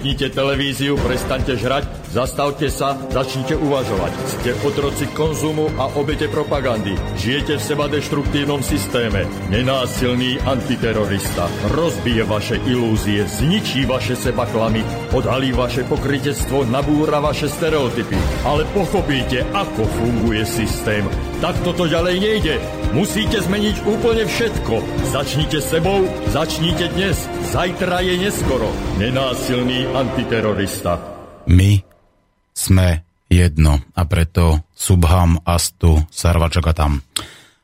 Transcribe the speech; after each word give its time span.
Vypnite 0.00 0.32
televíziu, 0.32 0.96
prestaňte 0.96 1.60
žrať, 1.60 1.84
zastavte 2.16 2.72
sa, 2.72 2.96
začnite 3.12 3.52
uvažovať. 3.52 4.12
Ste 4.32 4.56
otroci 4.64 5.04
konzumu 5.12 5.68
a 5.76 5.92
obete 5.92 6.24
propagandy. 6.24 6.96
Žijete 7.20 7.60
v 7.60 7.66
seba 7.68 7.84
deštruktívnom 7.84 8.64
systéme. 8.64 9.28
Nenásilný 9.52 10.40
antiterorista 10.48 11.52
rozbije 11.76 12.24
vaše 12.24 12.56
ilúzie, 12.64 13.28
zničí 13.28 13.84
vaše 13.84 14.16
seba 14.16 14.48
klamy, 14.48 14.80
odhalí 15.12 15.52
vaše 15.52 15.84
pokrytectvo, 15.84 16.64
nabúra 16.64 17.20
vaše 17.20 17.52
stereotypy. 17.52 18.16
Ale 18.48 18.64
pochopíte, 18.72 19.44
ako 19.52 19.84
funguje 19.84 20.48
systém. 20.48 21.04
Tak 21.44 21.60
toto 21.60 21.84
ďalej 21.84 22.16
nejde. 22.24 22.79
Musíte 22.90 23.38
zmeniť 23.38 23.86
úplne 23.86 24.26
všetko. 24.26 24.74
Začnite 25.14 25.62
sebou, 25.62 26.10
začnite 26.34 26.90
dnes. 26.90 27.22
Zajtra 27.54 28.02
je 28.02 28.18
neskoro. 28.18 28.66
Nenásilný 28.98 29.86
antiterorista. 29.94 30.98
My 31.46 31.78
sme 32.50 33.06
jedno 33.30 33.78
a 33.94 34.02
preto 34.10 34.66
Subham 34.74 35.38
Astu 35.46 36.02
Sarvačakatam. 36.10 36.98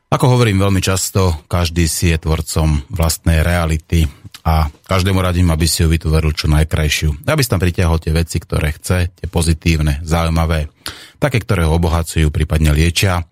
Ako 0.07 0.31
hovorím 0.31 0.63
veľmi 0.63 0.79
často, 0.79 1.43
každý 1.51 1.91
si 1.91 2.15
je 2.15 2.23
tvorcom 2.23 2.87
vlastnej 2.87 3.43
reality 3.43 4.07
a 4.47 4.71
každému 4.71 5.19
radím, 5.19 5.51
aby 5.51 5.67
si 5.67 5.83
ju 5.83 5.91
vytvoril 5.91 6.31
čo 6.31 6.47
najkrajšiu. 6.47 7.27
Aby 7.27 7.43
si 7.43 7.51
tam 7.51 7.59
pritiahol 7.59 7.99
tie 7.99 8.15
veci, 8.15 8.39
ktoré 8.39 8.71
chce, 8.79 9.11
tie 9.11 9.27
pozitívne, 9.27 9.99
zaujímavé, 10.07 10.71
také, 11.19 11.43
ktoré 11.43 11.67
ho 11.67 11.75
obohacujú, 11.75 12.31
prípadne 12.31 12.71
liečia 12.71 13.27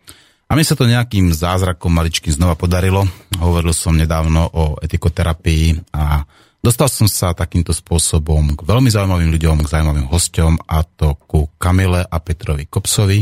a 0.56 0.64
mi 0.64 0.64
sa 0.64 0.80
to 0.80 0.88
nejakým 0.88 1.36
zázrakom 1.36 1.92
maličkým 1.92 2.32
znova 2.32 2.56
podarilo. 2.56 3.04
Hovoril 3.44 3.76
som 3.76 3.92
nedávno 3.92 4.48
o 4.56 4.80
etikoterapii 4.80 5.92
a 5.92 6.24
dostal 6.64 6.88
som 6.88 7.12
sa 7.12 7.36
takýmto 7.36 7.76
spôsobom 7.76 8.56
k 8.56 8.64
veľmi 8.64 8.88
zaujímavým 8.88 9.36
ľuďom, 9.36 9.68
k 9.68 9.72
zaujímavým 9.76 10.08
hosťom 10.08 10.64
a 10.64 10.88
to 10.88 11.20
ku 11.28 11.52
Kamile 11.60 12.08
a 12.08 12.18
Petrovi 12.24 12.72
Kopsovi, 12.72 13.20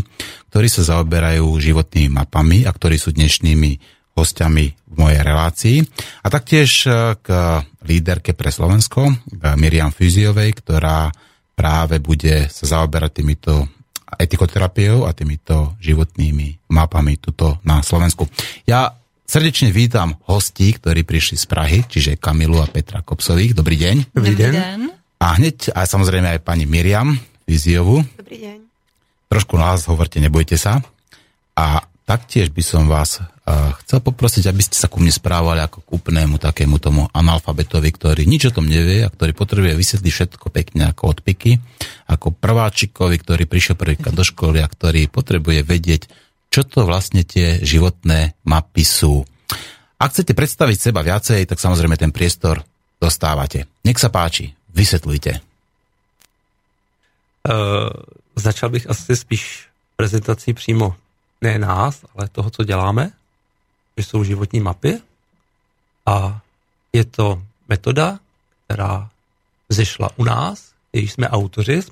ktorí 0.54 0.68
sa 0.70 0.86
zaoberajú 0.86 1.50
životnými 1.58 2.14
mapami 2.14 2.70
a 2.70 2.72
ktorí 2.72 3.02
sú 3.02 3.10
dnešnými 3.18 3.82
hostiami 4.14 4.66
v 4.70 4.94
mojej 4.94 5.22
relácii. 5.26 5.78
A 6.22 6.30
taktiež 6.30 6.86
e, 6.86 7.18
k 7.18 7.28
líderke 7.82 8.38
pre 8.38 8.54
Slovensko, 8.54 9.10
k 9.10 9.58
Miriam 9.58 9.90
Fyziovej, 9.90 10.54
ktorá 10.62 11.10
práve 11.58 11.98
bude 11.98 12.46
sa 12.54 12.78
zaoberať 12.78 13.26
týmito 13.26 13.66
etikoterapiou 14.20 15.06
a 15.06 15.12
týmito 15.12 15.76
životnými 15.82 16.70
mapami 16.70 17.18
tuto 17.18 17.58
na 17.66 17.82
Slovensku. 17.82 18.30
Ja 18.70 18.94
srdečne 19.26 19.74
vítam 19.74 20.20
hostí, 20.30 20.74
ktorí 20.76 21.02
prišli 21.02 21.36
z 21.40 21.46
Prahy, 21.50 21.80
čiže 21.88 22.22
Kamilu 22.22 22.62
a 22.62 22.68
Petra 22.70 23.02
Kopsových. 23.02 23.58
Dobrý 23.58 23.80
deň. 23.82 23.96
Dobrý, 24.14 24.36
deň. 24.38 24.54
A 25.24 25.28
hneď, 25.40 25.72
a 25.74 25.88
samozrejme 25.88 26.38
aj 26.38 26.46
pani 26.46 26.70
Miriam 26.70 27.16
Viziovu. 27.48 28.04
Dobrý 28.20 28.38
deň. 28.44 28.58
Trošku 29.32 29.58
nás 29.58 29.90
hovorte, 29.90 30.22
nebojte 30.22 30.60
sa. 30.60 30.86
A 31.58 31.82
taktiež 32.06 32.54
by 32.54 32.62
som 32.62 32.86
vás 32.86 33.18
chcel 33.44 34.00
poprosiť, 34.00 34.48
aby 34.48 34.64
ste 34.64 34.80
sa 34.80 34.88
ku 34.88 35.04
mne 35.04 35.12
správali 35.12 35.60
ako 35.60 35.84
k 35.84 35.90
úplnému 36.00 36.40
takému 36.40 36.80
tomu 36.80 37.12
analfabetovi, 37.12 37.92
ktorý 37.92 38.24
nič 38.24 38.48
o 38.48 38.56
tom 38.56 38.72
nevie 38.72 39.04
a 39.04 39.12
ktorý 39.12 39.36
potrebuje 39.36 39.76
vysvetliť 39.76 40.14
všetko 40.16 40.48
pekne 40.48 40.88
ako 40.88 41.12
odpiky, 41.12 41.60
ako 42.08 42.32
prváčikovi, 42.32 43.20
ktorý 43.20 43.44
prišiel 43.44 43.76
prvýkrát 43.76 44.16
do 44.16 44.24
školy 44.24 44.64
a 44.64 44.72
ktorý 44.72 45.12
potrebuje 45.12 45.60
vedieť, 45.68 46.08
čo 46.48 46.64
to 46.64 46.88
vlastne 46.88 47.28
tie 47.28 47.60
životné 47.60 48.40
mapy 48.48 48.88
sú. 48.88 49.28
Ak 50.00 50.16
chcete 50.16 50.32
predstaviť 50.32 50.78
seba 50.80 51.04
viacej, 51.04 51.44
tak 51.44 51.60
samozrejme 51.60 52.00
ten 52.00 52.16
priestor 52.16 52.64
dostávate. 52.96 53.68
Nech 53.84 54.00
sa 54.00 54.08
páči, 54.08 54.56
vysvetlujte. 54.72 55.44
Uh, 57.44 57.92
začal 58.40 58.72
bych 58.72 58.88
asi 58.88 59.16
spíš 59.16 59.68
prezentací 60.00 60.54
přímo 60.56 60.96
ne 61.44 61.60
nás, 61.60 62.08
ale 62.16 62.32
toho, 62.32 62.50
co 62.50 62.64
děláme, 62.64 63.12
jsou 63.98 64.24
životní 64.24 64.60
mapy 64.60 65.02
a 66.06 66.42
je 66.94 67.06
to 67.06 67.44
metoda, 67.70 68.20
která 68.66 69.10
zešla 69.70 70.10
u 70.16 70.24
nás, 70.24 70.74
jejíž 70.94 71.14
jsme 71.14 71.30
autoři 71.30 71.82
s 71.82 71.92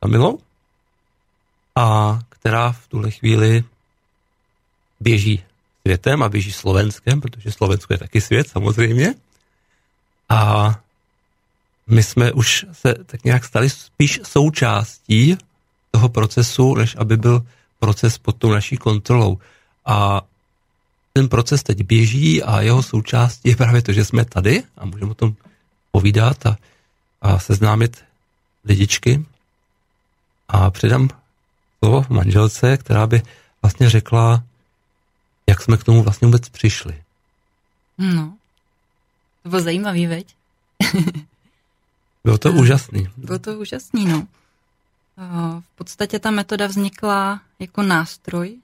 Kamilou 0.00 0.38
a 1.76 2.18
která 2.28 2.72
v 2.72 2.88
tuhle 2.88 3.10
chvíli 3.10 3.64
běží 5.00 5.44
světem 5.80 6.22
a 6.22 6.28
běží 6.28 6.52
Slovenskem, 6.52 7.20
protože 7.20 7.52
Slovensko 7.52 7.92
je 7.94 7.98
taky 7.98 8.20
svět 8.20 8.48
samozřejmě. 8.48 9.14
A 10.28 10.74
my 11.86 12.02
jsme 12.02 12.32
už 12.32 12.66
se 12.72 12.94
tak 13.06 13.24
nějak 13.24 13.44
stali 13.44 13.70
spíš 13.70 14.20
součástí 14.24 15.36
toho 15.90 16.08
procesu, 16.08 16.74
než 16.74 16.96
aby 16.96 17.16
byl 17.16 17.46
proces 17.78 18.18
pod 18.18 18.36
tou 18.36 18.50
naší 18.50 18.76
kontrolou. 18.76 19.38
A 19.86 20.22
ten 21.12 21.28
proces 21.28 21.62
teď 21.62 21.82
běží 21.82 22.42
a 22.42 22.60
jeho 22.60 22.82
součástí 22.82 23.48
je 23.48 23.56
právě 23.56 23.82
to, 23.82 23.92
že 23.92 24.04
jsme 24.04 24.24
tady 24.24 24.62
a 24.76 24.84
můžeme 24.84 25.10
o 25.10 25.14
tom 25.14 25.34
povídat 25.90 26.46
a, 26.46 26.56
a 27.22 27.38
seznámit 27.38 28.04
lidičky. 28.64 29.24
A 30.48 30.70
předám 30.70 31.08
slovo 31.78 32.06
manželce, 32.08 32.76
která 32.76 33.06
by 33.06 33.22
vlastně 33.62 33.90
řekla, 33.90 34.44
jak 35.46 35.62
jsme 35.62 35.76
k 35.76 35.84
tomu 35.84 36.02
vlastně 36.02 36.26
vůbec 36.26 36.48
přišli. 36.48 37.02
No, 37.98 38.34
to 39.42 39.48
bylo 39.48 39.62
zajímavý, 39.62 40.06
veď? 40.06 40.34
Bylo 42.24 42.38
to 42.38 42.52
úžasný. 42.52 43.08
Bylo 43.16 43.38
to 43.38 43.58
úžasný, 43.58 44.06
no. 44.06 44.26
V 45.60 45.76
podstatě 45.76 46.18
ta 46.18 46.30
metoda 46.30 46.66
vznikla 46.66 47.40
jako 47.58 47.82
nástroj 47.82 48.56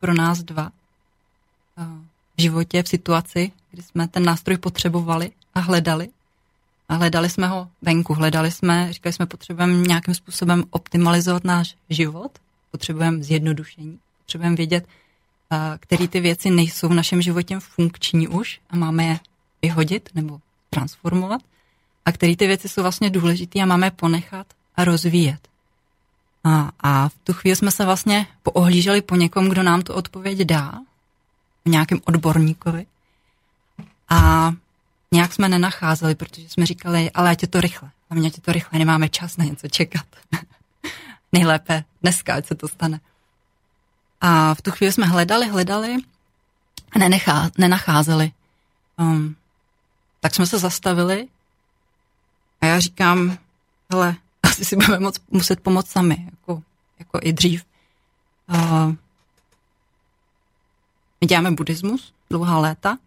pro 0.00 0.14
nás 0.14 0.38
dva 0.38 0.70
v 2.36 2.42
životě, 2.42 2.82
v 2.82 2.88
situaci, 2.88 3.52
kdy 3.70 3.82
jsme 3.82 4.08
ten 4.08 4.24
nástroj 4.24 4.56
potřebovali 4.56 5.30
a 5.54 5.60
hledali. 5.60 6.08
A 6.88 6.94
hledali 6.94 7.30
jsme 7.30 7.48
ho 7.48 7.68
venku, 7.82 8.14
hledali 8.14 8.50
jsme, 8.50 8.92
říkali 8.92 9.12
jsme, 9.12 9.26
potřebujeme 9.26 9.74
nějakým 9.74 10.14
způsobem 10.14 10.64
optimalizovat 10.70 11.44
náš 11.44 11.76
život, 11.90 12.38
potřebujeme 12.70 13.22
zjednodušení, 13.22 13.98
potřebujeme 14.18 14.56
vědět, 14.56 14.86
které 15.80 16.08
ty 16.08 16.20
věci 16.20 16.50
nejsou 16.50 16.88
v 16.88 16.94
našem 16.94 17.22
životě 17.22 17.60
funkční 17.60 18.28
už 18.28 18.60
a 18.70 18.76
máme 18.76 19.04
je 19.04 19.18
vyhodit 19.62 20.10
nebo 20.14 20.40
transformovat 20.70 21.40
a 22.04 22.12
které 22.12 22.36
ty 22.36 22.46
věci 22.46 22.68
jsou 22.68 22.82
vlastně 22.82 23.10
důležité 23.10 23.60
a 23.60 23.66
máme 23.66 23.86
je 23.86 23.90
ponechat 23.90 24.46
a 24.76 24.84
rozvíjet. 24.84 25.48
A, 26.44 26.70
a 26.80 27.08
v 27.08 27.14
tu 27.24 27.32
chvíli 27.32 27.56
jsme 27.56 27.70
se 27.70 27.84
vlastně 27.84 28.26
poohlíželi 28.42 29.02
po 29.02 29.16
někom, 29.16 29.48
kdo 29.48 29.62
nám 29.62 29.82
tu 29.82 29.92
odpověď 29.92 30.38
dá, 30.38 30.72
nějakým 31.64 32.00
odborníkovi. 32.04 32.86
A 34.08 34.52
nějak 35.12 35.32
jsme 35.32 35.48
nenacházeli, 35.48 36.14
protože 36.14 36.48
jsme 36.48 36.66
říkali, 36.66 37.10
ale 37.10 37.30
ať 37.30 37.42
je 37.42 37.48
to 37.48 37.60
rychle. 37.60 37.90
Hlavně 38.10 38.28
ať 38.28 38.36
je 38.36 38.42
to 38.42 38.52
rychle, 38.52 38.78
nemáme 38.78 39.08
čas 39.08 39.36
na 39.36 39.44
něco 39.44 39.68
čekat. 39.68 40.06
Nejlépe 41.32 41.84
dneska, 42.02 42.34
ať 42.34 42.46
se 42.46 42.54
to 42.54 42.68
stane. 42.68 43.00
A 44.20 44.54
v 44.54 44.62
tu 44.62 44.70
chvíli 44.70 44.92
jsme 44.92 45.06
hledali, 45.06 45.48
hledali 45.48 45.96
a 46.92 46.98
nenechá, 46.98 47.50
nenacházeli. 47.58 48.32
Um, 48.96 49.36
tak 50.20 50.34
jsme 50.34 50.46
se 50.46 50.58
zastavili 50.58 51.28
a 52.60 52.66
já 52.66 52.80
říkám, 52.80 53.38
hele, 53.92 54.16
asi 54.42 54.64
si 54.64 54.76
budeme 54.76 54.98
moc, 54.98 55.16
muset 55.30 55.60
pomoct 55.60 55.90
sami, 55.90 56.28
jako, 56.30 56.62
jako 56.98 57.20
i 57.22 57.32
dřív. 57.32 57.64
Uh, 58.48 58.94
my 61.22 61.26
děláme 61.26 61.50
buddhismus 61.50 62.12
dlouhá 62.30 62.58
léta, 62.58 62.98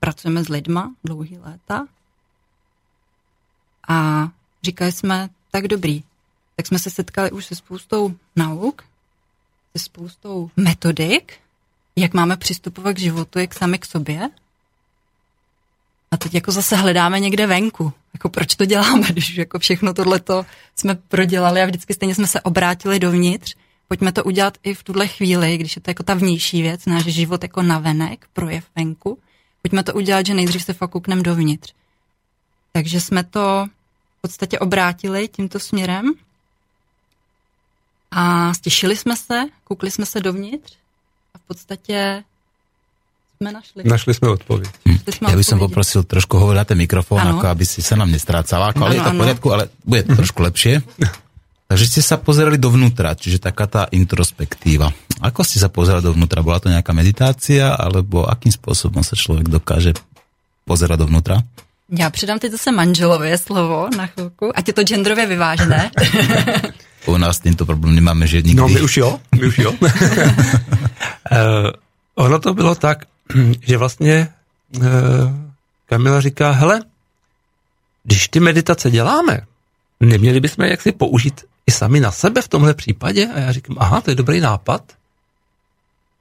pracujeme 0.00 0.44
s 0.44 0.48
lidma 0.48 0.94
dlouhý 1.04 1.38
léta 1.38 1.86
a 3.88 4.28
říkali 4.62 4.92
jsme, 4.92 5.28
tak 5.50 5.68
dobrý, 5.68 6.02
tak 6.56 6.66
jsme 6.66 6.78
se 6.78 6.90
setkali 6.90 7.30
už 7.30 7.46
se 7.46 7.54
spoustou 7.54 8.14
nauk, 8.36 8.82
se 9.76 9.82
spoustou 9.82 10.50
metodik, 10.56 11.40
jak 11.96 12.14
máme 12.14 12.36
přistupovat 12.36 12.96
k 12.96 12.98
životu, 12.98 13.38
jak 13.38 13.54
sami 13.54 13.78
k 13.78 13.86
sobě, 13.86 14.30
a 16.10 16.16
teď 16.16 16.34
jako 16.34 16.52
zase 16.52 16.76
hledáme 16.76 17.20
někde 17.20 17.46
venku. 17.46 17.92
Jako 18.14 18.28
proč 18.28 18.54
to 18.54 18.64
děláme, 18.64 19.06
když 19.12 19.36
jako 19.36 19.58
všechno 19.58 19.94
tohleto 19.94 20.46
jsme 20.76 20.94
prodělali 20.94 21.62
a 21.62 21.66
vždycky 21.66 21.94
stejně 21.94 22.14
jsme 22.14 22.26
se 22.26 22.40
obrátili 22.40 22.98
dovnitř. 22.98 23.56
Pojďme 23.88 24.12
to 24.12 24.24
udělat 24.24 24.58
i 24.62 24.74
v 24.74 24.82
tuhle 24.82 25.08
chvíli, 25.08 25.58
když 25.58 25.76
je 25.76 25.82
to 25.82 25.90
jako 25.90 26.02
ta 26.02 26.14
vnější 26.14 26.62
věc, 26.62 26.86
náš 26.86 27.04
život 27.04 27.42
jako 27.42 27.62
navenek, 27.62 28.26
projev 28.32 28.64
venku. 28.76 29.18
Pojďme 29.62 29.82
to 29.82 29.94
udělat, 29.94 30.26
že 30.26 30.34
nejdřív 30.34 30.62
se 30.64 30.72
fakt 30.72 30.90
koukneme 30.90 31.22
dovnitř. 31.22 31.72
Takže 32.72 33.00
jsme 33.00 33.24
to 33.24 33.66
v 34.18 34.20
podstatě 34.20 34.58
obrátili 34.58 35.28
tímto 35.28 35.60
směrem 35.60 36.12
a 38.10 38.54
stěšili 38.54 38.96
jsme 38.96 39.16
se, 39.16 39.44
koukli 39.64 39.90
jsme 39.90 40.06
se 40.06 40.20
dovnitř 40.20 40.76
a 41.34 41.38
v 41.38 41.42
podstatě 41.42 42.24
jsme 43.36 43.52
našli. 43.52 43.84
Našli 43.84 44.14
jsme 44.14 44.28
odpověď. 44.28 44.70
Hm. 44.88 44.98
Já 45.28 45.36
bych 45.36 45.46
som 45.46 45.58
poprosil 45.58 46.02
trošku 46.02 46.38
ten 46.64 46.78
mikrofón, 46.78 47.20
ano. 47.20 47.38
ako 47.38 47.46
aby 47.46 47.64
si 47.66 47.82
sa 47.82 47.94
nám 47.96 48.10
nestrácala. 48.10 48.74
Ako, 48.74 48.84
ale 48.84 48.94
je 48.98 49.02
to 49.06 49.10
v 49.14 49.18
poriadku, 49.18 49.46
ale 49.54 49.64
bude 49.86 50.02
to 50.02 50.12
trošku 50.18 50.42
lepšie. 50.42 50.82
Takže 51.68 51.84
ste 51.84 52.00
sa 52.00 52.16
pozerali 52.16 52.56
dovnútra, 52.56 53.12
čiže 53.12 53.44
taká 53.44 53.68
tá 53.68 53.84
introspektíva. 53.92 54.88
Ako 55.20 55.44
ste 55.44 55.60
sa 55.60 55.68
pozerali 55.68 56.00
dovnútra? 56.00 56.40
Bola 56.40 56.64
to 56.64 56.72
nejaká 56.72 56.96
meditácia, 56.96 57.76
alebo 57.76 58.24
akým 58.24 58.48
spôsobom 58.48 59.04
sa 59.04 59.12
človek 59.12 59.52
dokáže 59.52 59.92
pozerať 60.64 61.04
dovnútra? 61.04 61.44
Já 61.90 62.10
předám 62.10 62.38
teď 62.38 62.52
zase 62.52 62.72
manželové 62.72 63.38
slovo 63.38 63.88
na 63.96 64.06
chvilku, 64.06 64.52
ať 64.54 64.68
je 64.68 64.72
to 64.74 64.82
genderově 64.84 65.26
vyvážené. 65.26 65.90
U 67.06 67.16
nás 67.16 67.40
tento 67.40 67.64
problém 67.64 67.94
nemáme, 67.94 68.26
že 68.26 68.42
nikdy. 68.42 68.60
No 68.60 68.68
my 68.68 68.80
už 68.80 68.96
jo, 68.96 69.20
my 69.32 69.46
už 69.46 69.58
jo. 69.58 69.72
uh, 69.72 69.88
ono 72.24 72.38
to 72.38 72.54
bylo 72.54 72.74
tak, 72.74 73.04
že 73.60 73.76
vlastně 73.76 74.28
uh, 74.76 74.84
Kamila 75.86 76.20
říká, 76.20 76.50
hele, 76.50 76.82
když 78.04 78.28
ty 78.28 78.40
meditace 78.40 78.90
děláme, 78.90 79.40
neměli 80.00 80.40
bychom 80.40 80.64
jak 80.64 80.82
si 80.82 80.92
použít 80.92 81.44
i 81.66 81.70
sami 81.70 82.00
na 82.00 82.12
sebe 82.12 82.42
v 82.42 82.48
tomhle 82.48 82.74
případě? 82.74 83.28
A 83.34 83.38
já 83.38 83.52
říkám, 83.52 83.76
aha, 83.78 84.00
to 84.00 84.10
je 84.10 84.14
dobrý 84.14 84.40
nápad. 84.40 84.92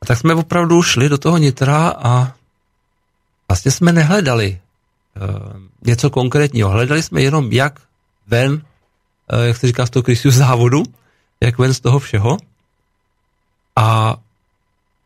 A 0.01 0.05
tak 0.05 0.17
jsme 0.17 0.33
opravdu 0.35 0.83
šli 0.83 1.09
do 1.09 1.17
toho 1.17 1.37
nitra 1.37 1.89
a 1.89 2.33
vlastně 3.47 3.71
jsme 3.71 3.91
nehledali 3.91 4.59
uh, 5.15 5.61
něco 5.85 6.09
konkrétního. 6.09 6.69
Hledali 6.69 7.03
jsme 7.03 7.21
jenom, 7.21 7.51
jak 7.51 7.79
ven, 8.27 8.51
uh, 8.53 8.59
jak 9.43 9.57
se 9.57 9.67
říká 9.67 9.85
z 9.85 9.89
toho 9.89 10.03
Kristius 10.03 10.35
závodu, 10.35 10.83
jak 11.41 11.57
ven 11.57 11.73
z 11.73 11.79
toho 11.79 11.99
všeho. 11.99 12.37
A 13.75 14.15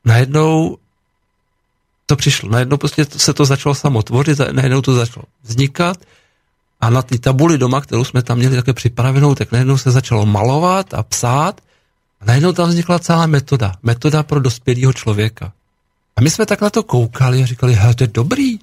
najednou 0.06 0.78
to 2.06 2.16
přišlo. 2.16 2.50
Najednou 2.50 2.78
prostě 2.78 3.06
se 3.06 3.34
to 3.34 3.46
začalo 3.46 3.76
samo 3.76 4.04
tvořit, 4.04 4.40
najednou 4.52 4.82
to 4.82 4.94
začalo 4.94 5.26
vznikat 5.44 5.98
a 6.82 6.90
na 6.90 7.02
té 7.02 7.18
tabuli 7.18 7.58
doma, 7.58 7.82
kterou 7.82 8.04
jsme 8.04 8.22
tam 8.22 8.38
měli 8.38 8.56
také 8.56 8.74
připravenou, 8.74 9.36
tak 9.36 9.52
najednou 9.52 9.78
se 9.78 9.92
začalo 9.92 10.26
malovat 10.26 10.94
a 10.94 11.04
psát 11.04 11.62
a 12.22 12.26
najednou 12.26 12.54
tam 12.54 12.70
vznikla 12.70 13.00
celá 13.00 13.28
metoda. 13.28 13.74
Metoda 13.84 14.24
pro 14.24 14.40
dospělého 14.40 14.94
člověka. 14.94 15.54
A 16.16 16.22
my 16.22 16.30
jsme 16.30 16.46
tak 16.46 16.62
na 16.62 16.70
to 16.70 16.84
koukali 16.84 17.44
a 17.44 17.46
říkali, 17.46 17.74
hele, 17.74 17.96
to 17.96 18.04
je 18.04 18.08
dobrý. 18.14 18.60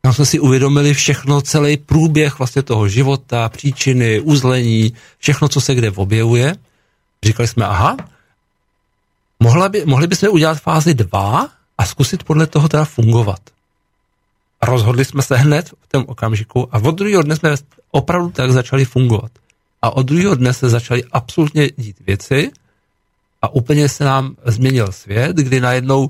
Tam 0.00 0.12
jsme 0.12 0.26
si 0.26 0.40
uvědomili 0.40 0.94
všechno, 0.94 1.40
celý 1.40 1.76
průběh 1.76 2.38
vlastně 2.38 2.62
toho 2.62 2.88
života, 2.88 3.48
příčiny, 3.48 4.20
uzlení, 4.20 4.92
všechno, 5.18 5.48
co 5.48 5.60
se 5.60 5.74
kde 5.74 5.90
objevuje. 5.90 6.56
Říkali 7.24 7.48
jsme, 7.48 7.66
aha, 7.66 7.96
mohla 9.40 9.68
by, 9.68 9.84
mohli 9.86 10.06
bychom 10.06 10.28
udělat 10.28 10.60
fázi 10.60 10.94
2 10.94 11.48
a 11.78 11.86
zkusit 11.86 12.24
podle 12.24 12.46
toho 12.46 12.68
teda 12.68 12.84
fungovat. 12.84 13.40
A 14.62 14.66
rozhodli 14.66 15.04
jsme 15.04 15.22
se 15.22 15.36
hned 15.36 15.68
v 15.68 15.88
tom 15.88 16.04
okamžiku 16.06 16.68
a 16.74 16.78
od 16.78 16.94
druhého 16.94 17.22
dne 17.22 17.36
jsme 17.36 17.54
opravdu 17.90 18.30
tak 18.30 18.52
začali 18.52 18.84
fungovat. 18.84 19.30
A 19.82 19.90
od 19.90 20.06
druhého 20.06 20.34
dne 20.34 20.54
se 20.54 20.68
začaly 20.68 21.04
absolutně 21.12 21.70
dít 21.76 21.96
věci 22.06 22.50
a 23.42 23.54
úplně 23.54 23.88
se 23.88 24.04
nám 24.04 24.36
změnil 24.44 24.92
svět, 24.92 25.36
kdy 25.36 25.60
najednou 25.60 26.00
uh, 26.02 26.08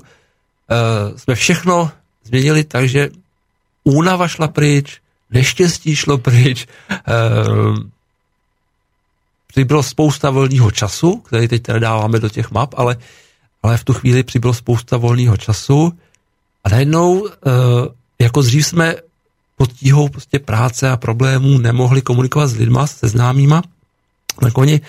jsme 1.15 1.35
všechno 1.35 1.91
změnili 2.23 2.63
tak, 2.63 2.89
že 2.89 3.09
únava 3.83 4.27
šla 4.27 4.47
pryč, 4.47 5.01
neštěstí 5.29 5.95
šlo 5.95 6.17
pryč, 6.17 6.67
uh, 7.07 7.77
bylo 9.65 9.83
spousta 9.83 10.29
volného 10.29 10.71
času, 10.71 11.17
který 11.17 11.47
teď 11.47 11.61
teda 11.61 11.79
dáváme 11.79 12.19
do 12.19 12.29
těch 12.29 12.51
map, 12.51 12.73
ale, 12.77 12.97
ale 13.63 13.77
v 13.77 13.83
tu 13.83 13.93
chvíli 13.93 14.23
přibylo 14.23 14.53
spousta 14.53 14.97
volného 14.97 15.37
času 15.37 15.93
a 16.63 16.69
najednou 16.69 17.19
uh, 17.19 17.29
jako 18.19 18.41
dřív 18.41 18.67
jsme 18.67 18.95
pod 19.57 19.73
tíhou 19.73 20.09
prostě 20.09 20.39
práce 20.39 20.89
a 20.89 20.97
problémů 20.97 21.57
nemohli 21.57 22.01
komunikovat 22.01 22.47
s 22.47 22.55
lidma, 22.55 22.87
se 22.87 23.07
známýma, 23.07 23.61
tak 24.41 24.57
oni 24.57 24.81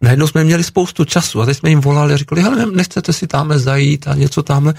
najednou 0.00 0.26
jsme 0.26 0.44
měli 0.44 0.64
spoustu 0.64 1.04
času 1.04 1.42
a 1.42 1.46
teď 1.46 1.58
jsme 1.58 1.68
jim 1.68 1.80
volali 1.80 2.14
a 2.14 2.16
říkali, 2.16 2.42
hele, 2.42 2.66
nechcete 2.66 3.12
si 3.12 3.26
tamhle 3.26 3.58
zajít 3.58 4.08
a 4.08 4.14
něco 4.14 4.42
tamhle. 4.42 4.74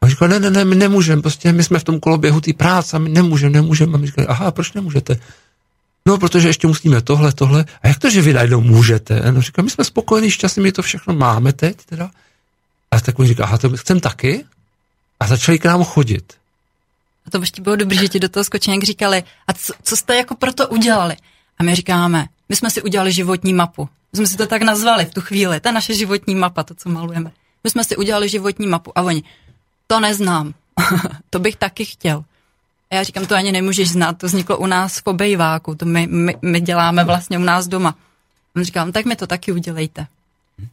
A 0.00 0.08
říkali, 0.08 0.30
ne, 0.30 0.40
ne, 0.40 0.50
ne, 0.50 0.64
my 0.64 0.74
nemůžeme, 0.74 1.22
prostě 1.22 1.52
my 1.52 1.64
jsme 1.64 1.78
v 1.78 1.84
tom 1.84 2.00
koloběhu 2.00 2.40
té 2.40 2.52
práce 2.52 2.98
my 2.98 3.08
nemůžeme, 3.08 3.52
nemůžeme. 3.52 3.94
A 3.94 3.96
my 3.96 4.06
říkali, 4.06 4.26
aha, 4.26 4.50
proč 4.50 4.72
nemůžete? 4.72 5.20
No, 6.06 6.18
protože 6.18 6.48
ještě 6.48 6.66
musíme 6.66 7.00
tohle, 7.00 7.32
tohle. 7.32 7.64
A 7.82 7.88
jak 7.88 7.98
to, 7.98 8.10
že 8.10 8.22
vy 8.22 8.32
najednou 8.32 8.60
můžete? 8.60 9.32
No, 9.32 9.42
říkám, 9.42 9.64
my 9.64 9.70
jsme 9.70 9.84
spokojení, 9.84 10.30
šťastní, 10.30 10.62
my 10.62 10.72
to 10.72 10.82
všechno 10.82 11.14
máme 11.14 11.52
teď, 11.52 11.76
teda. 11.84 12.10
A 12.90 13.00
tak 13.00 13.18
mi 13.18 13.26
říká, 13.26 13.44
aha, 13.44 13.58
to 13.58 13.76
chcem 13.76 14.00
taky. 14.00 14.44
A 15.20 15.26
začali 15.26 15.58
k 15.58 15.64
nám 15.64 15.84
chodit. 15.84 16.39
A 17.30 17.38
to 17.38 17.40
ještě 17.40 17.62
bylo 17.62 17.76
dobré, 17.76 17.96
že 17.96 18.08
ti 18.08 18.20
do 18.20 18.28
toho 18.28 18.44
skočení, 18.44 18.76
jak 18.76 18.84
říkali, 18.84 19.22
a 19.46 19.52
co, 19.52 19.72
co 19.82 19.96
jste 19.96 20.16
jako 20.16 20.34
proto 20.34 20.68
udělali? 20.68 21.16
A 21.58 21.62
my 21.62 21.74
říkáme, 21.74 22.26
my 22.48 22.56
jsme 22.56 22.70
si 22.70 22.82
udělali 22.82 23.12
životní 23.12 23.54
mapu. 23.54 23.88
My 24.12 24.16
jsme 24.16 24.26
si 24.26 24.36
to 24.36 24.46
tak 24.46 24.62
nazvali 24.62 25.04
v 25.04 25.14
tu 25.14 25.20
chvíli, 25.20 25.60
ta 25.60 25.70
naše 25.70 25.94
životní 25.94 26.34
mapa, 26.34 26.62
to, 26.62 26.74
co 26.74 26.88
malujeme. 26.88 27.32
My 27.64 27.70
jsme 27.70 27.84
si 27.84 27.96
udělali 27.96 28.28
životní 28.28 28.66
mapu 28.66 28.98
a 28.98 29.02
oni, 29.02 29.22
to 29.86 30.00
neznám, 30.00 30.54
to 31.30 31.38
bych 31.38 31.56
taky 31.56 31.84
chtěl. 31.84 32.24
A 32.90 32.94
já 32.94 33.02
říkám, 33.02 33.26
to 33.26 33.34
ani 33.34 33.52
nemůžeš 33.52 33.90
znát, 33.90 34.18
to 34.18 34.26
vzniklo 34.26 34.58
u 34.58 34.66
nás 34.66 34.98
v 34.98 35.06
obejváku, 35.06 35.74
to 35.74 35.86
my, 35.86 36.06
my, 36.06 36.36
my 36.42 36.60
děláme 36.60 37.04
vlastně 37.04 37.38
u 37.38 37.42
nás 37.42 37.68
doma. 37.68 37.94
On 38.56 38.64
říkal, 38.64 38.86
no, 38.86 38.92
tak 38.92 39.04
mi 39.04 39.16
to 39.16 39.26
taky 39.26 39.52
udělejte. 39.52 40.06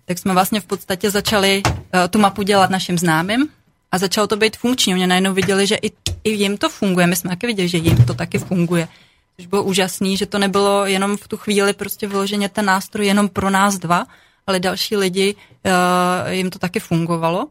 Tak 0.06 0.18
jsme 0.18 0.34
vlastně 0.34 0.62
v 0.62 0.66
podstatě 0.66 1.12
začali 1.12 1.64
uh, 1.66 1.72
tu 2.10 2.20
mapu 2.20 2.42
dělat 2.42 2.70
našim 2.70 2.98
známým 2.98 3.50
a 3.92 3.98
začalo 3.98 4.28
to 4.28 4.36
být 4.36 4.58
funkční. 4.58 4.94
Oni 4.94 5.08
najednou 5.08 5.34
viděli, 5.34 5.68
že 5.68 5.76
i, 5.76 5.92
i 6.24 6.30
jim 6.30 6.58
to 6.58 6.70
funguje. 6.70 7.08
My 7.08 7.16
jsme 7.16 7.30
taky 7.30 7.48
viděli, 7.48 7.70
že 7.70 7.78
jim 7.78 8.06
to 8.06 8.14
taky 8.14 8.38
funguje. 8.38 8.88
Což 9.36 9.46
bylo 9.46 9.64
úžasný, 9.64 10.18
že 10.18 10.26
to 10.26 10.38
nebylo 10.40 10.86
jenom 10.86 11.18
v 11.18 11.28
tu 11.28 11.38
chvíli 11.38 11.74
prostě 11.74 12.08
vyloženě 12.08 12.50
ten 12.50 12.66
nástroj 12.66 13.08
jenom 13.08 13.30
pro 13.30 13.50
nás 13.50 13.78
dva, 13.78 14.06
ale 14.48 14.60
další 14.60 14.98
lidi, 14.98 15.36
uh, 15.36 16.32
jim 16.32 16.50
to 16.50 16.60
taky 16.60 16.80
fungovalo. 16.80 17.48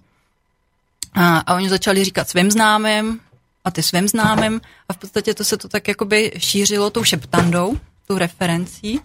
A, 1.15 1.39
a 1.39 1.55
oni 1.55 1.69
začali 1.69 2.05
říkat 2.05 2.29
svým 2.29 2.51
známým 2.51 3.21
a 3.65 3.71
ty 3.71 3.83
svým 3.83 4.09
známým 4.09 4.61
a 4.89 4.93
v 4.93 4.97
podstatě 4.97 5.35
to 5.35 5.45
se 5.45 5.57
to 5.57 5.69
tak 5.69 5.89
jakoby 5.89 6.33
šířilo 6.39 6.91
tou 6.91 7.05
šeptandou, 7.05 7.77
tou 8.07 8.19
referencí, 8.19 9.01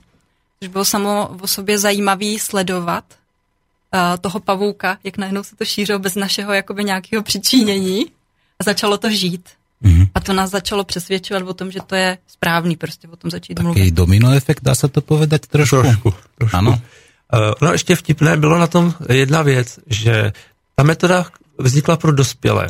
což 0.59 0.68
bylo 0.68 0.85
samo 0.85 1.30
o 1.42 1.47
sobě 1.47 1.80
zajímavý 1.80 2.40
sledovat, 2.40 3.04
toho 4.21 4.40
pavouka, 4.40 4.98
jak 5.04 5.18
najednou 5.18 5.44
se 5.44 5.56
to 5.56 5.66
šířilo 5.66 6.00
bez 6.00 6.16
našeho 6.16 6.54
jakoby 6.54 6.83
nějakého 6.83 7.24
přičinění 7.24 8.06
a 8.60 8.64
začalo 8.64 8.98
to 8.98 9.10
žít. 9.10 9.50
Mm-hmm. 9.83 10.10
A 10.16 10.19
to 10.19 10.33
nás 10.33 10.50
začalo 10.50 10.83
přesvědčovat 10.83 11.44
o 11.44 11.54
tom, 11.54 11.71
že 11.71 11.80
to 11.88 11.95
je 11.95 12.18
správný, 12.28 12.76
prostě 12.76 13.07
o 13.07 13.16
tom 13.16 13.31
začít 13.31 13.54
Taký 13.56 13.64
mluvit. 13.66 13.94
domino 13.94 14.31
efekt, 14.31 14.60
dá 14.64 14.76
se 14.76 14.88
to 14.88 15.02
povedať 15.02 15.42
trošku? 15.42 15.81
Trošku, 15.81 16.14
trošku. 16.38 16.57
Ano. 16.57 16.71
Uh, 16.71 17.40
no 17.62 17.71
ještě 17.71 17.95
vtipné 17.95 18.38
bylo 18.38 18.60
na 18.60 18.68
tom 18.68 18.94
jedna 19.10 19.42
věc, 19.42 19.80
že 19.88 20.33
ta 20.76 20.83
metoda 20.83 21.26
vznikla 21.57 21.98
pro 21.98 22.12
dospělé 22.12 22.68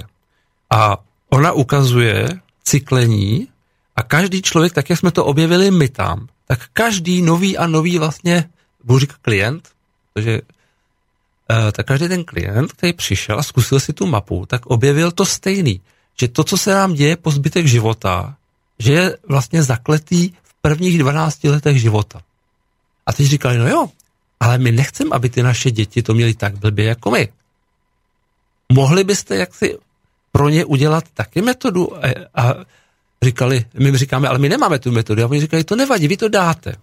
a 0.70 0.98
ona 1.30 1.52
ukazuje 1.52 2.30
cyklení 2.64 3.48
a 3.96 4.04
každý 4.04 4.42
člověk, 4.42 4.74
tak 4.74 4.90
jak 4.90 5.00
jsme 5.00 5.12
to 5.12 5.26
objevili 5.26 5.72
my 5.72 5.90
tam, 5.90 6.28
tak 6.48 6.60
každý 6.74 7.22
nový 7.22 7.58
a 7.58 7.68
nový 7.68 7.98
vlastně, 7.98 8.50
budu 8.84 9.00
říkat 9.00 9.18
klient, 9.22 9.70
protože 10.14 10.32
Eh, 10.38 10.42
tak 11.72 11.86
každý 11.86 12.08
ten 12.08 12.24
klient, 12.24 12.74
který 12.74 12.94
přišel 12.94 13.40
a 13.40 13.44
zkusil 13.44 13.80
si 13.80 13.94
tu 13.94 14.06
mapu, 14.06 14.46
tak 14.46 14.66
objevil 14.66 15.12
to 15.12 15.26
stejný, 15.26 15.82
že 16.20 16.28
to, 16.28 16.44
co 16.44 16.58
se 16.58 16.74
nám 16.74 16.94
děje 16.94 17.18
po 17.18 17.32
zbytek 17.32 17.68
života, 17.68 18.36
že 18.80 18.94
je 18.94 19.18
vlastně 19.28 19.64
zakletý 19.64 20.30
v 20.44 20.54
prvních 20.62 20.98
12 20.98 21.44
letech 21.44 21.82
života. 21.82 22.22
A 23.06 23.14
teď 23.14 23.28
říkali, 23.28 23.58
no 23.58 23.68
jo, 23.68 23.90
ale 24.40 24.58
my 24.58 24.72
nechceme, 24.72 25.10
aby 25.14 25.30
ty 25.30 25.44
naše 25.44 25.72
děti 25.72 26.04
to 26.04 26.14
měly 26.14 26.34
tak 26.34 26.58
blbě 26.58 26.86
jako 26.86 27.12
my. 27.12 27.30
Mohli 28.74 29.04
byste 29.04 29.36
jaksi 29.36 29.78
pro 30.32 30.50
ně 30.50 30.66
udělat 30.66 31.04
taky 31.14 31.42
metodu? 31.42 32.06
A, 32.06 32.08
a 32.36 32.56
říkali, 33.22 33.66
my 33.80 33.98
říkáme, 33.98 34.28
ale 34.28 34.40
my 34.40 34.50
nemáme 34.50 34.80
tu 34.80 34.92
metodu. 34.92 35.24
A 35.24 35.28
oni 35.28 35.42
říkali, 35.42 35.64
to 35.64 35.76
nevadí, 35.76 36.08
vy 36.08 36.18
to 36.18 36.30
dáte 36.30 36.76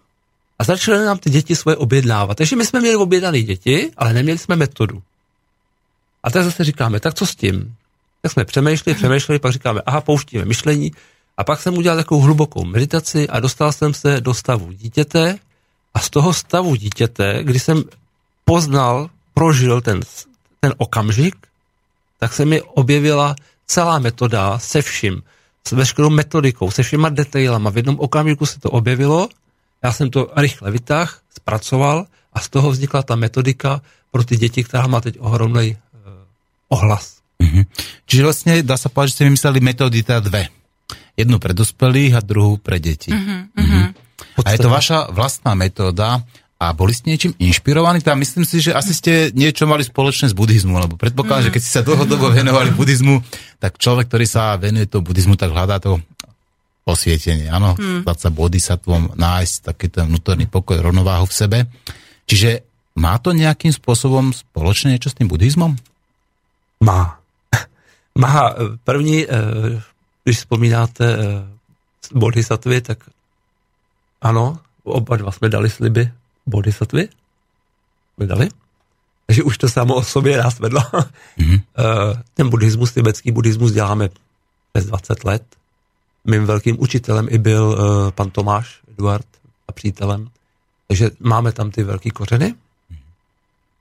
a 0.59 0.65
začaly 0.65 1.05
nám 1.05 1.19
ty 1.19 1.31
děti 1.31 1.57
svoje 1.57 1.77
objednávat. 1.77 2.37
Takže 2.37 2.57
my 2.57 2.67
jsme 2.67 2.81
měli 2.81 2.97
objednané 2.97 3.43
děti, 3.43 3.91
ale 3.97 4.13
neměli 4.13 4.39
jsme 4.39 4.57
metodu. 4.57 5.03
A 6.23 6.31
tak 6.31 6.45
zase 6.45 6.65
říkáme, 6.65 7.01
tak 7.01 7.15
co 7.15 7.27
s 7.27 7.35
tím? 7.35 7.75
Tak 8.23 8.33
jsme 8.33 8.45
přemýšleli, 8.45 8.97
přemýšleli, 8.97 9.39
pak 9.39 9.53
říkáme, 9.53 9.81
aha, 9.87 10.01
pouštíme 10.01 10.45
myšlení. 10.45 10.93
A 11.37 11.45
pak 11.45 11.63
jsem 11.63 11.79
udělal 11.79 11.99
takovou 11.99 12.21
hlubokou 12.21 12.65
meditaci 12.65 13.29
a 13.29 13.41
dostal 13.41 13.73
jsem 13.73 13.95
se 13.95 14.21
do 14.21 14.35
stavu 14.35 14.73
dítěte 14.73 15.39
a 15.95 16.01
z 16.01 16.11
toho 16.11 16.33
stavu 16.33 16.75
dítěte, 16.75 17.39
kdy 17.43 17.61
jsem 17.61 17.85
poznal, 18.45 19.11
prožil 19.35 19.81
ten, 19.81 20.01
ten 20.61 20.75
okamžik, 20.77 21.37
tak 22.19 22.33
se 22.33 22.45
mi 22.45 22.63
objevila 22.63 23.37
celá 23.67 23.99
metoda 23.99 24.59
se 24.59 24.83
vším, 24.83 25.23
s 25.69 25.73
veškerou 25.73 26.11
metodikou, 26.11 26.71
se 26.71 26.83
všema 26.83 27.09
detailama. 27.09 27.71
V 27.71 27.77
jednom 27.77 28.01
okamžiku 28.01 28.47
se 28.47 28.61
to 28.61 28.71
objevilo 28.71 29.29
já 29.83 29.93
jsem 29.93 30.11
to 30.11 30.31
rychle 30.37 30.71
vytáhl, 30.71 31.13
zpracoval 31.37 32.07
a 32.33 32.41
z 32.41 32.49
toho 32.49 32.71
vznikla 32.71 33.03
ta 33.03 33.17
metodika 33.17 33.81
pro 34.11 34.25
ty 34.25 34.37
děti, 34.37 34.65
která 34.65 34.87
má 34.87 35.01
teď 35.01 35.17
ohromný 35.19 35.77
eh, 35.77 35.79
ohlas. 36.69 37.19
Mm-hmm. 37.39 37.65
Čiže 38.07 38.23
vlastne 38.27 38.53
dá 38.67 38.75
sa 38.75 38.91
povedať, 38.91 39.15
že 39.15 39.15
ste 39.15 39.29
vymysleli 39.31 39.59
metódy 39.63 40.03
teda 40.03 40.21
dve. 40.27 40.51
Jednu 41.15 41.39
pre 41.39 41.55
dospelých 41.55 42.19
a 42.19 42.21
druhú 42.23 42.59
pre 42.59 42.83
deti. 42.83 43.15
Mm-hmm. 43.15 43.41
Mm-hmm. 43.55 43.87
A 44.43 44.49
je 44.55 44.59
to 44.59 44.71
vaša 44.71 45.15
vlastná 45.15 45.55
metóda 45.55 46.27
a 46.59 46.75
boli 46.75 46.91
ste 46.91 47.15
niečím 47.15 47.39
inšpirovaní? 47.39 48.03
Tam 48.03 48.19
myslím 48.19 48.43
si, 48.43 48.59
že 48.59 48.75
asi 48.75 48.91
ste 48.91 49.31
niečo 49.31 49.71
mali 49.71 49.87
spoločné 49.87 50.31
s 50.31 50.35
buddhizmu, 50.35 50.75
lebo 50.75 50.99
predpokladám, 50.99 51.43
mm. 51.43 51.47
že 51.47 51.55
keď 51.55 51.63
ste 51.63 51.75
sa 51.79 51.87
dlhodobo 51.87 52.35
venovali 52.35 52.75
buddhizmu, 52.75 53.23
tak 53.63 53.79
človek, 53.79 54.11
ktorý 54.11 54.27
sa 54.27 54.59
venuje 54.59 54.91
to 54.91 54.99
buddhizmu, 54.99 55.39
tak 55.39 55.55
hľadá 55.55 55.79
to 55.79 56.03
osvietenie, 56.89 57.53
áno, 57.53 57.77
mm. 57.77 58.09
stať 58.09 58.19
sa 58.19 58.31
bodhisatvom, 58.33 59.15
nájsť 59.15 59.57
takýto 59.73 60.09
vnútorný 60.09 60.49
pokoj, 60.49 60.81
rovnováhu 60.81 61.29
v 61.29 61.37
sebe. 61.37 61.59
Čiže 62.25 62.65
má 62.97 63.21
to 63.21 63.37
nejakým 63.37 63.71
spôsobom 63.71 64.33
spoločné 64.33 64.97
niečo 64.97 65.13
s 65.13 65.19
tým 65.19 65.29
buddhizmom? 65.29 65.77
Má. 66.83 67.21
Má. 68.23 68.57
První, 68.85 69.29
eh, 69.29 69.83
když 70.25 70.37
vzpomínáte 70.37 71.05
eh, 71.05 71.19
bodhisattvy, 72.13 72.81
tak 72.81 72.99
ano, 74.21 74.59
oba 74.85 75.17
dva 75.17 75.31
jsme 75.33 75.49
dali 75.49 75.71
sliby 75.71 76.11
bodhisattvy. 76.47 77.09
Jsme 78.17 78.27
dali. 78.27 78.49
Takže 79.27 79.43
už 79.43 79.59
to 79.59 79.69
samo 79.69 79.95
o 79.95 80.05
sobě 80.05 80.39
nás 80.39 80.59
vedlo. 80.59 80.81
Mm-hmm. 81.39 81.61
Ten 82.35 82.49
buddhismus, 82.49 82.93
tibetský 82.93 83.33
buddhismus 83.33 83.73
děláme 83.73 84.09
přes 84.73 84.87
20 84.87 85.25
let. 85.25 85.58
Mým 86.25 86.45
velkým 86.45 86.81
učitelem 86.81 87.27
i 87.31 87.39
byl 87.39 87.79
pan 88.11 88.31
Tomáš 88.31 88.81
Eduard 88.91 89.27
a 89.69 89.73
přítelem. 89.73 90.31
Takže 90.87 91.11
máme 91.21 91.53
tam 91.53 91.71
ty 91.71 91.83
velké 91.83 92.11
kořeny. 92.11 92.55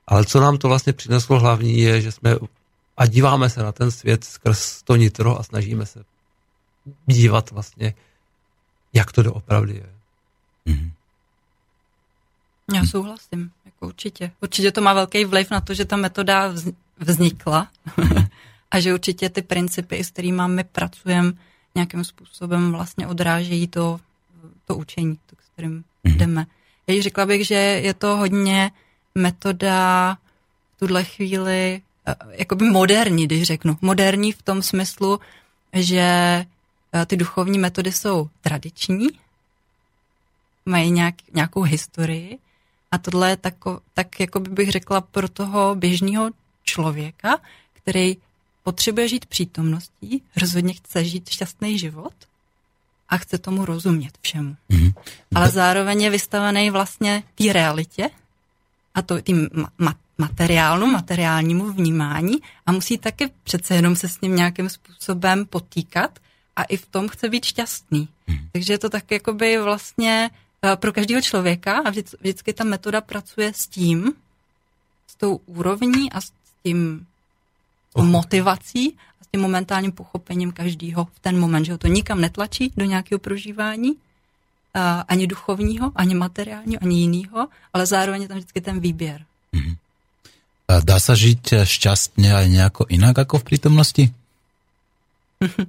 Ale 0.07 0.25
co 0.25 0.39
nám 0.39 0.57
to 0.57 0.67
vlastně 0.67 0.93
přineslo 0.93 1.39
hlavní 1.39 1.79
je, 1.79 2.01
že 2.01 2.11
jsme 2.11 2.35
a 2.97 3.05
díváme 3.05 3.49
se 3.49 3.63
na 3.63 3.71
ten 3.71 3.91
svět 3.91 4.23
skrz 4.23 4.83
to 4.83 4.95
nitro 4.95 5.39
a 5.39 5.43
snažíme 5.43 5.85
se 5.85 6.03
dívat 7.05 7.51
vlastně, 7.51 7.93
jak 8.93 9.11
to 9.11 9.23
doopravdy 9.23 9.73
je. 9.73 9.89
Mm-hmm. 10.73 10.91
Já 12.73 12.85
souhlasím, 12.85 13.51
jako 13.65 13.87
určitě. 13.87 14.31
Určitě 14.41 14.71
to 14.71 14.81
má 14.81 14.93
velký 14.93 15.25
vliv 15.25 15.51
na 15.51 15.61
to, 15.61 15.73
že 15.73 15.85
ta 15.85 15.95
metoda 15.95 16.53
vznikla 16.99 17.67
a 18.71 18.79
že 18.79 18.93
určitě 18.93 19.29
ty 19.29 19.41
principy, 19.41 20.03
s 20.03 20.11
kterými 20.11 20.41
my 20.47 20.63
pracujeme, 20.63 21.33
nějakým 21.77 22.03
způsobem 22.03 22.71
vlastně 22.71 23.07
odrážejí 23.07 23.67
to, 23.67 23.99
to 24.65 24.75
učení, 24.75 25.19
to, 25.25 25.35
s 25.45 25.49
kterým 25.53 25.83
mm-hmm. 26.05 26.17
jdeme. 26.17 26.45
Já 26.87 27.01
řekla 27.01 27.25
bych, 27.25 27.47
že 27.47 27.55
je 27.55 27.93
to 27.93 28.17
hodně 28.17 28.71
metoda 29.15 30.17
v 30.75 30.79
tuhle 30.79 31.03
chvíli 31.03 31.81
eh, 32.07 32.15
jakoby 32.31 32.65
moderní, 32.65 33.25
když 33.25 33.43
řeknu. 33.43 33.77
Moderní 33.81 34.31
v 34.31 34.41
tom 34.41 34.61
smyslu, 34.61 35.19
že 35.73 36.01
eh, 36.93 37.05
ty 37.05 37.17
duchovní 37.17 37.59
metody 37.59 37.91
jsou 37.91 38.29
tradiční, 38.41 39.07
mají 40.65 40.91
nějak, 40.91 41.15
nějakou 41.33 41.61
historii 41.61 42.37
a 42.91 42.97
tohle 42.97 43.29
je 43.29 43.37
tako, 43.37 43.79
tak, 43.93 44.19
jako 44.19 44.39
by 44.39 44.49
bych 44.49 44.71
řekla, 44.71 45.01
pro 45.01 45.29
toho 45.29 45.75
běžného 45.75 46.31
člověka, 46.63 47.39
který 47.73 48.17
potřebuje 48.67 49.07
žít 49.07 49.25
přítomností, 49.25 50.23
rozhodně 50.41 50.73
chce 50.73 51.05
žít 51.05 51.29
šťastný 51.29 51.79
život 51.79 52.13
a 53.09 53.17
chce 53.17 53.37
tomu 53.37 53.65
rozumět 53.65 54.17
všemu. 54.21 54.55
Mm-hmm. 54.69 54.93
Ale 55.35 55.49
zároveň 55.49 56.01
je 56.01 56.09
vystavený 56.09 56.69
vlastně 56.69 57.23
té 57.35 57.53
realitě 57.53 58.09
a 58.95 59.01
to 59.01 59.21
tím 59.21 59.47
ma- 59.79 59.95
materiálnu, 60.17 60.85
materiálnímu 60.87 61.71
vnímání 61.71 62.35
a 62.65 62.71
musí 62.71 62.97
také 62.97 63.29
přece 63.43 63.75
jenom 63.75 63.95
se 63.95 64.09
s 64.09 64.21
ním 64.21 64.35
nějakým 64.35 64.69
způsobem 64.69 65.45
potýkat 65.45 66.19
a 66.55 66.63
i 66.63 66.77
v 66.77 66.85
tom 66.85 67.07
chce 67.07 67.29
být 67.29 67.45
šťastný. 67.45 68.07
Mm-hmm. 68.27 68.49
Takže 68.51 68.73
je 68.73 68.77
to 68.77 68.89
tak 68.89 69.11
jakoby 69.11 69.61
vlastně 69.61 70.29
Eh, 70.65 70.75
pro 70.75 70.93
každého 70.93 71.21
člověka 71.21 71.77
a 71.77 71.89
vždy, 71.89 72.03
vždycky 72.19 72.53
ta 72.53 72.63
metoda 72.63 73.01
pracuje 73.01 73.53
s 73.53 73.67
tím, 73.67 74.13
s 75.07 75.15
tou 75.15 75.35
úrovní 75.45 76.11
a 76.11 76.21
s 76.21 76.31
tím. 76.63 77.05
motivací 78.17 78.97
a 79.21 79.23
s 79.23 79.27
tím 79.31 79.41
momentálním 79.41 79.91
pochopením 79.91 80.51
každého 80.51 81.05
v 81.05 81.19
ten 81.19 81.39
moment, 81.39 81.65
že 81.65 81.71
ho 81.71 81.77
to 81.77 81.87
nikam 81.87 82.21
netlačí 82.21 82.73
do 82.77 82.85
nějakého 82.85 83.19
prožívání, 83.19 83.89
uh, 83.91 83.97
ani 85.07 85.27
duchovního, 85.27 85.91
ani 85.95 86.15
materiálního, 86.15 86.79
ani 86.81 86.99
jiného, 86.99 87.47
ale 87.73 87.85
zároveň 87.85 88.21
je 88.21 88.27
tam 88.27 88.37
vždycky 88.37 88.61
ten 88.61 88.79
výběr. 88.79 89.25
Mm-hmm. 89.53 89.77
A 90.67 90.79
dá 90.79 90.99
se 90.99 91.15
žít 91.15 91.53
šťastně 91.63 92.35
a 92.35 92.43
nějako 92.43 92.85
jinak 92.89 93.17
jako 93.17 93.37
v 93.37 93.43
přítomnosti? 93.43 94.13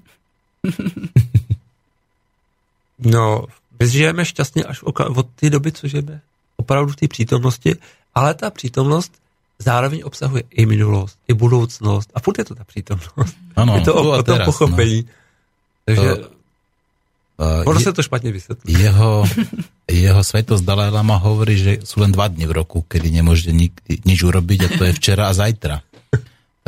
no, 2.99 3.45
my 3.81 3.89
žijeme 3.89 4.25
šťastně 4.25 4.65
až 4.65 4.83
od 4.83 5.27
té 5.35 5.51
doby, 5.51 5.73
co 5.73 5.89
žijeme 5.89 6.21
opravdu 6.57 6.93
v 6.93 6.97
té 6.97 7.09
přítomnosti, 7.09 7.77
ale 8.15 8.35
ta 8.35 8.51
přítomnost 8.51 9.13
zároveň 9.59 10.03
obsahuje 10.05 10.43
i 10.51 10.67
minulost, 10.67 11.19
i 11.29 11.35
budoucnost 11.35 12.11
a 12.15 12.21
furt 12.21 12.39
je 12.39 12.45
to 12.45 12.55
ta 12.55 12.65
přítomnost. 12.65 13.37
Ano, 13.57 13.75
je 13.77 13.81
to 13.83 13.95
o, 13.95 14.19
o 14.19 14.23
tom 14.23 14.39
pochopení. 14.45 15.03
No. 15.03 15.13
Takže 15.85 16.11
uh, 16.15 17.67
ono 17.67 17.81
je, 17.81 17.85
se 17.85 17.93
to 17.93 18.03
špatně 18.03 18.33
vysvětlí. 18.33 18.73
Jeho, 18.83 19.25
jeho 19.91 20.25
světost 20.25 20.65
Dalai 20.65 20.91
Lama 20.91 21.17
hovorí, 21.17 21.59
že 21.59 21.79
jsou 21.85 22.01
len 22.01 22.13
dva 22.13 22.29
dny 22.29 22.47
v 22.47 22.53
roku, 22.53 22.85
kdy 22.89 23.11
nemůže 23.11 23.53
nikdy, 23.53 23.99
nič 24.05 24.23
urobiť 24.23 24.61
a 24.65 24.69
to 24.79 24.85
je 24.85 24.93
včera 24.93 25.29
a 25.29 25.33
zajtra. 25.33 25.83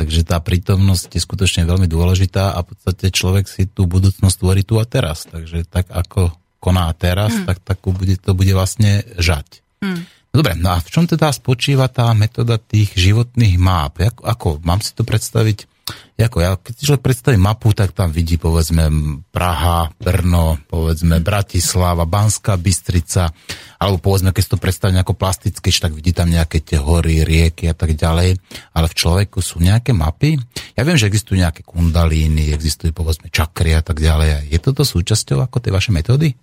Takže 0.01 0.25
tá 0.25 0.41
prítomnosť 0.41 1.13
je 1.13 1.21
skutočne 1.21 1.61
veľmi 1.69 1.85
dôležitá 1.85 2.57
a 2.57 2.65
v 2.65 2.73
podstate 2.73 3.13
človek 3.13 3.45
si 3.45 3.69
tú 3.69 3.85
budúcnosť 3.85 4.33
tvorí 4.41 4.65
tu 4.65 4.81
a 4.81 4.85
teraz. 4.89 5.29
Takže 5.29 5.69
tak 5.69 5.93
ako 5.93 6.33
koná 6.57 6.89
teraz, 6.97 7.29
hmm. 7.29 7.45
tak, 7.45 7.61
tak 7.61 7.77
bude, 7.85 8.17
to 8.17 8.33
bude 8.33 8.49
vlastne 8.49 9.05
žať. 9.21 9.61
Hmm. 9.77 10.09
Dobre, 10.31 10.55
no 10.55 10.71
a 10.71 10.79
v 10.79 10.87
čom 10.87 11.03
teda 11.03 11.27
spočíva 11.35 11.91
tá 11.91 12.07
metóda 12.15 12.55
tých 12.55 12.95
životných 12.95 13.59
map? 13.59 13.99
Jak, 13.99 14.23
ako, 14.23 14.63
mám 14.63 14.79
si 14.79 14.95
to 14.95 15.03
predstaviť? 15.03 15.67
Jako 16.15 16.37
ja, 16.39 16.55
keď 16.55 16.73
si 16.77 16.87
človek 16.87 17.03
predstaví 17.03 17.35
mapu, 17.35 17.75
tak 17.75 17.91
tam 17.91 18.15
vidí 18.15 18.39
povedzme 18.39 18.87
Praha, 19.27 19.91
Brno, 19.99 20.55
povedzme 20.71 21.19
Bratislava, 21.19 22.07
Banská 22.07 22.55
Bystrica, 22.55 23.27
alebo 23.75 23.99
povedzme, 23.99 24.31
keď 24.31 24.41
si 24.45 24.51
to 24.55 24.61
predstaví 24.61 24.95
nejako 24.95 25.19
plastické, 25.19 25.67
tak 25.67 25.91
vidí 25.91 26.15
tam 26.15 26.31
nejaké 26.31 26.63
tie 26.63 26.79
hory, 26.79 27.27
rieky 27.27 27.67
a 27.67 27.75
tak 27.75 27.99
ďalej. 27.99 28.37
Ale 28.71 28.87
v 28.87 28.97
človeku 28.97 29.43
sú 29.43 29.59
nejaké 29.59 29.91
mapy. 29.91 30.39
Ja 30.77 30.87
viem, 30.87 30.95
že 30.95 31.11
existujú 31.11 31.41
nejaké 31.41 31.67
kundalíny, 31.67 32.55
existujú 32.55 32.95
povedzme 32.95 33.27
čakry 33.27 33.75
a 33.75 33.83
tak 33.83 33.99
ďalej. 33.99 34.47
Je 34.47 34.59
toto 34.63 34.87
súčasťou 34.87 35.43
ako 35.43 35.59
tej 35.59 35.75
vaše 35.75 35.91
metódy? 35.91 36.37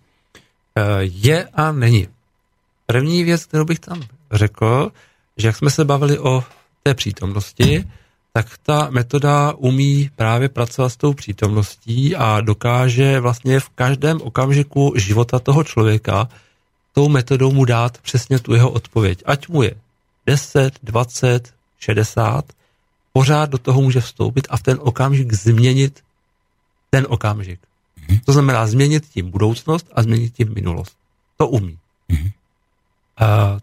Eh, 0.77 1.03
je 1.09 1.39
a 1.49 1.65
není. 1.73 2.18
První 2.93 3.25
věc, 3.25 3.45
kterou 3.45 3.65
bych 3.65 3.79
tam 3.79 4.03
řekl, 4.33 4.93
že 5.37 5.47
jak 5.47 5.57
jsme 5.57 5.71
se 5.71 5.85
bavili 5.85 6.19
o 6.19 6.45
té 6.83 6.95
přítomnosti, 6.95 7.85
tak 8.33 8.59
ta 8.63 8.89
metoda 8.91 9.53
umí 9.53 10.11
právě 10.17 10.49
pracovat 10.49 10.89
s 10.89 10.97
tou 10.97 11.13
přítomností 11.13 12.17
a 12.17 12.41
dokáže 12.41 13.21
vlastně 13.21 13.61
v 13.61 13.69
každém 13.69 14.21
okamžiku 14.23 14.93
života 14.97 15.39
toho 15.39 15.65
člověka 15.65 16.29
tou 16.93 17.09
metodou 17.09 17.53
mu 17.53 17.65
dát 17.65 17.99
přesně 17.99 18.39
tu 18.39 18.55
jeho 18.55 18.71
odpověď. 18.71 19.23
Ať 19.27 19.49
mu 19.49 19.63
je 19.63 19.75
10, 20.27 20.79
20, 20.83 21.55
60, 21.79 22.45
pořád 23.13 23.51
do 23.51 23.59
toho 23.59 23.83
může 23.83 24.01
vstoupit 24.01 24.47
a 24.51 24.57
v 24.57 24.63
ten 24.63 24.79
okamžik 24.81 25.33
změnit 25.33 26.01
ten 26.91 27.07
okamžik. 27.09 27.61
Mm-hmm. 27.61 28.21
To 28.25 28.33
znamená 28.33 28.67
změnit 28.67 29.07
tím 29.07 29.31
budoucnost 29.31 29.87
a 29.93 30.03
změnit 30.03 30.35
tím 30.35 30.55
minulost. 30.55 30.97
To 31.37 31.49
umí. 31.49 31.79
Mm-hmm. 32.11 32.33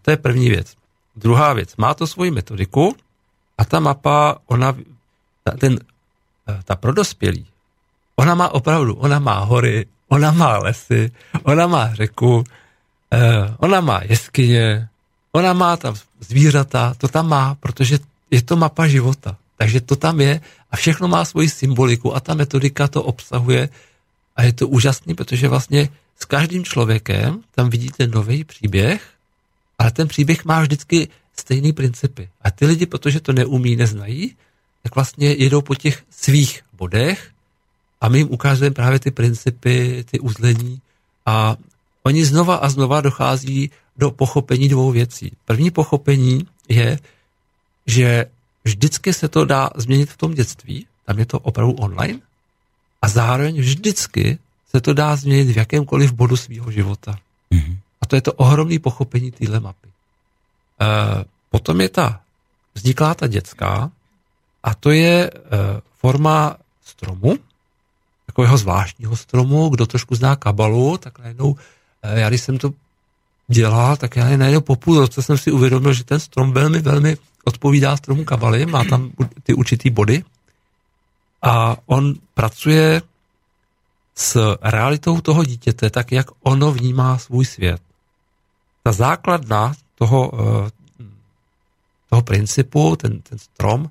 To 0.02 0.10
je 0.10 0.16
první 0.16 0.50
věc. 0.50 0.74
Druhá 1.16 1.52
věc. 1.52 1.76
Má 1.76 1.94
to 1.94 2.06
svoji 2.06 2.30
metodiku 2.30 2.96
a 3.58 3.64
ta 3.64 3.80
mapa, 3.80 4.38
ona, 4.46 4.76
ta, 5.44 5.50
ten, 5.50 5.78
ta 6.64 6.76
pro 6.76 6.92
dospělí, 6.92 7.46
ona 8.16 8.34
má 8.34 8.48
opravdu, 8.48 8.94
ona 8.94 9.18
má 9.18 9.38
hory, 9.38 9.86
ona 10.08 10.30
má 10.30 10.58
lesy, 10.58 11.12
ona 11.42 11.66
má 11.66 11.94
řeku, 11.94 12.44
eh, 13.12 13.54
ona 13.58 13.80
má 13.80 14.00
jeskyně, 14.04 14.88
ona 15.32 15.52
má 15.52 15.76
tam 15.76 15.94
zvířata, 16.20 16.94
to 16.98 17.08
tam 17.08 17.28
má, 17.28 17.54
protože 17.54 17.98
je 18.30 18.42
to 18.42 18.56
mapa 18.56 18.86
života. 18.86 19.36
Takže 19.56 19.80
to 19.80 19.96
tam 19.96 20.20
je 20.20 20.40
a 20.70 20.76
všechno 20.76 21.08
má 21.08 21.24
svoji 21.24 21.48
symboliku 21.48 22.16
a 22.16 22.20
ta 22.20 22.34
metodika 22.34 22.88
to 22.88 23.02
obsahuje 23.02 23.68
a 24.36 24.42
je 24.42 24.52
to 24.52 24.68
úžasný, 24.68 25.14
protože 25.14 25.48
vlastně 25.48 25.88
s 26.20 26.24
každým 26.24 26.64
člověkem 26.64 27.40
tam 27.54 27.70
vidíte 27.70 28.06
nový 28.06 28.44
příběh, 28.44 29.15
ale 29.78 29.90
ten 29.90 30.08
příběh 30.08 30.44
má 30.44 30.60
vždycky 30.60 31.08
stejný 31.38 31.72
principy. 31.72 32.28
A 32.42 32.50
ty 32.50 32.66
lidi, 32.66 32.86
protože 32.86 33.20
to 33.20 33.32
neumí, 33.32 33.76
neznají, 33.76 34.36
tak 34.82 34.94
vlastně 34.94 35.32
jedou 35.32 35.62
po 35.62 35.74
těch 35.74 36.04
svých 36.10 36.62
bodech 36.72 37.30
a 38.00 38.08
my 38.08 38.18
jim 38.18 38.30
ukazujeme 38.30 38.74
právě 38.74 38.98
ty 38.98 39.10
principy, 39.10 40.04
ty 40.10 40.20
uzlení 40.20 40.80
a 41.26 41.56
oni 42.02 42.24
znova 42.24 42.56
a 42.56 42.68
znova 42.68 43.00
dochází 43.00 43.70
do 43.96 44.10
pochopení 44.10 44.68
dvou 44.68 44.90
věcí. 44.90 45.32
První 45.44 45.70
pochopení 45.70 46.46
je, 46.68 46.98
že 47.86 48.26
vždycky 48.64 49.12
se 49.12 49.28
to 49.28 49.44
dá 49.44 49.70
změnit 49.76 50.10
v 50.10 50.16
tom 50.16 50.34
dětství, 50.34 50.86
tam 51.04 51.18
je 51.18 51.26
to 51.26 51.38
opravdu 51.38 51.72
online 51.72 52.20
a 53.02 53.08
zároveň 53.08 53.60
vždycky 53.60 54.38
se 54.70 54.80
to 54.80 54.94
dá 54.94 55.16
změnit 55.16 55.52
v 55.52 55.56
jakémkoliv 55.56 56.12
bodu 56.12 56.36
svého 56.36 56.70
života. 56.70 57.18
Mm-hmm. 57.52 57.76
To 58.06 58.16
je 58.16 58.22
to 58.22 58.32
ohromné 58.32 58.78
pochopení 58.78 59.30
téhle 59.30 59.60
mapy. 59.60 59.88
E, 59.88 61.24
potom 61.50 61.80
je 61.80 61.88
ta, 61.88 62.20
vzniklá 62.74 63.14
ta 63.14 63.26
dětská 63.26 63.90
a 64.62 64.74
to 64.74 64.90
je 64.90 65.30
e, 65.30 65.30
forma 65.98 66.56
stromu, 66.84 67.38
takového 68.26 68.56
zvláštního 68.58 69.16
stromu, 69.16 69.68
kdo 69.68 69.86
trošku 69.86 70.14
zná 70.14 70.36
kabalu, 70.36 70.98
tak 70.98 71.18
najednou, 71.18 71.56
e, 72.02 72.20
já 72.20 72.28
když 72.28 72.40
jsem 72.40 72.58
to 72.58 72.72
dělal, 73.48 73.96
tak 73.96 74.16
já 74.16 74.28
je 74.28 74.36
najednou 74.36 74.60
po 74.60 74.76
půl 74.76 75.00
roce 75.00 75.22
jsem 75.22 75.38
si 75.38 75.52
uvědomil, 75.52 75.92
že 75.92 76.04
ten 76.04 76.20
strom 76.20 76.52
velmi, 76.52 76.78
velmi 76.78 77.16
odpovídá 77.44 77.96
stromu 77.96 78.24
kabaly, 78.24 78.66
má 78.66 78.84
tam 78.84 79.10
ty 79.42 79.54
určitý 79.54 79.90
body 79.90 80.24
a 81.42 81.76
on 81.86 82.14
pracuje 82.34 83.02
s 84.14 84.56
realitou 84.62 85.20
toho 85.20 85.44
dítěte, 85.44 85.90
tak 85.90 86.12
jak 86.12 86.26
ono 86.42 86.72
vnímá 86.72 87.18
svůj 87.18 87.44
svět. 87.44 87.85
Ta 88.86 88.92
základna 88.92 89.74
toho, 89.98 90.30
eh, 90.34 90.70
toho 92.10 92.22
principu, 92.22 92.96
ten, 92.96 93.20
ten 93.20 93.38
strom, 93.38 93.90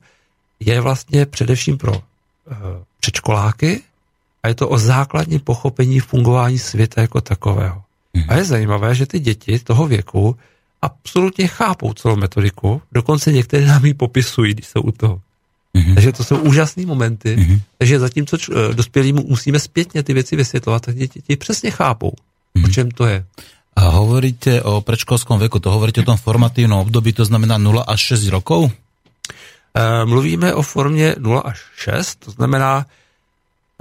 je 0.59 0.81
vlastně 0.81 1.25
především 1.25 1.77
pro 1.77 1.93
eh, 1.93 2.55
předškoláky 2.99 3.81
a 4.43 4.47
je 4.47 4.55
to 4.55 4.69
o 4.69 4.77
základním 4.77 5.39
pochopení 5.39 5.99
fungování 5.99 6.59
světa 6.59 7.01
jako 7.01 7.21
takového. 7.21 7.83
A 8.27 8.35
je 8.35 8.43
zajímavé, 8.43 8.95
že 8.95 9.05
ty 9.05 9.19
děti 9.19 9.59
toho 9.59 9.87
věku 9.87 10.37
absolutně 10.81 11.47
chápou 11.47 11.93
celou 11.93 12.15
metodiku, 12.15 12.81
dokonce 12.91 13.31
některé 13.31 13.65
nám 13.65 13.85
ji 13.85 13.93
popisují, 13.93 14.53
když 14.53 14.67
jsou 14.67 14.81
u 14.81 14.91
toho. 14.91 15.21
Mm-hmm. 15.75 15.93
Takže 15.93 16.11
to 16.11 16.23
jsou 16.23 16.37
úžasné 16.37 16.85
momenty. 16.85 17.35
Mm-hmm. 17.35 17.61
Takže 17.77 17.99
zatímco 17.99 18.37
č- 18.37 18.51
eh, 18.55 18.73
dospělímu 18.73 19.23
musíme 19.27 19.59
zpětně 19.59 20.03
ty 20.03 20.13
věci 20.13 20.35
vysvětlovat, 20.35 20.81
tak 20.85 20.95
děti, 20.95 21.19
děti 21.19 21.35
přesně 21.35 21.71
chápou, 21.71 22.11
mm-hmm. 22.55 22.65
o 22.65 22.67
čem 22.67 22.91
to 22.91 23.05
je. 23.05 23.25
A 23.75 23.83
hovoríte 23.91 24.63
o 24.63 24.79
predškolskom 24.79 25.39
veku, 25.39 25.59
to 25.59 25.67
hovoríte 25.67 26.01
o 26.01 26.07
tom 26.07 26.17
formatívnom 26.17 26.79
období, 26.79 27.11
to 27.11 27.27
znamená 27.27 27.59
0 27.59 27.83
až 27.83 28.15
6 28.15 28.31
rokov? 28.31 28.71
E, 28.71 30.05
mluvíme 30.05 30.53
o 30.55 30.61
formě 30.61 31.15
0 31.19 31.39
až 31.41 31.59
6, 31.75 32.15
to 32.15 32.31
znamená, 32.31 32.85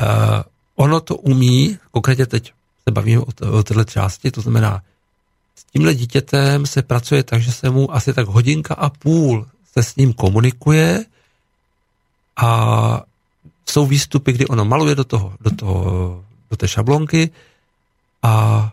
e, 0.01 0.07
ono 0.77 1.01
to 1.01 1.17
umí, 1.17 1.79
konkrétně 1.91 2.27
teď 2.27 2.53
se 2.89 2.91
bavíme 2.91 3.21
o, 3.23 3.27
o 3.59 3.63
této 3.63 3.85
části, 3.85 4.31
to 4.31 4.41
znamená, 4.41 4.83
s 5.55 5.65
tímhle 5.73 5.95
dítětem 5.95 6.67
se 6.67 6.83
pracuje 6.83 7.23
tak, 7.23 7.43
že 7.43 7.53
se 7.53 7.71
mu 7.71 7.95
asi 7.95 8.13
tak 8.13 8.27
hodinka 8.27 8.75
a 8.75 8.91
půl 8.91 9.47
se 9.73 9.83
s 9.83 9.97
ním 9.97 10.13
komunikuje 10.13 11.05
a 12.37 13.03
jsou 13.67 13.87
výstupy, 13.87 14.33
kdy 14.33 14.47
ono 14.47 14.65
maluje 14.65 14.95
do 14.95 15.05
toho, 15.05 15.33
do, 15.41 15.51
toho, 15.51 16.25
do 16.51 16.57
té 16.57 16.69
šablonky 16.69 17.31
a 18.23 18.73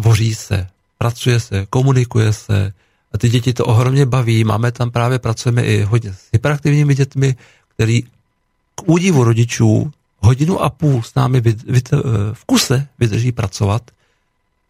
tvoří 0.00 0.34
se, 0.34 0.66
pracuje 0.98 1.40
se, 1.40 1.66
komunikuje 1.70 2.32
se 2.32 2.72
a 3.12 3.18
ty 3.18 3.28
děti 3.28 3.52
to 3.52 3.66
ohromně 3.66 4.06
baví. 4.06 4.44
Máme 4.44 4.72
tam 4.72 4.90
právě, 4.90 5.18
pracujeme 5.18 5.62
i 5.62 5.82
hodně 5.82 6.12
s 6.12 6.28
hyperaktivními 6.32 6.94
dětmi, 6.94 7.36
který 7.74 8.02
k 8.74 8.82
údivu 8.86 9.24
rodičů 9.24 9.92
hodinu 10.18 10.60
a 10.60 10.70
půl 10.70 11.02
s 11.02 11.14
námi 11.14 11.40
vy, 11.40 11.52
vy, 11.52 11.80
v 12.32 12.44
kuse 12.44 12.88
vydrží 12.98 13.32
pracovat 13.32 13.82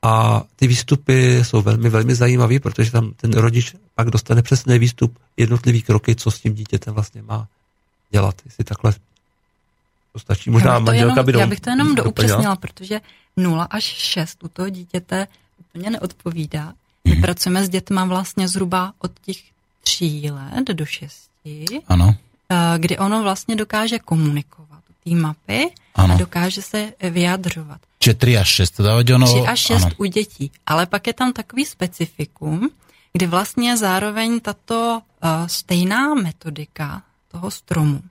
a 0.03 0.43
ty 0.57 0.67
výstupy 0.67 1.45
jsou 1.45 1.63
velmi, 1.63 1.89
velmi 1.89 2.15
zajímavé, 2.15 2.61
protože 2.61 2.91
tam 2.91 3.13
ten 3.17 3.33
rodič 3.33 3.75
pak 3.95 4.11
dostane 4.11 4.43
přesný 4.43 4.79
výstup 4.79 5.19
jednotlivý 5.37 5.83
kroky, 5.83 6.15
co 6.15 6.31
s 6.31 6.41
tím 6.41 6.55
dítětem 6.55 6.95
vlastně 6.95 7.23
má 7.23 7.47
dělat. 8.11 8.35
Jestli 8.45 8.65
takhle 8.65 8.93
to 10.13 10.19
stačí. 10.19 10.51
Možná 10.51 10.73
já 10.73 10.79
manželka 10.79 11.13
jenom, 11.13 11.27
by 11.27 11.33
do, 11.33 11.39
Já 11.39 11.47
bych 11.47 11.61
to 11.61 11.71
jenom 11.71 11.95
doupřesnila, 11.95 12.57
protože 12.57 13.01
0 13.37 13.65
až 13.65 13.85
6 13.85 14.45
u 14.45 14.49
toho 14.49 14.69
dítěte 14.69 15.27
úplně 15.59 15.91
neodpovídá. 15.91 16.73
My 17.05 17.15
mm. 17.15 17.23
pracujeme 17.23 17.65
s 17.65 17.69
dětma 17.69 18.05
vlastně 18.05 18.49
zhruba 18.49 18.93
od 18.99 19.13
těch 19.21 19.37
3 19.85 20.31
let 20.31 20.69
do 20.73 20.87
6. 20.87 21.31
Ano. 21.89 22.15
Eh, 22.51 22.79
kdy 22.79 22.99
ono 22.99 23.23
vlastně 23.23 23.57
dokáže 23.57 23.99
komunikovat 23.99 24.81
té 25.05 25.11
mapy 25.11 25.71
ano. 25.95 26.15
a 26.15 26.17
dokáže 26.17 26.63
se 26.63 26.93
vyjadřovat. 27.11 27.81
Čiže 27.99 28.15
3 28.15 28.39
až 28.39 28.49
6, 28.49 28.71
teda 28.71 28.97
ono... 29.15 29.27
3 29.27 29.41
až 29.47 29.61
6 29.61 29.83
ano. 29.83 29.95
u 29.97 30.05
dětí, 30.05 30.51
ale 30.67 30.87
pak 30.87 31.07
je 31.07 31.13
tam 31.13 31.33
takový 31.33 31.65
specifikum, 31.65 32.71
kdy 33.13 33.27
vlastně 33.27 33.77
zároveň 33.77 34.41
tato 34.41 35.03
uh, 35.25 35.47
stejná 35.47 36.15
metodika 36.15 37.03
toho 37.29 37.51
stromu, 37.51 38.03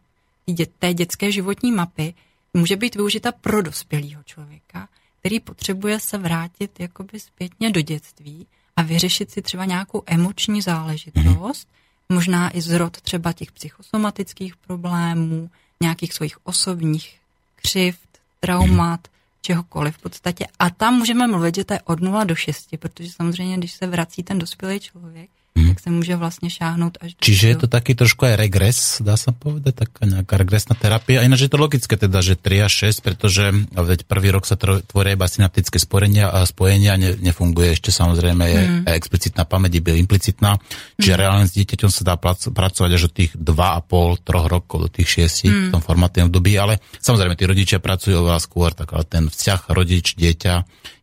té 0.79 0.93
dětské 0.93 1.31
životní 1.31 1.71
mapy, 1.71 2.13
může 2.53 2.75
být 2.75 2.95
využita 2.95 3.31
pro 3.31 3.61
dospělého 3.61 4.23
člověka, 4.23 4.87
který 5.19 5.39
potřebuje 5.39 5.99
se 5.99 6.17
vrátit 6.17 6.79
jakoby 6.79 7.19
zpětně 7.19 7.71
do 7.71 7.81
dětství 7.81 8.47
a 8.75 8.81
vyřešit 8.81 9.31
si 9.31 9.41
třeba 9.41 9.65
nějakou 9.65 10.03
emoční 10.05 10.61
záležitost, 10.61 11.67
možná 12.09 12.57
i 12.57 12.61
zrod 12.61 13.01
třeba 13.01 13.33
těch 13.33 13.51
psychosomatických 13.51 14.55
problémů, 14.55 15.49
nějakých 15.81 16.13
svých 16.13 16.47
osobních 16.47 17.19
křivt, 17.55 18.09
traumat, 18.39 19.07
čehokoliv 19.41 19.97
v 19.97 20.01
podstatě. 20.01 20.47
A 20.59 20.69
tam 20.69 20.93
můžeme 20.93 21.27
mluvit, 21.27 21.55
že 21.55 21.63
to 21.63 21.73
je 21.73 21.81
od 21.81 22.01
0 22.01 22.23
do 22.23 22.35
6, 22.35 22.77
protože 22.79 23.11
samozřejmě, 23.11 23.57
když 23.57 23.71
se 23.71 23.87
vrací 23.87 24.23
ten 24.23 24.39
dospělý 24.39 24.79
člověk, 24.79 25.29
mm. 25.55 25.67
tak 25.67 25.79
se 25.79 25.89
může 25.89 26.15
vlastně 26.15 26.49
šáhnout 26.49 26.97
až 27.01 27.13
do 27.13 27.19
Čiže 27.19 27.47
je 27.47 27.55
to 27.55 27.67
taky 27.67 27.95
trošku 27.95 28.25
aj 28.25 28.35
regres, 28.35 29.01
dá 29.01 29.17
sa 29.17 29.31
povedať, 29.31 29.85
taká 29.85 30.05
nejaká 30.05 30.37
regresná 30.37 30.75
terapia. 30.75 31.23
Ináč 31.25 31.47
je 31.47 31.51
to 31.51 31.59
logické 31.59 31.97
teda, 31.97 32.21
že 32.21 32.39
3 32.39 32.65
a 32.65 32.69
6, 32.69 33.01
pretože 33.03 33.43
veď 33.75 34.07
prvý 34.07 34.29
rok 34.31 34.47
sa 34.47 34.55
tvoria 34.59 35.15
iba 35.17 35.27
synaptické 35.27 35.79
spojenia 35.79 36.31
a 36.31 36.45
spojenia 36.45 36.95
ne, 36.95 37.15
nefunguje 37.19 37.75
ešte 37.75 37.91
samozrejme 37.91 38.43
je 38.45 38.61
mm. 38.61 38.83
explicitná 38.95 39.43
pamäť, 39.43 39.83
iba 39.83 39.95
implicitná. 39.95 40.57
Čiže 40.99 41.13
mm. 41.15 41.19
reálne 41.19 41.45
s 41.47 41.53
dieťaťom 41.55 41.91
sa 41.91 42.03
dá 42.07 42.15
pracovať 42.19 42.91
až 42.95 43.03
od 43.09 43.13
tých 43.13 43.31
2,5, 43.35 44.25
3 44.25 44.53
rokov 44.53 44.77
do 44.85 44.89
tých 44.89 45.09
6 45.27 45.49
mm. 45.49 45.63
v 45.69 45.71
tom 45.73 45.81
formátnom 45.83 46.31
období, 46.31 46.55
ale 46.55 46.79
samozrejme 46.99 47.35
tí 47.35 47.43
rodičia 47.47 47.83
pracujú 47.83 48.23
oveľa 48.23 48.39
skôr, 48.39 48.71
tak 48.71 48.95
ale 48.95 49.03
ten 49.05 49.27
vzťah 49.27 49.71
rodič-dieťa 49.71 50.53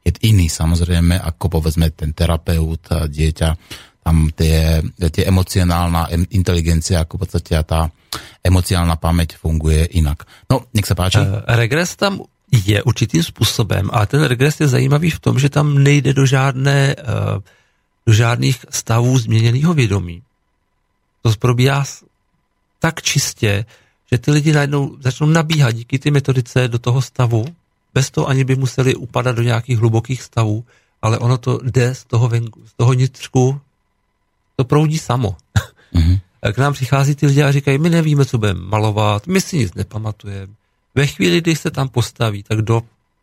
je 0.06 0.12
iný 0.22 0.46
samozrejme, 0.46 1.18
ako 1.18 1.58
povedzme 1.58 1.90
ten 1.90 2.14
terapeut 2.14 2.82
a 2.94 3.10
dieťa 3.10 3.48
tam 4.06 4.30
tie, 4.30 4.86
tie 5.10 5.26
emocionálna 5.26 6.14
inteligencia, 6.30 7.02
ako 7.02 7.18
v 7.18 7.22
podstate 7.26 7.58
tá 7.66 7.90
emocionálna 8.38 8.94
pamäť 8.94 9.34
funguje 9.34 9.98
inak. 9.98 10.22
No, 10.46 10.70
nech 10.70 10.86
sa 10.86 10.94
páči. 10.94 11.18
Uh, 11.18 11.42
regres 11.58 11.98
tam 11.98 12.22
je 12.54 12.78
určitým 12.86 13.26
způsobem, 13.26 13.90
ale 13.90 14.06
ten 14.06 14.22
regres 14.22 14.62
je 14.62 14.70
zajímavý 14.70 15.10
v 15.10 15.18
tom, 15.18 15.34
že 15.42 15.50
tam 15.50 15.82
nejde 15.82 16.14
do 16.14 16.22
žádné, 16.22 16.94
uh, 17.02 17.42
do 18.06 18.12
žádných 18.14 18.70
stavů 18.70 19.18
změněného 19.18 19.74
vědomí. 19.74 20.22
To 21.26 21.34
probíhá 21.34 21.82
tak 22.78 23.02
čistě, 23.02 23.66
že 24.12 24.18
ty 24.18 24.30
lidi 24.30 24.52
najednou 24.54 25.02
začnou 25.02 25.26
nabíhat 25.26 25.74
díky 25.74 25.98
ty 25.98 26.14
metodice 26.14 26.68
do 26.68 26.78
toho 26.78 27.02
stavu, 27.02 27.42
bez 27.94 28.10
toho 28.14 28.30
ani 28.30 28.46
by 28.46 28.54
museli 28.54 28.94
upadat 28.94 29.36
do 29.36 29.42
nějakých 29.42 29.78
hlubokých 29.78 30.22
stavů, 30.22 30.64
ale 31.02 31.18
ono 31.18 31.38
to 31.38 31.58
jde 31.62 31.94
z 31.94 32.04
toho, 32.04 32.28
venku, 32.28 32.62
z 32.66 32.72
toho 32.78 32.92
nitřku 32.92 33.60
to 34.56 34.64
proudí 34.64 34.98
samo. 34.98 35.36
Mm-hmm. 35.94 36.20
K 36.52 36.58
nám 36.58 36.72
přichází 36.72 37.14
ty 37.14 37.26
lidi 37.26 37.42
a 37.42 37.52
říkají, 37.52 37.78
my 37.78 37.90
nevíme, 37.90 38.24
co 38.24 38.38
budeme 38.38 38.60
malovat, 38.60 39.26
my 39.26 39.40
si 39.40 39.58
nic 39.58 39.74
nepamatujeme. 39.74 40.54
Ve 40.94 41.06
chvíli, 41.06 41.40
kdy 41.40 41.56
se 41.56 41.70
tam 41.70 41.88
postaví, 41.88 42.42
tak 42.42 42.62
do 42.62 42.82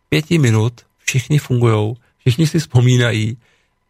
pěti 0.10 0.38
minut 0.38 0.82
všichni 0.98 1.38
fungují, 1.40 1.96
všichni 2.18 2.48
si 2.48 2.60
vzpomínají 2.60 3.38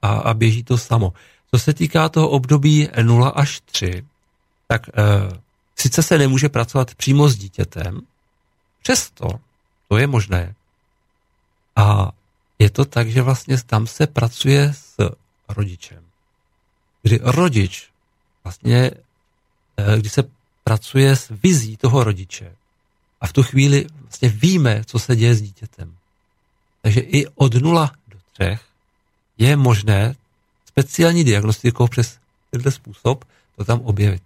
a, 0.01 0.07
a 0.07 0.33
běží 0.33 0.63
to 0.63 0.77
samo. 0.77 1.13
Co 1.51 1.59
se 1.59 1.73
týká 1.73 2.09
toho 2.09 2.29
období 2.29 2.89
0 3.01 3.29
až 3.29 3.61
3, 3.65 4.05
tak 4.67 4.89
e, 4.89 4.91
sice 5.75 6.03
se 6.03 6.17
nemůže 6.17 6.49
pracovat 6.49 6.95
přímo 6.95 7.29
s 7.29 7.35
dítětem, 7.35 8.01
přesto 8.83 9.27
to 9.87 9.97
je 9.97 10.07
možné. 10.07 10.55
A 11.75 12.11
je 12.59 12.69
to 12.69 12.85
tak, 12.85 13.09
že 13.09 13.21
vlastně 13.21 13.57
tam 13.65 13.87
se 13.87 14.07
pracuje 14.07 14.73
s 14.73 14.95
rodičem 15.49 16.02
kdy 17.03 17.19
rodič 17.23 17.89
vlastně, 18.43 18.91
eh, 19.77 19.99
kdy 19.99 20.09
se 20.09 20.23
pracuje 20.63 21.15
s 21.15 21.31
vizí 21.43 21.77
toho 21.77 22.03
rodiče 22.03 22.55
a 23.21 23.27
v 23.27 23.33
tu 23.33 23.43
chvíli 23.43 23.85
vlastně 24.01 24.29
víme, 24.29 24.81
co 24.85 24.99
se 24.99 25.15
děje 25.15 25.35
s 25.35 25.41
dítětem. 25.41 25.95
Takže 26.81 26.99
i 26.99 27.27
od 27.27 27.53
0 27.53 27.91
do 28.07 28.17
3 28.33 28.59
je 29.37 29.55
možné 29.55 30.15
speciální 30.65 31.23
diagnostikou 31.23 31.87
přes 31.87 32.17
tenhle 32.51 32.71
způsob 32.71 33.25
to 33.55 33.65
tam 33.65 33.81
objevit. 33.81 34.21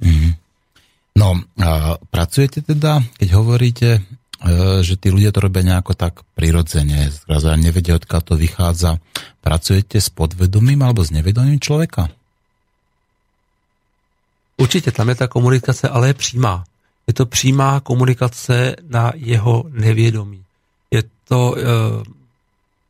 Mm-hmm. 0.00 0.34
No, 1.18 1.42
a 1.66 1.98
pracujete 2.10 2.62
teda, 2.62 3.02
keď 3.18 3.28
hovoríte 3.32 4.02
že 4.86 4.94
tí 4.94 5.10
ľudia 5.10 5.34
to 5.34 5.42
robia 5.42 5.66
nejako 5.66 5.98
tak 5.98 6.22
prirodzene, 6.38 7.10
zrazu 7.10 7.50
nevedia, 7.58 7.98
odkiaľ 7.98 8.22
to 8.22 8.34
vychádza. 8.38 9.02
Pracujete 9.42 9.98
s 9.98 10.14
podvedomím 10.14 10.82
alebo 10.82 11.02
s 11.02 11.10
nevedomím 11.10 11.60
člověka? 11.60 12.08
Určitě, 14.58 14.90
tam 14.92 15.08
je 15.08 15.14
ta 15.14 15.26
komunikace, 15.28 15.88
ale 15.88 16.08
je 16.08 16.14
přímá. 16.14 16.64
Je 17.06 17.14
to 17.14 17.26
přímá 17.26 17.80
komunikace 17.80 18.76
na 18.88 19.12
jeho 19.14 19.64
nevědomí. 19.70 20.44
Je 20.90 21.02
to, 21.24 21.54
eh, 21.58 21.62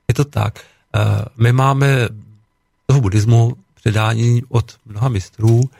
je 0.09 0.15
to 0.15 0.25
tak. 0.25 0.59
Eh, 0.59 1.25
my 1.37 1.53
máme 1.53 2.09
toho 2.87 3.01
buddhismu 3.01 3.57
předání 3.75 4.43
od 4.49 4.77
mnoha 4.87 5.09
mistrů 5.09 5.71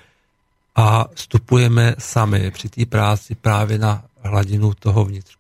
a 0.77 1.05
vstupujeme 1.15 1.95
sami 1.99 2.51
při 2.51 2.69
té 2.69 2.87
práci 2.87 3.35
právě 3.35 3.79
na 3.79 4.05
hladinu 4.23 4.75
toho 4.75 5.05
vnitřku. 5.05 5.38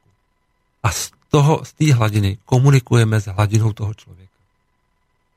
A 0.83 0.91
z 0.91 1.11
toho, 1.31 1.65
z 1.65 1.73
té 1.73 1.95
hladiny 1.95 2.39
komunikujeme 2.45 3.21
s 3.21 3.27
hladinou 3.27 3.73
toho 3.73 3.95
člověka. 3.95 4.33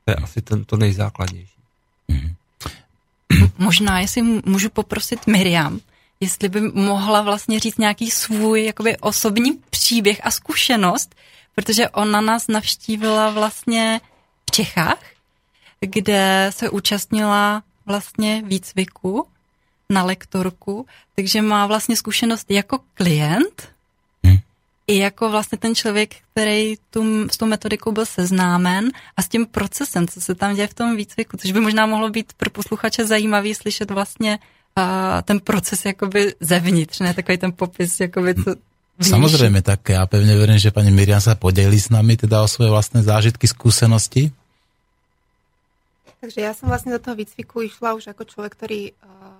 To 0.04 0.10
je 0.10 0.14
asi 0.14 0.42
ten, 0.42 0.64
to 0.64 0.76
nejzákladnější. 0.76 1.60
Mm-hmm. 2.10 2.34
Možná, 3.58 4.00
jestli 4.00 4.22
můžu 4.22 4.70
poprosit 4.70 5.26
Miriam, 5.26 5.80
jestli 6.20 6.48
by 6.48 6.60
mohla 6.60 7.22
vlastně 7.22 7.60
říct 7.60 7.78
nějaký 7.78 8.10
svůj 8.10 8.64
jakoby 8.64 8.96
osobní 8.96 9.58
příběh 9.70 10.20
a 10.26 10.30
zkušenost, 10.30 11.14
protože 11.54 11.88
ona 11.88 12.20
nás 12.20 12.48
navštívila 12.48 13.30
vlastně 13.30 14.00
v 14.48 14.50
Čechách, 14.50 15.02
kde 15.80 16.50
se 16.54 16.70
účastnila 16.70 17.62
vlastně 17.86 18.42
výcviku 18.46 19.26
na 19.90 20.04
lektorku, 20.04 20.86
takže 21.16 21.42
má 21.42 21.66
vlastně 21.66 21.96
zkušenost 21.96 22.50
jako 22.50 22.78
klient 22.94 23.62
hmm. 23.62 23.72
I 24.92 24.98
jako 24.98 25.30
vlastně 25.30 25.58
ten 25.58 25.74
člověk, 25.74 26.14
který 26.32 26.74
tu, 26.90 27.28
s 27.28 27.36
tou 27.36 27.46
metodikou 27.46 27.92
byl 27.92 28.06
seznámen 28.06 28.90
a 29.16 29.22
s 29.22 29.28
tím 29.28 29.46
procesem, 29.46 30.08
co 30.08 30.20
se 30.20 30.34
tam 30.34 30.54
děje 30.54 30.68
v 30.68 30.74
tom 30.74 30.96
výcviku, 30.96 31.36
což 31.36 31.52
by 31.52 31.60
možná 31.60 31.86
mohlo 31.86 32.10
být 32.10 32.32
pro 32.36 32.50
posluchače 32.50 33.06
zajímavý 33.06 33.54
slyšet 33.54 33.90
vlastně 33.90 34.38
uh, 34.38 34.84
ten 35.24 35.40
proces 35.40 35.84
jakoby 35.84 36.34
zevnitř, 36.40 37.00
ne 37.00 37.14
takový 37.14 37.38
ten 37.38 37.52
popis, 37.52 38.00
jakoby 38.00 38.34
co 38.34 38.54
Samozřejmě, 39.02 39.62
tak 39.62 39.88
já 39.88 40.06
pevně 40.06 40.36
věřím, 40.36 40.58
že 40.58 40.70
paní 40.70 40.90
Miriam 40.90 41.20
se 41.20 41.34
podělí 41.34 41.80
s 41.80 41.88
nami 41.88 42.16
teda 42.16 42.42
o 42.42 42.48
svoje 42.48 42.70
vlastné 42.70 43.02
zážitky, 43.02 43.48
zkušenosti. 43.48 44.30
Takže 46.22 46.38
ja 46.38 46.54
som 46.54 46.70
vlastne 46.70 46.94
do 46.94 47.02
toho 47.02 47.18
výcviku 47.18 47.66
išla 47.66 47.98
už 47.98 48.14
ako 48.14 48.22
človek, 48.22 48.54
ktorý 48.54 48.94
uh, 48.94 49.34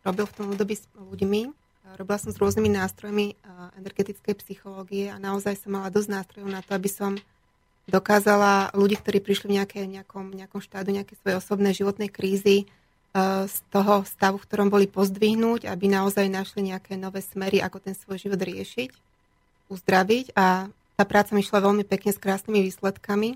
robil 0.00 0.24
v 0.24 0.32
tom 0.32 0.46
období 0.56 0.80
s 0.80 0.88
ľuďmi. 0.96 1.52
Robila 1.98 2.18
som 2.20 2.30
s 2.30 2.38
rôznymi 2.38 2.70
nástrojmi 2.76 3.34
energetickej 3.80 4.34
psychológie 4.44 5.10
a 5.10 5.18
naozaj 5.18 5.64
som 5.64 5.74
mala 5.74 5.90
dosť 5.90 6.08
nástrojov 6.12 6.48
na 6.50 6.62
to, 6.62 6.76
aby 6.76 6.90
som 6.90 7.18
dokázala 7.90 8.70
ľudí, 8.76 9.00
ktorí 9.00 9.18
prišli 9.18 9.46
v 9.50 9.56
nejaké, 9.58 9.80
nejakom, 9.90 10.30
nejakom 10.30 10.62
štádu 10.62 10.94
nejaké 10.94 11.18
svoje 11.18 11.42
osobné 11.42 11.74
životnej 11.74 12.06
krízy 12.06 12.70
z 13.46 13.56
toho 13.74 14.06
stavu, 14.06 14.38
v 14.38 14.46
ktorom 14.46 14.68
boli 14.70 14.86
pozdvihnúť, 14.86 15.66
aby 15.66 15.90
naozaj 15.90 16.30
našli 16.30 16.70
nejaké 16.70 16.94
nové 16.94 17.18
smery, 17.26 17.58
ako 17.58 17.82
ten 17.82 17.98
svoj 17.98 18.22
život 18.22 18.38
riešiť, 18.38 18.94
uzdraviť 19.66 20.38
a 20.38 20.70
tá 20.94 21.02
práca 21.02 21.34
mi 21.34 21.42
šla 21.42 21.66
veľmi 21.66 21.82
pekne 21.82 22.14
s 22.14 22.22
krásnymi 22.22 22.62
výsledkami. 22.70 23.34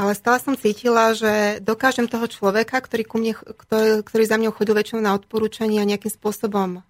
Ale 0.00 0.16
stále 0.16 0.40
som 0.40 0.56
cítila, 0.56 1.12
že 1.12 1.60
dokážem 1.60 2.08
toho 2.08 2.24
človeka, 2.24 2.80
ktorý, 2.80 3.04
ku 3.04 3.20
mne, 3.20 3.36
ktorý, 3.36 4.00
ktorý 4.00 4.24
za 4.24 4.40
mňou 4.40 4.56
chodil 4.56 4.72
väčšinou 4.72 5.04
na 5.04 5.12
odporúčania 5.12 5.84
nejakým 5.84 6.08
spôsobom 6.08 6.80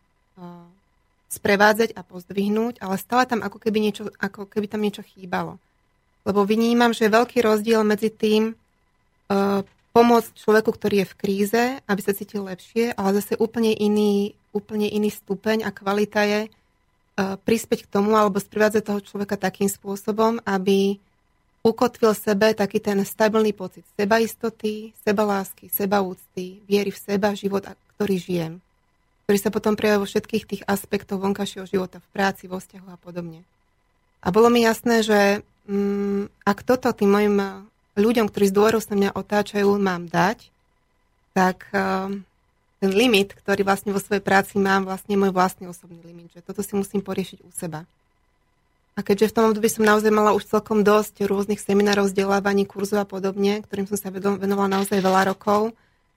sprevádzať 1.30 1.94
a 1.94 2.02
pozdvihnúť, 2.02 2.82
ale 2.82 2.98
stále 2.98 3.24
tam 3.24 3.40
ako 3.46 3.62
keby, 3.62 3.78
niečo, 3.78 4.10
ako 4.18 4.50
keby 4.50 4.66
tam 4.66 4.82
niečo 4.82 5.06
chýbalo. 5.06 5.62
Lebo 6.26 6.42
vynímam, 6.42 6.90
že 6.90 7.06
je 7.06 7.16
veľký 7.16 7.38
rozdiel 7.40 7.86
medzi 7.86 8.10
tým 8.10 8.52
uh, 8.52 9.62
pomôcť 9.94 10.30
človeku, 10.34 10.70
ktorý 10.74 11.06
je 11.06 11.10
v 11.10 11.18
kríze, 11.18 11.62
aby 11.86 12.00
sa 12.02 12.12
cítil 12.12 12.44
lepšie, 12.50 12.98
ale 12.98 13.22
zase 13.22 13.38
úplne 13.38 13.70
iný, 13.70 14.34
úplne 14.50 14.90
iný 14.90 15.14
stupeň 15.14 15.62
a 15.62 15.70
kvalita 15.70 16.20
je 16.26 16.40
uh, 16.50 17.38
prispieť 17.38 17.86
k 17.86 17.92
tomu 17.94 18.18
alebo 18.18 18.42
sprevádzať 18.42 18.82
toho 18.82 19.00
človeka 19.00 19.38
takým 19.38 19.70
spôsobom, 19.70 20.42
aby 20.42 20.98
ukotvil 21.60 22.16
sebe 22.16 22.56
taký 22.56 22.80
ten 22.80 22.98
stabilný 23.04 23.52
pocit 23.52 23.84
sebaistoty, 23.94 24.96
sebalásky, 25.04 25.68
sebaúcty, 25.68 26.64
viery 26.64 26.90
v 26.90 26.98
seba, 27.00 27.36
život, 27.36 27.68
ktorý 27.96 28.16
žijem, 28.16 28.52
ktorý 29.30 29.46
sa 29.46 29.54
potom 29.54 29.78
prejavuje 29.78 30.02
vo 30.02 30.10
všetkých 30.10 30.42
tých 30.42 30.62
aspektoch 30.66 31.22
vonkajšieho 31.22 31.62
života, 31.62 32.02
v 32.02 32.08
práci, 32.10 32.50
vo 32.50 32.58
vzťahu 32.58 32.90
a 32.90 32.98
podobne. 32.98 33.46
A 34.26 34.34
bolo 34.34 34.50
mi 34.50 34.66
jasné, 34.66 35.06
že 35.06 35.46
mm, 35.70 36.34
ak 36.42 36.66
toto 36.66 36.90
tým 36.90 37.14
mojim 37.14 37.38
ľuďom, 37.94 38.26
ktorí 38.26 38.50
z 38.50 38.56
dôverov 38.58 38.82
sa 38.82 38.98
mňa 38.98 39.14
otáčajú, 39.14 39.70
mám 39.78 40.10
dať, 40.10 40.50
tak 41.30 41.62
uh, 41.70 42.10
ten 42.82 42.90
limit, 42.90 43.38
ktorý 43.38 43.62
vlastne 43.62 43.94
vo 43.94 44.02
svojej 44.02 44.18
práci 44.18 44.58
mám, 44.58 44.82
vlastne 44.82 45.14
je 45.14 45.22
môj 45.22 45.30
vlastný 45.30 45.70
osobný 45.70 46.02
limit, 46.02 46.34
že 46.34 46.42
toto 46.42 46.66
si 46.66 46.74
musím 46.74 46.98
poriešiť 46.98 47.38
u 47.46 47.54
seba. 47.54 47.86
A 48.98 49.06
keďže 49.06 49.30
v 49.30 49.34
tom 49.38 49.54
období 49.54 49.70
som 49.70 49.86
naozaj 49.86 50.10
mala 50.10 50.34
už 50.34 50.50
celkom 50.50 50.82
dosť 50.82 51.22
rôznych 51.22 51.62
seminárov, 51.62 52.10
vzdelávaní, 52.10 52.66
kurzov 52.66 52.98
a 52.98 53.06
podobne, 53.06 53.62
ktorým 53.62 53.86
som 53.86 53.94
sa 53.94 54.10
venovala 54.10 54.82
naozaj 54.82 54.98
veľa 54.98 55.30
rokov, 55.30 55.70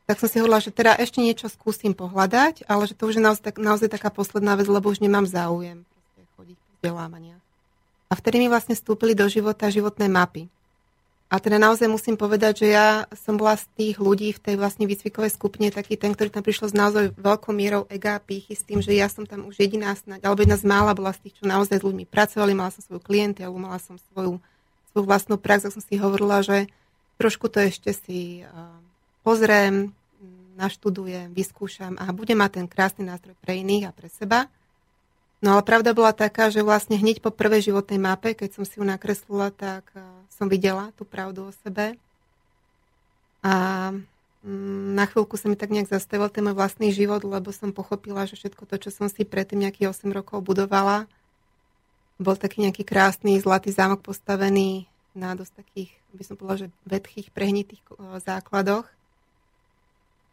tak 0.04 0.20
som 0.20 0.28
si 0.28 0.40
hovorila, 0.44 0.60
že 0.60 0.76
teda 0.76 1.00
ešte 1.00 1.24
niečo 1.24 1.48
skúsim 1.48 1.96
pohľadať, 1.96 2.68
ale 2.68 2.84
že 2.92 2.96
to 2.96 3.08
už 3.08 3.20
je 3.20 3.24
naozaj, 3.24 3.44
tak, 3.44 3.56
naozaj 3.56 3.88
taká 3.88 4.12
posledná 4.12 4.60
vec, 4.60 4.68
lebo 4.68 4.92
už 4.92 5.00
nemám 5.00 5.24
záujem 5.24 5.88
chodiť 6.36 6.58
po 6.60 6.72
vzdelávania. 6.80 7.38
A 8.12 8.14
vtedy 8.20 8.44
mi 8.44 8.52
vlastne 8.52 8.76
vstúpili 8.76 9.16
do 9.16 9.26
života 9.32 9.72
životné 9.72 10.12
mapy. 10.12 10.52
A 11.34 11.42
teda 11.42 11.58
naozaj 11.58 11.90
musím 11.90 12.14
povedať, 12.14 12.62
že 12.62 12.78
ja 12.78 13.10
som 13.18 13.42
bola 13.42 13.58
z 13.58 13.66
tých 13.74 13.98
ľudí 13.98 14.38
v 14.38 14.44
tej 14.44 14.56
vlastne 14.60 14.86
výcvikovej 14.86 15.34
skupine 15.34 15.74
taký 15.74 15.98
ten, 15.98 16.14
ktorý 16.14 16.30
tam 16.30 16.46
prišiel 16.46 16.70
s 16.70 16.78
naozaj 16.78 17.18
veľkou 17.18 17.50
mierou 17.50 17.90
ega 17.90 18.22
a 18.22 18.22
pýchy 18.22 18.54
s 18.54 18.62
tým, 18.62 18.86
že 18.86 18.94
ja 18.94 19.10
som 19.10 19.26
tam 19.26 19.50
už 19.50 19.58
jediná 19.58 19.98
snáď, 19.98 20.30
alebo 20.30 20.46
jedna 20.46 20.62
z 20.62 20.70
mála 20.70 20.94
bola 20.94 21.10
z 21.10 21.26
tých, 21.26 21.42
čo 21.42 21.50
naozaj 21.50 21.82
s 21.82 21.86
ľuďmi 21.90 22.06
pracovali, 22.06 22.54
mala 22.54 22.70
som 22.70 22.86
svoju 22.86 23.02
klientelu, 23.02 23.56
mala 23.58 23.82
som 23.82 23.98
svoju, 24.14 24.38
svoju 24.94 25.04
vlastnú 25.10 25.42
prax, 25.42 25.66
tak 25.66 25.74
som 25.74 25.82
si 25.82 25.98
hovorila, 25.98 26.46
že 26.46 26.70
trošku 27.18 27.50
to 27.50 27.66
ešte 27.66 27.98
si 27.98 28.46
uh, 28.46 28.70
pozriem, 29.24 29.96
naštudujem, 30.54 31.34
vyskúšam 31.34 31.98
a 31.98 32.12
budem 32.14 32.38
mať 32.38 32.62
ten 32.62 32.68
krásny 32.70 33.04
nástroj 33.08 33.34
pre 33.42 33.58
iných 33.58 33.90
a 33.90 33.96
pre 33.96 34.08
seba. 34.12 34.46
No 35.44 35.60
ale 35.60 35.68
pravda 35.68 35.92
bola 35.92 36.16
taká, 36.16 36.48
že 36.48 36.64
vlastne 36.64 36.96
hneď 36.96 37.20
po 37.20 37.28
prvej 37.28 37.68
životnej 37.68 38.00
mape, 38.00 38.32
keď 38.32 38.56
som 38.56 38.64
si 38.64 38.80
ju 38.80 38.86
nakreslila, 38.88 39.52
tak 39.52 39.84
som 40.32 40.48
videla 40.48 40.96
tú 40.96 41.04
pravdu 41.04 41.52
o 41.52 41.52
sebe. 41.68 42.00
A 43.44 43.54
mm, 44.40 44.96
na 44.96 45.04
chvíľku 45.04 45.36
sa 45.36 45.52
mi 45.52 45.60
tak 45.60 45.68
nejak 45.76 45.92
zastavil 45.92 46.32
ten 46.32 46.48
môj 46.48 46.56
vlastný 46.56 46.96
život, 46.96 47.28
lebo 47.28 47.52
som 47.52 47.76
pochopila, 47.76 48.24
že 48.24 48.40
všetko 48.40 48.64
to, 48.64 48.88
čo 48.88 48.90
som 48.96 49.12
si 49.12 49.28
predtým 49.28 49.68
nejakých 49.68 49.92
8 49.92 50.16
rokov 50.16 50.40
budovala, 50.48 51.12
bol 52.24 52.40
taký 52.40 52.64
nejaký 52.64 52.88
krásny 52.88 53.36
zlatý 53.44 53.76
zámok 53.76 54.00
postavený 54.00 54.88
na 55.12 55.36
dosť 55.36 55.60
takých, 55.60 55.92
by 56.16 56.24
som 56.24 56.36
povedala, 56.40 56.64
že 56.66 56.68
vedchých, 56.88 57.36
prehnitých 57.36 57.84
základoch. 58.24 58.88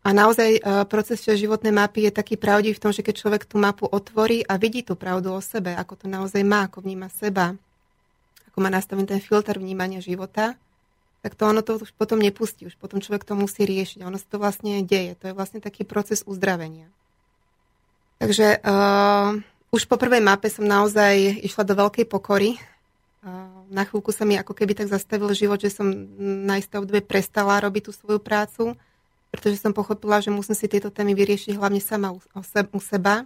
A 0.00 0.16
naozaj 0.16 0.50
e, 0.56 0.60
proces 0.88 1.20
životnej 1.20 1.76
mapy 1.76 2.08
je 2.08 2.12
taký 2.12 2.40
pravdivý 2.40 2.72
v 2.72 2.82
tom, 2.88 2.92
že 2.92 3.04
keď 3.04 3.20
človek 3.20 3.42
tú 3.44 3.60
mapu 3.60 3.84
otvorí 3.84 4.40
a 4.48 4.56
vidí 4.56 4.80
tú 4.80 4.96
pravdu 4.96 5.28
o 5.28 5.40
sebe, 5.44 5.76
ako 5.76 5.92
to 6.00 6.06
naozaj 6.08 6.40
má, 6.40 6.64
ako 6.64 6.80
vníma 6.80 7.12
seba, 7.12 7.52
ako 8.48 8.58
má 8.64 8.72
nastavený 8.72 9.12
ten 9.12 9.20
filter 9.20 9.60
vnímania 9.60 10.00
života, 10.00 10.56
tak 11.20 11.36
to 11.36 11.44
ono 11.44 11.60
to 11.60 11.76
už 11.76 11.92
potom 12.00 12.16
nepustí, 12.16 12.64
už 12.64 12.80
potom 12.80 12.96
človek 12.96 13.28
to 13.28 13.36
musí 13.36 13.68
riešiť. 13.68 14.00
A 14.00 14.08
ono 14.08 14.16
sa 14.16 14.24
to 14.24 14.40
vlastne 14.40 14.80
deje. 14.80 15.12
To 15.20 15.28
je 15.28 15.36
vlastne 15.36 15.60
taký 15.60 15.84
proces 15.84 16.24
uzdravenia. 16.24 16.88
Takže 18.16 18.56
uh, 18.64 19.36
už 19.68 19.84
po 19.84 20.00
prvej 20.00 20.24
mape 20.24 20.48
som 20.48 20.64
naozaj 20.64 21.44
išla 21.44 21.64
do 21.68 21.76
veľkej 21.76 22.08
pokory. 22.08 22.56
Uh, 23.20 23.68
na 23.68 23.84
chvíľku 23.84 24.16
sa 24.16 24.24
mi 24.24 24.40
ako 24.40 24.56
keby 24.56 24.72
tak 24.72 24.88
zastavil 24.88 25.28
život, 25.36 25.60
že 25.60 25.68
som 25.68 25.92
na 26.48 26.56
isté 26.56 26.80
obdobie 26.80 27.04
prestala 27.04 27.60
robiť 27.60 27.88
tú 27.88 27.92
svoju 27.92 28.16
prácu 28.16 28.80
pretože 29.30 29.62
som 29.62 29.70
pochopila, 29.70 30.18
že 30.18 30.34
musím 30.34 30.58
si 30.58 30.66
tieto 30.66 30.90
témy 30.90 31.14
vyriešiť 31.14 31.54
hlavne 31.54 31.78
sama 31.78 32.14
u 32.14 32.80
seba. 32.82 33.24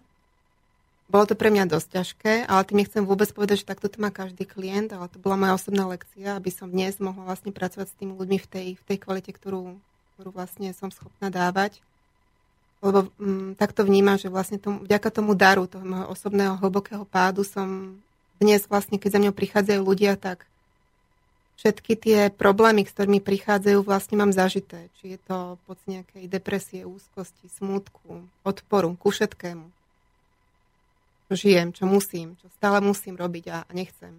Bolo 1.04 1.24
to 1.28 1.36
pre 1.36 1.52
mňa 1.52 1.68
dosť 1.68 1.88
ťažké, 2.00 2.32
ale 2.48 2.64
tým 2.64 2.80
nechcem 2.80 3.04
vôbec 3.04 3.28
povedať, 3.32 3.64
že 3.64 3.68
takto 3.68 3.92
to 3.92 4.00
má 4.00 4.08
každý 4.08 4.48
klient, 4.48 4.92
ale 4.92 5.08
to 5.12 5.20
bola 5.20 5.36
moja 5.36 5.52
osobná 5.56 5.84
lekcia, 5.84 6.36
aby 6.36 6.48
som 6.48 6.68
dnes 6.68 6.96
mohla 6.96 7.28
vlastne 7.28 7.52
pracovať 7.52 7.92
s 7.92 7.96
tými 8.00 8.16
ľuďmi 8.16 8.38
v 8.40 8.46
tej, 8.48 8.66
v 8.80 8.82
tej 8.88 8.98
kvalite, 9.04 9.32
ktorú, 9.36 9.76
ktorú 10.16 10.30
vlastne 10.32 10.72
som 10.72 10.88
schopná 10.88 11.28
dávať. 11.28 11.84
Lebo 12.80 13.12
mm, 13.20 13.60
takto 13.60 13.84
vnímam, 13.84 14.16
že 14.16 14.32
vlastne 14.32 14.56
tomu, 14.56 14.84
vďaka 14.84 15.08
tomu 15.12 15.36
daru, 15.36 15.68
toho 15.68 15.84
osobného 16.08 16.56
hlbokého 16.60 17.04
pádu 17.08 17.44
som 17.44 17.96
dnes 18.40 18.64
vlastne, 18.68 18.96
keď 19.00 19.16
za 19.16 19.20
mňou 19.24 19.34
prichádzajú 19.36 19.80
ľudia, 19.80 20.16
tak 20.20 20.44
všetky 21.58 21.92
tie 21.96 22.18
problémy, 22.34 22.84
s 22.84 22.92
ktorými 22.92 23.20
prichádzajú, 23.22 23.80
vlastne 23.84 24.20
mám 24.20 24.34
zažité. 24.34 24.90
Či 25.00 25.16
je 25.16 25.18
to 25.24 25.56
pod 25.64 25.78
nejakej 25.88 26.26
depresie, 26.26 26.82
úzkosti, 26.84 27.46
smútku, 27.56 28.24
odporu, 28.42 28.94
ku 28.98 29.08
všetkému. 29.08 29.66
Čo 31.30 31.34
žijem, 31.34 31.72
čo 31.72 31.88
musím, 31.88 32.36
čo 32.42 32.46
stále 32.60 32.84
musím 32.84 33.16
robiť 33.16 33.44
a, 33.48 33.58
a 33.64 33.70
nechcem. 33.72 34.12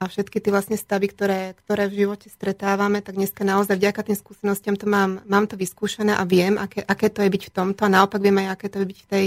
A 0.00 0.08
všetky 0.08 0.40
tie 0.40 0.48
vlastne 0.48 0.80
stavy, 0.80 1.12
ktoré, 1.12 1.52
ktoré 1.60 1.84
v 1.84 2.06
živote 2.06 2.32
stretávame, 2.32 3.04
tak 3.04 3.20
dneska 3.20 3.44
naozaj 3.44 3.76
vďaka 3.76 4.00
tým 4.00 4.16
skúsenostiam 4.16 4.72
to 4.72 4.88
mám, 4.88 5.20
mám 5.28 5.44
to 5.44 5.60
vyskúšané 5.60 6.16
a 6.16 6.24
viem, 6.24 6.56
aké, 6.56 6.80
aké 6.80 7.12
to 7.12 7.20
je 7.20 7.28
byť 7.28 7.42
v 7.50 7.52
tomto 7.52 7.84
a 7.84 7.92
naopak 7.92 8.16
viem 8.24 8.40
aj, 8.40 8.48
aké 8.48 8.66
to 8.72 8.80
je 8.80 8.86
byť 8.88 9.00
v 9.04 9.08
tej, 9.12 9.26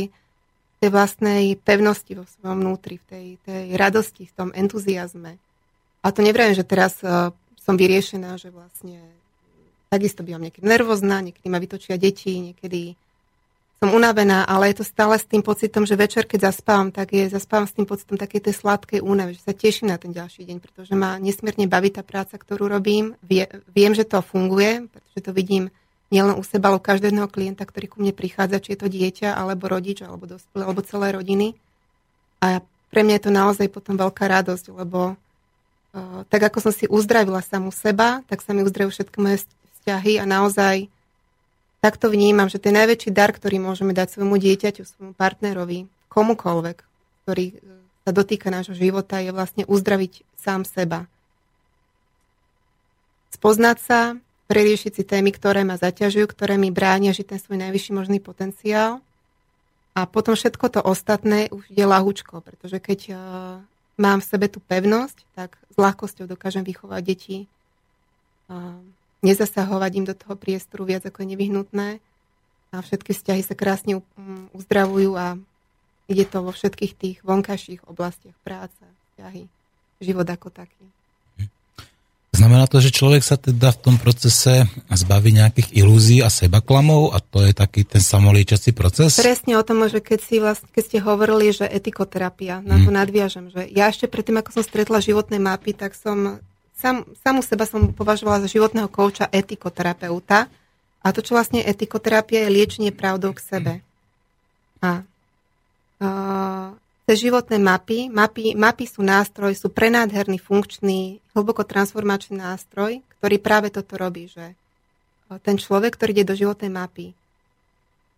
tej 0.81 0.89
vlastnej 0.89 1.43
pevnosti 1.61 2.17
vo 2.17 2.25
svojom 2.25 2.57
vnútri, 2.65 2.97
v 2.97 3.05
tej, 3.05 3.25
tej 3.45 3.65
radosti, 3.77 4.25
v 4.25 4.33
tom 4.33 4.49
entuziasme. 4.49 5.37
A 6.03 6.11
to 6.11 6.19
neviem, 6.19 6.51
že 6.51 6.67
teraz 6.67 6.99
uh, 6.99 7.31
som 7.63 7.79
vyriešená, 7.79 8.35
že 8.35 8.51
vlastne 8.51 8.99
takisto 9.87 10.21
bývam 10.21 10.43
niekedy 10.43 10.67
nervózna, 10.67 11.23
niekedy 11.23 11.47
ma 11.47 11.63
vytočia 11.63 11.95
deti, 11.95 12.51
niekedy 12.51 12.99
som 13.83 13.91
unavená, 13.91 14.47
ale 14.47 14.71
je 14.71 14.79
to 14.79 14.85
stále 14.87 15.11
s 15.19 15.27
tým 15.27 15.43
pocitom, 15.43 15.83
že 15.83 15.99
večer, 15.99 16.23
keď 16.23 16.55
zaspávam, 16.55 16.87
tak 16.87 17.11
je, 17.11 17.27
zaspávam 17.27 17.67
s 17.67 17.75
tým 17.75 17.83
pocitom 17.83 18.15
také 18.15 18.39
tej 18.39 18.55
sladkej 18.55 19.03
únavy, 19.03 19.35
že 19.35 19.43
sa 19.43 19.51
teším 19.51 19.91
na 19.91 19.99
ten 19.99 20.15
ďalší 20.15 20.47
deň, 20.47 20.57
pretože 20.63 20.95
ma 20.95 21.19
nesmierne 21.19 21.67
baví 21.67 21.91
tá 21.91 21.99
práca, 21.99 22.39
ktorú 22.39 22.71
robím. 22.71 23.19
Vie, 23.19 23.43
viem, 23.75 23.91
že 23.91 24.07
to 24.07 24.23
funguje, 24.23 24.87
pretože 24.87 25.19
to 25.19 25.31
vidím 25.35 25.67
nielen 26.15 26.39
u 26.39 26.43
seba, 26.47 26.71
ale 26.71 26.79
u 26.79 26.83
každého 26.83 27.27
klienta, 27.27 27.67
ktorý 27.67 27.91
ku 27.91 27.99
mne 27.99 28.15
prichádza, 28.15 28.63
či 28.63 28.71
je 28.71 28.79
to 28.79 28.87
dieťa, 28.87 29.35
alebo 29.35 29.67
rodič, 29.67 29.99
alebo 29.99 30.31
dospelý, 30.31 30.63
alebo 30.63 30.79
celé 30.87 31.07
rodiny. 31.11 31.47
A 32.39 32.63
pre 32.87 33.03
mňa 33.03 33.19
je 33.19 33.23
to 33.27 33.31
naozaj 33.35 33.67
potom 33.67 33.99
veľká 33.99 34.31
radosť, 34.31 34.71
lebo 34.79 35.19
tak 36.27 36.41
ako 36.49 36.57
som 36.69 36.73
si 36.73 36.89
uzdravila 36.89 37.45
samu 37.45 37.69
seba, 37.69 38.25
tak 38.25 38.41
sa 38.41 38.57
mi 38.57 38.65
uzdravujú 38.65 38.97
všetky 38.97 39.17
moje 39.21 39.45
vzťahy 39.81 40.17
a 40.17 40.25
naozaj 40.25 40.89
takto 41.85 42.09
vnímam, 42.09 42.49
že 42.49 42.57
ten 42.57 42.73
najväčší 42.73 43.13
dar, 43.13 43.29
ktorý 43.29 43.61
môžeme 43.61 43.93
dať 43.93 44.17
svojmu 44.17 44.41
dieťaťu, 44.41 44.81
svojmu 44.81 45.13
partnerovi, 45.13 45.85
komukoľvek, 46.09 46.77
ktorý 47.23 47.45
e, 47.51 47.55
sa 48.07 48.11
dotýka 48.15 48.49
nášho 48.49 48.73
života, 48.73 49.21
je 49.21 49.29
vlastne 49.29 49.63
uzdraviť 49.69 50.25
sám 50.39 50.65
seba. 50.65 51.05
Spoznať 53.35 53.77
sa, 53.77 53.99
preriešiť 54.49 54.91
si 54.97 55.03
témy, 55.05 55.29
ktoré 55.35 55.61
ma 55.61 55.77
zaťažujú, 55.77 56.25
ktoré 56.25 56.57
mi 56.57 56.73
bránia 56.73 57.13
žiť 57.13 57.35
ten 57.35 57.39
svoj 57.41 57.57
najvyšší 57.69 57.91
možný 57.93 58.17
potenciál. 58.23 59.01
A 59.93 60.09
potom 60.09 60.33
všetko 60.33 60.65
to 60.73 60.81
ostatné 60.81 61.53
už 61.53 61.69
je 61.69 61.85
lahúčko, 61.85 62.41
pretože 62.41 62.81
keď 62.81 62.99
uh, 63.13 63.17
mám 63.97 64.19
v 64.21 64.29
sebe 64.29 64.47
tú 64.49 64.59
pevnosť, 64.63 65.25
tak 65.37 65.57
s 65.69 65.75
ľahkosťou 65.77 66.25
dokážem 66.25 66.65
vychovať 66.65 67.01
deti 67.01 67.37
uh, 68.49 68.77
nezasahovať 69.23 69.91
im 70.03 70.05
do 70.05 70.15
toho 70.17 70.35
priestoru 70.35 70.83
viac 70.83 71.07
ako 71.07 71.23
je 71.23 71.31
nevyhnutné 71.33 71.89
a 72.73 72.81
všetky 72.81 73.13
vzťahy 73.13 73.41
sa 73.45 73.55
krásne 73.55 74.01
uzdravujú 74.51 75.13
a 75.15 75.37
ide 76.09 76.25
to 76.25 76.41
vo 76.41 76.51
všetkých 76.51 76.93
tých 76.97 77.17
vonkajších 77.21 77.85
oblastiach 77.85 78.35
práce, 78.41 78.81
vzťahy, 79.13 79.45
život 80.01 80.27
ako 80.27 80.49
taký. 80.49 80.85
Znamená 82.33 82.65
to, 82.65 82.81
že 82.81 82.89
človek 82.89 83.21
sa 83.21 83.37
teda 83.37 83.69
v 83.69 83.79
tom 83.79 83.95
procese 84.01 84.65
zbaví 84.89 85.37
nejakých 85.37 85.69
ilúzií 85.77 86.25
a 86.25 86.33
sebaklamov 86.33 87.13
a 87.13 87.21
to 87.21 87.45
je 87.45 87.53
taký 87.53 87.85
ten 87.85 88.01
samolíčací 88.01 88.73
proces? 88.73 89.21
Presne 89.21 89.53
o 89.53 89.63
tom, 89.63 89.85
že 89.85 90.01
keď, 90.01 90.19
si 90.19 90.41
vlastne, 90.41 90.65
keď 90.73 90.83
ste 90.83 90.97
hovorili, 90.97 91.53
že 91.53 91.69
etikoterapia, 91.69 92.65
na 92.65 92.81
to 92.81 92.89
hmm. 92.89 92.97
nadviažem, 92.97 93.45
že 93.53 93.69
ja 93.69 93.93
ešte 93.93 94.09
predtým, 94.09 94.41
ako 94.41 94.49
som 94.49 94.63
stretla 94.65 94.97
životné 94.97 95.37
mapy, 95.37 95.77
tak 95.77 95.93
som 95.93 96.41
sam, 96.73 97.05
samu 97.23 97.39
seba 97.45 97.63
som 97.63 97.95
považovala 97.95 98.43
za 98.43 98.51
životného 98.51 98.91
kouča 98.91 99.31
etikoterapeuta. 99.31 100.51
A 101.03 101.07
to, 101.15 101.23
čo 101.23 101.37
vlastne 101.37 101.63
etikoterapia, 101.63 102.43
je 102.43 102.55
liečenie 102.55 102.91
pravdou 102.91 103.31
k 103.35 103.43
sebe. 103.43 103.73
A 104.83 105.03
uh, 106.01 106.67
tie 107.03 107.15
životné 107.29 107.59
mapy, 107.59 108.07
mapy, 108.07 108.55
mapy 108.55 108.85
sú 108.87 109.03
nástroj, 109.03 109.55
sú 109.59 109.67
prenádherný, 109.67 110.39
funkčný, 110.39 111.19
hlboko 111.35 111.67
transformačný 111.67 112.39
nástroj, 112.39 113.03
ktorý 113.19 113.35
práve 113.43 113.67
toto 113.71 113.99
robí, 113.99 114.31
že 114.31 114.55
ten 115.43 115.59
človek, 115.59 115.97
ktorý 115.97 116.11
ide 116.15 116.29
do 116.29 116.35
životnej 116.37 116.71
mapy, 116.71 117.11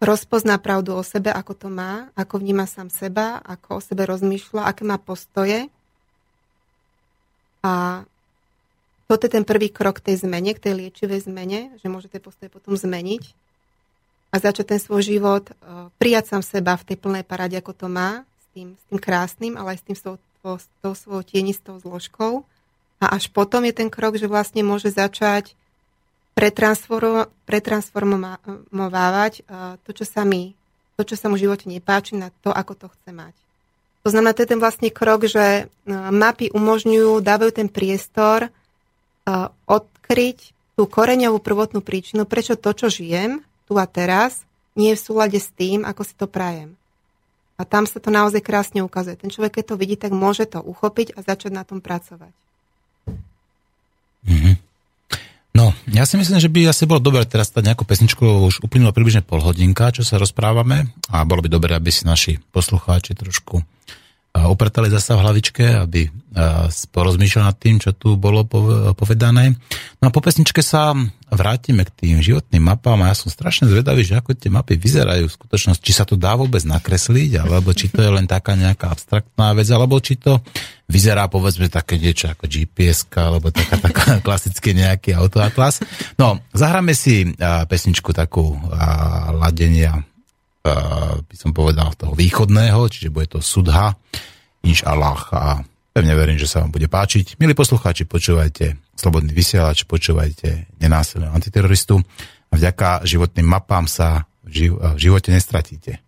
rozpozná 0.03 0.59
pravdu 0.59 0.93
o 0.93 1.01
sebe, 1.01 1.31
ako 1.31 1.53
to 1.55 1.67
má, 1.71 2.11
ako 2.13 2.43
vníma 2.43 2.67
sám 2.67 2.91
seba, 2.91 3.39
ako 3.41 3.79
o 3.79 3.81
sebe 3.81 4.03
rozmýšľa, 4.05 4.67
aké 4.67 4.83
má 4.83 4.99
postoje. 4.99 5.71
A 7.65 8.03
toto 9.07 9.25
je 9.25 9.31
ten 9.33 9.47
prvý 9.47 9.71
krok 9.71 10.03
tej 10.03 10.21
zmene, 10.21 10.53
k 10.53 10.61
tej 10.61 10.73
liečivej 10.77 11.25
zmene, 11.25 11.73
že 11.79 11.87
môže 11.89 12.11
tie 12.11 12.21
postoje 12.21 12.51
potom 12.51 12.75
zmeniť 12.75 13.33
a 14.33 14.35
začať 14.37 14.75
ten 14.75 14.79
svoj 14.83 15.01
život 15.05 15.47
uh, 15.47 15.87
prijať 15.95 16.35
sám 16.35 16.43
seba 16.43 16.75
v 16.75 16.85
tej 16.91 16.97
plnej 16.99 17.23
paráde, 17.23 17.55
ako 17.55 17.71
to 17.71 17.87
má, 17.87 18.27
tým, 18.55 18.79
s 18.79 18.83
tým 18.87 18.99
krásnym, 19.03 19.59
ale 19.59 19.75
aj 19.75 19.83
s 19.83 19.83
tým 19.83 19.97
s 19.99 20.03
tou, 20.07 20.15
s 20.55 20.65
tou 20.79 20.95
svojou 20.95 21.27
tienistou 21.27 21.75
zložkou. 21.83 22.47
A 23.03 23.19
až 23.19 23.27
potom 23.27 23.67
je 23.67 23.75
ten 23.75 23.91
krok, 23.91 24.15
že 24.15 24.31
vlastne 24.31 24.63
môže 24.63 24.87
začať 24.87 25.51
pretransformo, 26.31 27.27
pretransformovávať 27.43 29.43
uh, 29.43 29.75
to, 29.83 29.91
čo 29.91 30.07
sa 30.07 30.23
mi 30.23 30.55
to, 30.95 31.03
čo 31.03 31.19
sa 31.19 31.27
mu 31.27 31.35
v 31.35 31.43
živote 31.47 31.67
nepáči, 31.67 32.15
na 32.15 32.31
to, 32.39 32.55
ako 32.55 32.73
to 32.75 32.87
chce 32.87 33.11
mať. 33.11 33.35
To 34.07 34.13
znamená, 34.13 34.31
to 34.31 34.47
je 34.47 34.51
ten 34.55 34.61
vlastný 34.61 34.89
krok, 34.93 35.27
že 35.27 35.67
mapy 35.89 36.53
umožňujú, 36.53 37.19
dávajú 37.19 37.51
ten 37.51 37.67
priestor 37.67 38.53
odkryť 39.65 40.53
tú 40.77 40.85
koreňovú 40.85 41.41
prvotnú 41.41 41.81
príčinu, 41.81 42.23
prečo 42.23 42.55
to, 42.55 42.71
čo 42.71 42.87
žijem 42.87 43.41
tu 43.65 43.75
a 43.81 43.89
teraz, 43.89 44.45
nie 44.77 44.93
je 44.93 44.99
v 45.01 45.05
súlade 45.09 45.39
s 45.41 45.49
tým, 45.51 45.83
ako 45.83 46.01
si 46.05 46.13
to 46.13 46.29
prajem. 46.29 46.77
A 47.55 47.63
tam 47.63 47.87
sa 47.87 48.03
to 48.03 48.11
naozaj 48.11 48.43
krásne 48.43 48.83
ukazuje. 48.83 49.15
Ten 49.15 49.31
človek, 49.31 49.59
keď 49.61 49.65
to 49.71 49.79
vidí, 49.79 49.95
tak 49.95 50.11
môže 50.11 50.43
to 50.43 50.59
uchopiť 50.59 51.15
a 51.15 51.23
začať 51.23 51.51
na 51.55 51.63
tom 51.63 51.79
pracovať. 51.79 52.33
Mm-hmm. 54.25 54.55
No, 55.55 55.71
ja 55.87 56.03
si 56.03 56.19
myslím, 56.19 56.35
že 56.35 56.51
by 56.51 56.67
asi 56.67 56.83
bolo 56.83 56.99
dobre 56.99 57.23
teraz 57.23 57.47
stať 57.47 57.71
nejakú 57.71 57.87
pesničku, 57.87 58.19
už 58.43 58.59
uplynulo 58.59 58.91
približne 58.91 59.23
pol 59.23 59.39
hodinka, 59.39 59.87
čo 59.95 60.03
sa 60.03 60.19
rozprávame 60.19 60.91
a 61.07 61.23
bolo 61.23 61.39
by 61.39 61.47
dobre, 61.47 61.71
aby 61.71 61.87
si 61.95 62.03
naši 62.03 62.43
poslucháči 62.51 63.15
trošku 63.15 63.63
upratali 64.35 64.91
zasa 64.91 65.15
v 65.15 65.23
hlavičke, 65.23 65.65
aby 65.87 66.11
porozmýšľal 66.91 67.47
nad 67.47 67.55
tým, 67.55 67.79
čo 67.79 67.95
tu 67.95 68.19
bolo 68.19 68.43
povedané. 68.91 69.55
No 70.03 70.11
a 70.11 70.11
po 70.11 70.19
pesničke 70.19 70.59
sa 70.59 70.91
vrátime 71.31 71.87
k 71.87 71.95
tým 71.95 72.17
životným 72.19 72.59
mapám 72.59 72.99
a 72.99 73.11
ja 73.11 73.15
som 73.15 73.31
strašne 73.31 73.71
zvedavý, 73.71 74.03
že 74.03 74.19
ako 74.19 74.35
tie 74.35 74.51
mapy 74.51 74.75
vyzerajú 74.75 75.31
v 75.31 75.35
skutočnosti, 75.39 75.79
či 75.79 75.95
sa 75.95 76.03
to 76.03 76.19
dá 76.19 76.35
vôbec 76.35 76.59
nakresliť, 76.67 77.47
alebo 77.47 77.71
či 77.71 77.87
to 77.87 78.03
je 78.03 78.11
len 78.11 78.27
taká 78.27 78.59
nejaká 78.59 78.91
abstraktná 78.91 79.55
vec, 79.55 79.71
alebo 79.71 79.95
či 80.03 80.19
to 80.19 80.43
vyzerá 80.91 81.31
povedzme 81.31 81.71
také 81.71 81.97
niečo 81.97 82.29
ako 82.29 82.45
gps 82.45 83.09
alebo 83.17 83.49
taká, 83.49 83.79
taká 83.79 84.05
klasicky 84.25 84.75
nejaký 84.75 85.15
autoatlas. 85.15 85.79
No, 86.19 86.43
zahráme 86.51 86.91
si 86.91 87.31
pesničku 87.39 88.11
takú 88.11 88.59
ladenia 89.39 90.03
by 91.21 91.35
som 91.37 91.53
povedal, 91.53 91.93
toho 91.93 92.17
východného, 92.17 92.89
čiže 92.89 93.13
bude 93.13 93.29
to 93.29 93.39
Sudha, 93.39 93.93
Inš 94.65 94.81
Allah 94.81 95.21
a 95.29 95.61
pevne 95.93 96.17
verím, 96.17 96.41
že 96.41 96.49
sa 96.49 96.65
vám 96.65 96.73
bude 96.73 96.89
páčiť. 96.89 97.37
Milí 97.37 97.53
poslucháči, 97.53 98.09
počúvajte 98.09 98.81
Slobodný 98.97 99.29
vysielač, 99.29 99.85
počúvajte 99.85 100.81
nenásilného 100.81 101.29
antiteroristu 101.29 102.01
a 102.49 102.53
vďaka 102.57 103.05
životným 103.05 103.45
mapám 103.45 103.85
sa 103.85 104.25
v 104.41 104.97
živote 104.97 105.29
nestratíte. 105.29 106.01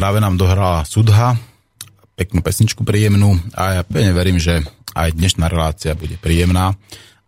Práve 0.00 0.16
nám 0.16 0.40
dohrala 0.40 0.80
Sudha, 0.88 1.36
peknú 2.16 2.40
pesničku 2.40 2.88
príjemnú 2.88 3.36
a 3.52 3.76
ja 3.76 3.82
pevne 3.84 4.16
verím, 4.16 4.40
že 4.40 4.64
aj 4.96 5.12
dnešná 5.12 5.44
relácia 5.44 5.92
bude 5.92 6.16
príjemná 6.16 6.72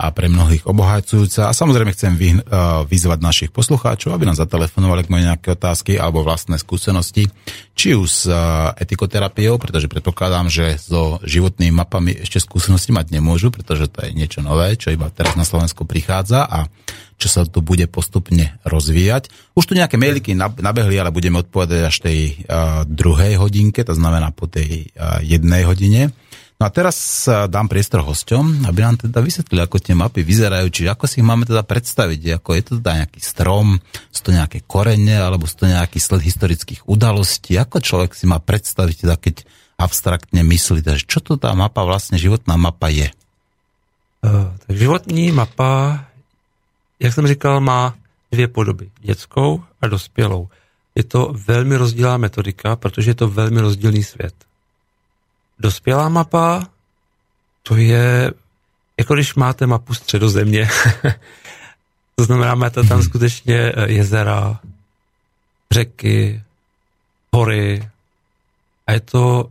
a 0.02 0.10
pre 0.10 0.26
mnohých 0.26 0.66
obohajcujúca. 0.66 1.46
A 1.46 1.54
samozrejme 1.54 1.94
chcem 1.94 2.18
vy, 2.18 2.42
uh, 2.42 2.82
vyzvať 2.90 3.22
našich 3.22 3.50
poslucháčov, 3.54 4.10
aby 4.10 4.26
nám 4.26 4.34
zatelefonovali, 4.34 5.06
k 5.06 5.12
mojej 5.14 5.26
nejaké 5.30 5.54
otázky 5.54 5.94
alebo 5.94 6.26
vlastné 6.26 6.58
skúsenosti, 6.58 7.30
či 7.78 7.94
už 7.94 8.08
s 8.10 8.26
uh, 8.26 8.74
etikoterapiou, 8.82 9.62
pretože 9.62 9.86
predpokladám, 9.86 10.50
že 10.50 10.74
so 10.82 11.22
životnými 11.22 11.70
mapami 11.70 12.18
ešte 12.26 12.42
skúsenosti 12.42 12.90
mať 12.90 13.14
nemôžu, 13.14 13.54
pretože 13.54 13.86
to 13.86 14.02
je 14.02 14.10
niečo 14.10 14.42
nové, 14.42 14.74
čo 14.74 14.90
iba 14.90 15.06
teraz 15.14 15.38
na 15.38 15.46
Slovensku 15.46 15.86
prichádza 15.86 16.50
a 16.50 16.66
čo 17.22 17.30
sa 17.30 17.46
tu 17.46 17.62
bude 17.62 17.86
postupne 17.86 18.58
rozvíjať. 18.66 19.30
Už 19.54 19.70
tu 19.70 19.78
nejaké 19.78 19.94
mailiky 19.94 20.34
nabehli, 20.34 20.98
ale 20.98 21.14
budeme 21.14 21.38
odpovedať 21.46 21.80
až 21.86 21.96
tej 22.02 22.18
uh, 22.50 22.82
druhej 22.82 23.38
hodinke, 23.38 23.86
to 23.86 23.94
znamená 23.94 24.34
po 24.34 24.50
tej 24.50 24.90
uh, 24.98 25.22
jednej 25.22 25.62
hodine. 25.62 26.10
No 26.62 26.70
a 26.70 26.78
teraz 26.78 27.26
dám 27.26 27.66
priestor 27.66 28.06
hosťom, 28.06 28.70
aby 28.70 28.86
nám 28.86 28.94
teda 28.94 29.18
vysvetlili, 29.18 29.66
ako 29.66 29.82
tie 29.82 29.98
mapy 29.98 30.22
vyzerajú, 30.22 30.70
či 30.70 30.86
ako 30.86 31.10
si 31.10 31.18
ich 31.18 31.26
máme 31.26 31.42
teda 31.42 31.66
predstaviť, 31.66 32.38
ako 32.38 32.50
je 32.54 32.62
to 32.62 32.72
teda 32.78 32.92
nejaký 33.02 33.18
strom, 33.18 33.82
sú 34.14 34.20
to 34.22 34.30
nejaké 34.30 34.62
korene, 34.62 35.18
alebo 35.18 35.50
sú 35.50 35.58
to 35.58 35.66
nejaký 35.66 35.98
sled 35.98 36.22
historických 36.22 36.86
udalostí, 36.86 37.58
ako 37.58 37.82
človek 37.82 38.14
si 38.14 38.30
má 38.30 38.38
predstaviť, 38.38 38.94
teda 38.94 39.18
keď 39.18 39.42
abstraktne 39.74 40.46
myslí, 40.46 40.86
teda, 40.86 41.02
čo 41.02 41.18
to 41.18 41.34
tá 41.34 41.50
mapa, 41.50 41.82
vlastne 41.82 42.14
životná 42.14 42.54
mapa 42.54 42.94
je? 42.94 43.10
Uh, 44.22 44.54
tak 44.62 44.78
životní 44.78 45.34
mapa, 45.34 45.98
jak 47.02 47.10
jsem 47.10 47.26
říkal, 47.26 47.58
má 47.58 47.98
dvě 48.30 48.46
podoby, 48.48 48.90
dětskou 49.02 49.66
a 49.82 49.90
dospělou. 49.90 50.46
Je 50.94 51.02
to 51.02 51.34
velmi 51.34 51.74
rozdílná 51.74 52.22
metodika, 52.22 52.78
protože 52.78 53.10
je 53.10 53.18
to 53.18 53.28
velmi 53.28 53.60
rozdílný 53.60 54.06
svět. 54.06 54.34
Dospělá 55.62 56.08
mapa, 56.08 56.68
to 57.62 57.76
je 57.76 58.32
jako 58.98 59.14
když 59.14 59.34
máte 59.34 59.66
mapu 59.66 59.94
středozemě. 59.94 60.68
to 62.16 62.24
znamená, 62.24 62.54
máte 62.54 62.82
tam 62.82 62.98
mhm. 62.98 63.06
skutečně 63.06 63.56
eh, 63.56 63.92
jezera, 63.92 64.60
řeky, 65.70 66.42
hory 67.32 67.88
a 68.86 68.92
je 68.92 69.00
to 69.00 69.50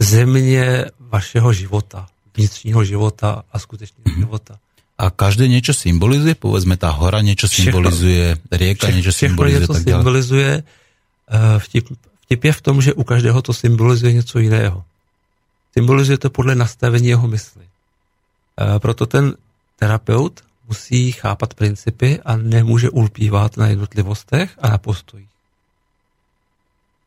země 0.00 0.84
vašeho 1.00 1.52
života, 1.52 2.06
vnitřního 2.36 2.84
života 2.84 3.42
a 3.52 3.58
skutečného 3.58 4.10
mhm. 4.10 4.20
života. 4.20 4.58
A 4.98 5.10
každé 5.10 5.48
něco 5.48 5.74
symbolizuje? 5.74 6.34
Povedzme, 6.34 6.76
ta 6.76 6.90
hora 6.90 7.20
něco 7.20 7.48
symbolizuje, 7.48 8.36
rieka 8.50 8.90
něco 8.90 9.12
symbolizuje. 9.12 9.60
Všechno 9.60 9.74
něco 9.74 9.90
symbolizuje. 9.90 10.62
Eh, 11.30 11.58
vtip, 11.58 11.88
Vtip 12.26 12.44
je 12.44 12.52
v 12.52 12.60
tom, 12.60 12.82
že 12.82 12.94
u 12.94 13.04
každého 13.04 13.42
to 13.42 13.52
symbolizuje 13.52 14.12
něco 14.12 14.38
jiného. 14.38 14.84
Symbolizuje 15.72 16.18
to 16.18 16.30
podle 16.30 16.54
nastavení 16.54 17.08
jeho 17.08 17.28
mysli. 17.28 17.64
E, 17.64 18.78
proto 18.78 19.06
ten 19.06 19.34
terapeut 19.78 20.44
musí 20.68 21.12
chápat 21.12 21.54
principy 21.54 22.20
a 22.24 22.36
nemůže 22.36 22.90
ulpívat 22.90 23.56
na 23.56 23.66
jednotlivostech 23.66 24.58
a 24.58 24.68
na 24.68 24.78
postojích. 24.78 25.28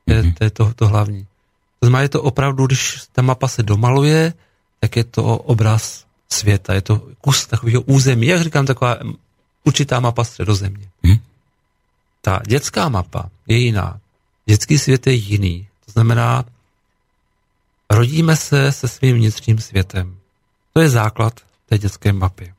To 0.06 0.14
je, 0.14 0.24
mhm. 0.24 0.34
to, 0.34 0.44
je 0.44 0.50
to, 0.50 0.74
to 0.74 0.88
hlavní. 0.88 1.28
To 1.80 1.86
znamená, 1.86 2.02
je 2.02 2.10
to 2.10 2.22
opravdu, 2.22 2.68
když 2.68 3.00
ta 3.12 3.22
mapa 3.22 3.48
se 3.48 3.64
domaluje, 3.64 4.34
tak 4.80 4.96
je 4.96 5.04
to 5.04 5.24
obraz 5.24 6.06
světa, 6.30 6.74
je 6.74 6.82
to 6.82 7.08
kus 7.22 7.48
takového 7.48 7.82
území, 7.82 8.28
jak 8.28 8.42
říkám, 8.42 8.66
taková 8.66 8.98
určitá 9.64 10.00
mapa 10.00 10.24
středozemě. 10.24 10.90
Hmm. 11.04 11.18
Ta 12.22 12.42
dětská 12.48 12.90
mapa 12.90 13.30
je 13.48 13.58
jiná. 13.58 14.00
Dětský 14.50 14.78
svět 14.78 15.08
je 15.08 15.14
jiný. 15.14 15.68
To 15.86 15.92
znamená, 15.92 16.46
rodíme 17.90 18.36
se 18.36 18.72
se 18.72 18.88
svým 18.88 19.16
vnitřním 19.16 19.60
světem. 19.60 20.20
To 20.74 20.82
je 20.82 20.90
základ 20.90 21.34
té 21.66 21.78
dětské 21.78 22.14
mapy. 22.14 22.54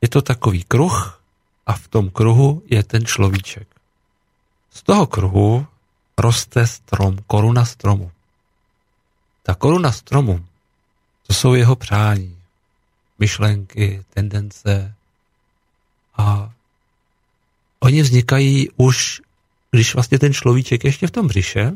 Je 0.00 0.08
to 0.08 0.22
takový 0.22 0.64
kruh 0.64 1.20
a 1.66 1.72
v 1.72 1.88
tom 1.88 2.10
kruhu 2.10 2.62
je 2.66 2.82
ten 2.82 3.06
človíček. 3.06 3.68
Z 4.70 4.82
toho 4.82 5.06
kruhu 5.06 5.66
roste 6.18 6.66
strom, 6.66 7.18
koruna 7.26 7.64
stromu. 7.64 8.10
Ta 9.42 9.54
koruna 9.54 9.92
stromu, 9.92 10.44
to 11.26 11.34
jsou 11.34 11.54
jeho 11.54 11.76
přání, 11.76 12.38
myšlenky, 13.18 14.04
tendence 14.14 14.94
a 16.16 16.52
oni 17.80 18.02
vznikají 18.02 18.70
už 18.76 19.22
když 19.72 19.94
vlastně 19.94 20.18
ten 20.18 20.32
človíček 20.32 20.84
ještě 20.84 21.06
v 21.06 21.10
tom 21.10 21.26
břiše, 21.26 21.72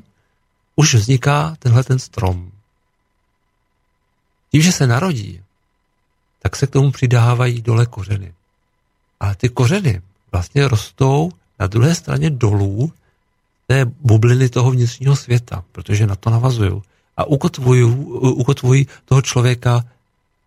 už 0.76 0.94
vzniká 0.94 1.57
tenhle 1.59 1.84
ten 1.84 1.99
strom. 1.99 2.53
Tím, 4.51 4.62
že 4.62 4.72
se 4.72 4.86
narodí, 4.86 5.40
tak 6.42 6.57
se 6.57 6.66
k 6.66 6.70
tomu 6.70 6.90
přidávají 6.90 7.62
dole 7.62 7.86
kořeny. 7.86 8.34
A 9.20 9.34
ty 9.34 9.49
kořeny 9.49 10.03
vlastně 10.32 10.68
rostou 10.68 11.32
na 11.59 11.66
druhé 11.66 11.94
straně 11.94 12.30
dolů 12.30 12.92
té 13.66 13.84
bubliny 13.84 14.49
toho 14.49 14.70
vnitřního 14.70 15.16
světa, 15.16 15.64
protože 15.72 16.07
na 16.07 16.16
to 16.16 16.30
navazují. 16.30 16.82
A 17.16 17.24
ukotvují 18.20 18.86
toho 19.05 19.22
člověka 19.22 19.84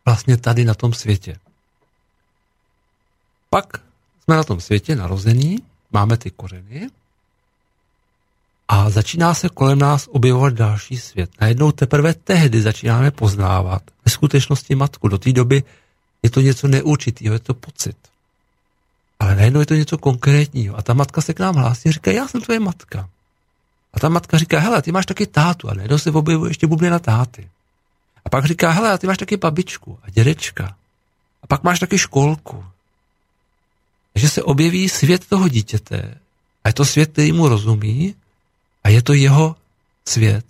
vlastně 0.05 0.37
tady 0.37 0.65
na 0.65 0.73
tom 0.73 0.93
světě. 0.93 1.37
Pak 3.49 3.81
jsme 4.23 4.35
na 4.35 4.43
tom 4.43 4.61
světě 4.61 4.95
narození, 4.95 5.57
máme 5.91 6.17
ty 6.17 6.31
kořeny 6.31 6.89
a 8.69 8.89
začíná 8.89 9.33
se 9.33 9.49
kolem 9.49 9.79
nás 9.79 10.07
objevovat 10.11 10.53
další 10.53 10.97
svět. 10.97 11.29
Najednou 11.41 11.71
teprve 11.71 12.13
tehdy 12.13 12.61
začínáme 12.61 13.11
poznávat 13.11 13.81
ve 14.05 14.11
skutečnosti 14.11 14.75
matku. 14.75 15.07
Do 15.07 15.17
té 15.17 15.31
doby 15.31 15.63
je 16.23 16.29
to 16.29 16.41
něco 16.41 16.67
neurčitého, 16.67 17.33
je 17.33 17.39
to 17.39 17.53
pocit. 17.53 17.97
Ale 19.19 19.35
najednou 19.35 19.59
je 19.59 19.65
to 19.65 19.73
něco 19.73 19.97
konkrétního. 19.97 20.77
A 20.77 20.81
ta 20.81 20.93
matka 20.93 21.21
se 21.21 21.33
k 21.33 21.39
nám 21.39 21.55
hlásí 21.55 21.89
a 21.89 21.91
říká, 21.91 22.11
já 22.11 22.27
jsem 22.27 22.41
tvoje 22.41 22.59
matka. 22.59 23.09
A 23.93 23.99
ta 23.99 24.09
matka 24.09 24.37
říká, 24.37 24.59
hele, 24.59 24.81
ty 24.81 24.91
máš 24.91 25.05
taky 25.05 25.27
tátu. 25.27 25.69
A 25.69 25.73
najednou 25.73 25.97
se 25.97 26.11
objevuje 26.11 26.51
ještě 26.51 26.67
bublina 26.67 26.99
táty. 26.99 27.49
A 28.25 28.29
pak 28.29 28.45
říká, 28.45 28.71
hele, 28.71 28.97
ty 28.97 29.07
máš 29.07 29.17
taky 29.17 29.37
babičku 29.37 29.99
a 30.03 30.09
dědečka. 30.09 30.75
A 31.43 31.47
pak 31.47 31.63
máš 31.63 31.79
taky 31.79 31.97
školku. 31.97 32.65
Takže 34.13 34.29
se 34.29 34.43
objeví 34.43 34.89
svět 34.89 35.25
toho 35.25 35.47
dítěte. 35.47 36.17
A 36.63 36.69
je 36.69 36.73
to 36.73 36.85
svět, 36.85 37.11
který 37.11 37.31
mu 37.31 37.47
rozumí 37.47 38.15
a 38.83 38.89
je 38.89 39.01
to 39.01 39.13
jeho 39.13 39.55
svět. 40.07 40.45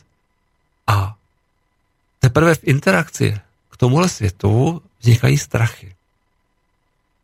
A 0.87 1.15
teprve 2.19 2.55
v 2.55 2.63
interakci 2.63 3.39
k 3.69 3.77
tomuhle 3.77 4.09
světu 4.09 4.81
vznikají 4.99 5.37
strachy. 5.37 5.95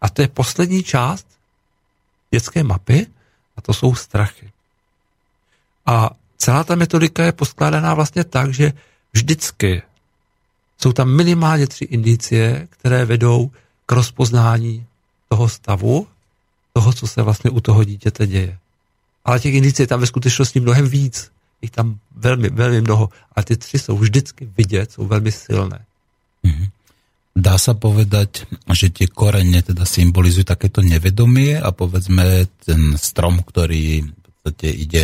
A 0.02 0.10
to 0.10 0.22
je 0.22 0.28
poslední 0.28 0.84
část 0.84 1.28
dětské 2.32 2.64
mapy 2.64 3.08
a 3.58 3.62
to 3.62 3.74
jsou 3.74 3.96
strachy. 3.96 4.52
A 5.86 6.10
celá 6.38 6.64
ta 6.64 6.76
metodika 6.76 7.24
je 7.24 7.32
poskládaná 7.32 7.94
vlastně 7.94 8.24
tak, 8.24 8.54
že 8.54 8.74
vždycky 9.14 9.82
jsou 10.78 10.94
tam 10.94 11.16
minimálně 11.16 11.68
tři 11.68 11.86
indicie, 11.86 12.68
které 12.70 13.06
vedou 13.06 13.52
k 13.86 13.92
rozpoznání 13.92 14.86
toho 15.30 15.50
stavu, 15.50 16.08
toho, 16.74 16.94
co 16.94 17.08
se 17.08 17.22
vlastně 17.22 17.50
u 17.50 17.60
toho 17.60 17.84
dítěte 17.84 18.28
děje. 18.28 18.58
Ale 19.26 19.40
těch 19.40 19.54
indicí 19.54 19.82
je 19.84 19.88
tam 19.88 20.00
ve 20.00 20.08
skutečnosti 20.08 20.60
mnohem 20.60 20.88
víc. 20.88 21.32
Je 21.62 21.70
tam 21.70 22.00
velmi, 22.16 22.50
velmi 22.50 22.82
mnoho. 22.82 23.10
A 23.36 23.44
ty 23.44 23.58
tři 23.58 23.80
jsou 23.80 23.98
vždycky 23.98 24.50
vidět, 24.58 24.92
jsou 24.92 25.08
velmi 25.08 25.32
silné. 25.32 25.86
Mm-hmm. 26.46 26.70
Dá 27.36 27.60
sa 27.60 27.76
povedať, 27.76 28.48
že 28.72 28.88
tie 28.96 29.12
korene 29.12 29.60
teda 29.60 29.84
symbolizujú 29.84 30.48
takéto 30.48 30.80
nevedomie 30.80 31.60
a 31.60 31.76
povedzme 31.76 32.48
ten 32.64 32.96
strom, 32.96 33.44
ktorý 33.44 34.08
v 34.08 34.32
podstate 34.40 34.72
ide 34.72 35.04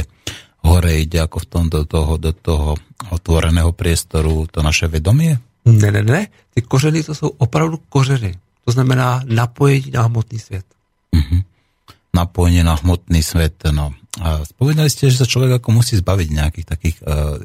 hore, 0.64 1.04
ide 1.04 1.20
ako 1.20 1.44
v 1.44 1.48
tom 1.52 1.66
do 1.68 1.84
toho, 1.84 2.16
do 2.16 2.32
toho 2.32 2.80
otvoreného 3.12 3.76
priestoru, 3.76 4.48
to 4.48 4.64
naše 4.64 4.88
vedomie? 4.88 5.44
Ne, 5.68 5.92
ne, 5.92 6.04
ne. 6.08 6.32
Ty 6.56 6.62
kořeny 6.64 7.04
to 7.04 7.12
jsou 7.12 7.36
opravdu 7.36 7.84
kořeny. 7.92 8.40
To 8.64 8.72
znamená 8.72 9.28
napojení 9.28 9.92
na 9.92 10.08
hmotný 10.08 10.40
svět. 10.40 10.66
Mm-hmm. 11.12 11.42
Napojenie 12.16 12.64
na 12.64 12.80
hmotný 12.80 13.24
svet, 13.24 13.60
no. 13.72 13.92
A 14.20 14.44
spovedali 14.44 14.92
ste, 14.92 15.08
že 15.08 15.24
sa 15.24 15.28
človek 15.30 15.64
ako 15.64 15.70
musí 15.72 15.96
zbaviť 15.96 16.28
nejakých 16.36 16.68
takých, 16.68 16.96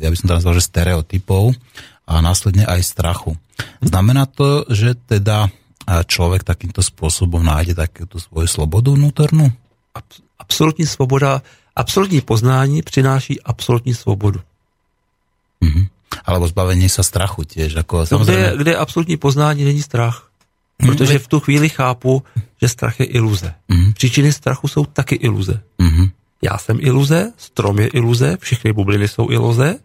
ja 0.03 0.09
by 0.11 0.17
som 0.19 0.27
to 0.27 0.37
nazval, 0.43 0.59
že 0.59 0.67
stereotypov 0.67 1.55
a 2.11 2.19
následne 2.19 2.67
aj 2.67 2.83
strachu. 2.83 3.39
Znamená 3.83 4.27
to, 4.27 4.67
že 4.71 4.95
teda 4.95 5.47
e, 5.47 5.51
človek 6.07 6.43
takýmto 6.43 6.83
spôsobom 6.83 7.43
nájde 7.43 7.79
takúto 7.79 8.19
svoju 8.19 8.47
slobodu 8.51 8.95
vnútornú? 8.95 9.51
Absolutní 10.39 10.87
svoboda, 10.87 11.43
absolutní 11.75 12.21
poznání 12.21 12.83
přináší 12.83 13.43
absolutní 13.43 13.95
svobodu. 13.95 14.43
Mm-hmm. 15.63 15.87
Alebo 16.27 16.47
zbavení 16.51 16.91
sa 16.91 17.03
strachu 17.03 17.47
tiež. 17.47 17.79
Ako, 17.83 18.07
no, 18.07 18.07
samozrejme... 18.07 18.55
kde, 18.55 18.59
kde 18.63 18.73
absolutní 18.77 19.17
poznání 19.17 19.65
není 19.65 19.83
strach. 19.83 20.29
Mhm. 20.83 20.87
Protože 20.87 21.19
v 21.19 21.29
tu 21.29 21.41
chvíli 21.41 21.69
chápu, 21.69 22.23
že 22.63 22.69
strach 22.69 23.01
je 23.01 23.07
iluze. 23.07 23.55
Mm-hmm. 23.71 23.93
Příčiny 23.95 24.33
strachu 24.33 24.69
jsou 24.69 24.85
taky 24.85 25.15
iluze. 25.15 25.63
Mm-hmm. 25.79 26.11
Já 26.43 26.59
jsem 26.59 26.79
iluze, 26.81 27.33
strom 27.37 27.79
je 27.79 27.87
iluze, 27.87 28.37
všechny 28.41 28.73
bubliny 28.73 29.09
jsou 29.09 29.31
iluze, 29.31 29.79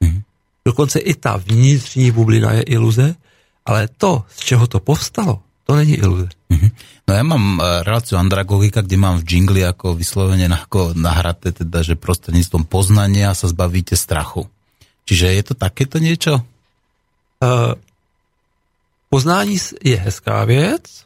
mm-hmm. 0.00 0.22
dokonce 0.64 0.98
i 0.98 1.14
ta 1.14 1.36
vnitřní 1.36 2.10
bublina 2.10 2.52
je 2.52 2.62
iluze, 2.62 3.14
ale 3.66 3.88
to, 3.88 4.24
z 4.36 4.40
čeho 4.40 4.66
to 4.66 4.80
povstalo, 4.80 5.40
to 5.64 5.76
není 5.76 5.94
iluze. 5.94 6.28
Mm-hmm. 6.50 6.70
No 7.04 7.12
ja 7.12 7.24
mám 7.24 7.60
eh, 7.60 7.84
reláciu 7.84 8.16
Andragogika, 8.16 8.80
kde 8.80 8.96
mám 8.96 9.20
v 9.20 9.26
džingli 9.28 9.60
ako 9.64 9.92
vyslovene 9.96 10.48
ako 10.48 10.96
nahraté, 10.96 11.52
teda, 11.52 11.84
že 11.84 12.00
prostredníctvom 12.00 12.64
poznania 12.64 13.36
sa 13.36 13.48
zbavíte 13.48 13.96
strachu. 13.96 14.48
Čiže 15.04 15.36
je 15.36 15.42
to 15.44 15.54
takéto 15.56 16.00
niečo? 16.00 16.40
Uh, 17.44 17.76
poznání 19.12 19.60
je 19.84 19.96
hezká 20.00 20.44
věc, 20.48 21.04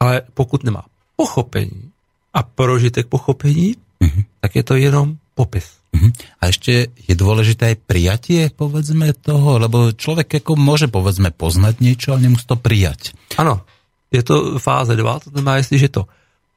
ale 0.00 0.28
pokud 0.34 0.64
nemá 0.64 0.84
pochopení 1.16 1.88
a 2.34 2.42
prožitek 2.42 3.08
pochopení, 3.08 3.80
uh-huh. 4.00 4.22
tak 4.40 4.50
je 4.56 4.64
to 4.64 4.74
jenom 4.74 5.18
popis. 5.34 5.78
Uh-huh. 5.94 6.12
A 6.40 6.52
ešte 6.52 6.92
je 6.94 7.14
dôležité 7.14 7.74
aj 7.74 7.82
prijatie, 7.88 8.40
povedzme, 8.52 9.12
toho, 9.16 9.58
lebo 9.58 9.92
človek 9.94 10.42
ako 10.44 10.58
môže, 10.58 10.86
povedzme, 10.90 11.30
poznať 11.32 11.74
niečo, 11.80 12.12
ale 12.14 12.28
nemusí 12.28 12.44
to 12.44 12.58
prijať. 12.58 13.16
Ano, 13.40 13.64
je 14.12 14.22
to 14.24 14.56
fáze 14.60 14.92
2, 14.92 15.24
to 15.24 15.28
znamená, 15.30 15.60
jestliže 15.60 15.88
to 15.88 16.02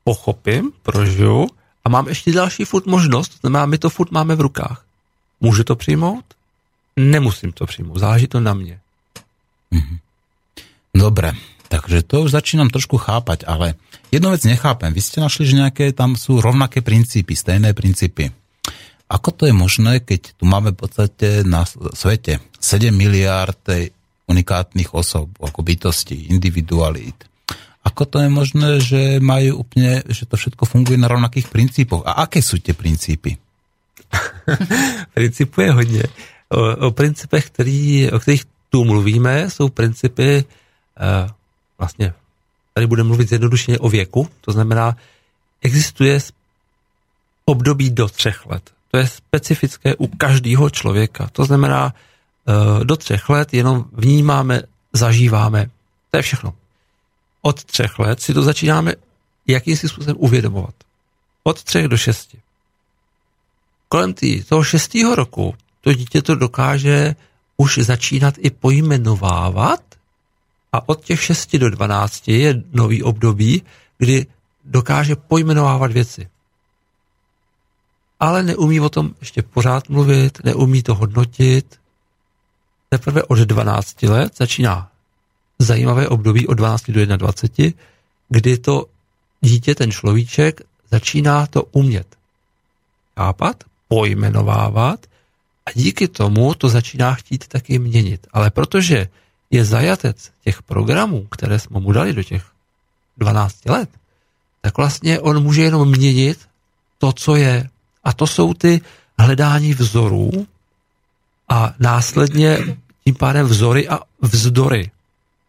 pochopím, 0.04 0.72
prožiju 0.84 1.48
a 1.86 1.90
mám 1.90 2.08
ještě 2.08 2.32
další 2.32 2.66
furt 2.66 2.86
možnost, 2.86 3.30
to 3.30 3.38
znamená, 3.48 3.66
my 3.66 3.78
to 3.78 3.90
furt 3.90 4.12
máme 4.12 4.36
v 4.36 4.42
rukách. 4.42 4.86
Můžu 5.42 5.64
to 5.64 5.76
přijmout? 5.76 6.26
Nemusím 6.96 7.52
to 7.52 7.66
přijmout, 7.66 7.98
záleží 7.98 8.28
to 8.28 8.40
na 8.40 8.54
mě. 8.54 8.80
Mm-hmm. 9.72 9.98
Dobre, 10.96 11.32
takže 11.68 12.04
to 12.04 12.28
už 12.28 12.32
začínam 12.32 12.68
trošku 12.68 13.00
chápať, 13.00 13.48
ale 13.48 13.80
jednu 14.12 14.30
vec 14.30 14.44
nechápem. 14.44 14.92
Vy 14.94 15.02
ste 15.02 15.24
našli, 15.24 15.48
že 15.48 15.60
nejaké 15.60 15.96
tam 15.96 16.20
sú 16.20 16.44
rovnaké 16.44 16.84
princípy, 16.84 17.34
stejné 17.34 17.74
princípy. 17.74 18.30
Ako 19.12 19.36
to 19.36 19.44
je 19.48 19.56
možné, 19.56 20.00
keď 20.00 20.36
tu 20.40 20.48
máme 20.48 20.72
v 20.72 20.80
podstate 20.88 21.44
na 21.44 21.68
svete 21.68 22.40
7 22.60 22.96
miliard 22.96 23.60
unikátnych 24.28 24.96
osob, 24.96 25.28
ako 25.40 25.60
bytostí, 25.64 26.32
individualít. 26.32 27.28
Ako 27.82 28.06
to 28.06 28.22
je 28.22 28.30
možné, 28.30 28.70
že 28.80 29.02
majú 29.18 29.66
úplne, 29.66 30.06
že 30.06 30.30
to 30.30 30.38
všetko 30.38 30.64
funguje 30.70 31.02
na 31.02 31.10
rovnakých 31.10 31.50
princípoch? 31.50 32.06
A 32.06 32.24
aké 32.24 32.40
sú 32.40 32.62
tie 32.62 32.78
princípy? 32.78 33.36
Principů 35.14 35.62
je 35.62 35.72
hodně. 35.72 36.04
O, 36.50 36.88
o 36.88 36.92
principech, 36.92 37.46
který, 37.46 38.12
o 38.12 38.20
kterých 38.20 38.44
tu 38.70 38.84
mluvíme, 38.86 39.50
jsou 39.50 39.70
principy 39.70 40.46
eh, 41.00 41.30
vlastně, 41.78 42.14
tady 42.74 42.88
budeme 42.88 43.08
mluvit 43.08 43.30
zjednodušeně 43.30 43.80
o 43.80 43.90
věku, 43.90 44.30
to 44.42 44.52
znamená, 44.52 44.98
existuje 45.62 46.20
období 47.46 47.90
do 47.90 48.08
třech 48.08 48.46
let. 48.46 48.72
To 48.92 48.98
je 48.98 49.08
specifické 49.08 49.96
u 49.96 50.08
každého 50.08 50.70
člověka. 50.70 51.30
To 51.32 51.46
znamená, 51.46 51.94
eh, 51.94 52.84
do 52.84 52.96
třech 52.96 53.30
let 53.30 53.54
jenom 53.54 53.86
vnímáme, 53.94 54.62
zažíváme. 54.94 55.70
To 56.12 56.18
je 56.18 56.22
všechno. 56.22 56.54
Od 57.42 57.64
třech 57.64 58.00
let 58.00 58.22
si 58.22 58.34
to 58.34 58.42
začínáme 58.42 58.94
jakýmsi 59.48 59.90
způsobem 59.90 60.16
uvědomovat. 60.20 60.76
Od 61.44 61.64
třech 61.64 61.88
do 61.88 61.98
šesti. 61.98 62.38
Kolem 63.88 64.14
tý, 64.14 64.44
toho 64.44 64.64
šestého 64.64 65.16
roku 65.16 65.56
to 65.82 65.94
dítě 65.94 66.22
to 66.22 66.36
dokáže 66.36 67.16
už 67.58 67.78
začínat 67.78 68.36
i 68.38 68.50
pojmenovávat 68.50 69.91
a 70.72 70.90
od 70.90 71.04
těch 71.04 71.24
6 71.24 71.56
do 71.56 71.70
12 71.70 72.28
je 72.28 72.64
nový 72.74 73.04
období, 73.04 73.64
kdy 73.98 74.26
dokáže 74.66 75.16
pojmenovávat 75.16 75.92
věci. 75.92 76.30
Ale 78.20 78.44
neumí 78.44 78.80
o 78.80 78.90
tom 78.90 79.16
ještě 79.20 79.42
pořád 79.42 79.90
mluvit, 79.90 80.44
neumí 80.44 80.84
to 80.84 80.96
hodnotit. 80.96 81.80
Teprve 82.90 83.24
od 83.24 83.40
12 83.40 84.04
let 84.04 84.38
začíná 84.38 84.92
zajímavé 85.60 86.08
období 86.08 86.48
od 86.48 86.54
12 86.54 86.92
do 86.92 87.18
21, 87.18 87.84
kdy 88.30 88.58
to 88.58 88.86
dítě, 89.42 89.76
ten 89.76 89.92
človíček, 89.92 90.62
začíná 90.92 91.48
to 91.48 91.64
umět 91.64 92.08
chápat, 93.18 93.64
pojmenovávat 93.88 95.06
a 95.66 95.72
díky 95.76 96.08
tomu 96.08 96.54
to 96.54 96.70
začíná 96.70 97.14
chtít 97.14 97.48
taky 97.48 97.80
měnit. 97.80 98.28
Ale 98.34 98.52
protože 98.52 99.08
je 99.52 99.66
zajatec 99.66 100.32
těch 100.44 100.64
programů, 100.64 101.28
které 101.32 101.60
jsme 101.60 101.80
mu 101.80 101.92
dali 101.92 102.14
do 102.14 102.24
těch 102.24 102.44
12 103.18 103.66
let, 103.66 103.90
tak 104.62 104.78
vlastně 104.78 105.20
on 105.20 105.44
může 105.44 105.62
jenom 105.62 105.90
měnit 105.90 106.40
to, 106.98 107.14
co 107.14 107.36
je. 107.36 107.70
A 108.04 108.14
to 108.14 108.28
jsou 108.28 108.54
ty 108.54 108.82
hledání 109.20 109.74
vzorů 109.74 110.48
a 111.50 111.74
následně 111.80 112.78
tím 113.04 113.16
pádem 113.16 113.46
vzory 113.46 113.90
a 113.90 114.00
vzdory. 114.22 114.92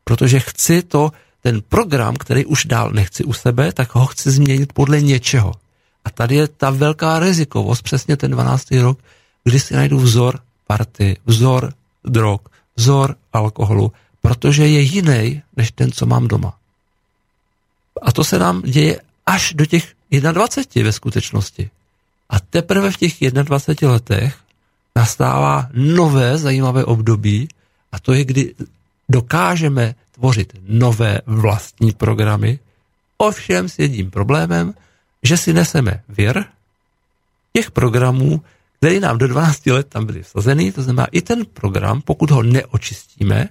Protože 0.05 0.41
chci 0.41 0.83
to, 0.83 1.13
ten 1.43 1.63
program, 1.69 2.17
který 2.17 2.45
už 2.45 2.65
dál 2.65 2.91
nechci 2.91 3.25
u 3.25 3.33
sebe, 3.33 3.73
tak 3.73 3.95
ho 3.95 4.07
chci 4.07 4.31
změnit 4.31 4.73
podle 4.73 5.01
něčeho. 5.01 5.53
A 6.05 6.11
tady 6.11 6.35
je 6.35 6.49
ta 6.49 6.71
velká 6.71 7.19
rizikovost, 7.19 7.83
přesně 7.83 8.17
ten 8.17 8.31
12. 8.31 8.71
rok, 8.71 8.99
kdy 9.45 9.61
si 9.61 9.75
najdu 9.75 9.99
vzor 9.99 10.41
party, 10.67 11.17
vzor 11.27 11.73
drog, 12.05 12.41
vzor 12.77 13.17
alkoholu, 13.33 13.93
protože 14.21 14.67
je 14.67 14.81
jiný 14.81 15.43
než 15.57 15.71
ten, 15.71 15.93
co 15.93 16.07
mám 16.07 16.29
doma. 16.29 16.55
A 18.03 18.13
to 18.13 18.25
se 18.25 18.39
nám 18.39 18.63
děje 18.63 19.01
až 19.27 19.55
do 19.55 19.67
těch 19.67 19.95
21 20.11 20.89
ve 20.89 20.93
skutečnosti. 20.93 21.71
A 22.31 22.41
teprve 22.41 22.91
v 22.91 22.97
těch 22.97 23.21
21 23.31 23.93
letech 23.93 24.37
nastává 24.97 25.69
nové 25.73 26.39
zajímavé 26.39 26.85
období 26.85 27.49
a 27.93 27.99
to 27.99 28.13
je, 28.13 28.25
kdy 28.25 28.55
dokážeme 29.09 29.95
tvořit 30.13 30.53
nové 30.69 31.21
vlastní 31.27 31.93
programy, 31.93 32.59
ovšem 33.17 33.69
s 33.69 33.79
jedním 33.79 34.11
problémem, 34.11 34.75
že 35.23 35.37
si 35.37 35.53
neseme 35.53 36.03
vir 36.09 36.45
těch 37.53 37.71
programů, 37.71 38.43
který 38.83 39.01
nám 39.01 39.19
do 39.19 39.29
12 39.29 39.67
let 39.67 39.87
tam 39.87 40.07
byly 40.07 40.23
vsazený, 40.23 40.73
to 40.73 40.83
znamená 40.83 41.07
i 41.15 41.23
ten 41.23 41.47
program, 41.47 42.03
pokud 42.03 42.31
ho 42.31 42.43
neočistíme 42.43 43.49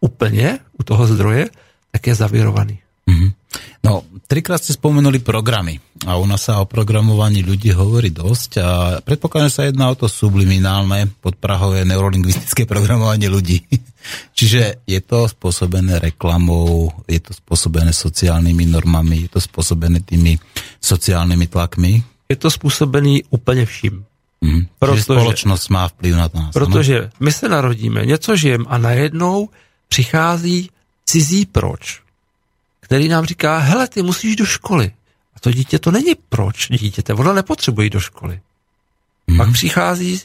úplně 0.00 0.58
u 0.78 0.82
toho 0.82 1.06
zdroje, 1.06 1.48
tak 1.92 2.06
je 2.06 2.14
zavírovaný. 2.14 2.78
Mm-hmm. 3.08 3.30
No, 3.84 4.04
trikrát 4.28 4.60
ste 4.60 4.76
spomenuli 4.76 5.24
programy 5.24 5.80
a 6.04 6.20
u 6.20 6.28
nás 6.28 6.44
sa 6.44 6.60
o 6.60 6.68
programovaní 6.68 7.40
ľudí 7.40 7.72
hovorí 7.72 8.12
dosť 8.12 8.50
a 8.60 8.68
predpokladám, 9.00 9.48
že 9.48 9.56
sa 9.56 9.64
jedná 9.64 9.88
o 9.88 9.96
to 9.96 10.12
subliminálne 10.12 11.08
podprahové 11.24 11.88
neurolingvistické 11.88 12.68
programovanie 12.68 13.32
ľudí. 13.32 13.64
Čiže 14.36 14.84
je 14.84 15.00
to 15.00 15.24
spôsobené 15.24 16.04
reklamou, 16.04 16.92
je 17.08 17.16
to 17.24 17.32
spôsobené 17.32 17.96
sociálnymi 17.96 18.68
normami, 18.68 19.24
je 19.24 19.30
to 19.32 19.40
spôsobené 19.40 20.04
tými 20.04 20.36
sociálnymi 20.84 21.48
tlakmi? 21.48 22.04
Je 22.28 22.36
to 22.36 22.52
spôsobený 22.52 23.24
úplně 23.32 23.64
vším. 23.64 24.04
Mm, 24.40 24.66
protože 24.78 25.02
společnost 25.02 25.68
má 25.68 25.88
vplyv 25.88 26.14
na 26.14 26.30
nás. 26.34 26.52
Protože 26.52 27.10
my 27.20 27.32
se 27.32 27.48
narodíme, 27.48 28.06
něco 28.06 28.36
žijeme 28.36 28.64
a 28.68 28.78
najednou 28.78 29.48
přichází 29.88 30.70
cizí 31.06 31.46
proč, 31.46 32.02
který 32.80 33.08
nám 33.08 33.24
říká, 33.24 33.58
hele, 33.58 33.88
ty 33.88 34.02
musíš 34.02 34.36
do 34.36 34.46
školy. 34.46 34.92
A 35.36 35.40
to 35.40 35.52
dítě 35.52 35.78
to 35.78 35.90
není 35.90 36.14
proč 36.28 36.68
dítěte, 36.70 37.14
ono 37.14 37.32
nepotřebuje 37.32 37.90
do 37.90 38.00
školy. 38.00 38.40
Mm. 39.26 39.36
Pak 39.36 39.52
přichází 39.52 40.20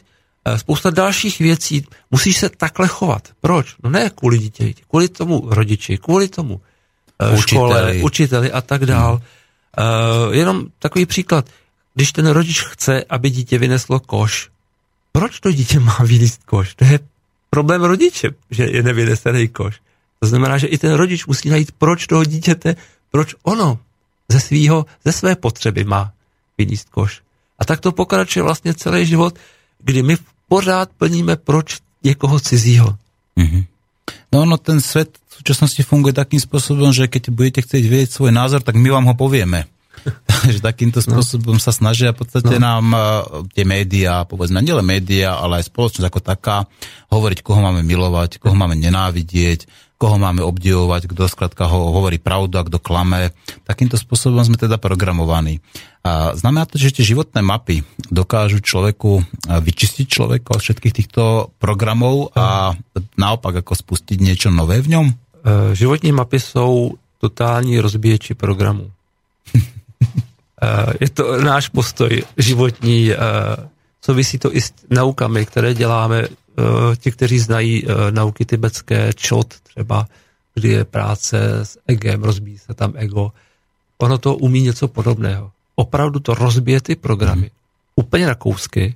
eh, 0.45 0.57
spousta 0.57 0.89
dalších 0.89 1.39
věcí, 1.39 1.85
musíš 2.11 2.37
se 2.37 2.49
takhle 2.49 2.87
chovat. 2.87 3.29
Proč? 3.41 3.75
No 3.83 3.89
ne 3.89 4.09
kvůli 4.09 4.39
dítě, 4.39 4.73
kvůli 4.89 5.09
tomu 5.09 5.43
rodiči, 5.49 5.97
kvůli 5.97 6.27
tomu 6.27 6.53
uh, 6.53 7.39
učiteli. 7.39 7.41
škole, 7.41 7.93
učiteli 8.03 8.51
a 8.51 8.61
tak 8.61 8.85
dál. 8.85 9.13
Mm. 9.13 9.21
Uh, 10.27 10.33
jenom 10.33 10.65
takový 10.79 11.05
příklad 11.05 11.49
když 11.95 12.11
ten 12.11 12.27
rodič 12.27 12.63
chce, 12.63 13.03
aby 13.09 13.29
dítě 13.29 13.57
vyneslo 13.57 13.99
koš, 13.99 14.49
proč 15.11 15.39
to 15.39 15.51
dítě 15.51 15.79
má 15.79 15.97
vynést 16.03 16.43
koš? 16.43 16.75
To 16.75 16.85
je 16.85 16.99
problém 17.49 17.83
rodiče, 17.83 18.35
že 18.51 18.63
je 18.63 18.83
nevynesený 18.83 19.47
koš. 19.47 19.79
To 20.19 20.27
znamená, 20.27 20.57
že 20.57 20.67
i 20.67 20.77
ten 20.77 20.93
rodič 20.93 21.25
musí 21.25 21.49
najít, 21.49 21.71
proč 21.71 22.07
toho 22.07 22.25
dítěte, 22.25 22.75
proč 23.11 23.35
ono 23.43 23.79
ze, 24.29 24.39
svýho, 24.39 24.85
ze 25.05 25.11
své 25.11 25.35
potřeby 25.35 25.83
má 25.83 26.11
vyníst 26.57 26.89
koš. 26.89 27.21
A 27.59 27.65
tak 27.65 27.79
to 27.79 27.91
pokračuje 27.91 28.43
vlastně 28.43 28.73
celý 28.73 29.05
život, 29.05 29.39
kdy 29.79 30.03
my 30.03 30.15
pořád 30.47 30.89
plníme 30.97 31.35
proč 31.35 31.79
někoho 32.03 32.39
cizího. 32.39 32.97
Mm-hmm. 33.37 33.65
No, 34.33 34.45
no 34.45 34.57
ten 34.57 34.81
svet 34.81 35.15
v 35.27 35.33
súčasnosti 35.43 35.83
funguje 35.83 36.15
takým 36.15 36.39
spôsobom, 36.39 36.91
že 36.95 37.11
keď 37.11 37.31
budete 37.31 37.59
chcieť 37.63 37.83
vedieť 37.87 38.09
svoj 38.11 38.31
názor, 38.31 38.63
tak 38.63 38.79
my 38.79 38.87
vám 38.87 39.07
ho 39.11 39.15
povieme. 39.15 39.67
Takže 40.29 40.59
takýmto 40.61 40.99
no. 41.01 41.05
spôsobom 41.05 41.57
no. 41.57 41.63
sa 41.63 41.73
snažia 41.73 42.13
v 42.13 42.25
podstate 42.25 42.55
no. 42.57 42.63
nám 42.63 42.85
uh, 42.93 43.01
tie 43.51 43.65
médiá, 43.65 44.23
povedzme, 44.23 44.61
nielen 44.61 44.85
médiá, 44.85 45.37
ale 45.37 45.61
aj 45.61 45.69
spoločnosť 45.73 46.07
ako 46.07 46.19
taká, 46.21 46.57
hovoriť, 47.09 47.41
koho 47.41 47.61
máme 47.61 47.81
milovať, 47.81 48.37
koho 48.37 48.53
máme 48.53 48.77
nenávidieť, 48.77 49.65
koho 49.95 50.19
máme 50.19 50.43
obdivovať, 50.43 51.07
kto 51.07 51.31
skrátka 51.31 51.71
ho 51.71 51.95
hovorí 51.95 52.19
pravdu 52.19 52.59
a 52.59 52.67
kto 52.67 52.83
klame. 52.83 53.31
Takýmto 53.63 53.95
spôsobom 53.95 54.43
sme 54.43 54.59
teda 54.59 54.75
programovaní. 54.75 55.63
A 56.05 56.35
znamená 56.37 56.67
to, 56.67 56.77
že 56.77 57.01
tie 57.01 57.15
životné 57.15 57.41
mapy 57.41 57.81
dokážu 58.11 58.61
človeku 58.61 59.25
vyčistiť 59.49 60.05
človeka 60.05 60.53
od 60.53 60.61
všetkých 60.61 60.93
týchto 60.93 61.49
programov 61.57 62.35
a 62.37 62.75
naopak 63.17 63.63
ako 63.65 63.73
spustiť 63.73 64.19
niečo 64.19 64.53
nové 64.53 64.83
v 64.83 64.93
ňom? 64.93 65.05
Eh, 65.45 65.75
životní 65.75 66.11
mapy 66.11 66.39
jsou 66.39 66.93
totální 67.19 67.79
rozbíječi 67.79 68.33
programů. 68.33 68.91
Eh, 70.63 70.93
je 70.99 71.09
to 71.09 71.41
náš 71.41 71.69
postoj 71.69 72.23
životní, 72.37 73.11
eh, 73.11 73.17
souvisí 74.01 74.39
to 74.39 74.55
i 74.55 74.61
s 74.61 74.73
naukami, 74.89 75.45
které 75.45 75.73
děláme. 75.73 76.27
Ti, 76.97 77.11
kteří 77.11 77.39
znají 77.39 77.83
nauky 78.11 78.45
tibetské, 78.45 79.13
čot 79.13 79.53
třeba, 79.59 80.07
kdy 80.53 80.69
je 80.69 80.85
práce 80.85 81.59
s 81.59 81.79
egem, 81.87 82.23
rozbíjí 82.23 82.57
se 82.57 82.73
tam 82.73 82.93
ego. 82.95 83.31
Ono 83.97 84.17
to 84.17 84.35
umí 84.35 84.61
něco 84.61 84.87
podobného. 84.87 85.51
Opravdu 85.75 86.19
to 86.19 86.33
rozbije 86.33 86.81
ty 86.81 86.95
programy. 86.95 87.41
Mm. 87.41 87.49
Úplně 87.95 88.27
na 88.27 88.35
kousky. 88.35 88.95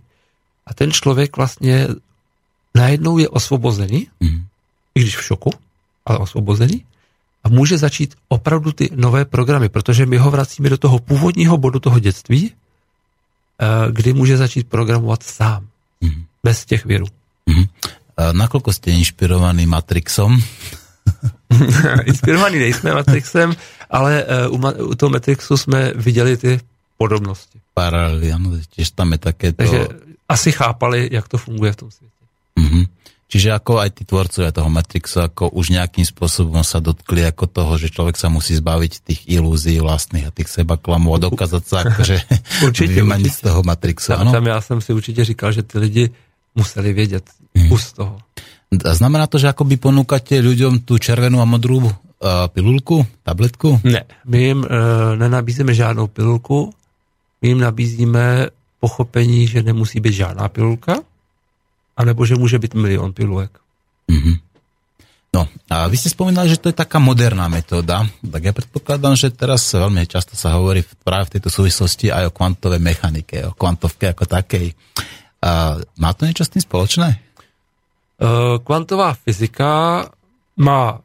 A 0.65 0.73
ten 0.73 0.91
člověk 0.91 1.37
vlastně 1.37 1.87
najednou 2.75 3.17
je 3.17 3.29
osvobozený, 3.29 4.07
mm. 4.19 4.45
i 4.95 4.99
když 5.01 5.17
v 5.17 5.23
šoku, 5.23 5.51
ale 6.05 6.17
osvobozený 6.17 6.85
a 7.43 7.49
může 7.49 7.77
začít 7.77 8.15
opravdu 8.27 8.71
ty 8.71 8.89
nové 8.95 9.25
programy, 9.25 9.69
protože 9.69 10.05
my 10.05 10.17
ho 10.17 10.31
vracíme 10.31 10.69
do 10.69 10.77
toho 10.77 10.99
původního 10.99 11.57
bodu 11.57 11.79
toho 11.79 11.99
dětství, 11.99 12.51
eh, 12.51 13.91
kdy 13.91 14.13
může 14.13 14.37
začít 14.37 14.67
programovat 14.67 15.23
sám, 15.23 15.67
mm. 16.01 16.23
bez 16.43 16.65
těch 16.65 16.85
věrů. 16.85 17.05
Mm. 17.45 17.65
Nakoľko 18.19 18.75
jste 18.75 18.91
inšpirovaný 18.91 19.63
Matrixom? 19.63 20.35
inspirovaný 22.05 22.59
nejsme 22.59 22.93
Matrixem, 22.93 23.55
ale 23.89 24.23
eh, 24.27 24.47
u, 24.47 24.57
u 24.91 24.95
toho 24.95 25.09
Matrixu 25.09 25.57
jsme 25.57 25.93
viděli 25.95 26.37
ty 26.37 26.59
podobnosti. 26.97 27.59
Paralely, 27.73 28.31
ano, 28.31 28.51
těž 28.69 28.91
tam 28.91 29.11
je 29.11 29.17
také 29.17 29.51
to... 29.51 29.57
Takže 29.57 29.87
asi 30.29 30.51
chápali, 30.51 31.09
jak 31.11 31.27
to 31.27 31.37
funguje 31.37 31.71
v 31.71 31.75
tom 31.75 31.91
světě. 31.91 32.23
Mm-hmm. 32.59 32.85
Čiže 33.29 33.53
ako 33.53 33.77
aj 33.77 33.89
tí 33.93 34.03
tvorcovia 34.09 34.49
toho 34.49 34.73
Matrixu, 34.73 35.21
ako 35.21 35.53
už 35.53 35.69
nejakým 35.69 36.01
spôsobom 36.01 36.65
sa 36.65 36.81
dotkli 36.81 37.21
ako 37.29 37.45
toho, 37.45 37.77
že 37.77 37.93
človek 37.93 38.17
sa 38.17 38.25
musí 38.33 38.57
zbaviť 38.57 39.05
tých 39.05 39.21
ilúzií 39.29 39.77
vlastných 39.77 40.25
a 40.25 40.33
tých 40.33 40.49
seba 40.49 40.81
klamov 40.81 41.21
a 41.21 41.29
dokázať 41.29 41.63
sa 41.63 41.77
akože 41.85 42.17
určitě, 42.65 43.05
určitě. 43.05 43.29
z 43.29 43.39
toho 43.41 43.61
Matrixu. 43.61 44.17
Tam, 44.17 44.31
tam 44.31 44.45
já 44.45 44.61
jsem 44.61 44.81
si 44.81 44.93
určitě 44.93 45.25
říkal, 45.25 45.51
že 45.51 45.63
ty 45.63 45.79
lidi 45.79 46.09
museli 46.55 46.93
vědět 46.93 47.23
hmm. 47.55 47.69
kus 47.69 47.93
toho. 47.93 48.17
A 48.85 48.93
znamená 48.93 49.25
to, 49.25 49.41
že 49.41 49.49
akoby 49.49 49.81
ponúkate 49.81 50.37
ľuďom 50.45 50.85
tu 50.85 51.01
červenú 51.01 51.41
a 51.41 51.49
modrú 51.49 51.89
uh, 51.89 51.93
pilulku, 52.53 53.01
tabletku? 53.25 53.81
Ne, 53.81 54.05
my 54.29 54.37
jim 54.37 54.61
uh, 54.61 55.17
nenabízíme 55.17 55.73
žádnou 55.73 56.05
pilulku, 56.05 56.69
my 57.41 57.49
jim 57.49 57.59
nabízíme 57.65 58.53
pochopení, 58.77 59.49
že 59.49 59.65
nemusí 59.65 59.97
být 59.97 60.13
žádná 60.13 60.53
pilulka, 60.53 61.01
anebo 61.99 62.23
že 62.25 62.39
může 62.39 62.59
být 62.59 62.73
milion 62.73 63.11
pilulek. 63.13 63.51
Mm-hmm. 64.07 64.35
No 65.29 65.45
a 65.69 65.85
vy 65.85 65.93
ste 65.93 66.09
spomínali, 66.09 66.49
že 66.49 66.57
to 66.57 66.73
je 66.73 66.81
taká 66.81 66.97
moderná 66.97 67.45
metóda, 67.45 68.01
tak 68.17 68.41
ja 68.41 68.49
predpokladám, 68.49 69.13
že 69.13 69.29
teraz 69.29 69.61
veľmi 69.69 70.09
často 70.09 70.33
sa 70.33 70.57
hovorí 70.57 70.81
práve 71.05 71.29
v 71.29 71.33
tejto 71.37 71.53
súvislosti 71.53 72.09
aj 72.09 72.33
o 72.33 72.33
kvantovej 72.33 72.81
mechanike, 72.81 73.45
o 73.45 73.53
kvantovke 73.53 74.09
ako 74.09 74.25
takej. 74.25 74.73
A 75.45 75.77
má 76.01 76.09
to 76.17 76.25
niečo 76.25 76.49
s 76.49 76.49
tým 76.49 76.65
spoločné? 76.65 77.21
Uh, 78.17 78.57
kvantová 78.65 79.13
fyzika 79.13 80.03
má 80.57 80.97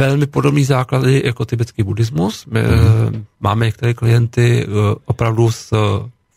velmi 0.00 0.26
podobný 0.26 0.64
základy 0.64 1.22
jako 1.24 1.44
tibetský 1.44 1.82
buddhismus. 1.84 2.48
My 2.48 2.62
mm. 2.64 3.24
máme 3.40 3.66
některé 3.66 3.94
klienty 3.94 4.66
uh, 4.66 4.96
opravdu 5.04 5.52
z 5.52 5.72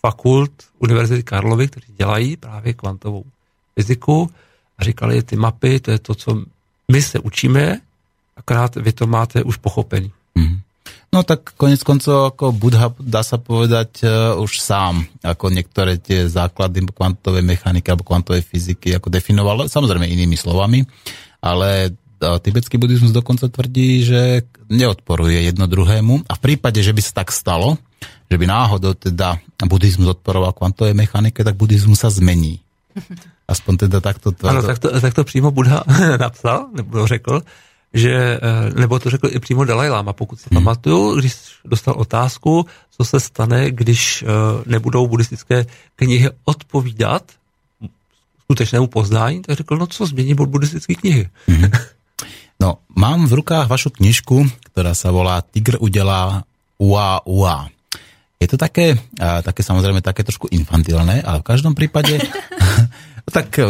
fakult 0.04 0.52
Univerzity 0.80 1.24
Karlovy, 1.24 1.68
kteří 1.68 1.94
dělají 1.98 2.38
právě 2.38 2.74
kvantovou 2.74 3.24
fyziku 3.80 4.28
a 4.76 4.84
říkali, 4.84 5.24
ty 5.24 5.40
mapy, 5.40 5.80
to 5.80 5.92
je 5.92 6.00
to, 6.00 6.16
co 6.16 6.30
my 6.92 7.02
se 7.02 7.20
učíme, 7.20 7.80
akorát 8.36 8.76
vy 8.76 8.92
to 8.92 9.08
máte 9.08 9.44
už 9.44 9.58
pochopený. 9.58 10.12
Mm. 10.36 10.60
No 11.10 11.26
tak 11.26 11.58
konec 11.58 11.82
koncov 11.82 12.34
ako 12.34 12.54
Budha 12.54 12.94
dá 13.02 13.26
sa 13.26 13.42
povedať 13.42 14.06
uh, 14.06 14.38
už 14.38 14.62
sám, 14.62 15.10
ako 15.26 15.50
niektoré 15.50 15.98
tie 15.98 16.30
základy 16.30 16.86
kvantovej 16.86 17.42
mechaniky 17.42 17.90
alebo 17.90 18.06
kvantovej 18.06 18.46
fyziky 18.46 18.94
ako 18.94 19.10
definoval, 19.10 19.66
samozrejme 19.66 20.06
inými 20.06 20.38
slovami, 20.38 20.86
ale 21.42 21.98
uh, 22.22 22.38
tibetský 22.38 22.78
buddhizmus 22.78 23.10
dokonca 23.10 23.50
tvrdí, 23.50 24.06
že 24.06 24.46
neodporuje 24.70 25.50
jedno 25.50 25.66
druhému 25.66 26.30
a 26.30 26.34
v 26.38 26.44
prípade, 26.46 26.78
že 26.86 26.94
by 26.94 27.02
sa 27.02 27.26
tak 27.26 27.34
stalo, 27.34 27.82
že 28.30 28.38
by 28.38 28.46
náhodou 28.46 28.94
teda 28.94 29.42
buddhizmus 29.66 30.14
odporoval 30.14 30.54
kvantovej 30.54 30.94
mechanike, 30.94 31.42
tak 31.42 31.58
buddhizmus 31.58 32.06
sa 32.06 32.14
zmení. 32.14 32.62
Aspoň 33.48 33.78
teda 33.78 34.02
takto 34.02 34.32
to... 34.32 34.48
Ano, 34.48 34.64
tak 34.64 34.80
to, 34.80 35.02
tak 35.02 35.14
to 35.14 35.24
přímo 35.24 35.52
Buddha 35.52 35.84
napsal, 36.20 36.68
nebo 36.74 37.08
řekl, 37.08 37.42
že, 37.94 38.40
eh, 38.42 38.80
nebo 38.80 39.00
to 39.00 39.10
řekl 39.10 39.28
i 39.32 39.40
přímo 39.40 39.66
Dalai 39.66 39.90
Lama, 39.90 40.14
pokud 40.14 40.40
si 40.40 40.50
hmm. 40.52 40.64
pamatuju, 40.64 41.20
když 41.20 41.36
dostal 41.66 41.94
otázku, 41.98 42.66
co 42.92 43.06
se 43.06 43.20
stane, 43.20 43.72
když 43.72 44.24
eh, 44.24 44.26
nebudou 44.66 45.08
buddhistické 45.08 45.66
knihy 45.96 46.30
odpovídat 46.46 47.24
skutečnému 48.44 48.88
poznání, 48.88 49.42
tak 49.42 49.58
řekl, 49.58 49.78
no 49.78 49.88
co 49.88 50.06
změní 50.06 50.36
bod 50.36 50.50
buddhistické 50.50 50.96
knihy. 50.96 51.30
Hmm. 51.48 51.72
No, 52.62 52.78
mám 52.96 53.28
v 53.28 53.34
rukách 53.34 53.68
vašu 53.68 53.90
knižku, 53.90 54.52
která 54.60 54.96
se 54.96 55.12
volá 55.12 55.42
Tigr 55.42 55.78
udělá 55.80 56.44
ua 56.80 57.28
ua. 57.28 57.70
Je 58.40 58.48
to 58.48 58.58
také, 58.58 58.96
také 59.44 59.64
samozřejmě 59.64 60.02
také 60.02 60.24
trošku 60.24 60.48
infantilné, 60.52 61.22
ale 61.22 61.40
v 61.40 61.44
každém 61.44 61.76
případě 61.76 62.20
tak 63.32 63.60
e, 63.60 63.64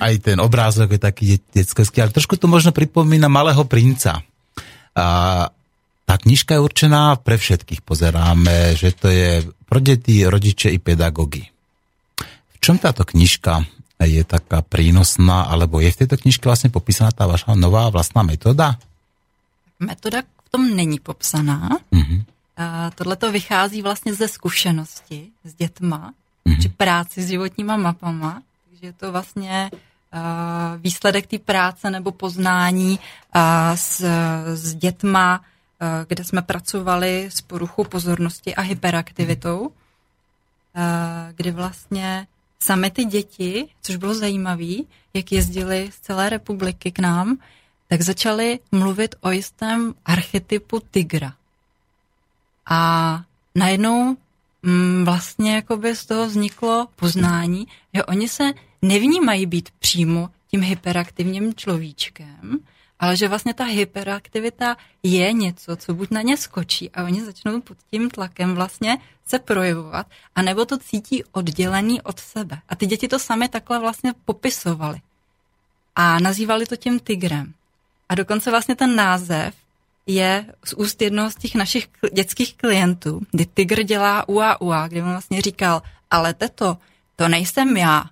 aj 0.00 0.14
ten 0.18 0.38
obrázok 0.40 0.92
je 0.92 1.00
taký 1.00 1.26
detský, 1.54 2.02
ale 2.04 2.12
trošku 2.12 2.36
to 2.36 2.46
možno 2.46 2.70
pripomína 2.70 3.32
Malého 3.32 3.64
princa. 3.64 4.20
A 4.96 5.06
tá 6.06 6.14
knižka 6.16 6.54
je 6.56 6.64
určená 6.64 7.18
pre 7.18 7.34
všetkých. 7.36 7.82
Pozeráme, 7.82 8.78
že 8.78 8.94
to 8.94 9.10
je 9.10 9.42
pro 9.66 9.82
deti, 9.82 10.22
rodiče 10.22 10.70
i 10.70 10.78
pedagogy. 10.78 11.42
V 12.54 12.56
čom 12.62 12.78
táto 12.78 13.02
knižka 13.02 13.66
je 14.00 14.22
taká 14.22 14.62
prínosná, 14.62 15.48
alebo 15.48 15.80
je 15.80 15.90
v 15.90 16.00
této 16.06 16.16
knižke 16.16 16.48
vlastně 16.48 16.70
popísaná 16.70 17.10
ta 17.10 17.26
vaša 17.26 17.54
nová 17.56 17.88
vlastná 17.90 18.22
metoda? 18.22 18.78
Metoda 19.80 20.22
v 20.22 20.48
tom 20.50 20.76
není 20.76 21.00
popsaná. 21.00 21.68
Mm-hmm. 21.92 22.20
Tohle 22.94 23.16
to 23.16 23.32
vychází 23.32 23.82
vlastně 23.82 24.14
ze 24.14 24.28
zkušenosti 24.28 25.28
s 25.44 25.54
dětma, 25.54 26.12
mm-hmm. 26.46 26.62
či 26.62 26.68
práci 26.68 27.22
s 27.22 27.28
životníma 27.28 27.76
mapama 27.76 28.42
je 28.82 28.92
to 28.92 29.12
vlastně 29.12 29.70
uh, 29.72 30.80
výsledek 30.80 31.26
té 31.26 31.38
práce 31.38 31.90
nebo 31.90 32.12
poznání 32.12 32.98
uh, 32.98 33.42
s, 33.74 34.04
s 34.54 34.74
dětma, 34.74 35.40
uh, 35.40 35.88
kde 36.08 36.24
jsme 36.24 36.42
pracovali 36.42 37.28
s 37.30 37.40
poruchou 37.40 37.84
pozornosti 37.84 38.54
a 38.54 38.60
hyperaktivitou, 38.60 39.60
uh, 39.60 39.72
kdy 41.34 41.50
vlastně 41.50 42.26
sami 42.58 42.90
ty 42.90 43.04
děti, 43.04 43.68
což 43.82 43.96
bylo 43.96 44.14
zajímavé, 44.14 44.74
jak 45.14 45.32
jezdili 45.32 45.90
z 45.92 46.00
celé 46.00 46.28
republiky 46.28 46.92
k 46.92 46.98
nám, 46.98 47.38
tak 47.88 48.02
začali 48.02 48.58
mluvit 48.72 49.14
o 49.20 49.30
jistém 49.30 49.94
archetypu 50.04 50.80
tygra. 50.90 51.32
A 52.66 53.20
najednou 53.54 54.16
mm, 54.62 55.04
vlastně 55.04 55.54
jakoby 55.54 55.96
z 55.96 56.06
toho 56.06 56.26
vzniklo 56.26 56.88
poznání, 56.96 57.66
že 57.94 58.04
oni 58.04 58.28
se 58.28 58.44
nevnímají 58.82 59.46
být 59.46 59.70
přímo 59.78 60.28
tím 60.50 60.60
hyperaktivním 60.60 61.54
človíčkem, 61.54 62.58
ale 63.00 63.16
že 63.16 63.28
vlastně 63.28 63.54
ta 63.54 63.64
hyperaktivita 63.64 64.76
je 65.02 65.32
něco, 65.32 65.76
co 65.76 65.94
buď 65.94 66.10
na 66.10 66.22
ně 66.22 66.36
skočí 66.36 66.90
a 66.90 67.04
oni 67.04 67.24
začnou 67.24 67.60
pod 67.60 67.76
tím 67.90 68.10
tlakem 68.10 68.54
vlastně 68.54 68.98
se 69.26 69.38
projevovat, 69.38 70.06
anebo 70.34 70.64
to 70.64 70.78
cítí 70.78 71.24
oddělený 71.24 72.02
od 72.02 72.20
sebe. 72.20 72.58
A 72.68 72.76
ty 72.76 72.86
děti 72.86 73.08
to 73.08 73.18
sami 73.18 73.48
takhle 73.48 73.78
vlastně 73.78 74.12
popisovali. 74.24 75.00
A 75.96 76.20
nazývali 76.20 76.66
to 76.66 76.76
tím 76.76 77.00
tigrem. 77.00 77.54
A 78.08 78.14
dokonce 78.14 78.50
vlastně 78.50 78.76
ten 78.76 78.96
název 78.96 79.54
je 80.06 80.46
z 80.64 80.72
úst 80.72 81.02
jednoho 81.02 81.30
z 81.30 81.34
těch 81.34 81.54
našich 81.54 81.88
dětských 82.12 82.54
klientů, 82.56 83.20
kdy 83.30 83.46
tygr 83.46 83.82
dělá 83.82 84.28
ua 84.28 84.60
ua, 84.60 84.88
kdy 84.88 85.02
on 85.02 85.10
vlastně 85.10 85.42
říkal, 85.42 85.82
ale 86.10 86.34
teto, 86.34 86.78
to 87.16 87.28
nejsem 87.28 87.76
já, 87.76 88.04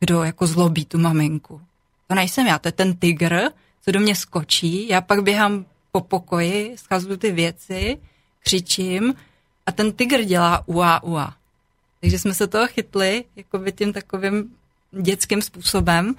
kdo 0.00 0.22
jako 0.22 0.46
zlobí 0.46 0.84
tu 0.84 0.98
maminku. 0.98 1.60
To 2.06 2.14
nejsem 2.14 2.46
já, 2.46 2.58
to 2.58 2.68
je 2.68 2.72
ten 2.72 2.96
tygr, 2.96 3.40
co 3.82 3.90
do 3.92 4.00
mě 4.00 4.16
skočí, 4.16 4.88
já 4.88 5.00
pak 5.00 5.22
běhám 5.22 5.64
po 5.92 6.00
pokoji, 6.00 6.76
schazuju 6.76 7.16
ty 7.16 7.32
věci, 7.32 7.98
křičím 8.44 9.14
a 9.66 9.72
ten 9.72 9.92
tygr 9.92 10.22
dělá 10.22 10.68
ua 10.68 11.02
ua. 11.02 11.36
Takže 12.00 12.18
jsme 12.18 12.34
se 12.34 12.46
toho 12.46 12.66
chytli, 12.66 13.24
jako 13.36 13.58
by 13.58 13.72
tím 13.72 13.92
takovým 13.92 14.56
dětským 14.92 15.42
způsobem. 15.42 16.06
Uh, 16.08 16.14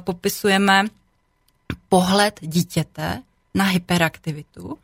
popisujeme 0.00 0.84
pohled 1.88 2.38
dítěte 2.42 3.22
na 3.54 3.64
hyperaktivitu, 3.64 4.78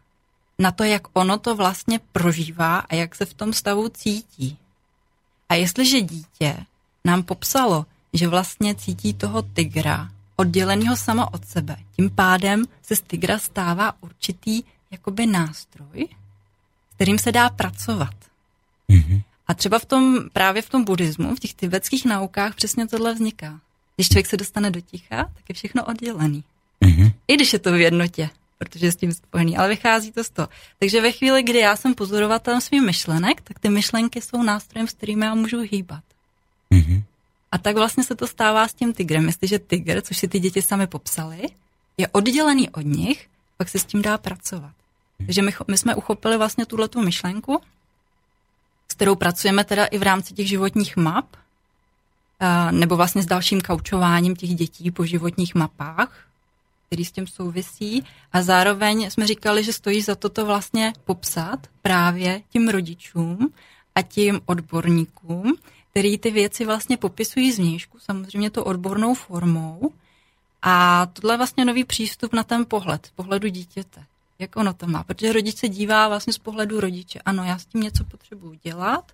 na 0.58 0.70
to, 0.72 0.84
jak 0.84 1.02
ono 1.12 1.38
to 1.38 1.56
vlastně 1.56 2.00
prožívá 2.12 2.78
a 2.78 2.94
jak 2.94 3.14
se 3.14 3.24
v 3.24 3.34
tom 3.34 3.52
stavu 3.52 3.88
cítí. 3.88 4.58
A 5.48 5.54
jestliže 5.54 6.00
dítě 6.00 6.56
nám 7.04 7.22
popsalo, 7.22 7.86
že 8.12 8.28
vlastně 8.28 8.74
cítí 8.74 9.14
toho 9.14 9.42
tygra 9.42 10.10
odděleného 10.36 10.96
sama 10.96 11.34
od 11.34 11.44
sebe, 11.44 11.76
tím 11.96 12.10
pádem 12.10 12.64
se 12.82 12.96
z 12.96 13.00
tygra 13.00 13.38
stává 13.38 13.94
určitý 14.00 14.62
jakoby 14.90 15.26
nástroj, 15.26 16.08
kterým 16.94 17.18
se 17.18 17.32
dá 17.32 17.50
pracovat. 17.50 18.14
Mm-hmm. 18.88 19.22
A 19.46 19.54
třeba 19.54 19.78
v 19.78 19.84
tom, 19.84 20.18
právě 20.32 20.62
v 20.62 20.70
tom 20.70 20.84
buddhismu, 20.84 21.34
v 21.34 21.40
těch 21.40 21.54
tibetských 21.54 22.04
naukách 22.04 22.54
přesně 22.54 22.86
tohle 22.86 23.14
vzniká. 23.14 23.60
Když 23.96 24.08
člověk 24.08 24.26
se 24.26 24.36
dostane 24.36 24.70
do 24.70 24.80
ticha, 24.80 25.16
tak 25.16 25.48
je 25.48 25.54
všechno 25.54 25.84
oddělený. 25.84 26.44
Mm-hmm. 26.82 27.12
I 27.28 27.34
když 27.34 27.52
je 27.52 27.58
to 27.58 27.72
v 27.72 27.80
jednotě, 27.80 28.30
protože 28.58 28.86
je 28.86 28.92
s 28.92 28.96
tím 28.96 29.12
spojený, 29.12 29.56
ale 29.56 29.68
vychází 29.68 30.12
to 30.12 30.24
z 30.24 30.30
toho. 30.30 30.48
Takže 30.78 31.00
ve 31.00 31.12
chvíli, 31.12 31.42
kdy 31.42 31.58
já 31.58 31.76
jsem 31.76 31.94
pozorovatelem 31.94 32.60
svým 32.60 32.86
myšlenek, 32.86 33.40
tak 33.40 33.58
ty 33.58 33.68
myšlenky 33.68 34.20
jsou 34.20 34.42
nástrojem, 34.42 34.88
s 34.88 34.92
kterým 34.92 35.22
já 35.22 35.34
můžu 35.34 35.60
hýbat. 35.60 36.04
Mm-hmm. 36.70 37.02
A 37.52 37.58
tak 37.58 37.76
vlastně 37.76 38.04
se 38.04 38.14
to 38.14 38.26
stává 38.26 38.68
s 38.68 38.74
tím 38.74 38.92
tigrem. 38.92 39.26
Jestliže 39.26 39.58
tygr, 39.58 40.02
což 40.02 40.18
si 40.18 40.28
ty 40.28 40.40
děti 40.40 40.62
sami 40.62 40.86
popsali, 40.86 41.42
je 41.98 42.08
oddělený 42.08 42.70
od 42.70 42.80
nich, 42.80 43.28
pak 43.56 43.68
se 43.68 43.78
s 43.78 43.84
tím 43.84 44.02
dá 44.02 44.18
pracovat. 44.18 44.72
Takže 45.16 45.42
my, 45.42 45.52
my 45.68 45.78
jsme 45.78 45.94
uchopili 45.94 46.36
vlastně 46.36 46.66
tuhle 46.66 46.88
tu 46.88 47.02
myšlenku, 47.02 47.60
s 48.88 48.94
kterou 48.94 49.14
pracujeme 49.14 49.64
teda 49.64 49.84
i 49.84 49.98
v 49.98 50.02
rámci 50.02 50.34
těch 50.34 50.48
životních 50.48 50.96
map, 50.96 51.26
nebo 52.70 52.96
vlastně 52.96 53.22
s 53.22 53.26
dalším 53.26 53.60
kaučováním 53.60 54.36
těch 54.36 54.54
dětí 54.54 54.90
po 54.90 55.04
životních 55.04 55.54
mapách, 55.54 56.25
který 56.86 57.04
s 57.04 57.12
tím 57.12 57.26
souvisí. 57.26 58.04
A 58.32 58.42
zároveň 58.42 59.10
jsme 59.10 59.26
říkali, 59.26 59.64
že 59.64 59.72
stojí 59.72 60.02
za 60.02 60.14
to 60.14 60.28
to 60.28 60.46
vlastně 60.46 60.92
popsat 61.04 61.66
právě 61.82 62.42
tím 62.50 62.68
rodičům 62.68 63.52
a 63.94 64.02
tím 64.02 64.40
odborníkům, 64.46 65.56
který 65.90 66.18
ty 66.18 66.30
věci 66.30 66.64
vlastně 66.64 66.96
popisují 66.96 67.52
zvnějšku, 67.52 67.98
samozřejmě 67.98 68.50
to 68.50 68.64
odbornou 68.64 69.14
formou. 69.14 69.92
A 70.62 71.06
tohle 71.12 71.34
je 71.34 71.36
vlastně 71.36 71.64
nový 71.64 71.84
přístup 71.84 72.32
na 72.32 72.42
ten 72.42 72.66
pohled, 72.68 73.06
z 73.06 73.10
pohledu 73.10 73.48
dítěte. 73.48 74.04
Jak 74.38 74.56
ono 74.56 74.74
to 74.74 74.86
má? 74.86 75.04
Protože 75.04 75.32
rodič 75.32 75.56
se 75.56 75.68
dívá 75.68 76.08
vlastně 76.08 76.32
z 76.32 76.38
pohledu 76.38 76.80
rodiče. 76.80 77.18
Ano, 77.24 77.44
já 77.44 77.58
s 77.58 77.66
tím 77.66 77.80
něco 77.80 78.04
potřebuji 78.04 78.58
dělat, 78.62 79.12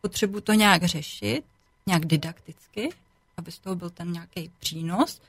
potřebuji 0.00 0.40
to 0.40 0.52
nějak 0.52 0.84
řešit, 0.84 1.44
nějak 1.86 2.06
didakticky, 2.06 2.90
aby 3.36 3.52
z 3.52 3.58
toho 3.58 3.76
byl 3.76 3.90
ten 3.90 4.12
nějaký 4.12 4.50
přínos. 4.58 5.20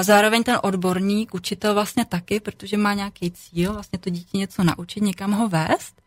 Zároveň 0.00 0.42
ten 0.42 0.58
odborník, 0.62 1.34
učitel 1.34 1.74
vlastně 1.74 2.04
taky, 2.04 2.40
protože 2.40 2.76
má 2.76 2.94
nějaký 2.94 3.30
cíl, 3.30 3.72
vlastně 3.72 3.98
to 3.98 4.10
dítě 4.10 4.38
něco 4.38 4.64
naučit, 4.64 5.00
někam 5.00 5.32
ho 5.32 5.48
vést, 5.48 6.02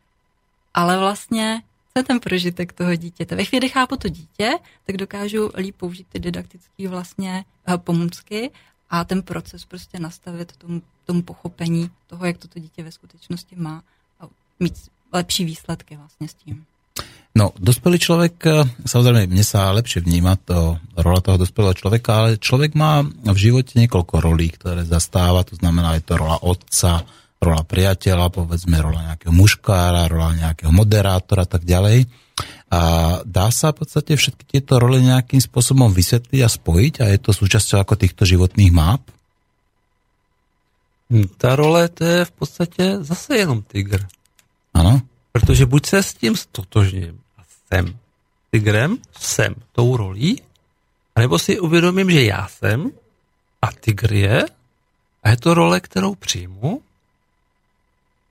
ale 0.74 0.98
vlastně 0.98 1.62
co 1.98 2.00
je 2.00 2.04
ten 2.04 2.20
prožitek 2.20 2.74
toho 2.74 2.96
dítěte. 2.96 3.36
Ve 3.36 3.44
chvíli, 3.44 3.70
chápu 3.70 3.96
to 3.96 4.10
dítě, 4.10 4.52
tak 4.86 4.98
dokážu 4.98 5.52
líp 5.56 5.76
použít 5.78 6.08
ty 6.10 6.20
didaktické 6.20 6.88
vlastně 6.88 7.46
eh, 7.68 7.78
pomůcky 7.78 8.52
a 8.90 9.04
ten 9.04 9.22
proces 9.22 9.66
prostě 9.66 10.00
nastavit 10.00 10.58
tomu, 10.58 10.82
tomu 11.06 11.22
pochopení 11.22 11.92
toho, 12.08 12.26
jak 12.26 12.38
toto 12.38 12.60
dítě 12.60 12.84
ve 12.84 12.92
skutečnosti 12.92 13.56
má 13.56 13.84
a 14.20 14.28
mít 14.60 14.74
lepší 15.14 15.46
výsledky 15.46 15.96
vlastně 15.96 16.28
s 16.28 16.34
tím. 16.34 16.66
No, 17.38 17.54
dospelý 17.54 18.02
človek, 18.02 18.36
eh, 18.50 18.66
samozrejme, 18.82 19.30
mne 19.30 19.46
sa 19.46 19.70
lepšie 19.70 20.02
vníma 20.02 20.42
to, 20.42 20.82
rola 20.98 21.22
toho 21.22 21.38
dospelého 21.38 21.78
človeka, 21.78 22.10
ale 22.18 22.42
človek 22.42 22.74
má 22.74 23.06
v 23.06 23.38
živote 23.38 23.78
niekoľko 23.78 24.16
rolí, 24.18 24.50
ktoré 24.58 24.82
zastáva, 24.82 25.46
to 25.46 25.54
znamená, 25.54 26.02
je 26.02 26.04
to 26.10 26.18
rola 26.18 26.42
otca, 26.42 27.06
rola 27.38 27.62
priateľa, 27.62 28.34
povedzme 28.34 28.82
rola 28.82 29.14
nejakého 29.14 29.30
muškára, 29.30 30.10
rola 30.10 30.34
nejakého 30.34 30.74
moderátora 30.74 31.46
a 31.46 31.50
tak 31.50 31.62
ďalej. 31.62 32.10
A 32.74 32.82
dá 33.22 33.54
sa 33.54 33.70
v 33.70 33.86
podstate 33.86 34.18
všetky 34.18 34.58
tieto 34.58 34.82
role 34.82 34.98
nejakým 34.98 35.38
spôsobom 35.38 35.94
vysvetliť 35.94 36.42
a 36.42 36.50
spojiť 36.50 36.94
a 37.02 37.06
je 37.14 37.20
to 37.22 37.32
súčasťou 37.38 37.78
ako 37.86 37.94
týchto 38.02 38.26
životných 38.26 38.74
map? 38.74 39.06
Ta 41.38 41.56
role 41.56 41.88
to 41.88 42.04
je 42.04 42.26
v 42.26 42.32
podstatě 42.32 42.84
zase 43.00 43.38
jenom 43.38 43.62
tygr. 43.62 44.04
Ano. 44.74 45.02
Protože 45.32 45.66
buď 45.66 45.86
se 45.86 46.04
s 46.04 46.14
tím 46.14 46.36
stotožním 46.36 47.22
jsem 47.74 48.00
tigrem, 48.52 48.98
jsem 49.20 49.56
tou 49.72 49.98
rolí, 49.98 50.42
anebo 51.16 51.40
si 51.40 51.60
uvědomím, 51.60 52.12
že 52.12 52.24
já 52.24 52.48
jsem 52.48 52.92
a 53.62 53.72
tygr 53.72 54.14
je 54.14 54.46
a 55.24 55.30
je 55.30 55.38
to 55.38 55.54
role, 55.54 55.80
kterou 55.80 56.16
přijmu 56.16 56.82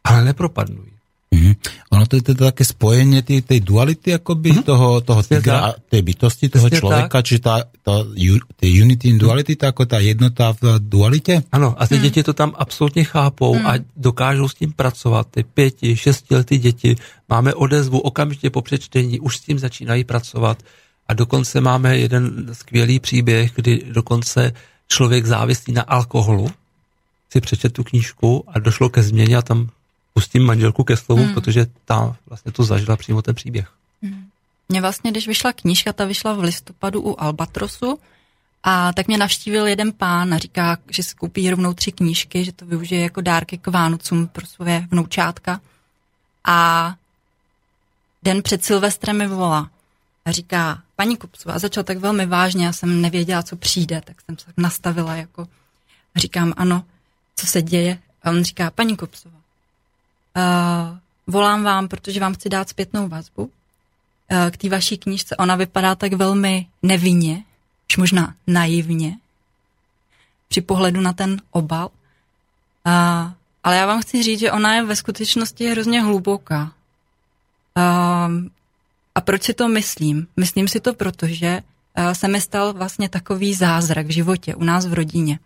ale 0.05 0.25
nepropadnú. 0.25 0.96
Mm-hmm. 1.27 1.55
Ono 1.91 2.05
to 2.07 2.17
je 2.17 2.23
teda 2.23 2.55
také 2.55 2.63
spojenie 2.63 3.27
tej, 3.27 3.43
tej 3.43 3.59
duality 3.67 4.15
akoby 4.15 4.51
mm-hmm. 4.55 4.67
toho, 4.67 4.89
toho 5.03 5.21
tigra 5.27 5.57
a 5.59 5.69
tej 5.75 6.03
bytosti 6.07 6.47
toho 6.47 6.71
Presne 6.71 6.79
človeka, 6.79 7.19
tak. 7.19 7.27
čiže 7.27 7.41
tá, 7.43 7.55
tá 7.67 7.95
tej 8.63 8.71
unity 8.87 9.11
in 9.11 9.19
duality, 9.19 9.59
tá, 9.59 9.75
ako 9.75 9.91
tá 9.91 9.99
jednota 9.99 10.55
v 10.55 10.79
dualite? 10.79 11.43
Ano, 11.51 11.75
a 11.75 11.83
ty 11.87 11.99
mm. 11.99 12.03
děti 12.03 12.23
to 12.23 12.33
tam 12.33 12.55
absolutně 12.55 13.05
chápou 13.05 13.59
mm. 13.59 13.67
a 13.67 13.73
dokážou 13.97 14.49
s 14.49 14.55
tím 14.55 14.73
pracovat. 14.73 15.27
Ty 15.31 15.43
pěti, 15.43 15.97
šestiletí 15.97 16.59
děti, 16.59 16.97
máme 17.29 17.55
odezvu 17.55 17.99
okamžitě 17.99 18.51
po 18.51 18.63
přečtení, 18.63 19.21
už 19.21 19.37
s 19.37 19.41
tím 19.41 19.59
začínají 19.59 20.05
pracovat 20.05 20.63
a 21.09 21.15
dokonce 21.15 21.61
máme 21.61 21.99
jeden 21.99 22.47
skvělý 22.53 23.01
příběh, 23.01 23.53
kdy 23.55 23.83
dokonce 23.91 24.53
člověk 24.89 25.27
závislý 25.27 25.73
na 25.73 25.83
alkoholu 25.83 26.51
si 27.33 27.41
přečet 27.41 27.73
tu 27.73 27.85
knížku 27.85 28.45
a 28.47 28.59
došlo 28.59 28.89
ke 28.89 29.03
změně 29.03 29.37
a 29.37 29.43
tam 29.43 29.69
pustím 30.17 30.43
manželku 30.43 30.85
ke 30.85 30.97
slovu, 30.97 31.25
hmm. 31.25 31.35
protože 31.35 31.67
ta 31.85 32.17
vlastně 32.27 32.53
to 32.53 32.65
zažila 32.65 32.97
přímo 32.97 33.23
ten 33.23 33.35
příběh. 33.35 33.69
Hmm. 34.03 34.29
Mně 34.69 34.81
vlastně, 34.81 35.11
když 35.11 35.29
vyšla 35.29 35.53
knížka, 35.53 35.93
ta 35.93 36.05
vyšla 36.05 36.33
v 36.33 36.41
listopadu 36.41 37.01
u 37.01 37.21
Albatrosu, 37.21 37.99
a 38.63 38.93
tak 38.93 39.07
mě 39.07 39.19
navštívil 39.19 39.67
jeden 39.67 39.93
pán 39.93 40.35
a 40.35 40.39
říká, 40.39 40.79
že 40.91 41.03
si 41.03 41.15
koupí 41.15 41.51
rovnou 41.51 41.75
tři 41.75 41.93
knížky, 41.93 42.45
že 42.45 42.53
to 42.53 42.67
využije 42.67 43.03
jako 43.03 43.21
dárky 43.21 43.59
k 43.59 43.67
Vánocům 43.67 44.29
pro 44.29 44.47
svoje 44.47 44.87
vnoučátka. 44.91 45.61
A 46.45 46.95
den 48.23 48.43
před 48.43 48.65
Silvestrem 48.65 49.19
mi 49.19 49.27
volá 49.27 49.71
a 50.25 50.33
říká, 50.33 50.83
paní 50.97 51.17
Kupcová, 51.17 51.55
a 51.55 51.59
začal 51.59 51.85
tak 51.85 51.99
velmi 51.99 52.27
vážně, 52.27 52.67
já 52.67 52.73
jsem 52.73 53.01
nevěděla, 53.01 53.43
co 53.43 53.57
přijde, 53.57 54.01
tak 54.05 54.17
jsem 54.21 54.39
se 54.39 54.47
tak 54.47 54.57
nastavila 54.57 55.15
jako, 55.15 55.49
a 56.15 56.19
říkám, 56.19 56.55
ano, 56.57 56.85
co 57.37 57.47
se 57.47 57.63
děje? 57.63 57.99
A 58.23 58.31
on 58.31 58.45
říká, 58.45 58.71
paní 58.71 58.97
Kupcová, 58.97 59.37
Uh, 59.37 59.46
volám 61.27 61.63
vám, 61.63 61.89
protože 61.89 62.21
vám 62.21 62.35
chci 62.35 62.49
dát 62.49 62.69
zpětnou 62.69 63.09
vazbu 63.09 63.43
uh, 63.45 63.51
k 64.51 64.57
té 64.57 64.69
vaší 64.69 64.99
knížce. 64.99 65.37
Ona 65.37 65.57
vypadá 65.57 65.95
tak 65.95 66.13
velmi 66.13 66.67
nevinně, 66.83 67.45
už 67.91 67.97
možná 67.97 68.35
naivně, 68.47 69.19
při 70.49 70.61
pohledu 70.61 71.01
na 71.01 71.13
ten 71.13 71.43
obal. 71.51 71.87
Uh, 72.87 73.33
ale 73.65 73.77
já 73.77 73.87
vám 73.87 74.03
chci 74.03 74.23
říct, 74.23 74.41
že 74.41 74.53
ona 74.53 74.75
je 74.75 74.85
ve 74.85 74.97
skutečnosti 74.97 75.71
hrozně 75.71 76.03
hluboká. 76.03 76.63
Uh, 76.63 76.73
a 79.15 79.21
proč 79.21 79.43
si 79.43 79.55
to 79.55 79.69
myslím? 79.69 80.27
Myslím 80.37 80.69
si 80.69 80.81
to 80.81 80.95
proto, 80.95 81.27
že 81.27 81.63
se 82.13 82.29
mi 82.29 82.41
stal 82.41 82.73
vlastně 82.73 83.09
takový 83.09 83.55
zázrak 83.55 84.07
v 84.07 84.11
životě 84.11 84.55
u 84.55 84.65
nás 84.65 84.87
v 84.87 84.95
rodině. 84.95 85.39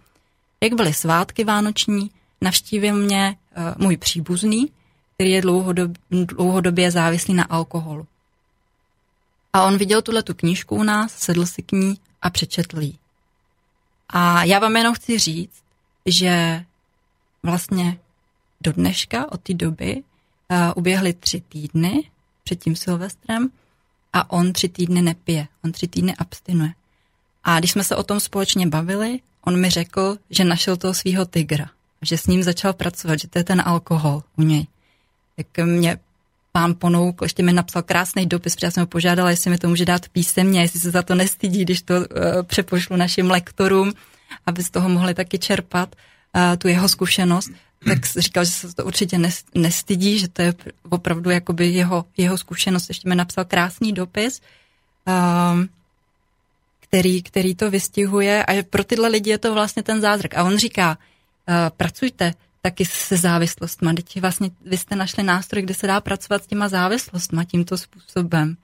Jak 0.61 0.75
byly 0.75 0.95
svátky 0.95 1.45
vánoční, 1.45 2.11
navštívil 2.41 2.97
mě 2.97 3.37
můj 3.79 3.97
příbuzný, 3.97 4.69
který 5.21 5.31
je 5.31 5.43
dlouhodob, 5.43 5.91
dlouhodobě 6.11 6.91
závislý 6.91 7.35
na 7.35 7.45
alkoholu. 7.45 8.07
A 9.53 9.65
on 9.65 9.79
viděl 9.79 10.03
tuhle 10.03 10.23
tu 10.23 10.35
knížku 10.35 10.77
u 10.77 10.83
nás, 10.83 11.19
sedl 11.19 11.47
si 11.47 11.63
k 11.63 11.73
ní 11.73 11.99
a 12.23 12.31
přečetl 12.31 12.83
ji. 12.83 12.95
A 14.09 14.45
já 14.45 14.59
vám 14.59 14.77
jenom 14.77 14.95
chci 14.95 15.19
říct, 15.19 15.63
že 16.07 16.65
vlastně 17.43 17.99
do 18.61 18.73
dneška 18.73 19.33
od 19.33 19.41
té 19.41 19.55
doby 19.55 19.97
uh, 19.97 20.57
uběhly 20.75 21.13
tři 21.13 21.41
týdny 21.41 22.11
před 22.45 22.63
tím 22.63 22.77
Silvestrem 22.77 23.51
a 24.13 24.31
on 24.31 24.53
tři 24.53 24.69
týdny 24.69 25.03
nepije, 25.03 25.49
on 25.65 25.73
tři 25.73 25.89
týdny 25.89 26.15
abstinuje. 26.17 26.73
A 27.45 27.59
když 27.59 27.71
jsme 27.71 27.85
se 27.85 27.97
o 27.97 28.03
tom 28.03 28.21
společně 28.21 28.67
bavili, 28.67 29.21
on 29.45 29.61
mi 29.61 29.71
řekl, 29.71 30.17
že 30.31 30.45
našel 30.45 30.77
toho 30.77 30.95
svého 30.95 31.25
tygra, 31.25 31.67
že 32.03 32.19
s 32.19 32.27
ním 32.27 32.43
začal 32.43 32.73
pracovat, 32.73 33.21
že 33.21 33.29
to 33.29 33.39
je 33.39 33.45
ten 33.45 33.63
alkohol 33.65 34.23
u 34.37 34.43
něj 34.43 34.67
tak 35.45 35.67
mě 35.67 35.99
pán 36.53 36.75
Ponouk 36.79 37.23
ještě 37.23 37.43
mi 37.43 37.53
napsal 37.53 37.83
krásný 37.83 38.27
dopis, 38.27 38.55
protože 38.55 38.67
já 38.67 38.71
jsem 38.71 38.81
ho 38.83 38.87
požádala, 38.87 39.31
jestli 39.31 39.51
mi 39.51 39.59
to 39.59 39.69
může 39.69 39.85
dát 39.85 40.09
písemně, 40.09 40.61
jestli 40.61 40.81
se 40.81 40.91
za 40.91 41.03
to 41.03 41.15
nestydí, 41.15 41.63
když 41.63 41.83
to 41.83 41.95
uh, 41.95 42.05
přepošlu 42.43 42.97
našim 42.97 43.31
lektorům, 43.31 43.93
aby 44.47 44.63
z 44.63 44.71
toho 44.71 44.89
mohli 44.89 45.15
taky 45.15 45.39
čerpat 45.39 45.97
uh, 46.37 46.57
tu 46.59 46.69
jeho 46.69 46.89
zkušenost. 46.89 47.51
Tak 47.85 48.07
říkal, 48.07 48.45
že 48.45 48.51
se 48.51 48.75
to 48.75 48.85
určitě 48.85 49.19
nestydí, 49.55 50.19
že 50.19 50.29
to 50.29 50.43
je 50.43 50.55
opravdu 50.91 51.31
jakoby 51.31 51.67
jeho, 51.67 52.05
jeho 52.17 52.39
zkušenost. 52.39 52.89
Ještě 52.89 53.09
mi 53.09 53.15
napsal 53.15 53.45
krásný 53.45 53.93
dopis, 53.93 54.41
uh, 55.07 55.65
který, 56.81 57.23
který 57.23 57.55
to 57.55 57.71
vystihuje 57.71 58.45
a 58.45 58.63
pro 58.71 58.85
tyhle 58.85 59.09
lidi 59.09 59.31
je 59.31 59.39
to 59.39 59.55
vlastně 59.55 59.83
ten 59.83 60.01
zázrak. 60.01 60.35
A 60.35 60.45
on 60.45 60.59
říká, 60.59 60.99
uh, 61.49 61.55
pracujte 61.77 62.35
taky 62.63 62.85
se 62.85 63.17
závislostma. 63.17 63.95
Teď 63.95 64.21
vlastně 64.21 64.51
vy 64.67 64.77
jste 64.77 64.97
našli 64.97 65.23
nástroj, 65.23 65.63
kde 65.63 65.75
se 65.75 65.87
dá 65.87 66.01
pracovat 66.01 66.45
s 66.45 66.47
těma 66.47 66.69
závislostma 66.69 67.45
tímto 67.45 67.79
způsobem. 67.79 68.57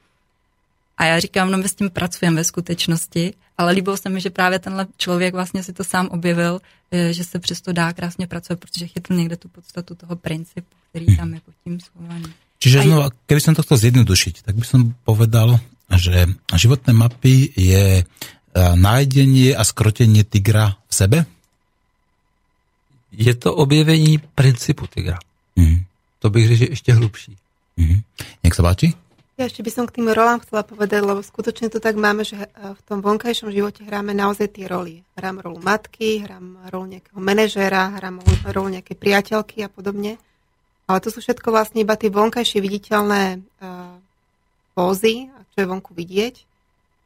A 0.97 1.05
já 1.05 1.21
říkám, 1.21 1.51
no 1.51 1.59
my 1.59 1.69
s 1.69 1.75
tím 1.75 1.91
pracujeme 1.91 2.37
ve 2.37 2.45
skutečnosti, 2.45 3.35
ale 3.59 3.73
líbilo 3.73 3.97
se 3.97 4.09
mi, 4.09 4.21
že 4.21 4.31
právě 4.31 4.59
tenhle 4.59 4.87
člověk 4.97 5.35
vlastně 5.35 5.63
si 5.63 5.73
to 5.73 5.85
sám 5.85 6.09
objevil, 6.09 6.61
eh, 6.91 7.13
že 7.13 7.25
se 7.25 7.39
přesto 7.39 7.73
dá 7.73 7.93
krásně 7.93 8.27
pracovat, 8.27 8.61
protože 8.61 8.87
chytl 8.87 9.15
někde 9.15 9.37
tu 9.37 9.49
podstatu 9.49 9.95
toho 9.95 10.17
principu, 10.17 10.77
který 10.91 11.17
tam 11.17 11.35
je 11.35 11.41
pod 11.41 11.55
tím 11.65 11.81
schovaný. 11.81 12.33
Čiže 12.57 12.89
znova, 12.89 13.13
keby 13.29 13.41
som 13.45 13.53
to 13.53 13.61
chcel 13.69 13.77
zjednodušiť, 13.77 14.49
tak 14.49 14.57
by 14.57 14.65
som 14.65 14.97
povedal, 15.05 15.61
že 15.93 16.25
životné 16.57 16.97
mapy 16.97 17.53
je 17.53 18.01
nájdenie 18.57 19.53
a 19.53 19.61
skrotenie 19.61 20.25
tigra 20.25 20.81
v 20.89 20.93
sebe? 20.93 21.19
Je 23.13 23.35
to 23.35 23.55
objevení 23.55 24.19
principu 24.35 24.87
tigra. 24.87 25.19
Mm. 25.57 25.85
To 26.19 26.31
bych 26.31 26.49
řekl, 26.49 26.59
že 26.59 26.65
ještě 26.65 26.95
hlubší. 26.95 27.37
Mm. 27.77 28.01
Nech 28.45 28.55
sa 28.55 28.63
páči. 28.63 28.97
Ja 29.37 29.45
ešte 29.45 29.61
by 29.61 29.69
som 29.69 29.85
k 29.85 30.01
tým 30.01 30.09
rolám 30.09 30.41
chcela 30.41 30.65
povedať, 30.65 31.05
lebo 31.05 31.21
skutočne 31.21 31.69
to 31.69 31.77
tak 31.77 31.93
máme, 32.01 32.25
že 32.25 32.49
v 32.57 32.81
tom 32.89 33.05
vonkajšom 33.05 33.53
živote 33.53 33.85
hráme 33.85 34.17
naozaj 34.17 34.49
tie 34.49 34.65
roly. 34.65 35.05
Hrám 35.13 35.45
rolu 35.45 35.61
matky, 35.61 36.25
hrám 36.25 36.57
rolu 36.73 36.97
nejakého 36.97 37.21
manažéra, 37.21 38.01
hrám 38.01 38.25
rolu 38.49 38.81
nejakej 38.81 38.97
priateľky 38.97 39.61
a 39.61 39.69
podobne. 39.69 40.17
Ale 40.89 41.05
to 41.05 41.13
sú 41.13 41.21
všetko 41.21 41.53
vlastne 41.53 41.85
iba 41.85 42.01
tie 42.01 42.09
vonkajšie 42.09 42.65
viditeľné 42.65 43.45
uh, 43.61 44.01
pózy, 44.73 45.29
čo 45.53 45.57
je 45.61 45.69
vonku 45.69 45.93
vidieť. 45.93 46.35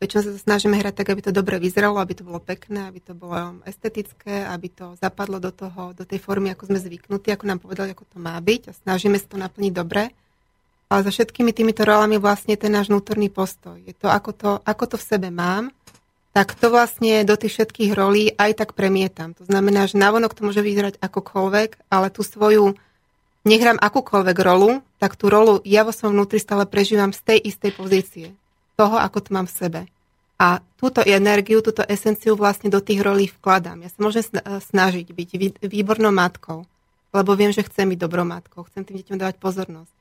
Väčšinou 0.01 0.24
sa 0.24 0.32
to 0.32 0.40
snažíme 0.40 0.80
hrať 0.80 0.96
tak, 0.96 1.12
aby 1.12 1.20
to 1.20 1.28
dobre 1.28 1.61
vyzeralo, 1.61 2.01
aby 2.01 2.16
to 2.16 2.24
bolo 2.24 2.40
pekné, 2.40 2.88
aby 2.88 3.05
to 3.05 3.12
bolo 3.12 3.61
estetické, 3.68 4.48
aby 4.48 4.72
to 4.72 4.96
zapadlo 4.96 5.36
do, 5.36 5.53
toho, 5.53 5.92
do 5.92 6.09
tej 6.09 6.16
formy, 6.16 6.48
ako 6.57 6.72
sme 6.72 6.80
zvyknutí, 6.80 7.28
ako 7.28 7.44
nám 7.44 7.61
povedali, 7.61 7.92
ako 7.92 8.09
to 8.09 8.16
má 8.16 8.32
byť 8.40 8.72
a 8.72 8.76
snažíme 8.80 9.20
sa 9.20 9.28
to 9.28 9.36
naplniť 9.36 9.72
dobre. 9.76 10.09
Ale 10.88 11.05
za 11.05 11.12
všetkými 11.12 11.53
týmito 11.53 11.84
rolami 11.84 12.16
vlastne 12.16 12.57
ten 12.57 12.72
náš 12.72 12.88
vnútorný 12.88 13.28
postoj. 13.28 13.76
Je 13.84 13.92
to 13.92 14.09
ako, 14.09 14.30
to, 14.32 14.51
ako 14.64 14.84
to 14.88 14.96
v 14.96 15.05
sebe 15.05 15.28
mám, 15.28 15.68
tak 16.32 16.57
to 16.57 16.72
vlastne 16.72 17.20
do 17.28 17.36
tých 17.36 17.61
všetkých 17.61 17.92
rolí 17.92 18.32
aj 18.40 18.57
tak 18.57 18.72
premietam. 18.72 19.36
To 19.36 19.44
znamená, 19.44 19.84
že 19.84 20.01
navonok 20.01 20.32
to 20.32 20.48
môže 20.48 20.64
vyzerať 20.64 20.96
akokoľvek, 20.96 21.92
ale 21.92 22.09
tú 22.09 22.24
svoju, 22.24 22.72
nehrám 23.44 23.76
akúkoľvek 23.76 24.38
rolu, 24.40 24.80
tak 24.96 25.20
tú 25.20 25.28
rolu 25.28 25.61
ja 25.68 25.84
vo 25.84 25.92
svojom 25.92 26.16
vnútri 26.16 26.40
stále 26.40 26.64
prežívam 26.64 27.12
z 27.12 27.20
tej 27.20 27.38
istej 27.53 27.72
pozície. 27.76 28.26
Toho, 28.81 28.97
ako 28.97 29.18
to 29.20 29.31
mám 29.37 29.45
v 29.45 29.57
sebe. 29.61 29.81
A 30.41 30.64
túto 30.81 31.05
energiu, 31.05 31.61
túto 31.61 31.85
esenciu 31.85 32.33
vlastne 32.33 32.72
do 32.72 32.81
tých 32.81 33.05
rolí 33.05 33.28
vkladám. 33.28 33.85
Ja 33.85 33.93
sa 33.93 34.01
môžem 34.01 34.24
snažiť 34.72 35.12
byť 35.12 35.28
výbornou 35.68 36.09
matkou, 36.09 36.64
lebo 37.12 37.37
viem, 37.37 37.53
že 37.53 37.61
chcem 37.68 37.93
byť 37.93 37.99
dobrou 38.01 38.24
matkou, 38.24 38.64
chcem 38.64 38.89
tým 38.89 39.05
deťom 39.05 39.20
dávať 39.20 39.37
pozornosť 39.37 40.01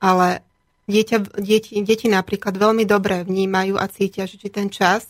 ale 0.00 0.44
dieťa, 0.86 1.40
deti, 1.40 1.80
deti 1.82 2.06
napríklad 2.06 2.56
veľmi 2.56 2.84
dobre 2.84 3.24
vnímajú 3.24 3.80
a 3.80 3.86
cítia, 3.88 4.28
že 4.28 4.38
či 4.38 4.48
ten 4.52 4.68
čas, 4.68 5.08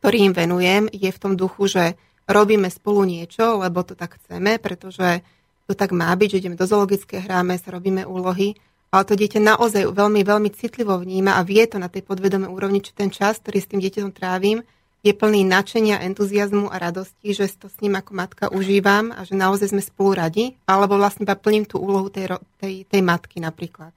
ktorý 0.00 0.30
im 0.30 0.34
venujem, 0.34 0.86
je 0.94 1.10
v 1.10 1.20
tom 1.20 1.34
duchu, 1.34 1.66
že 1.66 1.84
robíme 2.28 2.70
spolu 2.70 3.04
niečo, 3.04 3.58
lebo 3.58 3.82
to 3.82 3.98
tak 3.98 4.16
chceme, 4.20 4.62
pretože 4.62 5.24
to 5.68 5.76
tak 5.76 5.92
má 5.92 6.08
byť, 6.14 6.28
že 6.32 6.38
ideme 6.40 6.56
do 6.56 6.64
zoologické 6.64 7.20
hráme 7.20 7.58
sa, 7.60 7.74
robíme 7.74 8.08
úlohy, 8.08 8.56
ale 8.88 9.02
to 9.04 9.14
dieťa 9.14 9.40
naozaj 9.40 9.92
veľmi, 9.92 10.24
veľmi 10.24 10.50
citlivo 10.56 10.96
vníma 10.96 11.36
a 11.36 11.44
vie 11.44 11.64
to 11.68 11.76
na 11.76 11.92
tej 11.92 12.04
podvedomej 12.08 12.48
úrovni, 12.48 12.80
či 12.80 12.96
ten 12.96 13.12
čas, 13.12 13.36
ktorý 13.40 13.58
s 13.60 13.68
tým 13.68 13.80
dieťatom 13.84 14.12
trávim, 14.16 14.64
je 15.06 15.14
plný 15.14 15.46
nadšenia, 15.46 16.02
entuziasmu 16.10 16.66
a 16.72 16.76
radosti, 16.76 17.30
že 17.30 17.46
to 17.54 17.70
s 17.70 17.78
ním 17.78 18.00
ako 18.00 18.10
matka 18.18 18.44
užívam 18.50 19.14
a 19.14 19.22
že 19.22 19.38
naozaj 19.38 19.70
sme 19.70 19.82
spolu 19.84 20.18
radi, 20.18 20.58
alebo 20.66 20.98
vlastne 20.98 21.22
iba 21.22 21.38
plním 21.38 21.68
tú 21.68 21.78
úlohu 21.78 22.10
tej, 22.10 22.34
tej, 22.58 22.82
tej 22.82 23.02
matky 23.04 23.38
napríklad. 23.38 23.94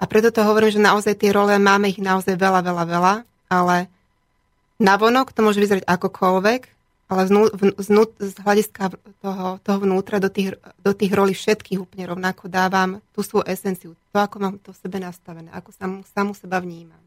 A 0.00 0.04
preto 0.06 0.30
to 0.30 0.46
hovorím, 0.46 0.70
že 0.72 0.80
naozaj 0.80 1.18
tie 1.18 1.34
role 1.34 1.58
máme 1.58 1.90
ich 1.90 2.00
naozaj 2.00 2.38
veľa, 2.38 2.62
veľa, 2.62 2.84
veľa, 2.88 3.14
ale 3.50 3.76
navonok 4.80 5.34
to 5.34 5.44
môže 5.44 5.60
vyzerať 5.60 5.84
akokoľvek, 5.84 6.79
ale 7.10 7.26
znú, 7.26 7.50
znú, 7.82 8.06
z 8.22 8.34
hľadiska 8.38 8.94
toho, 9.18 9.58
toho 9.60 9.78
vnútra 9.82 10.22
do 10.22 10.30
tých, 10.30 10.54
do 10.80 10.94
tých 10.94 11.10
rolí 11.10 11.34
všetkých 11.34 11.82
úplne 11.82 12.06
rovnako 12.06 12.46
dávam 12.46 13.02
tú 13.10 13.26
svoju 13.26 13.50
esenciu, 13.50 13.98
to, 14.14 14.16
ako 14.22 14.36
mám 14.38 14.54
to 14.62 14.70
v 14.70 14.78
sebe 14.78 15.02
nastavené, 15.02 15.50
ako 15.50 15.74
samú, 15.74 15.98
samú 16.06 16.32
seba 16.38 16.62
vnímam. 16.62 17.02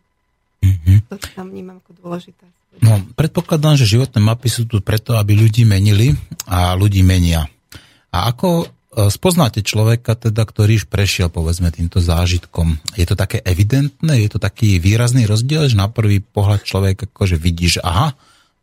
Mm-hmm. 0.59 0.97
To 1.07 1.15
tam 1.39 1.47
vnímam 1.49 1.79
ako 1.79 1.91
dôležité. 2.03 2.45
No, 2.83 2.99
predpokladám, 3.15 3.79
že 3.79 3.87
životné 3.87 4.19
mapy 4.19 4.49
sú 4.49 4.67
tu 4.67 4.83
preto, 4.83 5.15
aby 5.15 5.37
ľudí 5.39 5.63
menili 5.63 6.11
a 6.49 6.73
ľudí 6.73 7.05
menia. 7.05 7.45
A 8.09 8.27
ako 8.33 8.67
E, 8.93 9.09
spoznáte 9.09 9.65
človeka, 9.65 10.13
teda, 10.13 10.45
ktorý 10.45 10.77
už 10.77 10.85
prešiel, 10.85 11.33
povedzme, 11.33 11.73
týmto 11.73 11.97
zážitkom. 11.97 12.77
Je 12.93 13.05
to 13.09 13.17
také 13.17 13.41
evidentné? 13.41 14.21
Je 14.21 14.29
to 14.29 14.37
taký 14.37 14.77
výrazný 14.77 15.25
rozdiel, 15.25 15.65
že 15.65 15.77
na 15.77 15.89
prvý 15.89 16.21
pohľad 16.21 16.61
človek 16.61 17.09
akože 17.09 17.35
vidí, 17.41 17.73
že 17.73 17.81
aha, 17.81 18.13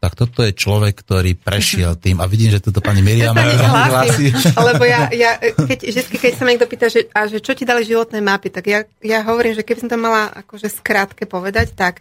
tak 0.01 0.17
toto 0.17 0.41
je 0.41 0.57
človek, 0.57 0.97
ktorý 1.05 1.37
prešiel 1.37 2.01
tým 2.01 2.25
a 2.25 2.27
vidím, 2.27 2.49
že 2.49 2.65
toto 2.65 2.81
pani 2.81 3.05
Miriam 3.05 3.37
hlási. 3.37 4.33
Lebo 4.57 4.89
ja, 4.89 5.13
ja 5.13 5.37
keď, 5.37 5.79
vždy, 5.93 6.17
keď 6.17 6.33
sa 6.41 6.43
ma 6.49 6.57
niekto 6.57 6.65
pýta, 6.65 6.89
že, 6.89 7.13
a 7.13 7.29
že 7.29 7.45
čo 7.45 7.53
ti 7.53 7.69
dali 7.69 7.85
životné 7.85 8.25
mapy, 8.25 8.49
tak 8.49 8.65
ja, 8.65 8.81
ja 9.05 9.21
hovorím, 9.29 9.53
že 9.53 9.61
keby 9.61 9.85
som 9.85 9.93
to 9.93 10.01
mala 10.01 10.33
akože 10.33 10.73
skrátke 10.73 11.29
povedať, 11.29 11.77
tak 11.77 12.01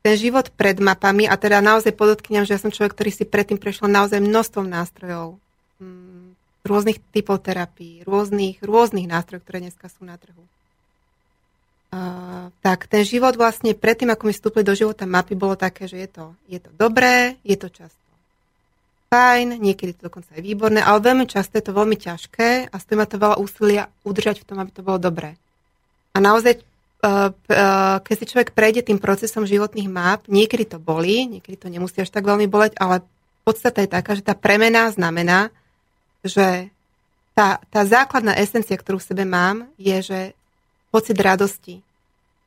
ten 0.00 0.16
život 0.16 0.48
pred 0.56 0.80
mapami, 0.80 1.28
a 1.28 1.36
teda 1.36 1.60
naozaj 1.60 1.92
podotkňam, 1.92 2.48
že 2.48 2.56
ja 2.56 2.60
som 2.60 2.72
človek, 2.72 2.96
ktorý 2.96 3.10
si 3.12 3.24
predtým 3.28 3.60
prešiel 3.60 3.92
naozaj 3.92 4.24
množstvom 4.24 4.64
nástrojov. 4.64 5.36
Hmm 5.80 6.24
rôznych 6.64 6.96
typov 7.12 7.44
terapií, 7.44 8.00
rôznych, 8.08 8.64
rôznych 8.64 9.04
nástrojov, 9.04 9.44
ktoré 9.44 9.68
dneska 9.68 9.86
sú 9.92 10.08
na 10.08 10.16
trhu. 10.16 10.40
Tak 12.64 12.90
ten 12.90 13.06
život 13.06 13.38
vlastne 13.38 13.76
predtým, 13.76 14.10
ako 14.10 14.26
mi 14.26 14.32
vstúpili 14.34 14.66
do 14.66 14.74
života 14.74 15.06
mapy, 15.06 15.38
bolo 15.38 15.54
také, 15.54 15.86
že 15.86 16.02
je 16.02 16.08
to, 16.10 16.24
je 16.50 16.58
to 16.58 16.70
dobré, 16.74 17.38
je 17.46 17.54
to 17.54 17.70
často 17.70 18.04
fajn, 19.14 19.62
niekedy 19.62 19.94
to 19.94 20.10
dokonca 20.10 20.34
je 20.34 20.42
výborné, 20.42 20.82
ale 20.82 20.98
veľmi 20.98 21.30
často 21.30 21.54
je 21.54 21.62
to 21.62 21.70
veľmi 21.70 21.94
ťažké 21.94 22.66
a 22.66 22.76
stojí 22.82 22.98
ma 22.98 23.06
to 23.06 23.22
veľa 23.22 23.38
úsilia 23.38 23.86
udržať 24.02 24.42
v 24.42 24.46
tom, 24.50 24.58
aby 24.58 24.74
to 24.74 24.82
bolo 24.82 24.98
dobré. 24.98 25.38
A 26.10 26.18
naozaj, 26.18 26.58
uh, 26.58 27.30
uh, 27.30 28.02
keď 28.02 28.14
si 28.18 28.26
človek 28.26 28.50
prejde 28.50 28.82
tým 28.82 28.98
procesom 28.98 29.46
životných 29.46 29.86
map, 29.86 30.26
niekedy 30.26 30.66
to 30.66 30.82
bolí, 30.82 31.30
niekedy 31.30 31.54
to 31.54 31.70
nemusí 31.70 32.02
až 32.02 32.10
tak 32.10 32.26
veľmi 32.26 32.50
boleť, 32.50 32.74
ale 32.82 33.06
podstata 33.46 33.86
je 33.86 33.94
taká, 33.94 34.18
že 34.18 34.26
tá 34.26 34.34
premena 34.34 34.90
znamená, 34.90 35.54
že 36.26 36.74
tá, 37.38 37.62
tá 37.70 37.86
základná 37.86 38.34
esencia, 38.34 38.74
ktorú 38.74 38.98
v 38.98 39.08
sebe 39.14 39.22
mám, 39.22 39.70
je, 39.78 39.94
že 40.02 40.20
pocit 40.90 41.14
radosti. 41.18 41.83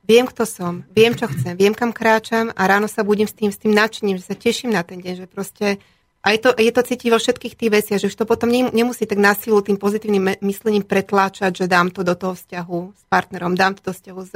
Viem, 0.08 0.24
kto 0.24 0.48
som, 0.48 0.88
viem, 0.96 1.12
čo 1.12 1.28
chcem, 1.28 1.60
viem, 1.60 1.76
kam 1.76 1.92
kráčam 1.92 2.56
a 2.56 2.64
ráno 2.64 2.88
sa 2.88 3.04
budem 3.04 3.28
s 3.28 3.36
tým, 3.36 3.52
s 3.52 3.60
tým 3.60 3.76
nadšením, 3.76 4.16
že 4.16 4.32
sa 4.32 4.40
teším 4.40 4.72
na 4.72 4.80
ten 4.80 5.04
deň, 5.04 5.14
že 5.20 5.28
proste 5.28 5.84
aj 6.24 6.36
to, 6.40 6.50
je 6.56 6.72
to 6.72 6.82
cítiť 6.82 7.10
vo 7.12 7.20
všetkých 7.20 7.54
tých 7.60 7.72
veciach, 7.72 8.00
že 8.00 8.08
už 8.08 8.16
to 8.16 8.24
potom 8.24 8.48
nemusí 8.48 9.04
tak 9.04 9.20
na 9.20 9.36
silu 9.36 9.60
tým 9.60 9.76
pozitívnym 9.76 10.40
myslením 10.40 10.88
pretláčať, 10.88 11.60
že 11.60 11.66
dám 11.68 11.92
to 11.92 12.08
do 12.08 12.16
toho 12.16 12.40
vzťahu 12.40 12.80
s 12.96 13.04
partnerom, 13.12 13.60
dám 13.60 13.76
to 13.76 13.92
do 13.92 13.94
vzťahu 13.96 14.22
s 14.24 14.34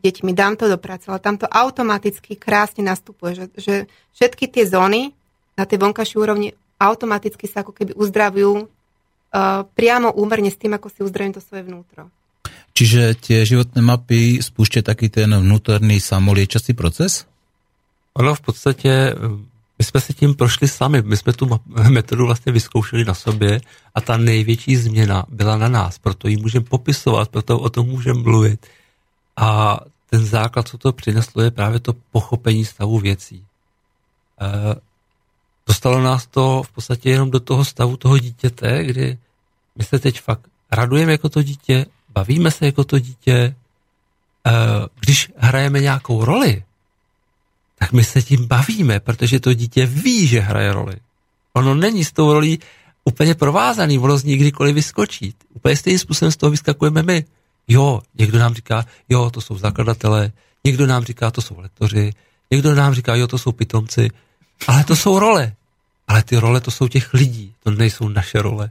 deťmi, 0.00 0.32
dám 0.32 0.56
to 0.56 0.64
do 0.66 0.80
práce, 0.80 1.04
ale 1.12 1.20
tam 1.20 1.36
to 1.36 1.44
automaticky 1.44 2.32
krásne 2.40 2.80
nastupuje, 2.80 3.36
že, 3.36 3.46
že 3.60 3.74
všetky 4.16 4.48
tie 4.48 4.64
zóny 4.64 5.12
na 5.60 5.68
tej 5.68 5.76
vonkajšej 5.76 6.18
úrovni 6.18 6.56
automaticky 6.80 7.46
sa 7.46 7.62
ako 7.62 7.76
keby 7.76 7.92
uzdravujú 7.94 8.52
uh, 8.64 9.62
priamo 9.76 10.10
úmerne 10.16 10.50
s 10.50 10.58
tým, 10.58 10.72
ako 10.74 10.88
si 10.88 11.04
uzdravujem 11.04 11.36
to 11.36 11.44
svoje 11.44 11.62
vnútro. 11.68 12.10
Čiže 12.72 13.14
tie 13.20 13.44
životné 13.44 13.84
mapy 13.84 14.40
spúšťa 14.40 14.80
taký 14.82 15.12
ten 15.12 15.28
vnútorný 15.28 16.00
samoliečací 16.00 16.72
proces? 16.72 17.28
Ono 18.14 18.34
v 18.34 18.40
podstatě, 18.40 19.14
my 19.78 19.84
jsme 19.84 20.00
si 20.00 20.14
tím 20.14 20.34
prošli 20.34 20.68
sami, 20.68 21.02
my 21.02 21.16
jsme 21.16 21.32
tu 21.32 21.60
metodu 21.88 22.26
vlastně 22.26 22.52
vyzkoušeli 22.52 23.04
na 23.04 23.14
sobě 23.14 23.60
a 23.94 24.00
ta 24.00 24.16
největší 24.16 24.76
změna 24.76 25.24
byla 25.28 25.56
na 25.56 25.68
nás, 25.68 25.98
proto 25.98 26.28
ji 26.28 26.36
můžeme 26.36 26.64
popisovat, 26.64 27.28
proto 27.28 27.58
o 27.58 27.70
tom 27.70 27.86
můžeme 27.86 28.20
mluvit. 28.20 28.66
A 29.36 29.78
ten 30.10 30.26
základ, 30.26 30.68
co 30.68 30.78
to 30.78 30.92
přineslo, 30.92 31.42
je 31.42 31.50
právě 31.50 31.80
to 31.80 31.92
pochopení 32.12 32.64
stavu 32.64 32.98
věcí. 32.98 33.44
Eh, 34.40 34.74
dostalo 35.66 36.02
nás 36.02 36.26
to 36.26 36.62
v 36.62 36.72
podstatě 36.72 37.10
jenom 37.10 37.30
do 37.30 37.40
toho 37.40 37.64
stavu 37.64 37.96
toho 37.96 38.18
dítěte, 38.18 38.84
kdy 38.84 39.18
my 39.76 39.84
se 39.84 39.98
teď 39.98 40.20
fakt 40.20 40.48
radujeme 40.72 41.12
jako 41.12 41.28
to 41.28 41.42
dítě, 41.42 41.86
bavíme 42.14 42.50
se 42.50 42.66
jako 42.66 42.84
to 42.84 42.98
dítě, 42.98 43.54
eh, 44.46 44.52
když 45.00 45.32
hrajeme 45.36 45.80
nějakou 45.80 46.24
roli, 46.24 46.62
tak 47.78 47.92
my 47.92 48.04
se 48.04 48.22
tím 48.22 48.46
bavíme, 48.46 49.00
protože 49.00 49.40
to 49.40 49.54
dítě 49.54 49.86
ví, 49.86 50.26
že 50.26 50.40
hraje 50.40 50.72
roli. 50.72 50.96
Ono 51.52 51.74
není 51.74 52.04
s 52.04 52.12
tou 52.12 52.32
rolí 52.32 52.58
úplně 53.04 53.34
provázaný, 53.34 53.98
ono 53.98 54.18
z 54.18 54.24
kdykoliv 54.24 54.74
vyskočí. 54.74 55.34
Úplně 55.54 55.76
stejným 55.76 55.98
způsobem 55.98 56.32
z 56.32 56.36
toho 56.36 56.50
vyskakujeme 56.50 57.02
my. 57.02 57.24
Jo, 57.68 58.00
někdo 58.18 58.38
nám 58.38 58.54
říká, 58.54 58.86
jo, 59.08 59.30
to 59.30 59.40
jsou 59.40 59.58
zakladatelé, 59.58 60.32
někdo 60.64 60.86
nám 60.86 61.04
říká, 61.04 61.30
to 61.30 61.42
jsou 61.42 61.60
lektoři, 61.60 62.12
Někdo 62.52 62.74
nám 62.74 62.94
říká, 62.94 63.14
jo, 63.14 63.26
to 63.26 63.38
jsou 63.38 63.52
pitomci, 63.52 64.10
ale 64.66 64.84
to 64.84 64.96
jsou 64.96 65.18
role. 65.18 65.52
Ale 66.08 66.22
ty 66.22 66.36
role 66.36 66.60
to 66.60 66.70
jsou 66.70 66.88
těch 66.88 67.14
lidí, 67.14 67.54
to 67.62 67.70
nejsou 67.70 68.08
naše 68.08 68.42
role. 68.42 68.70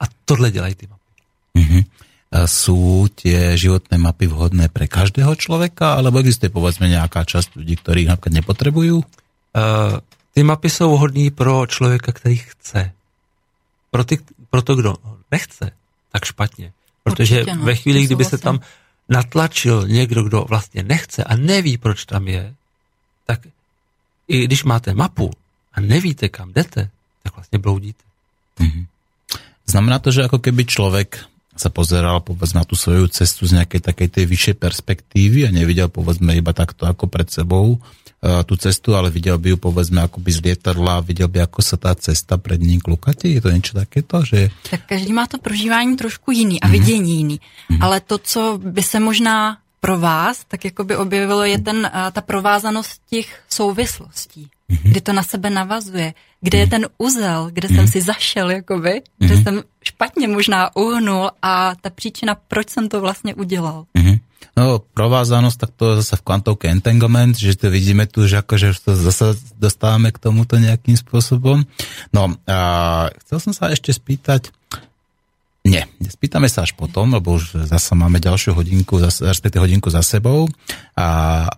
A 0.00 0.04
tohle 0.24 0.50
dělají 0.50 0.74
ty 0.74 0.86
mapy. 0.86 1.02
Mm-hmm. 1.58 1.84
Sú 2.32 3.12
tie 3.12 3.60
životné 3.60 4.00
mapy 4.00 4.24
vhodné 4.24 4.72
pre 4.72 4.88
každého 4.88 5.36
človeka, 5.36 6.00
alebo 6.00 6.16
existuje 6.16 6.48
povedzme 6.48 6.88
nejaká 6.88 7.28
časť 7.28 7.60
ľudí, 7.60 7.76
ktorí 7.76 8.08
napríklad 8.08 8.40
nepotrebujú? 8.40 9.04
Uh, 9.52 10.00
ty 10.32 10.40
mapy 10.40 10.70
jsou 10.72 10.96
vhodné 10.96 11.28
pro 11.28 11.66
člověka, 11.68 12.12
který 12.12 12.36
chce. 12.36 12.92
Pro, 13.90 14.04
ty, 14.04 14.18
pro 14.50 14.62
to, 14.62 14.74
kdo 14.74 14.96
nechce, 15.30 15.72
tak 16.12 16.24
špatně. 16.24 16.72
Protože 17.04 17.40
Určitě, 17.44 17.56
no, 17.56 17.64
ve 17.64 17.74
chvíli, 17.74 18.04
kdyby 18.04 18.24
se 18.24 18.38
tam 18.38 18.60
natlačil 19.08 19.88
někdo, 19.88 20.22
kdo 20.22 20.44
vlastně 20.48 20.82
nechce 20.82 21.24
a 21.24 21.36
neví, 21.36 21.76
proč 21.76 22.04
tam 22.04 22.28
je, 22.28 22.54
tak 23.26 23.40
i 24.28 24.44
když 24.44 24.64
máte 24.64 24.94
mapu 24.94 25.30
a 25.74 25.80
nevíte, 25.80 26.28
kam 26.28 26.52
jdete, 26.52 26.90
tak 27.22 27.34
vlastně 27.34 27.58
bloudíte. 27.58 28.04
Mm-hmm. 28.60 28.86
Znamená 29.66 29.98
to, 29.98 30.10
že 30.10 30.26
ako 30.26 30.38
keby 30.42 30.64
človek 30.68 31.31
sa 31.52 31.68
pozeral 31.68 32.24
povedzme 32.24 32.64
na 32.64 32.66
tú 32.68 32.72
svoju 32.72 33.12
cestu 33.12 33.44
z 33.44 33.60
nejakej 33.60 33.80
takej 33.84 34.08
tej 34.08 34.24
vyššej 34.24 34.56
perspektívy 34.56 35.44
a 35.44 35.50
nevidel 35.52 35.92
povedzme 35.92 36.32
iba 36.32 36.56
takto 36.56 36.88
ako 36.88 37.12
pred 37.12 37.28
sebou 37.28 37.76
uh, 37.76 38.40
tú 38.48 38.56
cestu, 38.56 38.96
ale 38.96 39.12
videl 39.12 39.36
by 39.36 39.52
ju 39.52 39.58
povedzme 39.60 40.00
akoby 40.00 40.30
z 40.32 40.40
lietadla, 40.48 41.04
videl 41.04 41.28
by 41.28 41.44
ako 41.44 41.60
sa 41.60 41.76
tá 41.76 41.92
cesta 41.92 42.40
pred 42.40 42.62
ním 42.62 42.80
klukate? 42.80 43.28
Je 43.28 43.44
to 43.44 43.52
niečo 43.52 43.76
takéto? 43.76 44.24
Že... 44.24 44.48
Tak 44.70 44.88
každý 44.88 45.12
má 45.12 45.28
to 45.28 45.36
prožívání 45.38 45.96
trošku 45.96 46.32
jiný 46.32 46.56
a 46.60 46.66
mm-hmm. 46.66 46.72
vidění 46.72 47.12
jiný. 47.16 47.36
Mm-hmm. 47.36 47.82
Ale 47.84 48.00
to, 48.00 48.18
co 48.18 48.58
by 48.62 48.82
se 48.82 49.00
možná 49.00 49.58
pro 49.80 49.98
vás, 49.98 50.44
tak 50.48 50.64
jako 50.64 50.84
by 50.84 50.96
objevilo, 50.96 51.44
je 51.44 51.58
ten, 51.58 51.84
uh, 51.84 52.10
ta 52.12 52.20
provázanost 52.20 53.02
těch 53.10 53.28
souvislostí, 53.48 54.48
mm-hmm. 54.70 54.90
kdy 54.90 55.00
to 55.00 55.12
na 55.12 55.22
sebe 55.22 55.50
navazuje, 55.50 56.14
kde 56.40 56.58
je 56.58 56.66
ten 56.66 56.86
uzel, 56.98 57.50
kde 57.52 57.68
jsem 57.68 57.88
si 57.88 58.00
zašel, 58.02 58.50
jakoby, 58.50 59.02
že 59.20 59.36
jsem 59.36 59.62
špatně 60.02 60.28
možná 60.28 60.76
uhnul 60.76 61.30
a 61.42 61.74
ta 61.80 61.90
příčina, 61.90 62.34
proč 62.34 62.70
jsem 62.70 62.88
to 62.88 63.00
vlastně 63.00 63.34
udělal. 63.34 63.86
No, 64.56 64.82
provázanosť, 64.94 65.56
tak 65.58 65.70
to 65.76 65.84
je 65.90 65.96
zase 66.04 66.16
v 66.20 66.26
kvantovke 66.28 66.68
entanglement, 66.68 67.32
že 67.32 67.56
to 67.56 67.72
vidíme 67.72 68.04
tu, 68.04 68.28
že 68.28 68.44
akože 68.44 68.84
to 68.84 68.92
zase 68.92 69.38
dostávame 69.56 70.12
k 70.12 70.20
tomuto 70.20 70.60
nejakým 70.60 70.92
spôsobom. 70.92 71.64
No, 72.12 72.36
a 72.44 72.58
chcel 73.24 73.38
som 73.40 73.56
sa 73.56 73.72
ešte 73.72 73.96
spýtať, 73.96 74.52
nie, 75.64 75.80
spýtame 76.04 76.52
sa 76.52 76.68
až 76.68 76.76
potom, 76.76 77.16
lebo 77.16 77.40
už 77.40 77.64
zase 77.64 77.96
máme 77.96 78.20
ďalšiu 78.20 78.52
hodinku, 78.52 79.00
respektíve 79.00 79.64
hodinku 79.64 79.88
za 79.88 80.04
sebou 80.04 80.50
a 80.98 81.48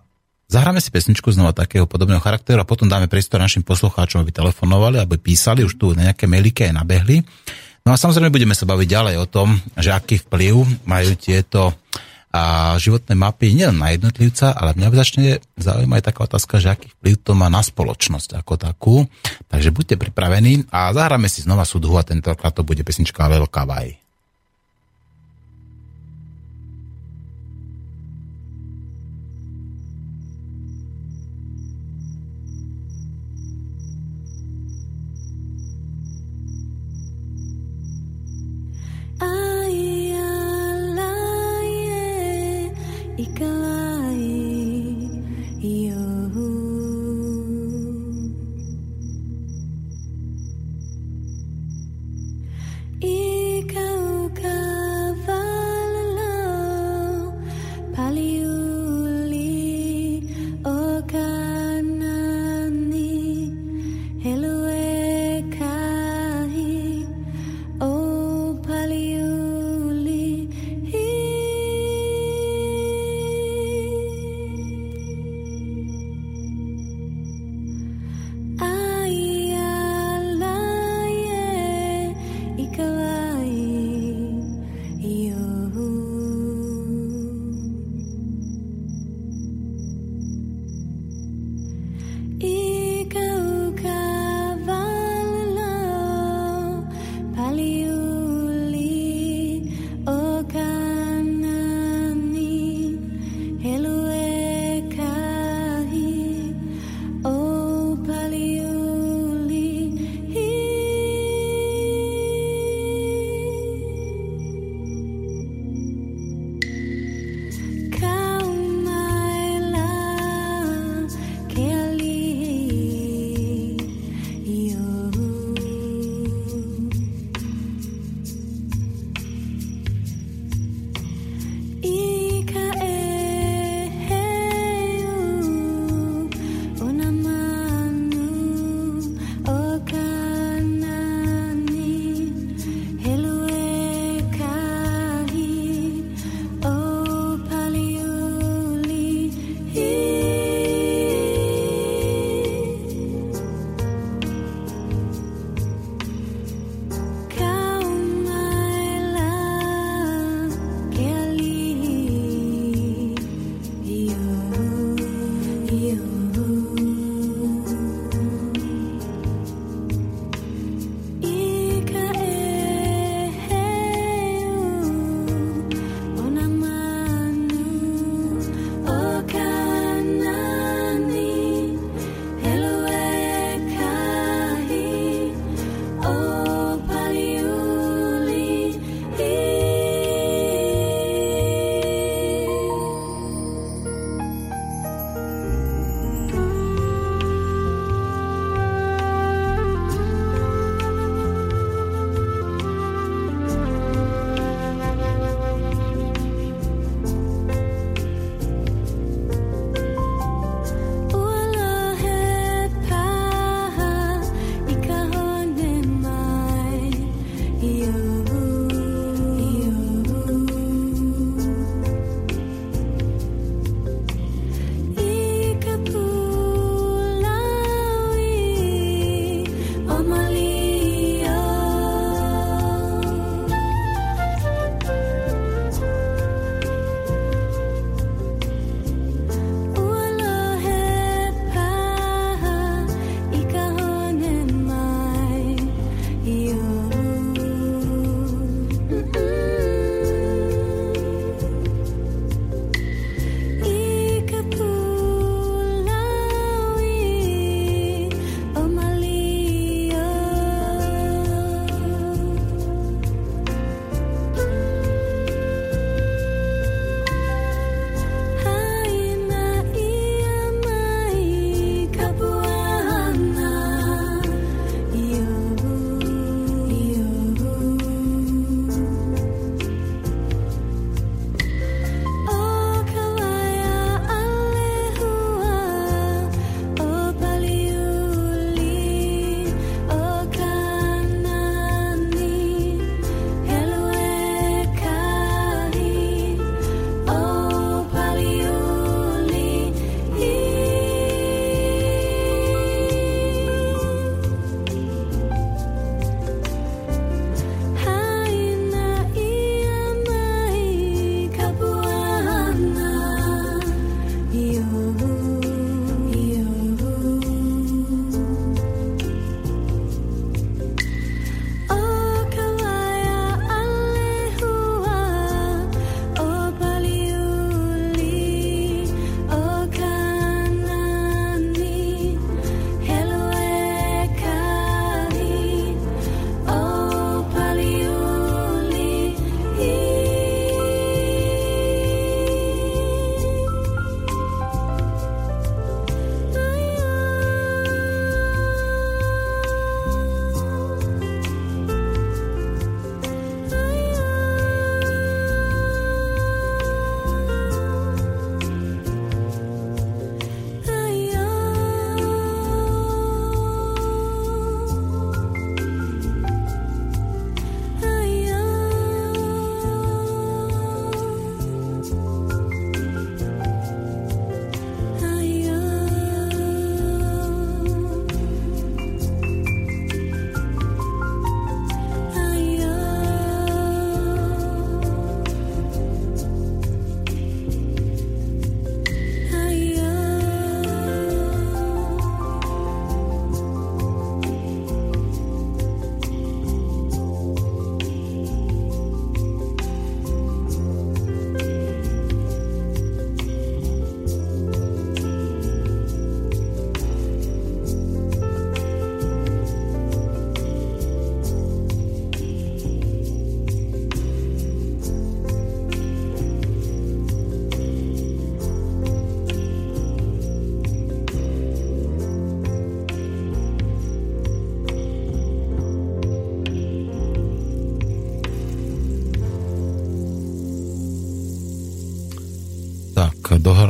Zahráme 0.45 0.77
si 0.77 0.93
pesničku 0.93 1.33
znova 1.33 1.57
takého 1.57 1.89
podobného 1.89 2.21
charakteru 2.21 2.61
a 2.61 2.69
potom 2.69 2.85
dáme 2.85 3.09
priestor 3.09 3.41
našim 3.41 3.65
poslucháčom, 3.65 4.21
aby 4.21 4.29
telefonovali, 4.29 5.01
aby 5.01 5.17
písali, 5.17 5.65
už 5.65 5.73
tu 5.73 5.97
nejaké 5.97 6.29
mailiky 6.29 6.69
aj 6.69 6.85
nabehli. 6.85 7.25
No 7.85 7.93
a 7.93 8.01
samozrejme 8.01 8.33
budeme 8.33 8.57
sa 8.57 8.65
baviť 8.65 8.87
ďalej 8.89 9.15
o 9.21 9.29
tom, 9.29 9.61
že 9.77 9.93
aký 9.93 10.17
vplyv 10.25 10.85
majú 10.89 11.13
tieto 11.21 11.77
a 12.35 12.75
životné 12.75 13.15
mapy 13.15 13.55
nielen 13.55 13.79
na 13.79 13.95
jednotlivca, 13.95 14.51
ale 14.51 14.75
mňa 14.75 14.91
začne 14.91 15.39
zaujímať 15.55 16.01
taká 16.03 16.27
otázka, 16.27 16.59
že 16.59 16.75
aký 16.75 16.91
vplyv 16.99 17.15
to 17.23 17.31
má 17.31 17.47
na 17.47 17.63
spoločnosť 17.63 18.35
ako 18.35 18.53
takú. 18.59 18.95
Takže 19.47 19.71
buďte 19.71 19.95
pripravení 19.95 20.67
a 20.67 20.91
zahráme 20.91 21.31
si 21.31 21.47
znova 21.47 21.63
súdhu 21.63 21.95
a 21.95 22.03
tentokrát 22.03 22.51
to 22.51 22.67
bude 22.67 22.83
pesnička 22.83 23.31
Veľká 23.31 23.63
Vaj. 23.63 24.04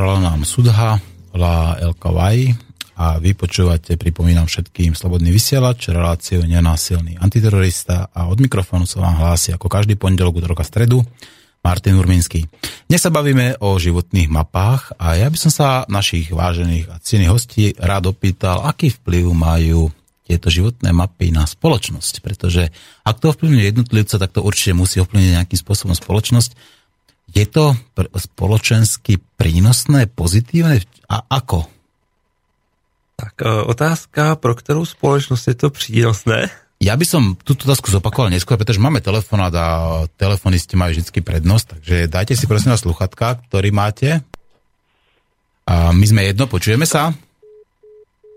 Dohrala 0.06 0.38
nám 0.38 0.46
Sudha, 0.46 1.02
La 1.34 1.82
El 1.82 1.98
Kawai 1.98 2.54
a 2.94 3.18
vy 3.18 3.34
počúvate, 3.34 3.98
pripomínam 3.98 4.46
všetkým, 4.46 4.94
Slobodný 4.94 5.34
vysielač, 5.34 5.90
reláciu 5.90 6.46
Nenásilný 6.46 7.18
antiterorista 7.18 8.14
a 8.14 8.30
od 8.30 8.38
mikrofónu 8.38 8.86
sa 8.86 9.02
vám 9.02 9.18
hlási 9.18 9.50
ako 9.50 9.66
každý 9.66 9.98
pondelok, 9.98 10.38
útorok 10.38 10.62
stredu 10.62 11.02
Martin 11.66 11.98
Urminský. 11.98 12.46
Dnes 12.86 13.02
sa 13.02 13.10
bavíme 13.10 13.58
o 13.66 13.82
životných 13.82 14.30
mapách 14.30 14.94
a 15.02 15.18
ja 15.18 15.26
by 15.26 15.38
som 15.42 15.50
sa 15.50 15.90
našich 15.90 16.30
vážených 16.30 16.86
a 16.94 17.02
cených 17.02 17.34
hostí 17.34 17.74
rád 17.74 18.14
opýtal, 18.14 18.62
aký 18.62 18.94
vplyv 19.02 19.26
majú 19.34 19.90
tieto 20.22 20.54
životné 20.54 20.94
mapy 20.94 21.34
na 21.34 21.50
spoločnosť, 21.50 22.22
pretože 22.22 22.70
ak 23.02 23.18
to 23.18 23.34
ovplyvňuje 23.34 23.74
jednotlivca, 23.74 24.22
tak 24.22 24.38
to 24.38 24.46
určite 24.46 24.78
musí 24.78 25.02
ovplyvniť 25.02 25.34
nejakým 25.34 25.58
spôsobom 25.58 25.98
spoločnosť. 25.98 26.54
Je 27.32 27.46
to 27.50 27.74
spoločensky 28.16 29.18
prínosné, 29.40 30.06
pozitívne 30.10 30.82
a 31.10 31.26
ako? 31.26 31.66
Tak 33.16 33.34
e, 33.42 33.48
otázka, 33.66 34.36
pro 34.36 34.56
kterou 34.56 34.86
společnost 34.86 35.48
je 35.48 35.56
to 35.56 35.70
přínosné? 35.70 36.52
Ja 36.84 37.00
by 37.00 37.06
som 37.08 37.40
túto 37.40 37.64
otázku 37.64 37.88
zopakoval 37.88 38.28
neskôr, 38.28 38.60
pretože 38.60 38.84
máme 38.84 39.00
telefonát 39.00 39.54
a 39.56 39.68
telefonisti 40.20 40.76
majú 40.76 41.00
vždy 41.00 41.24
prednosť, 41.24 41.66
takže 41.72 41.96
dajte 42.12 42.36
si 42.36 42.46
prosím 42.52 42.76
na 42.76 42.80
sluchatka, 42.80 43.40
ktorý 43.48 43.72
máte. 43.72 44.20
A 45.66 45.96
my 45.96 46.06
sme 46.06 46.28
jedno, 46.28 46.52
počujeme 46.52 46.84
sa? 46.84 47.16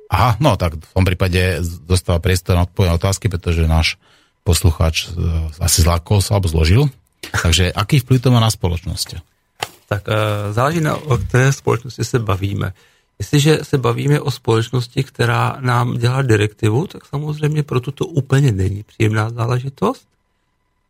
Aha, 0.08 0.40
no 0.40 0.56
tak 0.56 0.80
v 0.80 0.92
tom 0.94 1.04
prípade 1.04 1.60
dostáva 1.84 2.22
priestor 2.22 2.56
na 2.56 2.64
odpoveď 2.64 2.96
otázky, 2.96 3.28
pretože 3.28 3.68
náš 3.68 4.00
poslucháč 4.46 5.12
e, 5.12 5.20
asi 5.60 5.84
zlákol 5.84 6.24
sa 6.24 6.38
alebo 6.38 6.48
zložil. 6.48 6.88
Takže 7.42 7.72
aký 7.72 7.98
vplyv 7.98 8.22
to 8.22 8.30
má 8.30 8.40
na 8.40 8.50
spoločnosť? 8.50 9.08
Tak 9.88 10.02
e, 10.08 10.52
záleží 10.52 10.80
na 10.80 10.96
o 10.96 11.18
které 11.18 11.52
společnosti 11.52 12.04
se 12.04 12.18
bavíme. 12.18 12.72
Jestliže 13.18 13.58
se 13.62 13.78
bavíme 13.78 14.20
o 14.20 14.30
společnosti, 14.30 15.04
která 15.04 15.56
nám 15.60 15.98
dělá 15.98 16.22
direktivu, 16.22 16.86
tak 16.86 17.06
samozřejmě 17.06 17.62
pro 17.62 17.80
to 17.80 18.06
úplně 18.06 18.52
není 18.52 18.82
příjemná 18.82 19.30
záležitost. 19.30 20.08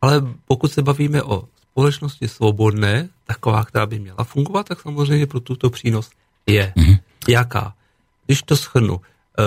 Ale 0.01 0.21
pokud 0.45 0.71
se 0.71 0.81
bavíme 0.81 1.23
o 1.23 1.43
společnosti 1.71 2.27
svobodné, 2.27 3.09
taková, 3.25 3.65
která 3.65 3.85
by 3.85 3.99
měla 3.99 4.23
fungovat, 4.23 4.67
tak 4.67 4.81
samozřejmě 4.81 5.25
pro 5.27 5.39
tuto 5.39 5.69
přínos 5.69 6.09
je. 6.47 6.73
Mm-hmm. 6.77 6.99
Jaká? 7.27 7.73
Když 8.25 8.43
to 8.43 8.57
schrnu, 8.57 9.01
eh, 9.39 9.43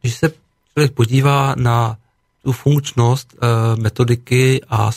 když 0.00 0.14
se 0.14 0.32
člověk 0.72 0.92
podívá 0.92 1.54
na 1.58 1.96
tu 2.44 2.52
funkčnost 2.52 3.34
eh, 3.34 3.80
metodiky 3.80 4.60
a 4.68 4.90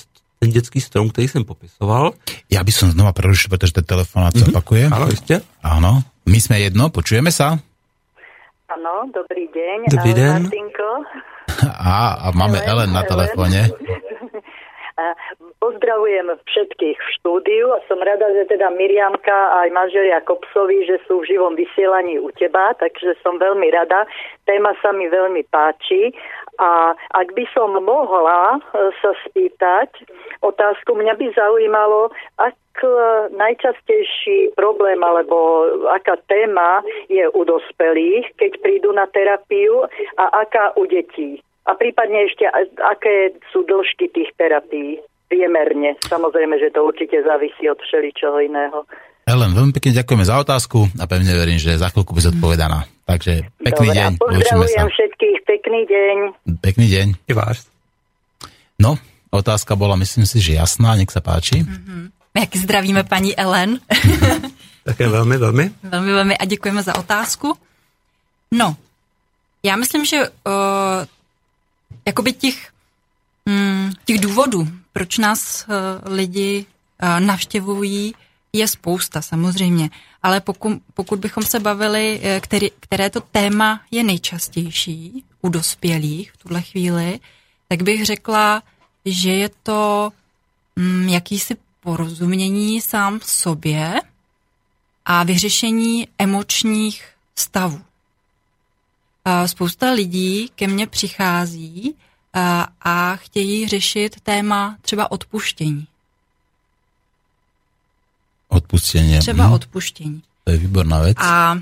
ten 0.46 0.54
dětský 0.54 0.82
strom, 0.82 1.10
který 1.10 1.28
jsem 1.28 1.44
popisoval. 1.44 2.14
Já 2.52 2.64
bych 2.64 2.76
som 2.76 2.92
znova 2.92 3.14
prerušil, 3.14 3.50
protože 3.50 3.74
ten 3.74 3.84
telefonát 3.84 4.34
mm-hmm. 4.34 4.50
opakuje. 4.50 4.86
Ano, 4.94 5.08
jistě. 5.10 5.42
Ano. 5.64 6.02
My 6.26 6.42
sme 6.42 6.58
jedno, 6.58 6.90
počujeme 6.90 7.30
sa? 7.30 7.62
Áno, 8.66 9.06
dobrý 9.14 9.46
deň. 9.54 9.78
Dobrý 9.94 10.14
deň. 10.18 10.40
Martinko. 10.50 10.90
A, 11.78 12.18
a 12.18 12.28
máme 12.34 12.58
Ellen, 12.66 12.90
Ellen 12.90 12.92
na 12.98 13.04
telefóne. 13.06 13.70
Pozdravujem 15.60 16.32
všetkých 16.46 16.98
v 16.98 17.10
štúdiu 17.20 17.68
a 17.76 17.84
som 17.92 18.00
rada, 18.00 18.32
že 18.32 18.48
teda 18.48 18.72
Miriamka 18.72 19.34
a 19.34 19.68
aj 19.68 19.70
manželia 19.76 20.24
Kopsovi, 20.24 20.88
že 20.88 21.04
sú 21.04 21.20
v 21.20 21.36
živom 21.36 21.54
vysielaní 21.58 22.16
u 22.16 22.32
teba, 22.32 22.72
takže 22.80 23.20
som 23.20 23.36
veľmi 23.36 23.68
rada. 23.76 24.08
Téma 24.48 24.72
sa 24.80 24.96
mi 24.96 25.12
veľmi 25.12 25.44
páči 25.52 26.16
a 26.64 26.96
ak 27.12 27.28
by 27.36 27.44
som 27.52 27.76
mohla 27.76 28.56
e, 28.56 28.60
sa 29.04 29.12
spýtať 29.28 29.90
otázku, 30.50 30.94
mňa 30.94 31.14
by 31.18 31.28
zaujímalo, 31.34 32.14
ak 32.38 32.58
e, 32.82 32.90
najčastejší 33.34 34.54
problém 34.54 35.02
alebo 35.02 35.66
aká 35.90 36.22
téma 36.30 36.86
je 37.10 37.26
u 37.30 37.42
dospelých, 37.42 38.38
keď 38.38 38.52
prídu 38.62 38.90
na 38.94 39.10
terapiu 39.10 39.86
a 40.18 40.26
aká 40.46 40.78
u 40.78 40.86
detí. 40.86 41.42
A 41.66 41.74
prípadne 41.74 42.30
ešte, 42.30 42.46
aké 42.78 43.34
sú 43.50 43.66
dĺžky 43.66 44.14
tých 44.14 44.30
terapií 44.38 45.02
priemerne. 45.26 45.98
Samozrejme, 46.06 46.62
že 46.62 46.70
to 46.70 46.86
určite 46.86 47.18
závisí 47.26 47.66
od 47.66 47.82
všeličoho 47.82 48.38
iného. 48.46 48.86
Ellen, 49.26 49.58
veľmi 49.58 49.74
pekne 49.74 49.98
ďakujeme 49.98 50.22
za 50.22 50.38
otázku 50.38 50.86
a 51.02 51.10
pevne 51.10 51.34
verím, 51.34 51.58
že 51.58 51.82
za 51.82 51.90
chvíľku 51.90 52.14
bude 52.14 52.30
zodpovedaná. 52.30 52.86
Takže 53.10 53.50
pekný 53.58 53.90
Dobre, 53.90 53.98
deň. 53.98 54.12
Pozdravujem 54.22 54.88
všetkých, 54.94 55.38
pekný 55.50 55.82
deň. 55.90 56.18
Pekný 56.62 56.86
deň. 56.94 57.08
I 57.26 57.34
váš. 57.34 57.66
No, 58.78 59.02
otázka 59.36 59.76
bola, 59.76 59.96
myslím 59.96 60.26
si, 60.26 60.40
že 60.42 60.54
jasná, 60.54 60.96
nech 60.96 61.12
sa 61.12 61.22
páči. 61.22 61.64
Mm-hmm. 61.64 62.12
Jak 62.36 62.56
zdravíme 62.56 63.04
paní 63.04 63.36
Ellen. 63.36 63.80
Také 64.84 65.08
velmi, 65.08 65.38
velmi. 65.38 65.72
velmi, 65.84 66.12
velmi 66.12 66.38
a 66.38 66.46
děkujeme 66.46 66.84
za 66.84 66.96
otázku. 66.96 67.58
No, 68.52 68.78
já 69.64 69.76
myslím, 69.76 70.06
že 70.06 70.30
uh, 70.30 70.34
jakoby 72.06 72.34
těch, 72.34 72.70
mm, 73.46 73.92
těch 74.06 74.20
důvodů, 74.20 74.68
proč 74.94 75.18
nás 75.18 75.66
uh, 75.68 76.14
lidi 76.14 76.66
uh, 77.04 77.20
navštěvují, 77.20 78.16
je 78.54 78.68
spousta 78.68 79.22
samozřejmě, 79.22 79.90
ale 80.24 80.42
pokud, 80.42 80.82
pokud 80.94 81.20
bychom 81.20 81.44
se 81.44 81.60
bavili, 81.60 82.22
který, 82.40 82.70
které 82.80 83.10
to 83.10 83.22
téma 83.22 83.82
je 83.92 84.04
nejčastější 84.04 85.24
u 85.42 85.50
dospělých 85.50 86.32
v 86.32 86.38
tuhle 86.38 86.62
chvíli, 86.62 87.20
tak 87.68 87.84
bych 87.84 88.06
řekla, 88.06 88.64
že 89.06 89.32
je 89.32 89.50
to 89.64 90.12
mm, 90.76 91.10
jakýsi 91.10 91.58
porozumění 91.80 92.82
sám 92.82 93.20
v 93.20 93.26
sobě 93.26 94.02
a 95.06 95.24
vyřešení 95.24 96.08
emočních 96.18 97.06
stavů. 97.36 97.82
Spousta 99.46 99.92
lidí 99.92 100.50
ke 100.56 100.68
mně 100.68 100.88
přichází 100.88 101.96
a 102.82 103.16
chtějí 103.16 103.68
řešit 103.68 104.22
téma 104.22 104.78
třeba 104.82 105.12
odpuštění. 105.12 105.88
Odpuštění. 108.48 109.20
Třeba 109.20 109.44
hmm. 109.44 109.54
odpuštění. 109.54 110.24
To 110.44 110.52
je 110.52 110.58
výborná 110.58 111.00
věc. 111.00 111.18
A 111.20 111.60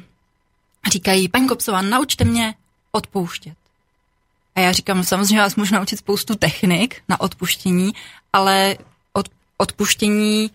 říkají, 0.91 1.29
paní 1.29 1.47
Kopsová, 1.47 1.81
naučte 1.81 2.23
mě 2.23 2.55
odpouštět. 2.91 3.57
A 4.55 4.59
já 4.59 4.71
říkám, 4.71 5.03
samozřejmě 5.03 5.39
vás 5.39 5.55
můžu 5.55 5.75
naučit 5.75 5.97
spoustu 5.97 6.35
technik 6.35 7.01
na 7.09 7.21
odpuštění, 7.21 7.91
ale 8.33 8.77
od, 9.13 9.29
odpuštění 9.57 10.51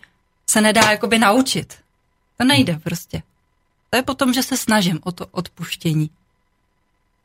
se 0.49 0.61
nedá 0.61 0.91
jakoby 0.91 1.19
naučit. 1.19 1.77
To 2.37 2.43
nejde 2.45 2.79
prostě. 2.83 3.23
To 3.89 3.97
je 3.97 4.03
potom, 4.03 4.33
že 4.33 4.43
se 4.43 4.57
snažím 4.57 4.99
o 5.03 5.11
to 5.11 5.25
odpuštění. 5.31 6.09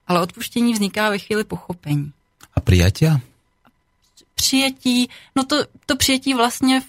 Ale 0.07 0.21
odpuštění 0.21 0.73
vzniká 0.73 1.11
ve 1.11 1.19
chvíli 1.19 1.45
pochopení. 1.45 2.13
A 2.55 2.61
přijatia? 2.61 3.21
Přijetí, 4.35 5.11
no 5.37 5.45
to, 5.45 5.57
to 5.87 5.97
přijetí 5.97 6.35
vlastně 6.35 6.81
v 6.81 6.87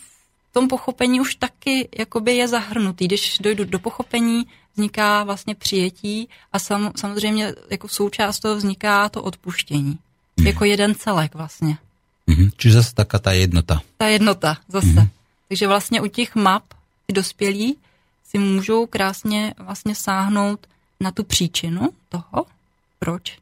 tom 0.52 0.68
pochopení 0.68 1.22
už 1.22 1.36
taky 1.36 1.90
jakoby 1.98 2.36
je 2.36 2.48
zahrnutý. 2.48 3.08
Když 3.08 3.38
dojdu 3.40 3.66
do 3.66 3.80
pochopení, 3.80 4.48
vzniká 4.76 5.24
vlastně 5.24 5.56
přijetí 5.56 6.30
a 6.54 6.60
sam, 6.60 6.92
samozřejmě 6.96 7.54
jako 7.70 7.88
součást 7.88 8.40
toho 8.40 8.56
vzniká 8.56 9.10
to 9.10 9.24
odpuštění. 9.24 9.98
Mm. 10.38 10.48
Jako 10.48 10.66
jeden 10.66 10.96
celek 10.96 11.36
vlastně. 11.36 11.78
Mm-hmm. 12.28 12.52
Čiže 12.58 12.74
zase 12.74 12.96
taká 12.96 13.20
ta 13.20 13.32
jednota. 13.32 13.82
Ta 13.98 14.08
jednota, 14.08 14.58
zase. 14.68 14.88
Mm-hmm. 14.88 15.10
Takže 15.48 15.68
vlastně 15.68 16.02
u 16.02 16.08
těch 16.08 16.36
map 16.36 16.64
ty 17.06 17.14
dospělí 17.14 17.78
si 18.30 18.40
můžou 18.40 18.86
krásně 18.86 19.54
vlastně 19.58 19.96
sáhnout 19.96 20.68
na 21.00 21.12
tu 21.12 21.24
příčinu 21.24 21.90
toho, 22.10 22.46
proč 23.00 23.38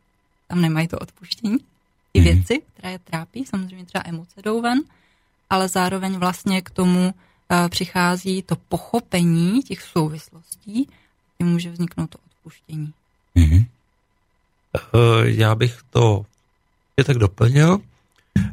tam 0.47 0.61
nemají 0.61 0.88
to 0.88 0.99
odpuštění. 0.99 1.57
Ty 1.57 2.19
mm-hmm. 2.19 2.23
věci, 2.23 2.61
které 2.73 2.91
je 2.91 2.99
trápí, 2.99 3.45
samozřejmě 3.45 3.85
třeba 3.85 4.03
emoce 4.05 4.41
jdou 4.41 4.61
ven, 4.61 4.81
ale 5.49 5.68
zároveň 5.68 6.15
vlastně 6.15 6.61
k 6.61 6.69
tomu 6.69 7.05
uh, 7.07 7.69
přichází 7.69 8.41
to 8.41 8.55
pochopení 8.55 9.64
těch 9.64 9.81
souvislostí, 9.81 10.88
kdy 11.44 11.52
může 11.52 11.72
vzniknout 11.72 12.10
to 12.10 12.18
odpuštění. 12.26 12.94
Mm-hmm. 13.36 13.65
Já 15.24 15.56
bych 15.56 15.82
to 15.90 16.26
je 16.98 17.03
tak 17.03 17.18
doplnil, 17.18 17.80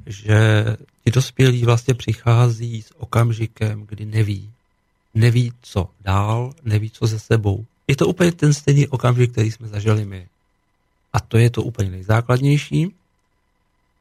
že 0.06 0.64
ti 1.04 1.10
dospělí 1.10 1.64
vlastně 1.64 1.94
přichází 1.94 2.82
s 2.82 2.92
okamžikem, 2.98 3.86
kdy 3.86 4.04
neví. 4.04 4.50
Neví, 5.14 5.52
co 5.62 5.88
dál, 6.00 6.54
neví, 6.62 6.90
co 6.90 7.06
ze 7.06 7.18
sebou. 7.18 7.64
Je 7.88 7.96
to 7.96 8.06
úplně 8.06 8.32
ten 8.32 8.54
stejný 8.54 8.88
okamžik, 8.88 9.32
který 9.32 9.50
jsme 9.50 9.68
zažili 9.68 10.04
my. 10.04 10.28
A 11.12 11.20
to 11.20 11.38
je 11.38 11.50
to 11.50 11.62
úplně 11.62 11.90
nejzákladnější. 11.90 12.94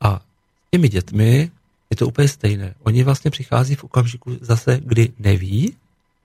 A 0.02 0.20
s 0.20 0.72
těmi 0.72 0.90
dětmi 0.90 1.52
je 1.90 1.96
to 1.98 2.08
úplně 2.08 2.28
stejné. 2.28 2.76
Oni 2.84 3.04
vlastně 3.04 3.32
přichází 3.32 3.76
v 3.76 3.84
okamžiku 3.84 4.38
zase, 4.42 4.80
kdy 4.84 5.14
neví, 5.20 5.76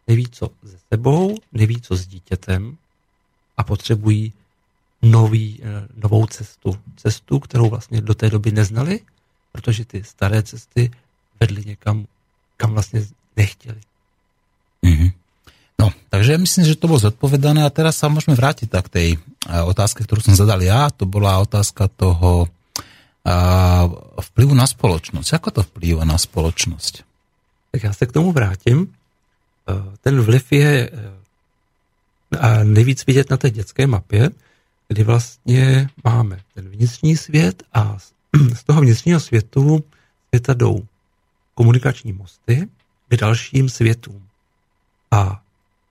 neví 0.09 0.27
co 0.29 0.51
se 0.67 0.77
sebou, 0.93 1.37
neví 1.53 1.81
co 1.81 1.97
s 1.97 2.07
dítětem 2.07 2.77
a 3.57 3.65
potřebují 3.65 4.33
nový, 5.03 5.61
eh, 5.63 5.89
novou 5.97 6.27
cestu. 6.27 6.77
Cestu, 6.97 7.39
kterou 7.39 7.71
vlastně 7.71 8.01
do 8.01 8.15
té 8.15 8.31
doby 8.31 8.53
neznali, 8.53 9.01
protože 9.53 9.85
ty 9.85 10.05
staré 10.05 10.43
cesty 10.43 10.91
vedly 11.41 11.63
někam, 11.67 12.07
kam 12.57 12.73
vlastně 12.73 13.07
nechtěli. 13.37 13.81
Mm-hmm. 14.85 15.13
No, 15.81 15.91
takže 16.09 16.39
myslím, 16.39 16.65
že 16.65 16.77
to 16.77 16.87
bolo 16.87 17.03
zodpovedané 17.03 17.67
a 17.67 17.75
teraz 17.75 17.99
sa 17.99 18.07
môžeme 18.07 18.39
vrátiť 18.39 18.71
tak 18.71 18.89
k 18.89 18.95
tej 18.95 19.09
otázke, 19.51 20.07
ktorú 20.07 20.23
som 20.23 20.39
zadal 20.39 20.63
ja. 20.63 20.87
To 20.95 21.03
bola 21.03 21.43
otázka 21.43 21.91
toho 21.91 22.47
vplyvu 24.21 24.55
na 24.55 24.69
spoločnosť. 24.69 25.29
Ako 25.35 25.49
to 25.51 25.61
vplýva 25.67 26.07
na 26.07 26.15
spoločnosť? 26.21 27.03
Tak 27.73 27.83
já 27.83 27.93
se 27.93 28.07
k 28.07 28.13
tomu 28.13 28.33
vrátím. 28.33 28.95
Ten 30.01 30.21
vliv 30.21 30.53
je 30.53 30.91
nejvíc 32.63 33.07
vidět 33.07 33.31
na 33.31 33.37
té 33.37 33.51
dětské 33.51 33.87
mapě, 33.87 34.31
kdy 34.89 35.05
vlastně 35.05 35.89
máme 36.05 36.41
ten 36.55 36.69
vnitřní 36.69 37.17
svět 37.17 37.63
a 37.73 37.97
z 38.55 38.65
toho 38.65 38.81
vnitřního 38.81 39.21
světu 39.21 39.85
světa 40.29 40.55
jdou 40.55 40.87
komunikační 41.55 42.13
mosty 42.13 42.69
k 43.09 43.17
dalším 43.17 43.69
světům. 43.69 44.27
A 45.11 45.43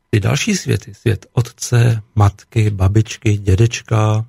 ty 0.10 0.20
další 0.20 0.56
světy, 0.56 0.94
svět 0.94 1.26
otce, 1.34 2.02
matky, 2.16 2.70
babičky, 2.70 3.38
dědečka, 3.38 4.26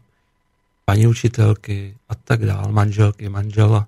paní 0.84 1.06
učitelky 1.06 1.96
a 2.08 2.14
tak 2.14 2.46
dál, 2.46 2.72
manželky, 2.72 3.28
manžela, 3.28 3.86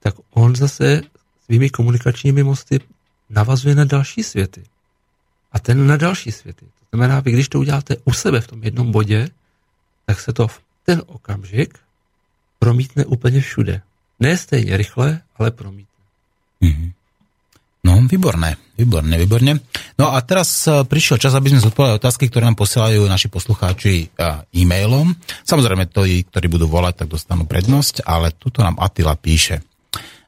tak 0.00 0.14
on 0.30 0.56
zase 0.56 1.02
svými 1.44 1.70
komunikačními 1.70 2.42
mosty 2.42 2.80
navazuje 3.30 3.74
na 3.74 3.84
další 3.84 4.22
světy. 4.22 4.62
A 5.52 5.58
ten 5.58 5.86
na 5.86 5.96
další 5.96 6.32
světy. 6.32 6.66
To 6.66 6.96
znamená, 6.96 7.20
vy 7.20 7.32
když 7.32 7.48
to 7.48 7.58
uděláte 7.58 7.96
u 8.04 8.12
sebe 8.12 8.40
v 8.40 8.46
tom 8.46 8.62
jednom 8.62 8.92
bodě, 8.92 9.28
tak 10.06 10.20
se 10.20 10.32
to 10.32 10.48
v 10.48 10.60
ten 10.84 11.02
okamžik 11.06 11.78
promítne 12.58 13.04
úplně 13.04 13.40
všude. 13.40 13.82
Ne 14.20 14.36
stejně 14.36 14.76
rychle, 14.76 15.20
ale 15.36 15.50
promítne. 15.50 16.00
Mm-hmm. 16.62 16.90
No, 17.84 18.00
výborné, 18.08 18.56
výborné, 18.80 19.20
výborné. 19.20 19.60
No 20.00 20.16
a 20.16 20.24
teraz 20.24 20.64
eh, 20.64 20.88
prišiel 20.88 21.20
čas, 21.20 21.36
aby 21.36 21.52
sme 21.52 21.60
zodpovedali 21.60 22.00
otázky, 22.00 22.32
ktoré 22.32 22.48
nám 22.48 22.56
posielajú 22.56 23.04
naši 23.04 23.28
poslucháči 23.28 24.08
eh, 24.08 24.40
e-mailom. 24.56 25.12
Samozrejme, 25.44 25.92
tí, 25.92 26.24
ktorí 26.24 26.48
budú 26.48 26.64
volať, 26.64 27.04
tak 27.04 27.12
dostanú 27.12 27.44
prednosť, 27.44 28.08
ale 28.08 28.32
tuto 28.32 28.64
nám 28.64 28.80
Attila 28.80 29.12
píše. 29.20 29.60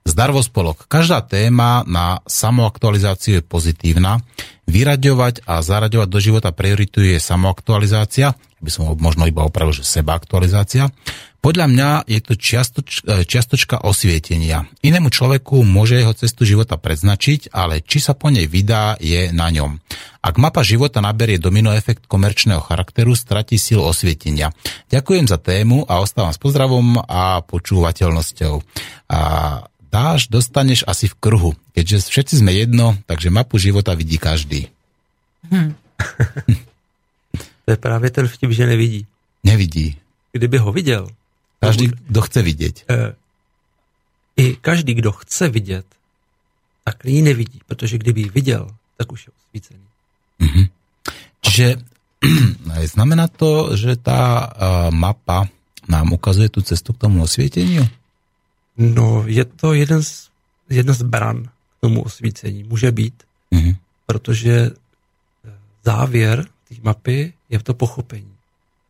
Zdarvo 0.07 0.39
spolok. 0.39 0.87
Každá 0.87 1.19
téma 1.27 1.83
na 1.83 2.23
samoaktualizáciu 2.31 3.43
je 3.43 3.43
pozitívna. 3.43 4.23
Vyraďovať 4.71 5.43
a 5.43 5.59
zaraďovať 5.67 6.09
do 6.11 6.21
života 6.23 6.51
prioritu 6.55 7.03
je 7.03 7.19
samoaktualizácia, 7.19 8.39
by 8.63 8.71
som 8.71 8.95
možno 8.95 9.27
iba 9.27 9.43
opravil, 9.43 9.75
že 9.75 9.83
sebaaktualizácia. 9.83 10.95
Podľa 11.43 11.67
mňa 11.71 11.89
je 12.11 12.21
to 12.23 12.35
čiastoč, 12.35 13.07
e, 13.07 13.23
čiastočka 13.23 13.83
osvietenia. 13.83 14.67
Inému 14.83 15.11
človeku 15.11 15.63
môže 15.63 15.99
jeho 15.99 16.11
cestu 16.15 16.43
života 16.43 16.75
predznačiť, 16.75 17.55
ale 17.55 17.83
či 17.83 18.03
sa 18.03 18.19
po 18.19 18.31
nej 18.31 18.51
vydá, 18.51 18.99
je 18.99 19.31
na 19.31 19.51
ňom. 19.55 19.79
Ak 20.23 20.43
mapa 20.43 20.67
života 20.67 20.99
naberie 20.99 21.39
domino 21.39 21.71
efekt 21.71 22.11
komerčného 22.11 22.63
charakteru, 22.63 23.15
stratí 23.15 23.63
silu 23.63 23.87
osvietenia. 23.87 24.51
Ďakujem 24.91 25.31
za 25.31 25.39
tému 25.39 25.87
a 25.87 26.03
ostávam 26.03 26.35
s 26.35 26.43
pozdravom 26.43 26.99
a 27.07 27.43
počúvateľnosťou. 27.47 28.55
A 29.15 29.19
dáš, 29.93 30.29
dostaneš 30.29 30.85
asi 30.87 31.09
v 31.09 31.15
kruhu. 31.15 31.53
Keďže 31.75 32.09
všetci 32.11 32.35
sme 32.41 32.53
jedno, 32.53 32.97
takže 33.07 33.31
mapu 33.31 33.59
života 33.59 33.95
vidí 33.95 34.19
každý. 34.19 34.69
Hmm. 35.51 35.75
to 37.65 37.69
je 37.71 37.77
právě 37.77 38.11
ten 38.11 38.29
vtip, 38.29 38.51
že 38.51 38.67
nevidí. 38.67 39.07
Nevidí. 39.45 39.97
Kdyby 40.33 40.59
ho 40.59 40.73
viděl, 40.73 41.09
Každý, 41.61 41.91
kdo 42.09 42.21
chce 42.21 42.43
vidět. 42.43 42.85
Eh, 42.91 43.15
I 44.37 44.57
každý, 44.57 44.95
kdo 44.95 45.13
chce 45.13 45.49
vidět, 45.49 45.87
tak 46.85 47.05
ji 47.05 47.23
nevidí, 47.23 47.61
protože 47.67 47.99
kdyby 47.99 48.21
ji 48.21 48.29
viděl, 48.29 48.71
tak 48.97 49.13
už 49.13 49.27
je 49.27 49.33
osvícený. 49.33 49.87
Mm-hmm. 50.41 50.69
Čiže 51.41 51.77
znamená 52.95 53.29
to, 53.29 53.77
že 53.77 53.97
ta 53.97 54.47
uh, 54.47 54.95
mapa 54.95 55.49
nám 55.89 56.13
ukazuje 56.13 56.49
tu 56.49 56.63
cestu 56.63 56.93
k 56.93 56.99
tomu 56.99 57.23
osvětění? 57.23 57.91
No, 58.79 59.25
je 59.27 59.45
to 59.45 59.75
jeden 59.75 60.03
z, 60.03 60.31
jedna 60.71 60.95
z 60.95 61.03
bran 61.03 61.43
k 61.45 61.81
tomu 61.81 62.03
osvícení. 62.03 62.65
Může 62.65 62.93
být, 62.93 63.23
mm-hmm. 63.53 63.77
protože 64.07 64.71
eh, 64.71 65.51
závěr 65.85 66.47
té 66.69 66.75
mapy 66.83 67.33
je 67.51 67.59
to 67.63 67.75
pochopení. 67.75 68.33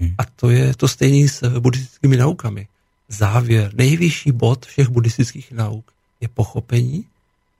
Hmm. 0.00 0.14
A 0.18 0.24
to 0.24 0.50
je 0.50 0.74
to 0.74 0.88
stejné 0.88 1.28
s 1.28 1.58
buddhistickými 1.60 2.16
naukami. 2.16 2.68
Závěr, 3.08 3.70
nejvyšší 3.74 4.32
bod 4.32 4.66
všech 4.66 4.88
buddhistických 4.88 5.52
nauk 5.52 5.92
je 6.20 6.28
pochopení 6.28 7.04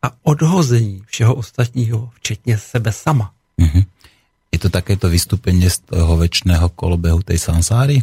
a 0.03 0.11
odhození 0.23 1.03
všeho 1.07 1.35
ostatního, 1.35 2.11
včetně 2.15 2.59
sebe 2.59 2.93
sama. 2.93 3.32
Mm-hmm. 3.61 3.85
Je 4.53 4.59
to 4.59 4.70
takéto 4.70 5.09
vystupení 5.09 5.70
z 5.70 5.78
toho 5.78 6.16
večného 6.16 6.69
kolobehu 6.69 7.23
té 7.23 7.39
sansáry? 7.39 8.03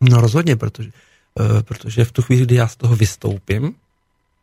No 0.00 0.20
rozhodně, 0.20 0.56
protože, 0.56 0.90
protože 1.62 2.04
v 2.04 2.12
tu 2.12 2.22
chvíli, 2.22 2.42
kdy 2.42 2.54
já 2.54 2.68
z 2.68 2.76
toho 2.76 2.96
vystoupím, 2.96 3.74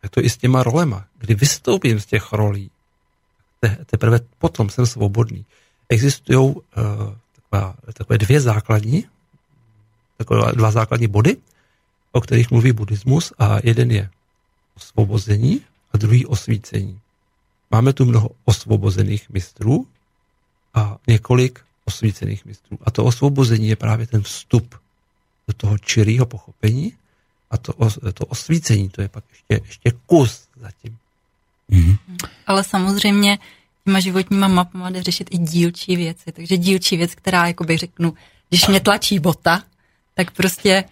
je 0.04 0.10
to 0.10 0.22
i 0.22 0.30
s 0.30 0.38
těma 0.38 0.64
rolema. 0.64 1.06
Kdy 1.18 1.36
vystoupím 1.36 2.00
z 2.00 2.06
těch 2.06 2.34
rolí, 2.34 2.72
te, 3.60 3.78
teprve 3.86 4.20
potom 4.38 4.70
jsem 4.70 4.86
svobodný. 4.86 5.46
Existují 5.90 6.40
uh, 6.40 6.62
takové 7.94 8.18
dvě 8.18 8.42
základní 8.42 9.06
takové 10.18 10.52
dva 10.52 10.72
základní 10.72 11.08
body, 11.08 11.38
o 12.12 12.22
kterých 12.22 12.52
mluví 12.52 12.72
buddhismus 12.72 13.34
a 13.40 13.58
jeden 13.64 13.92
je 13.92 14.10
osvobození 14.78 15.62
a 15.94 15.98
druhý 15.98 16.26
osvícení. 16.26 17.00
Máme 17.72 17.94
tu 17.94 18.06
mnoho 18.06 18.30
osvobozených 18.46 19.30
mistrů 19.30 19.88
a 20.74 20.98
několik 21.08 21.60
osvícených 21.86 22.46
mistrů. 22.46 22.78
A 22.82 22.92
to 22.92 23.06
osvobození 23.06 23.68
je 23.68 23.76
právě 23.76 24.08
ten 24.08 24.22
vstup 24.22 24.76
do 25.48 25.54
toho 25.54 25.78
čirého 25.78 26.26
pochopení 26.26 26.94
a 27.52 27.58
to, 27.58 27.74
to 28.14 28.26
osvícení, 28.26 28.90
to 28.90 29.02
je 29.02 29.08
pak 29.08 29.24
ještě, 29.30 29.66
ještě 29.68 29.92
kus 30.06 30.48
zatím. 30.62 30.98
Mm-hmm. 31.72 31.98
Ale 32.48 32.64
samozřejmě 32.64 33.40
těma 33.86 34.00
životníma 34.00 34.48
mapama 34.48 34.90
jde 34.90 35.04
řešit 35.04 35.28
i 35.32 35.38
dílčí 35.38 35.96
věci. 35.96 36.32
Takže 36.32 36.58
dílčí 36.58 36.98
věc, 36.98 37.16
která, 37.16 37.48
jakoby 37.48 37.78
řeknu, 37.78 38.14
když 38.50 38.68
mě 38.68 38.80
tlačí 38.80 39.20
bota, 39.20 39.64
tak 40.14 40.32
prostě 40.32 40.84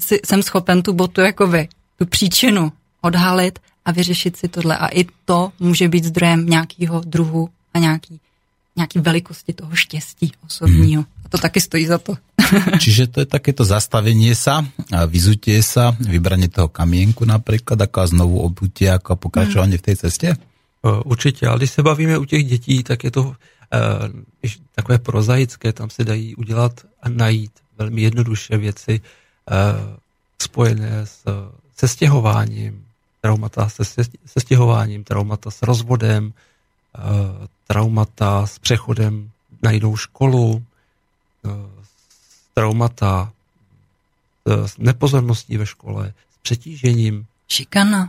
si, 0.00 0.20
jsem 0.24 0.42
schopen 0.42 0.82
tu 0.82 0.92
botu 0.92 1.20
jako 1.20 1.46
vy, 1.46 1.68
tu 1.98 2.06
příčinu 2.06 2.72
odhalit 3.00 3.58
a 3.84 3.92
vyřešit 3.92 4.36
si 4.36 4.48
tohle. 4.48 4.76
A 4.76 4.86
i 4.86 5.04
to 5.24 5.52
může 5.60 5.88
být 5.88 6.04
zdrojem 6.04 6.46
nějakého 6.46 7.00
druhu 7.00 7.50
a 7.74 7.78
nějaký, 7.78 8.20
nějaký 8.76 8.98
velikosti 8.98 9.52
toho 9.52 9.74
štěstí 9.74 10.32
osobního. 10.46 11.02
Hmm. 11.02 11.19
A 11.30 11.38
to 11.38 11.38
taky 11.38 11.60
stojí 11.60 11.86
za 11.86 11.98
to. 12.02 12.18
Čiže 12.82 13.06
to 13.06 13.22
je 13.22 13.28
takéto 13.30 13.62
zastavenie 13.62 14.34
sa, 14.34 14.66
vyzutie 15.06 15.62
sa, 15.62 15.94
vybranie 15.94 16.50
toho 16.50 16.66
kamienku 16.66 17.22
napríklad, 17.22 17.78
ako 17.78 18.10
znovu 18.10 18.42
obutie, 18.42 18.90
ako 18.90 19.14
pokračovanie 19.14 19.78
hmm. 19.78 19.82
v 19.82 19.86
tej 19.86 19.96
ceste? 20.02 20.28
Určitě, 21.04 21.46
ale 21.46 21.58
když 21.58 21.70
se 21.70 21.82
bavíme 21.82 22.18
u 22.18 22.24
těch 22.24 22.44
dětí, 22.44 22.82
tak 22.82 23.04
je 23.04 23.10
to 23.10 23.22
uh, 23.22 23.34
takové 24.74 24.98
prozaické, 24.98 25.72
tam 25.72 25.90
se 25.90 26.04
dají 26.04 26.34
udělat 26.34 26.80
a 27.02 27.08
najít 27.08 27.50
velmi 27.78 28.02
jednoduše 28.02 28.56
věci 28.56 29.00
uh, 29.00 29.96
spojené 30.42 31.06
s, 31.06 31.22
se 31.76 31.88
stěhováním, 31.88 32.84
traumata 33.20 33.68
se, 33.68 33.84
se 34.26 34.40
stěhováním, 34.40 35.04
traumata 35.04 35.50
s 35.50 35.62
rozvodem, 35.62 36.32
uh, 36.98 37.46
traumata 37.66 38.46
s 38.46 38.58
přechodem 38.58 39.30
na 39.62 39.70
jinou 39.70 39.96
školu, 39.96 40.62
traumata 42.54 43.32
s 44.46 44.78
nepozorností 44.78 45.56
ve 45.56 45.66
škole, 45.66 46.12
s 46.34 46.36
přetížením. 46.42 47.26
Šikana. 47.48 48.08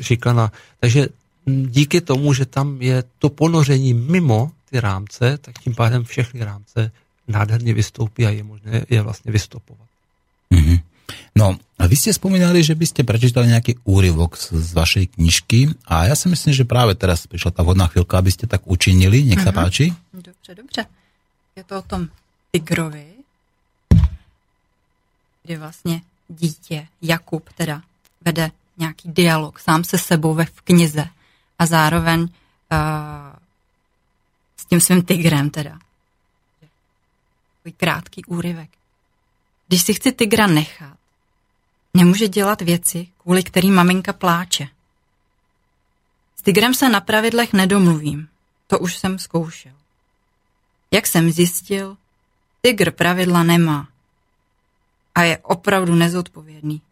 Šikana. 0.00 0.52
Takže 0.80 1.08
díky 1.46 2.00
tomu, 2.00 2.32
že 2.32 2.46
tam 2.46 2.82
je 2.82 3.04
to 3.18 3.28
ponoření 3.28 3.94
mimo 3.94 4.52
ty 4.70 4.80
rámce, 4.80 5.38
tak 5.38 5.58
tím 5.58 5.74
pádem 5.74 6.04
všechny 6.04 6.44
rámce 6.44 6.90
nádherně 7.28 7.74
vystoupí 7.74 8.26
a 8.26 8.30
je 8.30 8.42
možné 8.42 8.84
je 8.90 9.02
vlastně 9.02 9.32
vystopovat. 9.32 9.88
Mm-hmm. 10.52 10.80
No, 11.36 11.58
a 11.78 11.84
vy 11.84 11.96
ste 12.00 12.16
spomínali, 12.16 12.64
že 12.64 12.72
by 12.72 12.86
ste 12.88 13.02
prečítali 13.04 13.52
nejaký 13.52 13.84
úryvok 13.84 14.40
z, 14.40 14.56
z 14.56 14.70
vašej 14.72 15.04
knižky 15.18 15.68
a 15.84 16.08
ja 16.08 16.16
si 16.16 16.32
myslím, 16.32 16.54
že 16.56 16.64
práve 16.64 16.96
teraz 16.96 17.28
prišla 17.28 17.52
tá 17.52 17.60
vhodná 17.60 17.92
chvíľka, 17.92 18.16
aby 18.16 18.32
ste 18.32 18.48
tak 18.48 18.64
učinili. 18.64 19.20
Nech 19.20 19.42
sa 19.42 19.52
mm-hmm. 19.52 19.60
páči. 19.60 19.92
Dobře, 20.14 20.52
dobře. 20.54 20.82
Je 21.56 21.64
to 21.64 21.78
o 21.78 21.84
tom 21.84 22.08
tigrovi, 22.54 23.14
kdy 25.42 25.56
vlastně 25.56 26.02
dítě, 26.28 26.88
Jakub 27.02 27.52
teda, 27.52 27.82
vede 28.20 28.50
nějaký 28.76 29.12
dialog 29.12 29.58
sám 29.58 29.84
se 29.84 29.98
sebou 29.98 30.34
ve 30.34 30.44
v 30.44 30.60
knize 30.60 31.08
a 31.58 31.66
zároveň 31.66 32.20
uh, 32.20 32.28
s 34.56 34.64
tím 34.64 34.80
svým 34.80 35.02
tigrem 35.02 35.50
teda 35.50 35.78
takový 37.56 37.72
krátký 37.72 38.24
úryvek. 38.24 38.70
Když 39.68 39.82
si 39.82 39.94
chci 39.94 40.12
tygra 40.12 40.46
nechat, 40.46 40.98
nemůže 41.94 42.28
dělat 42.28 42.62
věci, 42.62 43.08
kvůli 43.22 43.42
kterým 43.42 43.74
maminka 43.74 44.12
pláče. 44.12 44.68
S 46.36 46.42
tygrem 46.42 46.74
se 46.74 46.88
na 46.88 47.00
pravidlech 47.00 47.52
nedomluvím. 47.52 48.28
To 48.66 48.78
už 48.78 48.96
jsem 48.96 49.18
zkoušel. 49.18 49.72
Jak 50.90 51.06
jsem 51.06 51.30
zjistil, 51.30 51.96
tygr 52.64 52.90
pravidla 52.90 53.42
nemá. 53.42 53.88
A 55.14 55.22
je 55.22 55.38
opravdu 55.38 55.94
nezodpovědný. 55.94 56.82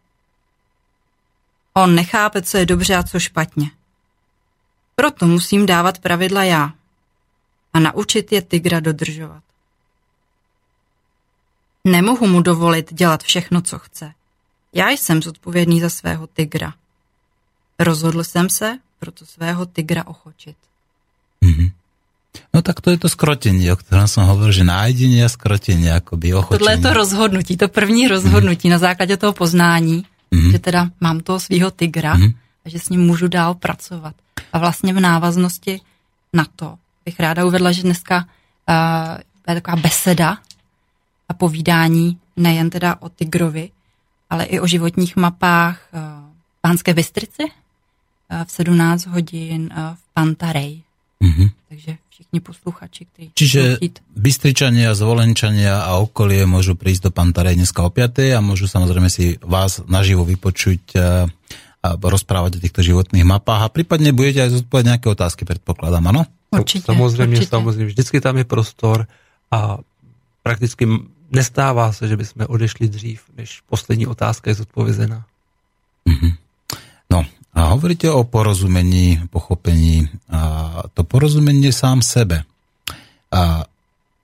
On 1.73 1.95
nechápe, 1.95 2.41
co 2.41 2.57
je 2.57 2.65
dobře 2.65 2.95
a 2.95 3.03
co 3.03 3.19
špatně. 3.19 3.71
Proto 4.95 5.25
musím 5.27 5.65
dávat 5.65 5.99
pravidla 5.99 6.43
já 6.43 6.73
a 7.73 7.79
naučit 7.79 8.31
je 8.31 8.41
tygra 8.41 8.79
dodržovat. 8.79 9.43
Nemohu 11.83 12.27
mu 12.27 12.41
dovolit 12.41 12.93
dělat 12.93 13.23
všechno, 13.23 13.61
co 13.61 13.79
chce. 13.79 14.13
Já 14.73 14.89
jsem 14.89 15.21
zodpovědný 15.21 15.81
za 15.81 15.89
svého 15.89 16.27
tygra. 16.27 16.73
Rozhodl 17.79 18.23
jsem 18.23 18.49
se 18.49 18.79
proto 18.99 19.25
svého 19.25 19.65
tygra 19.65 20.07
ochočit. 20.07 20.57
No 22.53 22.61
tak 22.61 22.81
to 22.81 22.89
je 22.89 22.97
to 22.97 23.09
skrotení, 23.09 23.71
o 23.71 23.75
kterém 23.75 24.07
jsem 24.07 24.23
hovoril, 24.23 24.51
že 24.51 24.63
nájdení 24.63 25.23
a 25.23 25.29
skrotení, 25.29 25.89
by 26.15 26.33
ochočení. 26.33 26.59
Tohle 26.59 26.73
je 26.73 26.77
to 26.77 26.93
rozhodnutí, 26.93 27.57
to 27.57 27.67
první 27.67 28.07
rozhodnutí 28.07 28.67
mm-hmm. 28.67 28.71
na 28.71 28.77
základě 28.77 29.17
toho 29.17 29.33
poznání, 29.33 30.05
mm-hmm. 30.31 30.51
že 30.51 30.59
teda 30.59 30.89
mám 31.01 31.19
toho 31.19 31.39
svého 31.39 31.71
tygra 31.71 32.15
mm-hmm. 32.15 32.33
a 32.65 32.69
že 32.69 32.79
s 32.79 32.89
ním 32.89 33.01
můžu 33.01 33.27
dál 33.27 33.53
pracovat. 33.53 34.15
A 34.53 34.59
vlastně 34.59 34.93
v 34.93 34.99
návaznosti 34.99 35.81
na 36.33 36.45
to 36.55 36.77
bych 37.05 37.19
ráda 37.19 37.45
uvedla, 37.45 37.71
že 37.71 37.83
dneska 37.83 38.17
uh, 38.17 39.17
je 39.47 39.61
taková 39.61 39.77
beseda 39.77 40.37
a 41.29 41.33
povídání 41.33 42.17
nejen 42.35 42.69
teda 42.69 42.97
o 42.99 43.09
tygrovi, 43.09 43.69
ale 44.29 44.43
i 44.43 44.59
o 44.59 44.67
životních 44.67 45.15
mapách 45.15 45.79
uh, 45.93 45.99
Pánské 46.61 46.93
Bystrici 46.93 47.43
uh, 47.43 48.43
v 48.45 48.51
17 48.51 49.05
hodin 49.05 49.69
uh, 49.71 49.95
v 49.95 49.99
Pantarej. 50.13 50.83
Mm-hmm. 51.23 51.47
Takže 51.69 51.91
všichni 52.09 52.39
posluchači, 52.39 53.01
kteří 53.05 53.31
Čiže 53.33 53.61
Bystričania, 54.11 54.91
Zvolenčania 54.91 55.87
a 55.87 56.03
okolie 56.03 56.43
môžu 56.43 56.75
prísť 56.75 57.07
do 57.07 57.11
Pantarej 57.15 57.55
dneska 57.55 57.79
o 57.79 57.89
5. 57.89 58.35
a 58.35 58.39
môžu 58.43 58.67
samozrejme 58.67 59.07
si 59.07 59.39
vás 59.39 59.79
naživo 59.87 60.27
vypočuť 60.27 60.81
a 61.83 61.99
rozprávať 61.99 62.59
o 62.59 62.63
týchto 62.63 62.79
životných 62.79 63.27
mapách 63.27 63.67
a 63.67 63.73
prípadne 63.73 64.15
budete 64.15 64.47
aj 64.47 64.63
zodpovedať 64.63 64.87
nejaké 64.87 65.07
otázky, 65.11 65.43
predpokladám, 65.43 66.07
ano? 66.07 66.23
Určitě. 66.59 66.85
Samozřejmě, 66.85 67.37
určitě. 67.37 67.49
samozřejmě. 67.49 67.85
Vždycky 67.85 68.21
tam 68.21 68.37
je 68.37 68.43
prostor 68.43 69.07
a 69.51 69.77
prakticky 70.43 70.87
nestává 71.31 71.91
se, 71.91 72.07
že 72.07 72.17
bychom 72.17 72.45
odešli 72.47 72.87
dřív, 72.87 73.21
než 73.37 73.61
poslední 73.69 74.07
otázka 74.07 74.49
je 74.49 74.55
zodpovězená. 74.55 75.25
Mm-hmm. 76.07 76.33
A 77.53 77.77
hovoríte 77.77 78.09
o 78.09 78.25
porozumení, 78.25 79.29
pochopení. 79.29 80.09
A 80.33 80.89
to 80.97 81.05
porozumenie 81.05 81.69
sám 81.69 82.01
sebe. 82.01 82.41
A 83.29 83.69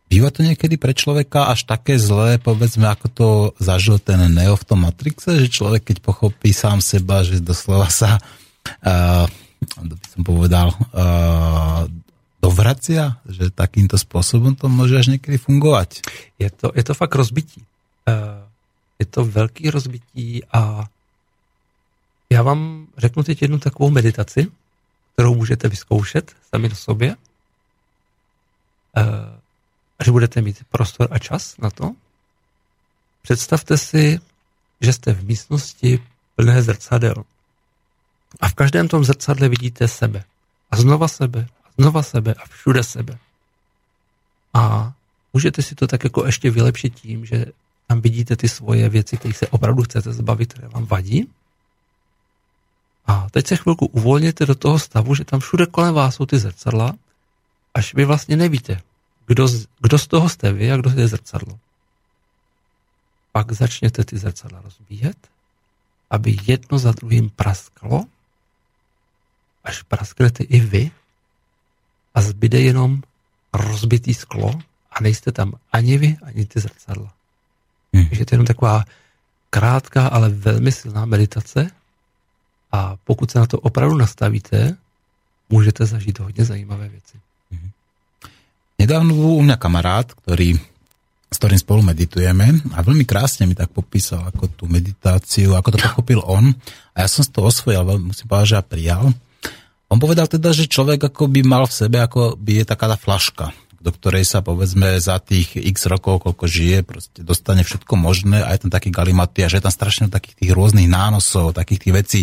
býva 0.10 0.34
to 0.34 0.42
niekedy 0.42 0.82
pre 0.82 0.98
človeka 0.98 1.54
až 1.54 1.70
také 1.70 2.02
zlé, 2.02 2.42
povedzme, 2.42 2.90
ako 2.90 3.08
to 3.14 3.28
zažil 3.62 4.02
ten 4.02 4.18
Neo 4.34 4.58
v 4.58 4.66
tom 4.66 4.82
Matrixe, 4.82 5.38
že 5.38 5.54
človek, 5.54 5.94
keď 5.94 5.98
pochopí 6.02 6.50
sám 6.50 6.82
seba, 6.82 7.22
že 7.22 7.38
doslova 7.38 7.86
sa, 7.94 8.18
uh, 8.82 9.30
by 9.78 10.08
som 10.10 10.22
povedal, 10.26 10.74
uh, 10.74 11.86
dovracia, 12.42 13.22
že 13.30 13.54
takýmto 13.54 14.02
spôsobom 14.02 14.58
to 14.58 14.66
môže 14.66 14.98
až 14.98 15.14
niekedy 15.14 15.38
fungovať. 15.38 16.02
Je 16.42 16.50
to, 16.50 16.74
je 16.74 16.82
to 16.82 16.98
fakt 16.98 17.14
rozbití. 17.14 17.62
Uh, 18.10 18.42
je 18.98 19.06
to 19.06 19.22
velký 19.22 19.70
rozbití 19.70 20.50
a 20.50 20.90
já 22.30 22.42
vám 22.42 22.88
řeknu 22.98 23.24
teď 23.24 23.42
jednu 23.42 23.60
takovou 23.60 23.90
meditaci, 23.90 24.48
kterou 25.14 25.36
můžete 25.36 25.70
vyzkoušet 25.70 26.36
sami 26.54 26.70
do 26.70 26.76
sobě. 26.76 27.16
Uh, 28.98 29.04
až 30.00 30.10
budete 30.10 30.42
mít 30.42 30.64
prostor 30.70 31.08
a 31.12 31.20
čas 31.20 31.58
na 31.58 31.70
to. 31.70 31.96
Představte 33.22 33.78
si, 33.78 34.20
že 34.82 34.94
jste 34.94 35.14
v 35.14 35.24
místnosti 35.24 36.04
plné 36.36 36.62
zrcadel. 36.62 37.16
A 38.42 38.50
v 38.50 38.54
každém 38.54 38.88
tom 38.88 39.04
zrcadle 39.04 39.50
vidíte 39.50 39.88
sebe. 39.88 40.24
A 40.72 40.78
znova 40.78 41.08
sebe. 41.08 41.48
A 41.66 41.70
znova 41.78 42.04
sebe. 42.04 42.34
A 42.34 42.46
všude 42.46 42.84
sebe. 42.84 43.18
A 44.54 44.94
můžete 45.34 45.62
si 45.62 45.76
to 45.76 45.88
tak 45.88 46.04
jako 46.04 46.26
ještě 46.26 46.52
vylepšit 46.52 46.96
tím, 46.96 47.26
že 47.26 47.46
tam 47.88 48.02
vidíte 48.02 48.36
ty 48.36 48.50
svoje 48.50 48.90
věci, 48.90 49.18
které 49.18 49.34
se 49.34 49.48
opravdu 49.48 49.84
chcete 49.84 50.14
zbavit, 50.14 50.54
které 50.54 50.68
vám 50.68 50.86
vadí. 50.86 51.30
A 53.10 53.28
teď 53.32 53.48
se 53.48 53.56
chvilku 53.56 53.86
uvolněte 53.86 54.46
do 54.46 54.56
toho 54.56 54.80
stavu, 54.80 55.16
že 55.16 55.26
tam 55.26 55.40
všude 55.40 55.66
kolem 55.66 55.94
vás 55.94 56.16
jsou 56.16 56.26
ty 56.26 56.40
zrcadla, 56.40 56.94
až 57.74 57.94
vy 57.94 58.06
vlastně 58.06 58.38
nevíte, 58.38 58.82
kdo 59.26 59.48
z, 59.48 59.68
kdo 59.82 59.98
z 59.98 60.08
toho 60.08 60.30
jste 60.30 60.54
vy 60.54 60.72
a 60.72 60.78
kdo 60.78 60.90
je 60.90 61.08
zrcadlo. 61.08 61.60
Pak 63.32 63.52
začněte 63.52 64.04
ty 64.06 64.18
zrcadla 64.18 64.62
rozbíjet, 64.62 65.18
aby 66.10 66.38
jedno 66.48 66.80
za 66.80 66.92
druhým 66.92 67.30
prasklo, 67.30 68.06
až 69.64 69.82
prasknete 69.82 70.44
i 70.44 70.60
vy 70.60 70.92
a 72.14 72.22
zbyde 72.22 72.60
jenom 72.60 73.02
rozbitý 73.54 74.14
sklo 74.14 74.60
a 74.92 75.02
nejste 75.02 75.32
tam 75.32 75.54
ani 75.72 75.98
vy, 75.98 76.18
ani 76.22 76.46
ty 76.46 76.60
zrcadla. 76.60 77.14
Hmm. 77.94 78.06
Takže 78.10 78.26
to 78.26 78.34
je 78.34 78.36
jenom 78.36 78.48
taková 78.48 78.86
krátká, 79.50 80.08
ale 80.08 80.30
velmi 80.30 80.72
silná 80.72 81.06
meditace 81.06 81.79
a 82.72 82.96
pokud 83.04 83.32
se 83.32 83.40
na 83.40 83.46
to 83.46 83.60
opravdu 83.60 83.98
nastavíte, 83.98 84.78
můžete 85.50 85.86
zažít 85.86 86.20
hodně 86.20 86.46
zajímavé 86.46 86.90
věci. 86.90 87.18
Hmm. 87.52 87.70
Nedávno 88.80 89.12
bol 89.18 89.42
u 89.42 89.44
mňa 89.44 89.58
kamarát, 89.58 90.08
ktorý, 90.14 90.62
s 91.30 91.38
ktorým 91.42 91.60
spolu 91.60 91.82
meditujeme 91.82 92.62
a 92.78 92.80
veľmi 92.86 93.04
krásne 93.04 93.50
mi 93.50 93.58
tak 93.58 93.74
popísal 93.74 94.30
ako 94.30 94.48
tú 94.54 94.64
meditáciu, 94.70 95.58
ako 95.58 95.76
to 95.76 95.78
pochopil 95.82 96.22
on 96.24 96.54
a 96.94 97.10
som 97.10 97.26
z 97.26 97.34
toho 97.34 97.50
osvojil, 97.50 97.82
musím 97.98 98.30
povedať, 98.30 98.48
že 98.54 98.58
ja 98.58 98.64
prijal. 98.64 99.06
On 99.90 99.98
povedal 99.98 100.30
teda, 100.30 100.54
že 100.54 100.70
človek 100.70 101.10
ako 101.10 101.26
by 101.28 101.42
mal 101.42 101.66
v 101.66 101.74
sebe, 101.74 101.98
ako 101.98 102.38
by 102.38 102.62
je 102.62 102.66
taká 102.70 102.86
tá 102.86 102.98
flaška, 102.98 103.50
do 103.82 103.90
ktorej 103.90 104.22
sa 104.22 104.46
povedzme 104.46 105.02
za 105.02 105.18
tých 105.18 105.58
x 105.58 105.90
rokov, 105.90 106.22
koľko 106.22 106.46
žije, 106.46 106.86
proste 106.86 107.26
dostane 107.26 107.66
všetko 107.66 107.98
možné 107.98 108.46
a 108.46 108.54
je 108.54 108.70
tam 108.70 108.72
taký 108.72 108.94
galimaty 108.94 109.42
a 109.42 109.50
že 109.50 109.58
je 109.58 109.66
tam 109.66 109.74
strašne 109.74 110.06
takých 110.14 110.46
tých 110.46 110.52
rôznych 110.54 110.86
nánosov, 110.86 111.58
takých 111.58 111.90
tých 111.90 111.94
vecí, 111.96 112.20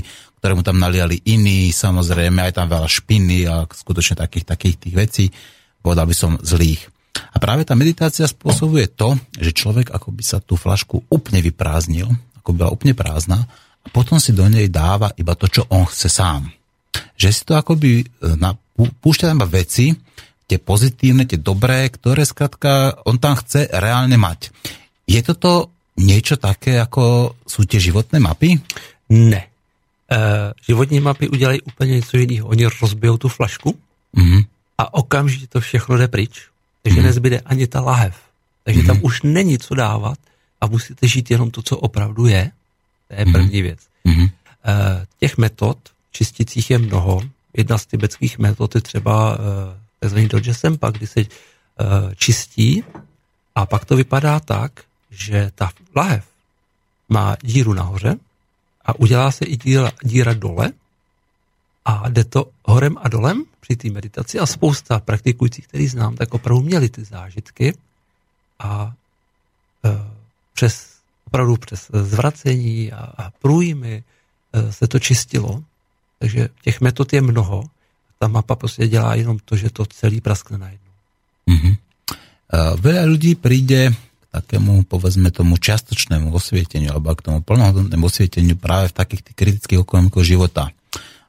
ktoré 0.47 0.63
mu 0.63 0.63
tam 0.63 0.79
naliali 0.79 1.27
iní, 1.27 1.75
samozrejme, 1.75 2.39
aj 2.39 2.63
tam 2.63 2.71
veľa 2.71 2.87
špiny 2.87 3.51
a 3.51 3.67
skutočne 3.67 4.15
takých, 4.15 4.47
takých 4.47 4.77
tých 4.79 4.95
vecí 4.95 5.25
povedal 5.83 6.07
by 6.07 6.15
som, 6.15 6.39
zlých. 6.39 6.87
A 7.35 7.43
práve 7.43 7.67
tá 7.67 7.75
meditácia 7.75 8.23
spôsobuje 8.31 8.95
to, 8.95 9.19
že 9.43 9.51
človek 9.51 9.91
ako 9.91 10.15
by 10.15 10.23
sa 10.23 10.39
tú 10.39 10.55
flašku 10.55 11.11
úplne 11.11 11.43
vyprázdnil, 11.43 12.07
ako 12.39 12.49
by 12.55 12.57
bola 12.63 12.71
úplne 12.71 12.95
prázdna 12.95 13.43
a 13.83 13.87
potom 13.91 14.23
si 14.23 14.31
do 14.31 14.47
nej 14.47 14.71
dáva 14.71 15.11
iba 15.19 15.35
to, 15.35 15.51
čo 15.51 15.67
on 15.67 15.83
chce 15.83 16.15
sám. 16.15 16.47
Že 17.19 17.29
si 17.35 17.43
to 17.43 17.59
akoby 17.59 18.07
e, 18.07 18.39
na, 18.39 18.55
púšťa 18.79 19.35
tam 19.35 19.43
veci, 19.51 19.99
tie 20.47 20.63
pozitívne, 20.63 21.27
tie 21.27 21.43
dobré, 21.43 21.91
ktoré 21.91 22.23
skratka 22.23 23.03
on 23.03 23.19
tam 23.19 23.35
chce 23.35 23.67
reálne 23.75 24.15
mať. 24.15 24.55
Je 25.11 25.19
toto 25.27 25.75
niečo 25.99 26.39
také, 26.39 26.79
ako 26.79 27.35
sú 27.43 27.67
tie 27.67 27.83
životné 27.83 28.23
mapy? 28.23 28.55
Ne. 29.11 29.56
E, 30.11 30.19
životní 30.67 31.01
mapy 31.01 31.29
udělají 31.29 31.61
úplně 31.61 31.95
něco 31.95 32.17
jiného. 32.17 32.49
Oni 32.49 32.67
rozbijou 32.81 33.17
tu 33.17 33.29
flašku 33.29 33.79
mm-hmm 34.17 34.45
a 34.79 34.95
okamžitě 34.95 35.47
to 35.47 35.61
všechno 35.61 35.97
jde 35.97 36.09
pryč. 36.09 36.49
Takže 36.83 37.01
hmm. 37.01 37.07
nezbyde 37.07 37.41
ani 37.41 37.67
ta 37.67 37.81
lahev. 37.81 38.17
Takže 38.65 38.81
hmm. 38.81 38.87
tam 38.87 38.99
už 39.03 39.23
není 39.23 39.59
co 39.59 39.75
dávat 39.75 40.19
a 40.61 40.67
musíte 40.67 41.09
žít 41.09 41.31
jenom 41.31 41.51
to, 41.51 41.63
co 41.63 41.77
opravdu 41.77 42.27
je. 42.27 42.51
To 43.09 43.15
je 43.15 43.25
první 43.33 43.63
věc. 43.63 43.79
Hmm. 44.05 44.29
Těch 45.21 45.39
metod 45.39 45.79
čisticích 46.13 46.71
je 46.71 46.79
mnoho. 46.79 47.23
Jedna 47.57 47.79
z 47.79 47.87
tibetských 47.87 48.39
metod 48.39 48.75
je 48.75 48.81
třeba 48.81 49.39
eh, 50.01 50.09
tzv. 50.09 50.19
Doje 50.19 50.55
Sempa, 50.55 50.91
kdy 50.91 51.07
se 51.07 51.21
eh, 51.21 51.27
čistí 52.17 52.85
a 53.55 53.67
pak 53.67 53.85
to 53.85 53.97
vypadá 53.97 54.41
tak, 54.41 54.73
že 55.11 55.51
ta 55.55 55.71
lahev 55.97 56.25
má 57.09 57.37
díru 57.43 57.73
nahoře 57.73 58.17
a 58.87 58.95
udělá 58.99 59.31
se 59.31 59.45
i 59.45 59.57
díra, 59.57 59.93
díra 60.03 60.35
dole 60.35 60.73
a 61.85 62.09
jde 62.09 62.25
to 62.25 62.51
horem 62.65 62.97
a 63.03 63.09
dolem 63.09 63.45
při 63.61 63.77
té 63.77 63.91
meditaci 63.91 64.39
a 64.39 64.47
spousta 64.47 64.99
praktikujících, 64.99 65.69
který 65.69 65.87
znám, 65.87 66.17
tak 66.17 66.35
opravdu 66.35 66.63
měli 66.63 66.89
ty 66.89 67.05
zážitky 67.05 67.75
a 68.59 68.95
e, 69.85 69.91
přes, 70.55 70.97
opravdu 71.27 71.57
přes 71.57 71.91
zvracení 71.93 72.93
a, 72.93 72.99
a 72.99 73.31
průjmy 73.31 74.05
e, 74.53 74.73
se 74.73 74.87
to 74.87 74.99
čistilo. 74.99 75.65
Takže 76.19 76.49
těch 76.63 76.81
metod 76.81 77.13
je 77.13 77.21
mnoho. 77.21 77.65
Ta 78.19 78.29
mapa 78.29 78.57
prostě 78.57 78.89
dělá 78.89 79.15
jenom 79.15 79.39
to, 79.45 79.57
že 79.57 79.71
to 79.71 79.87
celý 79.87 80.21
praskne 80.21 80.59
najednou. 80.59 80.95
Mm-hmm. 81.47 81.75
Veľa 82.81 83.05
ľudí 83.11 83.35
príde 83.35 83.91
takému, 84.37 84.85
povedzme 84.85 85.33
tomu, 85.33 85.57
čiastočnému 85.57 86.29
osvieteniu 86.29 86.93
alebo 86.93 87.17
k 87.17 87.25
tomu 87.25 87.41
plnohodnotnému 87.41 88.05
osvieteniu 88.05 88.61
práve 88.61 88.93
v 88.93 88.97
takých 89.01 89.23
tých 89.33 89.37
kritických 89.37 89.81
okamikoch 89.81 90.27
života 90.27 90.69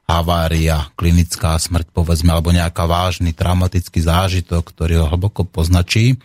havária, 0.08 0.88
klinická 0.96 1.60
smrť, 1.60 1.92
povedzme, 1.92 2.32
alebo 2.32 2.48
nejaká 2.48 2.88
vážny 2.88 3.36
traumatický 3.36 4.00
zážitok, 4.00 4.64
ktorý 4.64 5.04
ho 5.04 5.06
hlboko 5.12 5.44
poznačí 5.44 6.16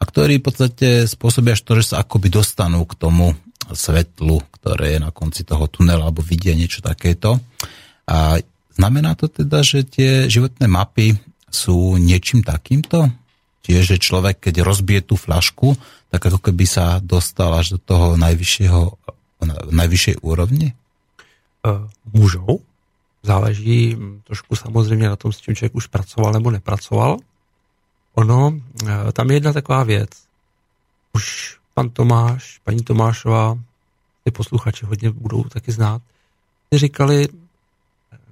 a 0.00 0.08
ktorý 0.08 0.40
v 0.40 0.44
podstate 0.48 0.88
spôsobí 1.04 1.52
až 1.52 1.60
to, 1.60 1.76
že 1.76 1.92
sa 1.92 2.00
akoby 2.00 2.32
dostanú 2.32 2.88
k 2.88 2.96
tomu 2.96 3.36
svetlu, 3.68 4.40
ktoré 4.56 4.96
je 4.96 5.00
na 5.04 5.12
konci 5.12 5.44
toho 5.44 5.68
tunela, 5.68 6.08
alebo 6.08 6.24
vidia 6.24 6.56
niečo 6.56 6.80
takéto. 6.80 7.36
A 8.08 8.40
znamená 8.72 9.12
to 9.12 9.28
teda, 9.28 9.60
že 9.60 9.84
tie 9.84 10.32
životné 10.32 10.64
mapy 10.64 11.12
sú 11.52 12.00
niečím 12.00 12.40
takýmto? 12.40 13.12
Čiže 13.66 13.98
človek, 13.98 14.48
keď 14.48 14.62
rozbije 14.62 15.12
tú 15.12 15.18
flašku, 15.18 15.74
tak 16.10 16.26
ako 16.26 16.38
keby 16.38 16.66
sa 16.66 16.98
dostal 17.02 17.54
až 17.54 17.76
do 17.76 17.78
toho 17.78 18.16
najvyššieho, 18.16 18.80
najvyššej 19.70 20.22
úrovni? 20.22 20.74
Můžou, 22.12 22.60
záleží 23.22 23.96
trošku 24.24 24.56
samozřejmě 24.56 25.08
na 25.08 25.16
tom, 25.16 25.32
s 25.32 25.40
čím 25.40 25.54
člověk 25.54 25.74
už 25.74 25.86
pracoval 25.86 26.32
nebo 26.32 26.50
nepracoval. 26.50 27.16
Ono, 28.14 28.52
eh, 28.86 29.12
tam 29.12 29.30
je 29.30 29.36
jedna 29.36 29.52
taková 29.52 29.82
věc. 29.84 30.10
Už 31.12 31.56
pan 31.74 31.90
Tomáš, 31.90 32.60
paní 32.64 32.84
Tomášová, 32.84 33.58
ty 34.24 34.30
posluchači 34.30 34.86
hodně 34.86 35.10
budou 35.10 35.44
taky 35.44 35.72
znát, 35.72 36.02
ty 36.70 36.78
říkali, 36.78 37.28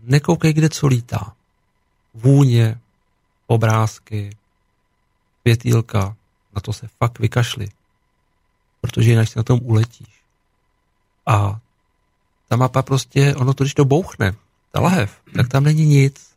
nekoukej, 0.03 0.53
kde 0.53 0.69
co 0.69 0.87
lítá. 0.87 1.33
Vůně, 2.15 2.79
obrázky, 3.47 4.37
světýlka, 5.41 6.17
na 6.55 6.61
to 6.61 6.73
se 6.73 6.89
fakt 6.99 7.19
vykašli. 7.19 7.69
Protože 8.81 9.11
jinak 9.11 9.29
si 9.29 9.39
na 9.39 9.43
tom 9.43 9.61
uletíš. 9.63 10.23
A 11.27 11.61
ta 12.49 12.57
mapa 12.57 12.83
prostě, 12.83 13.35
ono 13.35 13.55
to, 13.55 13.65
když 13.65 13.75
to 13.75 13.85
bouchne, 13.85 14.35
ta 14.73 14.81
lahev, 14.81 15.21
tak 15.37 15.49
tam 15.49 15.65
není 15.65 15.87
nic. 15.87 16.35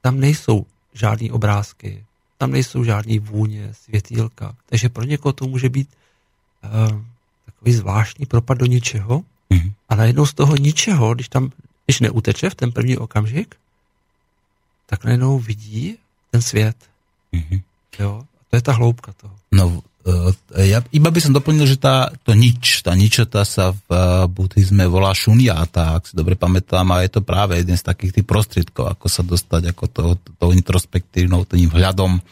Tam 0.00 0.20
nejsou 0.20 0.66
žádný 0.92 1.30
obrázky, 1.30 2.04
tam 2.38 2.50
nejsou 2.50 2.84
žádný 2.84 3.18
vůně, 3.18 3.74
světýlka. 3.74 4.56
Takže 4.66 4.88
pro 4.88 5.04
někoho 5.04 5.32
to 5.32 5.46
může 5.46 5.68
být 5.68 5.88
uh, 6.64 7.02
takový 7.44 7.72
zvláštní 7.72 8.26
propad 8.26 8.58
do 8.58 8.66
ničeho 8.66 9.22
mm-hmm. 9.50 9.72
a 9.88 9.94
najednou 9.94 10.26
z 10.26 10.34
toho 10.34 10.56
ničeho, 10.56 11.14
když 11.14 11.28
tam, 11.28 11.50
když 11.86 12.00
neuteče 12.00 12.50
v 12.50 12.54
ten 12.54 12.72
první 12.72 12.96
okamžik, 12.96 13.56
tak 14.86 15.04
najednou 15.04 15.38
vidí 15.38 15.98
ten 16.30 16.42
svět. 16.42 16.76
Mm-hmm. 17.32 17.62
Jo? 17.98 18.24
To 18.48 18.52
je 18.56 18.62
ta 18.64 18.72
hloubka 18.76 19.12
toho. 19.12 19.34
No, 19.52 19.84
Eh, 20.08 20.72
ja 20.72 20.78
iba 20.94 21.08
by 21.12 21.20
som 21.20 21.36
doplnil, 21.36 21.68
že 21.68 21.76
tá, 21.76 22.08
to 22.24 22.32
nič, 22.32 22.80
tá 22.80 22.96
ničota 22.96 23.44
sa 23.44 23.76
v 23.76 23.88
eh, 23.92 24.24
buddhizme 24.30 24.88
volá 24.88 25.12
šuniata, 25.12 26.00
ak 26.00 26.12
si 26.12 26.14
dobre 26.16 26.38
pamätám, 26.38 26.88
a 26.94 27.04
je 27.04 27.12
to 27.12 27.20
práve 27.20 27.60
jeden 27.60 27.76
z 27.76 27.84
takých 27.84 28.20
tých 28.20 28.26
prostriedkov, 28.26 28.88
ako 28.88 29.06
sa 29.10 29.22
dostať 29.26 29.62
ako 29.76 29.84
to, 29.92 30.04
to 30.40 30.46
introspektívnou, 30.54 31.44
tým 31.44 31.68
vhľadom 31.68 32.24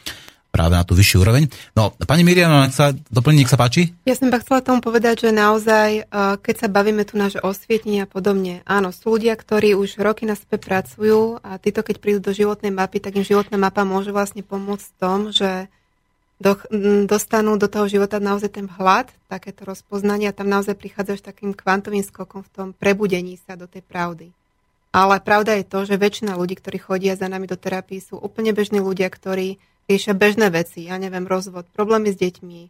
práve 0.49 0.73
na 0.73 0.89
tú 0.89 0.97
vyššiu 0.97 1.21
úroveň. 1.21 1.53
No, 1.77 1.93
pani 2.09 2.25
Miriam, 2.25 2.65
nech 2.65 2.73
sa 2.73 2.97
doplní, 3.13 3.45
nech 3.45 3.53
sa 3.53 3.61
páči. 3.61 3.93
Ja 4.09 4.17
som 4.17 4.33
chcela 4.33 4.65
tomu 4.65 4.81
povedať, 4.81 5.29
že 5.29 5.31
naozaj, 5.37 5.89
eh, 6.01 6.35
keď 6.41 6.55
sa 6.57 6.69
bavíme 6.73 7.05
tu 7.05 7.21
na 7.21 7.29
osvietenie 7.29 8.07
a 8.07 8.09
podobne, 8.09 8.65
áno, 8.65 8.89
sú 8.89 9.21
ľudia, 9.21 9.37
ktorí 9.37 9.77
už 9.77 10.01
roky 10.01 10.25
na 10.25 10.33
sebe 10.33 10.57
pracujú 10.57 11.45
a 11.45 11.61
títo, 11.61 11.85
keď 11.85 12.01
prídu 12.01 12.21
do 12.25 12.33
životnej 12.33 12.73
mapy, 12.73 13.05
tak 13.05 13.21
im 13.21 13.27
životná 13.27 13.61
mapa 13.61 13.85
môže 13.85 14.17
vlastne 14.17 14.41
pomôcť 14.41 14.87
v 14.87 14.97
tom, 14.97 15.19
že 15.29 15.69
do, 16.37 16.61
dostanú 17.09 17.57
do 17.57 17.69
toho 17.69 17.89
života 17.89 18.21
naozaj 18.21 18.61
ten 18.61 18.67
vhľad, 18.69 19.09
takéto 19.29 19.65
rozpoznanie 19.65 20.29
a 20.29 20.37
tam 20.37 20.53
naozaj 20.53 20.77
prichádzaš 20.77 21.25
takým 21.25 21.57
kvantovým 21.57 22.05
skokom 22.05 22.45
v 22.45 22.53
tom 22.53 22.69
prebudení 22.77 23.41
sa 23.49 23.57
do 23.57 23.65
tej 23.65 23.81
pravdy. 23.81 24.29
Ale 24.93 25.21
pravda 25.21 25.57
je 25.61 25.65
to, 25.65 25.85
že 25.85 26.01
väčšina 26.01 26.37
ľudí, 26.37 26.57
ktorí 26.57 26.81
chodia 26.81 27.17
za 27.17 27.29
nami 27.29 27.45
do 27.45 27.57
terapii, 27.57 28.01
sú 28.01 28.17
úplne 28.17 28.57
bežní 28.57 28.81
ľudia, 28.81 29.13
ktorí 29.13 29.61
riešia 29.89 30.17
bežné 30.17 30.49
veci, 30.49 30.89
ja 30.89 30.97
neviem, 30.97 31.29
rozvod, 31.29 31.69
problémy 31.73 32.13
s 32.13 32.17
deťmi, 32.17 32.61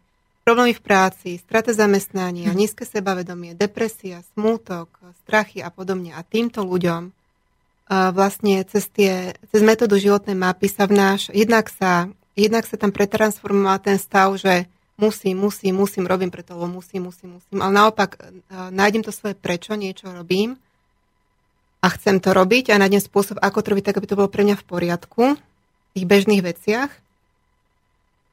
problémy 0.47 0.75
v 0.75 0.83
práci, 0.83 1.29
strata 1.39 1.75
zamestnania, 1.75 2.51
hm. 2.51 2.55
nízke 2.55 2.83
sebavedomie, 2.87 3.51
depresia, 3.51 4.23
smútok, 4.35 4.87
strachy 5.27 5.59
a 5.59 5.67
podobne. 5.67 6.15
A 6.15 6.23
týmto 6.23 6.63
ľuďom 6.63 7.11
uh, 7.11 8.11
vlastne 8.15 8.63
cez, 8.63 8.87
tie, 8.87 9.35
cez 9.51 9.61
metódu 9.63 9.99
životnej 9.99 10.35
mapy 10.35 10.71
sa 10.71 10.87
vnáš, 10.87 11.31
jednak 11.35 11.67
sa 11.67 12.11
jednak 12.37 12.69
sa 12.69 12.77
tam 12.77 12.93
pretransformoval 12.93 13.81
ten 13.81 13.97
stav, 13.97 14.37
že 14.37 14.69
musím, 14.97 15.41
musím, 15.41 15.75
musím, 15.75 16.05
robím 16.05 16.29
preto, 16.29 16.53
lebo 16.53 16.79
musím, 16.79 17.09
musím, 17.09 17.41
musím. 17.41 17.57
Ale 17.57 17.73
naopak 17.73 18.15
e, 18.15 18.17
nájdem 18.69 19.01
to 19.01 19.09
svoje 19.09 19.33
prečo, 19.33 19.73
niečo 19.73 20.13
robím 20.13 20.61
a 21.81 21.87
chcem 21.93 22.21
to 22.21 22.33
robiť 22.33 22.73
a 22.73 22.81
nájdem 22.81 23.01
spôsob, 23.01 23.41
ako 23.41 23.59
to 23.61 23.69
robiť, 23.73 23.85
tak 23.89 23.97
aby 23.97 24.07
to 24.09 24.17
bolo 24.17 24.29
pre 24.29 24.45
mňa 24.45 24.57
v 24.57 24.67
poriadku 24.69 25.23
v 25.37 25.89
tých 25.97 26.05
bežných 26.05 26.45
veciach. 26.45 26.91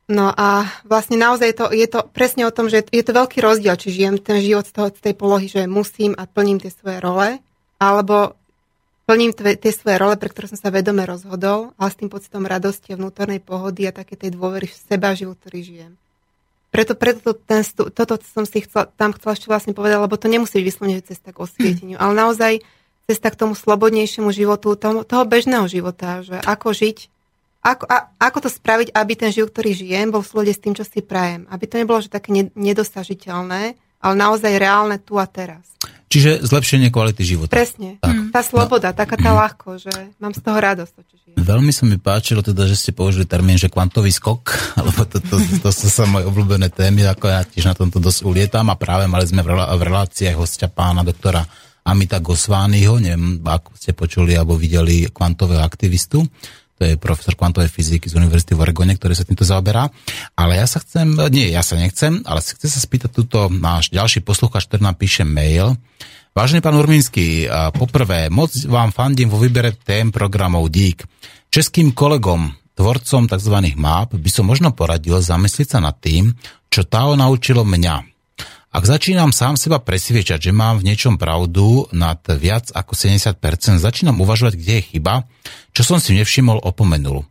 No 0.05 0.29
a 0.29 0.69
vlastne 0.85 1.17
naozaj 1.17 1.49
je 1.49 1.57
to, 1.57 1.67
je 1.73 1.89
to 1.89 2.01
presne 2.13 2.45
o 2.45 2.53
tom, 2.53 2.69
že 2.69 2.85
je 2.93 3.05
to 3.05 3.17
veľký 3.17 3.41
rozdiel, 3.41 3.73
či 3.81 3.89
žijem 3.89 4.21
ten 4.21 4.37
život 4.45 4.69
z, 4.69 4.73
toho, 4.77 4.89
z 4.93 5.01
tej 5.01 5.15
polohy, 5.17 5.49
že 5.49 5.65
musím 5.65 6.13
a 6.13 6.29
plním 6.29 6.61
tie 6.61 6.69
svoje 6.69 7.01
role, 7.01 7.41
alebo 7.81 8.37
plním 9.05 9.37
tie 9.37 9.73
svoje 9.73 9.97
role, 10.01 10.17
pre 10.17 10.33
ktoré 10.33 10.49
som 10.49 10.59
sa 10.61 10.73
vedome 10.73 11.05
rozhodol, 11.05 11.77
ale 11.77 11.89
s 11.93 11.99
tým 12.01 12.09
pocitom 12.09 12.49
radosti 12.49 12.93
a 12.93 12.99
vnútornej 13.01 13.41
pohody 13.41 13.85
a 13.89 13.93
také 13.93 14.17
tej 14.17 14.33
dôvery 14.37 14.69
v 14.69 14.77
seba 14.77 15.13
život, 15.13 15.37
ktorý 15.41 15.61
žijem. 15.61 15.93
Preto, 16.75 16.99
preto 16.99 17.21
to, 17.23 17.33
ten, 17.39 17.63
toto 17.71 18.19
som 18.27 18.43
si 18.43 18.67
chcela, 18.67 18.91
tam 18.99 19.15
chcela 19.15 19.39
ešte 19.39 19.47
vlastne 19.47 19.77
povedať, 19.77 20.03
lebo 20.03 20.19
to 20.19 20.27
nemusí 20.27 20.59
byť 20.59 20.67
vyslovene 20.67 21.07
cesta 21.07 21.31
k 21.31 21.39
osvieteniu, 21.39 21.97
ale 22.03 22.19
naozaj 22.19 22.53
cesta 23.07 23.31
k 23.31 23.39
tomu 23.39 23.55
slobodnejšiemu 23.55 24.35
životu, 24.35 24.75
toho, 24.75 25.07
toho 25.07 25.23
bežného 25.23 25.71
života, 25.71 26.25
že 26.27 26.35
ako 26.43 26.75
žiť, 26.75 26.99
ako, 27.65 27.85
a, 27.87 28.11
ako 28.19 28.39
to 28.45 28.51
spraviť, 28.51 28.89
aby 28.91 29.13
ten 29.15 29.31
život, 29.31 29.55
ktorý 29.55 29.71
žijem, 29.73 30.11
bol 30.11 30.21
v 30.21 30.31
súlade 30.35 30.53
s 30.53 30.61
tým, 30.61 30.75
čo 30.77 30.85
si 30.85 31.01
prajem. 31.01 31.49
Aby 31.49 31.65
to 31.65 31.81
nebolo 31.81 32.03
že 32.03 32.13
také 32.13 32.33
nedosažiteľné, 32.53 33.63
ale 34.05 34.15
naozaj 34.19 34.53
reálne 34.61 35.01
tu 35.01 35.17
a 35.17 35.25
teraz. 35.25 35.65
Čiže 36.13 36.45
zlepšenie 36.45 36.93
kvality 36.93 37.25
života. 37.25 37.51
Presne. 37.57 37.97
Tak. 38.05 38.13
Mm. 38.13 38.24
Tá 38.35 38.43
sloboda, 38.43 38.91
no. 38.91 38.99
taká 38.99 39.15
tá 39.15 39.31
ľahko, 39.31 39.79
že 39.79 39.95
mám 40.19 40.35
z 40.35 40.43
toho 40.43 40.59
radosť. 40.59 40.91
To, 40.91 41.03
čo 41.07 41.15
žijem. 41.23 41.39
Veľmi 41.39 41.71
sa 41.71 41.87
mi 41.87 42.03
páčilo 42.03 42.43
teda, 42.43 42.67
že 42.67 42.75
ste 42.75 42.91
použili 42.91 43.23
termín, 43.31 43.55
že 43.55 43.71
kvantový 43.71 44.11
skok, 44.11 44.51
alebo 44.83 45.07
to, 45.07 45.23
to, 45.23 45.39
to, 45.39 45.63
to 45.63 45.71
sú 45.71 45.87
sa 45.87 46.03
moje 46.11 46.27
obľúbené 46.27 46.67
témy, 46.75 47.07
ako 47.07 47.31
ja 47.31 47.47
tiež 47.47 47.71
na 47.71 47.79
tomto 47.79 48.03
dosť 48.03 48.27
ulietam 48.27 48.67
a 48.67 48.75
práve 48.75 49.07
mali 49.07 49.23
sme 49.23 49.47
v, 49.47 49.55
v 49.55 49.83
reláciách 49.87 50.35
hostia 50.35 50.67
pána 50.67 51.07
doktora 51.07 51.47
Amita 51.87 52.19
Gosványho, 52.19 52.99
neviem, 52.99 53.39
ako 53.39 53.71
ste 53.79 53.95
počuli 53.95 54.35
alebo 54.35 54.59
videli 54.59 55.07
kvantového 55.15 55.63
aktivistu, 55.63 56.27
to 56.75 56.83
je 56.83 56.99
profesor 56.99 57.39
kvantovej 57.39 57.71
fyziky 57.71 58.11
z 58.11 58.19
Univerzity 58.19 58.59
v 58.59 58.67
Oregone, 58.67 58.99
ktorý 58.99 59.15
sa 59.15 59.23
týmto 59.23 59.47
zaoberá. 59.47 59.87
Ale 60.35 60.59
ja 60.59 60.67
sa 60.67 60.83
chcem, 60.83 61.07
nie, 61.31 61.55
ja 61.55 61.63
sa 61.63 61.79
nechcem, 61.79 62.27
ale 62.27 62.43
chcem 62.43 62.67
sa 62.67 62.83
spýtať 62.83 63.15
túto 63.15 63.47
náš 63.47 63.95
ďalší 63.95 64.27
posluchač, 64.27 64.67
ktorý 64.67 64.83
nám 64.91 64.99
píše 64.99 65.23
mail. 65.23 65.79
Vážený 66.35 66.67
pán 66.67 66.75
Urmínsky, 66.75 67.47
poprvé, 67.79 68.27
moc 68.27 68.51
vám 68.67 68.91
fandím 68.91 69.31
vo 69.31 69.39
výbere 69.39 69.71
tém 69.71 70.11
programov 70.11 70.67
Dík. 70.67 71.07
Českým 71.47 71.95
kolegom, 71.95 72.51
tvorcom 72.75 73.31
tzv. 73.31 73.55
map, 73.79 74.11
by 74.11 74.31
som 74.35 74.51
možno 74.51 74.75
poradil 74.75 75.23
zamyslieť 75.23 75.69
sa 75.71 75.79
nad 75.79 75.95
tým, 76.03 76.35
čo 76.75 76.83
Tao 76.91 77.15
naučilo 77.15 77.63
mňa. 77.63 77.97
Ak 78.75 78.83
začínam 78.83 79.31
sám 79.31 79.55
seba 79.55 79.79
presviečať, 79.79 80.51
že 80.51 80.51
mám 80.51 80.83
v 80.83 80.91
niečom 80.91 81.23
pravdu 81.23 81.87
nad 81.95 82.19
viac 82.27 82.75
ako 82.75 82.99
70%, 82.99 83.39
začínam 83.79 84.19
uvažovať, 84.19 84.59
kde 84.59 84.73
je 84.83 84.87
chyba, 84.91 85.31
čo 85.71 85.87
som 85.87 86.03
si 86.03 86.19
nevšimol, 86.19 86.59
opomenul. 86.67 87.23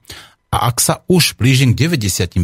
A 0.53 0.69
ak 0.69 0.77
sa 0.77 1.01
už 1.09 1.33
blížim 1.33 1.73
k 1.73 1.89
90% 1.89 2.37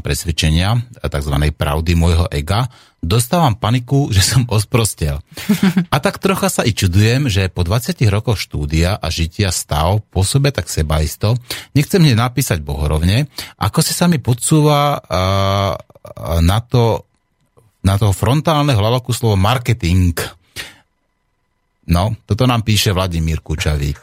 presvedčenia, 0.00 0.80
tzv. 0.96 1.34
pravdy 1.52 1.92
môjho 1.92 2.24
ega, 2.32 2.72
dostávam 3.04 3.52
paniku, 3.52 4.08
že 4.16 4.24
som 4.24 4.48
osprostel. 4.48 5.20
A 5.92 6.00
tak 6.00 6.16
trocha 6.24 6.48
sa 6.48 6.64
i 6.64 6.72
čudujem, 6.72 7.28
že 7.28 7.52
po 7.52 7.60
20 7.60 8.00
rokoch 8.08 8.40
štúdia 8.40 8.96
a 8.96 9.12
žitia 9.12 9.52
stav 9.52 10.00
pôsobia 10.08 10.56
tak 10.56 10.72
sebaisto, 10.72 11.36
nechcem 11.76 12.00
hneď 12.00 12.16
napísať 12.16 12.64
bohorovne, 12.64 13.28
ako 13.60 13.84
si 13.84 13.92
sa 13.92 14.08
mi 14.08 14.16
podsúva 14.16 14.96
uh, 14.96 15.76
na 16.40 16.58
to 16.64 17.04
na 17.80 17.96
toho 17.96 18.12
frontálne 18.12 18.76
hlavoku 18.76 19.12
slovo 19.12 19.40
marketing. 19.40 20.12
No, 21.88 22.12
toto 22.28 22.44
nám 22.44 22.60
píše 22.60 22.92
Vladimír 22.92 23.40
Kučavík. 23.40 24.00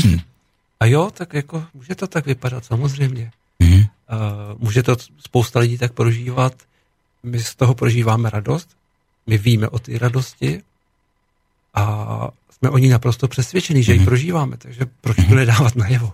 Hm. 0.00 0.20
A 0.80 0.86
jo, 0.86 1.10
tak 1.10 1.34
jako 1.34 1.64
může 1.74 1.94
to 1.94 2.06
tak 2.06 2.26
vypadat, 2.26 2.64
samozřejmě. 2.64 3.30
Mm-hmm. 3.60 3.88
Uh, 4.12 4.58
může 4.58 4.82
to 4.82 4.96
spousta 5.18 5.60
lidí 5.60 5.78
tak 5.78 5.92
prožívat. 5.92 6.52
My 7.22 7.40
z 7.40 7.54
toho 7.54 7.74
prožíváme 7.74 8.30
radost, 8.30 8.68
my 9.26 9.38
víme 9.38 9.68
o 9.68 9.78
té 9.78 9.98
radosti 9.98 10.62
a 11.74 11.84
jsme 12.50 12.70
o 12.70 12.78
ní 12.78 12.88
naprosto 12.88 13.28
přesvědčení, 13.28 13.82
že 13.82 13.92
mm-hmm. 13.92 13.94
ji 13.94 13.98
mhm. 13.98 14.06
prožíváme, 14.06 14.56
takže 14.56 14.86
proč 15.00 15.16
mm-hmm. 15.16 15.28
to 15.28 15.34
nedávat 15.34 15.76
najevo? 15.76 16.12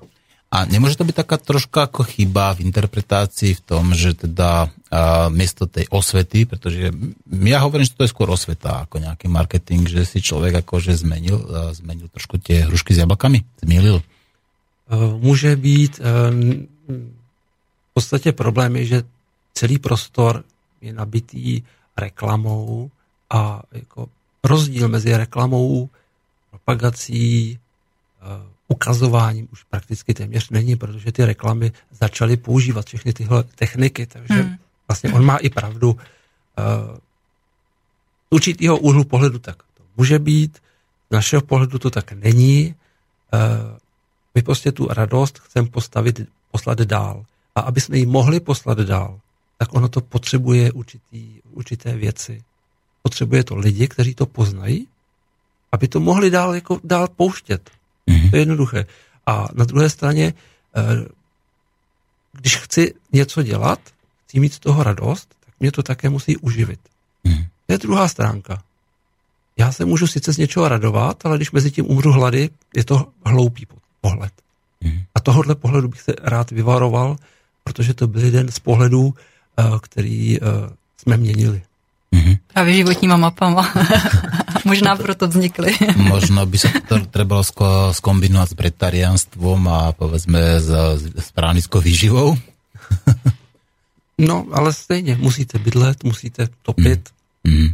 A 0.50 0.66
nemôže 0.66 0.98
to 0.98 1.06
byť 1.06 1.14
taká 1.14 1.38
troška 1.38 1.86
ako 1.86 2.02
chyba 2.02 2.58
v 2.58 2.66
interpretácii 2.66 3.54
v 3.54 3.62
tom, 3.62 3.94
že 3.94 4.18
teda 4.18 4.66
a, 4.66 5.30
miesto 5.30 5.70
tej 5.70 5.86
osvety, 5.94 6.42
pretože 6.42 6.90
ja 7.30 7.62
hovorím, 7.62 7.86
že 7.86 7.94
to 7.94 8.02
je 8.02 8.10
skôr 8.10 8.26
osveta 8.26 8.82
ako 8.82 8.98
nejaký 8.98 9.30
marketing, 9.30 9.86
že 9.86 10.02
si 10.02 10.18
človek 10.18 10.66
akože 10.66 10.98
zmenil, 10.98 11.38
a, 11.38 11.70
zmenil 11.70 12.10
trošku 12.10 12.42
tie 12.42 12.66
hrušky 12.66 12.90
s 12.90 12.98
jablkami, 12.98 13.46
zmielil. 13.62 14.02
Může 15.18 15.56
být, 15.56 15.98
v 15.98 17.94
podstatě 17.94 18.32
problém 18.32 18.76
je, 18.76 18.84
že 18.84 19.02
celý 19.54 19.78
prostor 19.78 20.44
je 20.80 20.92
nabitý 20.92 21.62
reklamou 21.96 22.90
a 23.30 23.62
jako 23.72 24.08
rozdíl 24.44 24.88
mezi 24.88 25.16
reklamou, 25.16 25.88
propagací, 26.50 27.58
ukazováním 28.68 29.48
už 29.52 29.62
prakticky 29.62 30.14
téměř 30.14 30.50
není, 30.50 30.76
protože 30.76 31.12
ty 31.12 31.24
reklamy 31.24 31.72
začaly 31.90 32.36
používat 32.36 32.86
všechny 32.86 33.12
tyhle 33.12 33.42
techniky, 33.42 34.06
takže 34.06 34.34
hmm. 34.34 34.56
vlastně 34.88 35.12
on 35.12 35.24
má 35.24 35.36
i 35.36 35.50
pravdu. 35.50 35.90
Uh, 35.90 35.98
určitýho 38.30 38.78
úhlu 38.78 39.04
pohledu 39.04 39.38
tak 39.38 39.56
to 39.56 39.82
může 39.96 40.18
být, 40.18 40.58
z 41.10 41.12
našeho 41.12 41.42
pohledu 41.42 41.78
to 41.78 41.90
tak 41.90 42.12
není. 42.12 42.74
My 44.34 44.42
prostě 44.42 44.72
tu 44.72 44.88
radost 44.88 45.38
chceme 45.38 45.68
postavit, 45.68 46.20
poslat 46.50 46.78
dál. 46.78 47.24
A 47.54 47.60
aby 47.60 47.80
jsme 47.80 47.98
ji 47.98 48.06
mohli 48.06 48.40
poslat 48.40 48.78
dál, 48.78 49.20
tak 49.58 49.74
ono 49.74 49.88
to 49.88 50.00
potřebuje 50.00 50.72
určitý, 50.72 51.40
určité 51.50 51.96
věci. 51.96 52.42
Potřebuje 53.02 53.44
to 53.44 53.56
lidi, 53.56 53.88
kteří 53.88 54.14
to 54.14 54.26
poznají, 54.26 54.88
aby 55.72 55.88
to 55.88 56.00
mohli 56.00 56.30
dál, 56.30 56.54
jako, 56.54 56.80
dál 56.84 57.08
pouštět. 57.08 57.70
Mm-hmm. 58.08 58.30
To 58.30 58.36
je 58.36 58.42
jednoduché. 58.42 58.86
A 59.26 59.48
na 59.54 59.64
druhé 59.64 59.90
straně, 59.90 60.34
eh, 60.76 61.08
když 62.32 62.56
chci 62.56 62.94
něco 63.12 63.42
dělat, 63.42 63.80
chci 64.24 64.40
mít 64.40 64.54
z 64.54 64.58
toho 64.58 64.82
radost, 64.82 65.34
tak 65.44 65.54
mě 65.60 65.72
to 65.72 65.82
také 65.82 66.08
musí 66.08 66.36
uživit. 66.36 66.80
Mm-hmm. 67.24 67.46
To 67.66 67.72
je 67.72 67.78
druhá 67.78 68.08
stránka. 68.08 68.62
Já 69.56 69.72
se 69.72 69.84
můžu 69.84 70.06
sice 70.06 70.32
z 70.32 70.38
něčeho 70.38 70.68
radovat, 70.68 71.26
ale 71.26 71.36
když 71.36 71.50
mezi 71.50 71.70
tím 71.70 71.90
umřu 71.90 72.12
hlady, 72.12 72.50
je 72.76 72.84
to 72.84 73.12
hloupý 73.24 73.66
pohled. 74.00 74.32
Mm-hmm. 74.84 75.04
A 75.14 75.20
tohohle 75.20 75.54
pohledu 75.54 75.88
bych 75.88 76.00
se 76.00 76.12
rád 76.22 76.50
vyvaroval, 76.50 77.16
protože 77.64 77.94
to 77.94 78.06
byl 78.06 78.24
jeden 78.24 78.48
z 78.48 78.58
pohledů, 78.58 79.14
eh, 79.58 79.64
který 79.80 80.38
eh, 80.38 80.44
jsme 80.96 81.16
měnili. 81.16 81.62
Mm-hmm. 82.12 82.38
Právě 82.52 82.74
životníma 82.74 83.16
mapama. 83.16 83.74
Možná 84.64 84.96
proto 84.96 85.28
vznikly. 85.28 85.72
Možno 85.96 86.46
by 86.46 86.58
sa 86.58 86.68
to 86.84 87.00
trebalo 87.06 87.46
skombinovať 87.94 88.48
s 88.50 88.58
bretarianstvom 88.58 89.60
a 89.70 89.80
povedzme 89.94 90.60
s, 90.60 90.68
s 91.00 91.28
právnickou 91.32 91.80
výživou. 91.80 92.36
no, 94.18 94.46
ale 94.52 94.72
stejně, 94.72 95.16
musíte 95.16 95.58
bydlet, 95.58 96.04
musíte 96.04 96.48
topit. 96.62 97.08
Mm. 97.44 97.72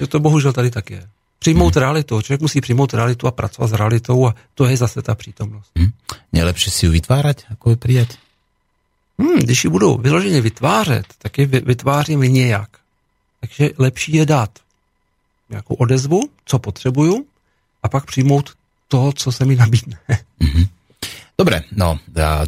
Že 0.00 0.06
to 0.06 0.20
bohužel 0.20 0.52
tady 0.52 0.70
tak 0.70 0.90
je. 0.90 1.02
Přijmout 1.38 1.74
mm. 1.74 1.80
realitu. 1.80 2.22
Člověk 2.22 2.40
musí 2.40 2.60
přijmout 2.60 2.94
realitu 2.94 3.26
a 3.26 3.30
pracovat 3.30 3.68
s 3.68 3.72
realitou 3.72 4.26
a 4.26 4.34
to 4.54 4.64
je 4.64 4.76
zase 4.76 5.02
ta 5.02 5.14
přítomnost. 5.14 5.70
Mm. 5.74 5.92
Nejlepší 6.32 6.70
si 6.70 6.86
ji 6.86 6.90
vytvářet, 6.90 7.44
jako 7.50 7.70
ji 7.70 7.76
přijat? 7.76 8.08
Hmm, 9.18 9.38
když 9.38 9.64
ji 9.64 9.70
budu 9.70 9.96
vyloženě 9.96 10.40
vytvářet, 10.40 11.06
tak 11.18 11.38
ji 11.38 11.46
vytvářím 11.46 12.20
nějak. 12.20 12.68
Takže 13.40 13.70
lepší 13.78 14.12
je 14.12 14.26
dát 14.26 14.50
nějakou 15.50 15.74
odezvu, 15.74 16.20
co 16.44 16.58
potřebuju, 16.58 17.26
a 17.82 17.88
pak 17.88 18.04
přijmout 18.04 18.50
to, 18.88 19.12
co 19.12 19.32
se 19.32 19.44
mi 19.44 19.56
nabídne. 19.56 19.98
Mm-hmm. 20.40 20.68
Dobre, 21.36 21.68
no, 21.72 21.96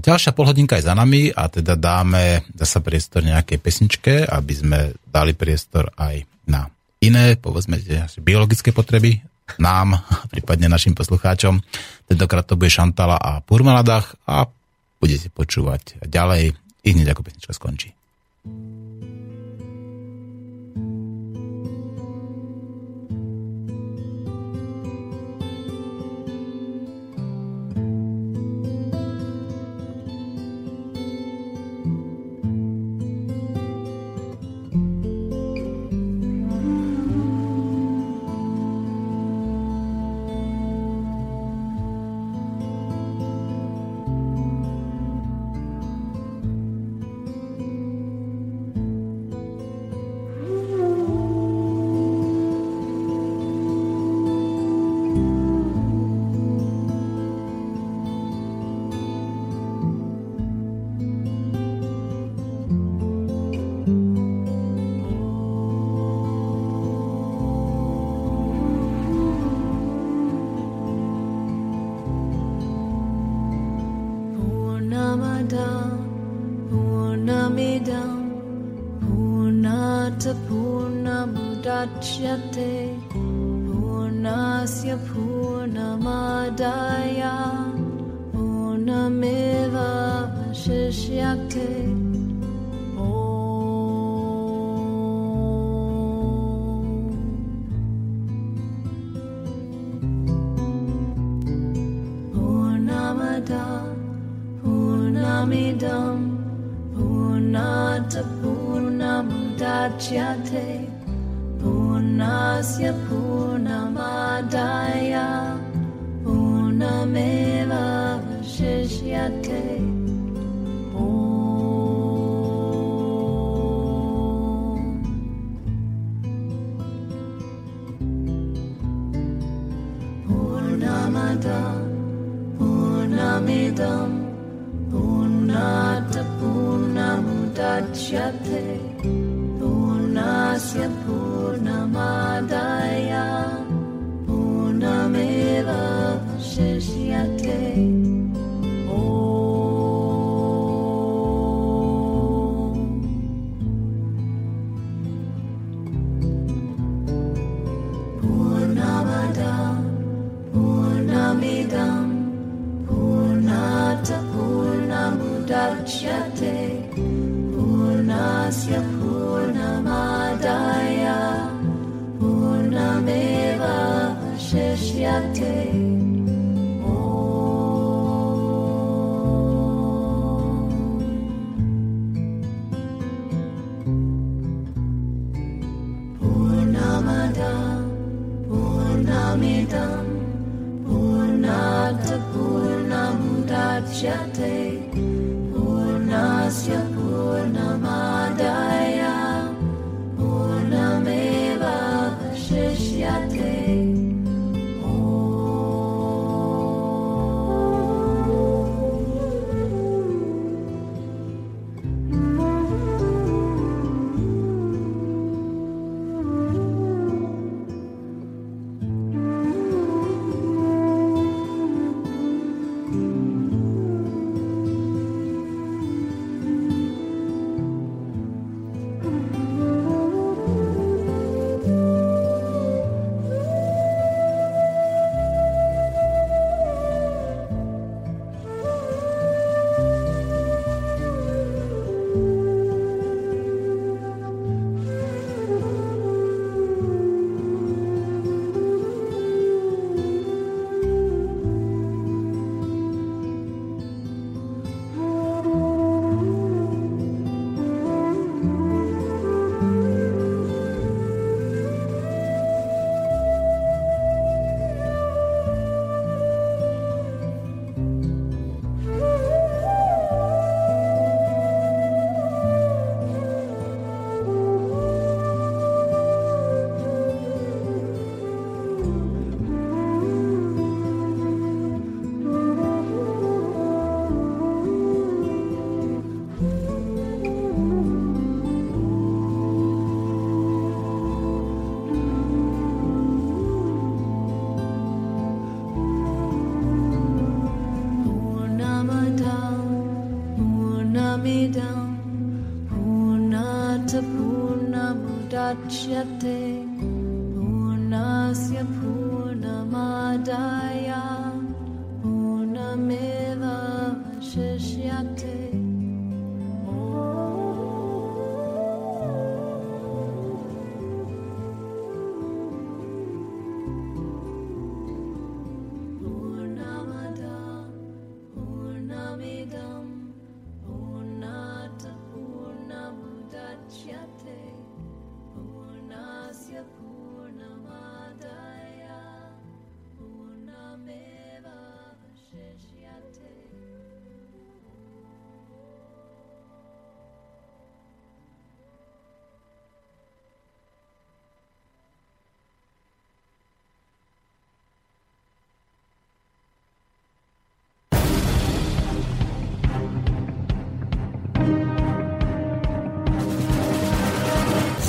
ďalšia 0.00 0.32
polhodinka 0.32 0.76
je 0.76 0.88
za 0.88 0.96
nami 0.96 1.28
a 1.32 1.48
teda 1.48 1.76
dáme 1.76 2.44
zase 2.52 2.80
priestor 2.80 3.20
nejakej 3.20 3.60
pesničke, 3.60 4.28
aby 4.28 4.52
sme 4.52 4.78
dali 5.08 5.32
priestor 5.32 5.88
aj 5.96 6.24
na 6.48 6.68
iné, 7.02 7.38
povedzme, 7.38 7.78
biologické 8.22 8.74
potreby 8.74 9.22
nám, 9.56 10.04
prípadne 10.28 10.68
našim 10.68 10.92
poslucháčom. 10.92 11.62
Tentokrát 12.04 12.44
to 12.44 12.60
bude 12.60 12.68
Šantala 12.68 13.16
a 13.16 13.40
Purmaladach 13.40 14.12
a 14.28 14.44
budete 15.00 15.32
počúvať 15.32 16.04
ďalej 16.04 16.52
i 16.84 16.88
hneď 16.92 17.16
ako 17.16 17.24
pesnička 17.24 17.52
skončí. 17.56 17.96
thank 18.48 18.54
you 18.54 18.87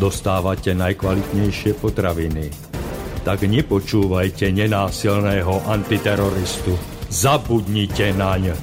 dostávate 0.00 0.72
najkvalitnejšie 0.72 1.76
potraviny. 1.76 2.48
Tak 3.20 3.44
nepočúvajte 3.44 4.48
nenásilného 4.48 5.68
antiteroristu. 5.68 6.72
Zabudnite 7.12 8.16
naň. 8.16 8.56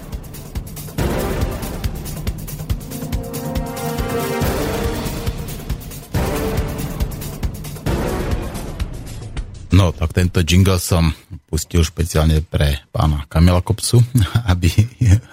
No, 9.78 9.94
tak 9.94 10.10
tento 10.18 10.42
jingle 10.42 10.82
som 10.82 11.14
pustil 11.46 11.86
špeciálne 11.86 12.42
pre 12.42 12.82
pána 12.90 13.30
Kamila 13.30 13.62
Kopsu, 13.62 14.02
aby, 14.52 14.74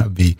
aby 0.05 0.37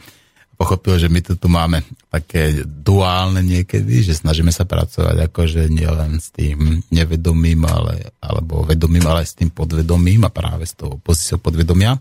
pochopil, 0.55 0.97
že 0.97 1.11
my 1.11 1.21
to 1.21 1.35
tu 1.35 1.51
máme 1.51 1.83
také 2.09 2.63
duálne 2.65 3.43
niekedy, 3.43 4.07
že 4.07 4.15
snažíme 4.15 4.55
sa 4.55 4.65
pracovať 4.65 5.29
akože 5.31 5.67
nielen 5.69 6.23
s 6.23 6.31
tým 6.31 6.81
nevedomým, 6.89 7.61
ale, 7.67 8.15
alebo 8.23 8.63
vedomým, 8.63 9.05
ale 9.05 9.27
aj 9.27 9.29
s 9.35 9.39
tým 9.39 9.51
podvedomým 9.51 10.23
a 10.25 10.31
práve 10.31 10.65
s 10.65 10.79
tou 10.79 10.97
pozíciou 11.03 11.43
podvedomia. 11.43 11.99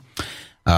A 0.63 0.77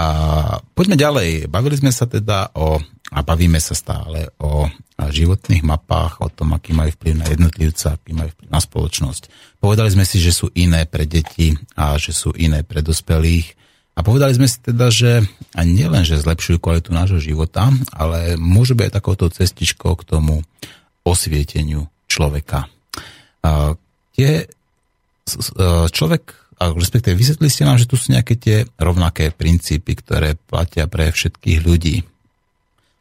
poďme 0.74 0.98
ďalej. 0.98 1.46
Bavili 1.46 1.78
sme 1.78 1.94
sa 1.94 2.10
teda 2.10 2.50
o, 2.58 2.82
a 3.14 3.18
bavíme 3.22 3.62
sa 3.62 3.76
stále 3.76 4.34
o 4.42 4.66
životných 4.98 5.62
mapách, 5.62 6.18
o 6.24 6.28
tom, 6.32 6.56
aký 6.56 6.74
majú 6.74 6.90
vplyv 6.96 7.14
na 7.14 7.26
jednotlivca, 7.30 7.94
aký 7.94 8.10
majú 8.16 8.34
vplyv 8.34 8.48
na 8.50 8.58
spoločnosť. 8.58 9.22
Povedali 9.62 9.92
sme 9.94 10.02
si, 10.02 10.18
že 10.18 10.34
sú 10.34 10.50
iné 10.58 10.88
pre 10.90 11.06
deti 11.06 11.54
a 11.78 11.94
že 12.00 12.10
sú 12.10 12.34
iné 12.34 12.66
pre 12.66 12.82
dospelých. 12.82 13.65
A 13.96 14.04
povedali 14.04 14.36
sme 14.36 14.44
si 14.44 14.60
teda, 14.60 14.92
že 14.92 15.24
nielen, 15.56 16.04
že 16.04 16.20
zlepšujú 16.20 16.60
kvalitu 16.60 16.92
nášho 16.92 17.16
života, 17.16 17.72
ale 17.96 18.36
môže 18.36 18.76
byť 18.76 18.92
aj 18.92 18.96
takouto 19.00 19.32
cestičkou 19.32 19.96
k 19.96 20.04
tomu 20.04 20.44
osvieteniu 21.00 21.88
človeka. 22.04 22.68
A 23.40 23.72
tie, 24.12 24.52
človek 25.88 26.46
a 26.56 26.72
respektíve 26.72 27.12
vysvetlili 27.12 27.52
ste 27.52 27.68
nám, 27.68 27.76
že 27.76 27.88
tu 27.88 28.00
sú 28.00 28.16
nejaké 28.16 28.40
tie 28.40 28.64
rovnaké 28.80 29.28
princípy, 29.28 29.92
ktoré 30.00 30.40
platia 30.40 30.88
pre 30.88 31.12
všetkých 31.12 31.60
ľudí. 31.60 32.00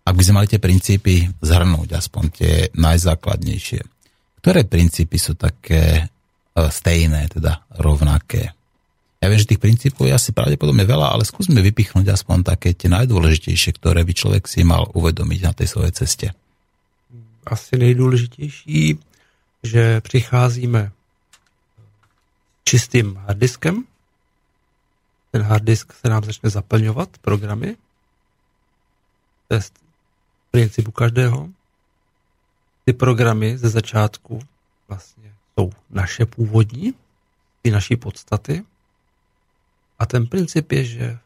Ak 0.06 0.14
by 0.14 0.22
sme 0.22 0.44
mali 0.44 0.52
tie 0.52 0.60
princípy 0.60 1.32
zhrnúť, 1.40 1.96
aspoň 1.96 2.24
tie 2.36 2.54
najzákladnejšie, 2.76 3.82
ktoré 4.44 4.68
princípy 4.68 5.18
sú 5.18 5.40
také 5.40 6.04
e, 6.04 6.06
stejné, 6.54 7.32
teda 7.32 7.64
rovnaké? 7.80 8.52
Viem, 9.36 9.44
že 9.44 9.52
tých 9.52 9.68
princípov 9.68 10.08
je 10.08 10.16
asi 10.16 10.32
pravdepodobne 10.32 10.88
veľa, 10.88 11.12
ale 11.12 11.28
skúsme 11.28 11.60
vypichnúť 11.60 12.08
aspoň 12.08 12.56
také 12.56 12.72
tie 12.72 12.88
najdôležitejšie, 12.88 13.76
ktoré 13.76 14.08
by 14.08 14.16
človek 14.16 14.48
si 14.48 14.64
mal 14.64 14.88
uvedomiť 14.96 15.40
na 15.44 15.52
tej 15.52 15.68
svojej 15.76 15.92
ceste. 15.92 16.28
Asi 17.44 17.76
nejdůležitější, 17.76 18.96
že 19.60 20.00
přicházíme 20.02 20.92
čistým 22.64 23.20
harddiskem. 23.28 23.84
Ten 25.36 25.42
harddisk 25.44 25.92
se 25.92 26.08
nám 26.08 26.24
začne 26.24 26.48
zaplňovat 26.50 27.20
programy. 27.20 27.76
To 29.48 29.60
je 29.60 29.62
principu 30.52 30.96
každého. 30.96 31.52
Ty 32.88 32.94
programy 32.94 33.58
ze 33.58 33.70
začátku 33.70 34.40
vlastně 34.88 35.34
jsou 35.54 35.72
naše 35.90 36.26
původní, 36.26 36.94
ty 37.62 37.72
naší 37.72 37.96
podstaty. 37.96 38.64
A 40.00 40.06
ten 40.06 40.28
princip 40.28 40.72
je, 40.72 40.86
že 40.86 41.18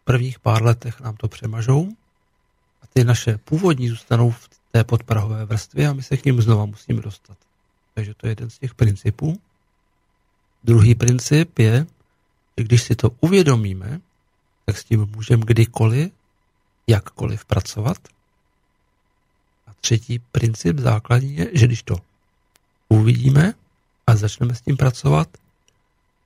v 0.00 0.04
prvních 0.04 0.38
pár 0.38 0.62
letech 0.62 1.00
nám 1.00 1.16
to 1.16 1.28
přemažou 1.28 1.88
a 2.82 2.86
ty 2.86 3.04
naše 3.04 3.38
původní 3.38 3.88
zůstanou 3.88 4.30
v 4.30 4.48
té 4.72 4.84
podprahové 4.84 5.44
vrstvě 5.44 5.88
a 5.88 5.92
my 5.92 6.02
se 6.02 6.16
k 6.16 6.24
ním 6.24 6.42
znova 6.42 6.64
musíme 6.64 7.02
dostat. 7.02 7.38
Takže 7.94 8.14
to 8.14 8.26
je 8.26 8.30
jeden 8.30 8.50
z 8.50 8.58
těch 8.58 8.74
principů. 8.74 9.40
Druhý 10.64 10.94
princip 10.94 11.58
je, 11.58 11.86
že 12.58 12.64
když 12.64 12.82
si 12.82 12.96
to 12.96 13.10
uvědomíme, 13.20 14.00
tak 14.64 14.78
s 14.78 14.84
tím 14.84 15.06
můžeme 15.14 15.42
kdykoliv, 15.46 16.12
jakkoliv 16.86 17.44
pracovat. 17.44 17.98
A 19.66 19.74
třetí 19.80 20.18
princip 20.18 20.78
základní 20.78 21.36
je, 21.36 21.50
že 21.52 21.66
když 21.66 21.82
to 21.82 21.96
uvidíme 22.88 23.54
a 24.06 24.16
začneme 24.16 24.54
s 24.54 24.60
tím 24.60 24.76
pracovat, 24.76 25.28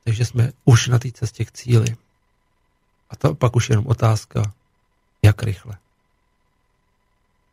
takže 0.06 0.24
jsme 0.24 0.52
už 0.64 0.94
na 0.94 0.98
té 0.98 1.10
cestě 1.10 1.44
k 1.44 1.52
cíli. 1.52 1.90
A 3.10 3.16
to 3.16 3.34
pak 3.34 3.56
už 3.56 3.70
jenom 3.70 3.86
otázka, 3.86 4.52
jak 5.22 5.42
rychle. 5.42 5.74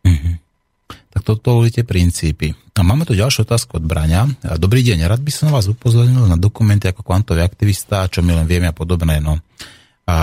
Mm-hmm. 0.05 0.37
Tak 1.09 1.21
toto 1.25 1.57
boli 1.57 1.73
tie 1.73 1.81
princípy. 1.81 2.53
A 2.77 2.81
máme 2.85 3.09
tu 3.09 3.17
ďalšiu 3.17 3.45
otázku 3.45 3.81
od 3.81 3.85
Braňa. 3.85 4.29
Dobrý 4.61 4.85
deň, 4.85 5.05
rád 5.09 5.21
by 5.25 5.33
som 5.33 5.49
vás 5.49 5.65
upozornil 5.65 6.29
na 6.29 6.37
dokumenty 6.37 6.89
ako 6.89 7.01
kvantový 7.01 7.41
aktivista, 7.41 8.05
čo 8.09 8.21
my 8.21 8.41
len 8.41 8.45
vieme 8.45 8.69
a 8.69 8.73
podobné. 8.73 9.17
No. 9.17 9.41
A 10.05 10.17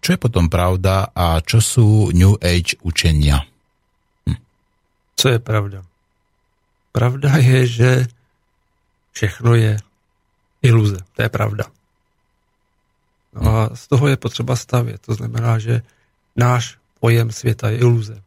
čo 0.00 0.16
je 0.16 0.18
potom 0.20 0.48
pravda 0.48 1.12
a 1.12 1.44
čo 1.44 1.60
sú 1.60 2.08
New 2.16 2.40
Age 2.40 2.80
učenia? 2.84 3.44
Hm. 4.24 4.38
Co 5.16 5.26
je 5.28 5.38
pravda? 5.40 5.84
Pravda 6.92 7.36
je, 7.36 7.58
že 7.68 7.90
všechno 9.12 9.56
je 9.56 9.76
iluze. 10.62 10.96
To 11.16 11.22
je 11.22 11.28
pravda. 11.28 11.64
No 13.34 13.56
a 13.56 13.70
z 13.76 13.88
toho 13.88 14.08
je 14.08 14.16
potřeba 14.16 14.56
stavět. 14.56 15.00
To 15.00 15.14
znamená, 15.14 15.58
že 15.58 15.82
náš 16.36 16.78
pojem 17.00 17.32
světa 17.32 17.70
je 17.70 17.78
iluze. 17.78 18.22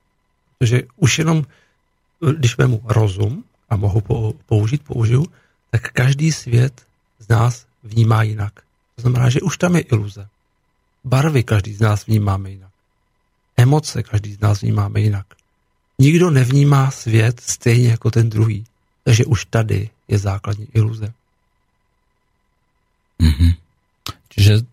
Protože 0.60 0.82
už 0.96 1.20
jenom, 1.20 1.46
když 2.38 2.58
vemu 2.58 2.82
rozum 2.86 3.44
a 3.70 3.76
mohu 3.76 4.02
použít, 4.46 4.84
použiju, 4.84 5.26
tak 5.72 5.92
každý 5.92 6.32
svět 6.32 6.82
z 7.20 7.28
nás 7.28 7.66
vnímá 7.84 8.24
jinak. 8.24 8.54
To 8.96 9.02
znamená, 9.02 9.30
že 9.30 9.42
už 9.42 9.58
tam 9.58 9.76
je 9.76 9.82
iluze. 9.82 10.28
Barvy 11.04 11.44
každý 11.44 11.74
z 11.74 11.80
nás 11.80 12.06
vnímáme 12.06 12.52
jinak. 12.52 12.72
Emoce 13.58 14.04
každý 14.04 14.34
z 14.34 14.40
nás 14.40 14.62
vnímáme 14.62 15.02
jinak. 15.02 15.26
Nikdo 16.00 16.30
nevnímá 16.30 16.92
svět 16.92 17.40
stejně 17.40 17.90
jako 17.90 18.12
ten 18.12 18.30
druhý. 18.30 18.66
Takže 19.04 19.26
už 19.26 19.46
tady 19.46 19.90
je 20.08 20.18
základní 20.18 20.68
iluze. 20.74 21.14
Mm-hmm. 23.24 23.52
Čiže 24.36 24.54
e, 24.60 24.64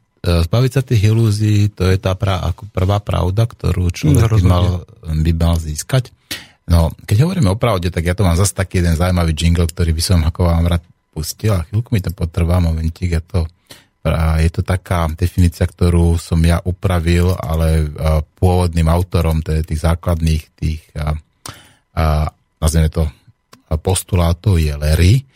zbaviť 0.44 0.72
sa 0.74 0.82
tých 0.82 1.02
ilúzií, 1.06 1.70
to 1.70 1.86
je 1.86 1.96
tá 2.02 2.18
pra, 2.18 2.42
ako 2.42 2.66
prvá 2.74 2.98
pravda, 2.98 3.46
ktorú 3.46 3.94
človek 3.94 4.40
by 4.40 4.42
mal, 4.42 4.66
by 5.06 5.32
mal 5.38 5.56
získať. 5.62 6.10
No, 6.70 6.94
keď 7.06 7.26
hovoríme 7.26 7.50
o 7.50 7.58
pravde, 7.58 7.90
tak 7.90 8.06
ja 8.06 8.14
to 8.14 8.22
mám 8.22 8.38
zase 8.38 8.54
taký 8.54 8.78
jeden 8.78 8.94
zaujímavý 8.94 9.34
jingle, 9.34 9.66
ktorý 9.66 9.90
by 9.90 10.02
som 10.02 10.20
ako 10.22 10.46
vám 10.46 10.70
rád 10.70 10.82
pustil 11.10 11.58
a 11.58 11.66
chvíľku 11.66 11.90
mi 11.90 11.98
to 11.98 12.14
potrvá, 12.14 12.62
momentík, 12.62 13.10
ja 13.10 13.22
to, 13.22 13.50
je 14.38 14.50
to 14.54 14.62
taká 14.62 15.10
definícia, 15.10 15.66
ktorú 15.66 16.14
som 16.14 16.38
ja 16.46 16.62
upravil, 16.62 17.34
ale 17.34 17.90
a, 17.90 18.22
pôvodným 18.22 18.86
autorom 18.86 19.42
teda 19.42 19.66
tých 19.66 19.82
základných 19.82 20.42
tých 20.54 20.80
a, 20.94 21.18
a, 21.98 22.30
nazveme 22.62 22.86
to 22.86 23.10
postulátov 23.82 24.62
je 24.62 24.74
Larry 24.74 25.26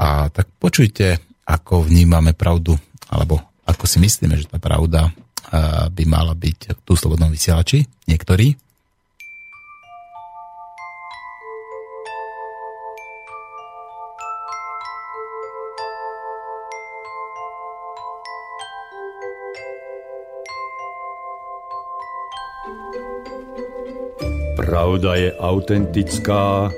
a 0.00 0.32
tak 0.32 0.48
počujte, 0.56 1.27
ako 1.48 1.88
vnímame 1.88 2.36
pravdu, 2.36 2.76
alebo 3.08 3.40
ako 3.64 3.88
si 3.88 3.96
myslíme, 4.04 4.36
že 4.36 4.52
tá 4.52 4.60
pravda 4.60 5.08
by 5.88 6.04
mala 6.04 6.36
byť 6.36 6.84
tu 6.84 6.92
v 6.92 7.00
slobodnom 7.00 7.32
vysielači, 7.32 7.88
niektorí. 8.04 8.52
Pravda 24.58 25.16
je 25.16 25.30
autentická, 25.32 26.68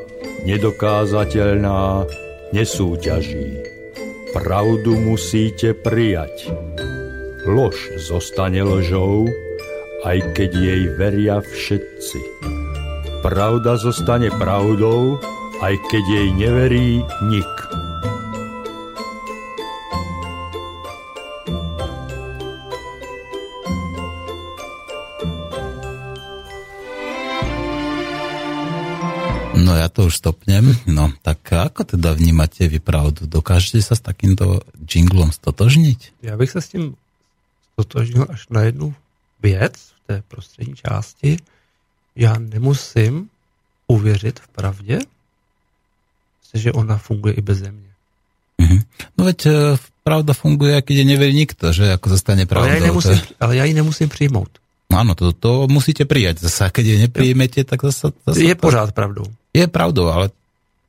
nedokázateľná, 0.46 2.06
nesúťaží. 2.54 3.69
Pravdu 4.30 4.94
musíte 4.94 5.74
prijať. 5.74 6.54
Lož 7.50 7.74
zostane 7.98 8.62
ložou, 8.62 9.26
aj 10.06 10.22
keď 10.38 10.50
jej 10.54 10.82
veria 10.94 11.42
všetci. 11.42 12.20
Pravda 13.26 13.74
zostane 13.74 14.30
pravdou, 14.38 15.18
aj 15.66 15.74
keď 15.90 16.04
jej 16.06 16.28
neverí 16.30 17.02
nik. 17.26 17.79
No 29.70 29.78
ja 29.78 29.86
to 29.86 30.10
už 30.10 30.18
stopnem. 30.18 30.74
No 30.90 31.14
tak 31.22 31.46
ako 31.46 31.86
teda 31.86 32.10
vnímate 32.10 32.66
vy 32.66 32.82
pravdu? 32.82 33.30
Dokážete 33.30 33.78
sa 33.78 33.94
s 33.94 34.02
takýmto 34.02 34.66
jinglom 34.82 35.30
stotožniť? 35.30 36.26
Já 36.26 36.34
bych 36.36 36.50
se 36.50 36.60
s 36.60 36.68
tím 36.68 36.94
stotožnil 37.78 38.26
až 38.28 38.50
na 38.50 38.62
jednu 38.66 38.94
věc 39.42 39.72
v 39.78 40.06
té 40.06 40.22
prostřední 40.28 40.74
části. 40.74 41.38
Já 42.16 42.34
nemusím 42.38 43.30
uvěřit 43.86 44.40
v 44.40 44.48
pravdě, 44.48 44.98
že 46.54 46.72
ona 46.72 46.98
funguje 46.98 47.34
i 47.34 47.40
beze 47.40 47.70
mě. 47.70 47.90
Mhm. 48.58 48.78
No 49.18 49.24
veď 49.24 49.46
e, 49.46 49.52
pravda 50.04 50.34
funguje, 50.34 50.82
keď 50.82 50.96
je 50.96 51.04
neverí 51.06 51.32
nikto, 51.32 51.72
že 51.72 51.94
ako 51.94 52.08
zostane 52.10 52.42
Ale 52.50 52.68
já, 52.68 52.74
ji 52.74 52.80
pravdou. 52.80 52.86
nemusím, 52.86 53.10
To 53.10 53.16
je- 53.16 53.36
ale 53.40 53.52
já 53.56 53.64
ji 53.64 53.74
nemusím 53.74 54.08
přijmout. 54.08 54.50
Áno, 54.90 55.14
to, 55.14 55.30
to 55.30 55.70
musíte 55.70 56.02
prijať. 56.02 56.42
Zase, 56.42 56.66
keď 56.68 56.84
je 56.86 56.96
neprijmete, 57.06 57.60
tak 57.62 57.78
zase, 57.82 58.10
zase 58.26 58.42
Je 58.42 58.54
to 58.54 58.60
pořád 58.60 58.90
pravdou. 58.92 59.24
je 59.54 59.66
pravdou, 59.66 60.10
ale... 60.10 60.30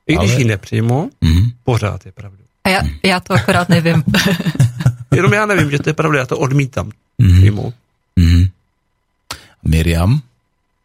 I 0.09 0.17
když 0.17 0.31
Ale- 0.33 0.41
ji 0.41 0.45
nepřijmu, 0.45 1.09
Mhm. 1.21 1.43
pořád 1.63 2.05
je 2.05 2.11
pravdou. 2.11 2.43
A 2.63 2.69
já, 2.69 2.81
já 3.03 3.19
to 3.19 3.33
akorát 3.33 3.69
nevím. 3.69 4.03
Jenom 5.13 5.33
já 5.33 5.45
nevím, 5.45 5.71
že 5.71 5.79
to 5.79 5.89
je 5.89 5.93
pravda, 5.93 6.19
já 6.19 6.25
to 6.25 6.37
odmítám 6.39 6.91
Mhm. 7.19 7.37
přijmout. 7.37 7.73
Mhm. 8.15 8.43
Miriam? 9.63 10.21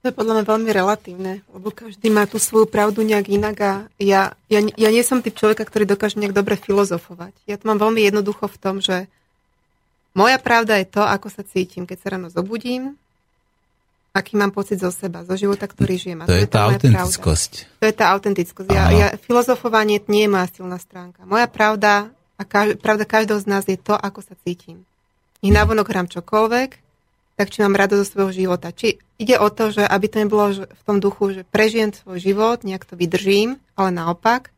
To 0.04 0.14
je 0.14 0.18
podľa 0.22 0.32
mňa 0.38 0.44
veľmi 0.46 0.70
relatívne, 0.70 1.32
lebo 1.50 1.74
každý 1.74 2.14
má 2.14 2.30
tú 2.30 2.38
svoju 2.38 2.70
pravdu 2.70 3.02
nejak 3.02 3.26
inak 3.26 3.56
a 3.58 3.72
ja, 3.98 4.38
ja, 4.46 4.60
ja 4.62 4.88
nie 4.92 5.02
som 5.02 5.18
typ 5.18 5.34
človeka, 5.34 5.66
ktorý 5.66 5.82
dokáže 5.82 6.22
nejak 6.22 6.30
dobre 6.30 6.54
filozofovať. 6.54 7.34
Ja 7.42 7.58
to 7.58 7.66
mám 7.66 7.82
veľmi 7.82 8.04
jednoducho 8.04 8.46
v 8.46 8.60
tom, 8.60 8.78
že 8.78 9.10
moja 10.14 10.38
pravda 10.38 10.78
je 10.78 10.86
to, 10.86 11.02
ako 11.02 11.26
sa 11.26 11.42
cítim, 11.42 11.82
keď 11.82 11.96
sa 11.98 12.08
ráno 12.14 12.30
zobudím, 12.30 12.94
aký 14.16 14.40
mám 14.40 14.48
pocit 14.48 14.80
zo 14.80 14.88
seba, 14.88 15.28
zo 15.28 15.36
života, 15.36 15.68
ktorý 15.68 16.00
žijem. 16.00 16.18
A 16.24 16.26
To 16.26 16.32
je 16.32 16.48
tá 16.48 16.72
autentickosť. 16.72 17.52
Pravda. 17.68 17.78
To 17.80 17.84
je 17.84 17.94
tá 17.94 18.04
autentickosť. 18.16 18.68
Ja, 18.72 18.84
ja, 18.88 19.08
filozofovanie 19.20 20.00
nie 20.08 20.24
je 20.24 20.30
moja 20.32 20.48
silná 20.48 20.80
stránka. 20.80 21.28
Moja 21.28 21.44
pravda 21.44 22.08
a 22.40 22.42
kaž, 22.48 22.80
pravda 22.80 23.04
každého 23.04 23.40
z 23.44 23.46
nás 23.46 23.64
je 23.68 23.76
to, 23.76 23.92
ako 23.92 24.24
sa 24.24 24.32
cítim. 24.40 24.88
Nech 25.44 25.52
navonok 25.52 25.92
hrám 25.92 26.08
čokoľvek, 26.08 26.70
tak 27.36 27.52
či 27.52 27.60
mám 27.60 27.76
rado 27.76 28.00
zo 28.00 28.08
svojho 28.08 28.32
života. 28.32 28.72
Či 28.72 28.96
ide 29.20 29.36
o 29.36 29.52
to, 29.52 29.68
že 29.68 29.84
aby 29.84 30.06
to 30.08 30.16
nebolo 30.24 30.64
v 30.64 30.82
tom 30.88 30.96
duchu, 30.98 31.36
že 31.36 31.42
prežijem 31.44 31.92
svoj 31.92 32.16
život, 32.16 32.64
nejak 32.64 32.88
to 32.88 32.96
vydržím, 32.96 33.60
ale 33.76 33.92
naopak, 33.92 34.48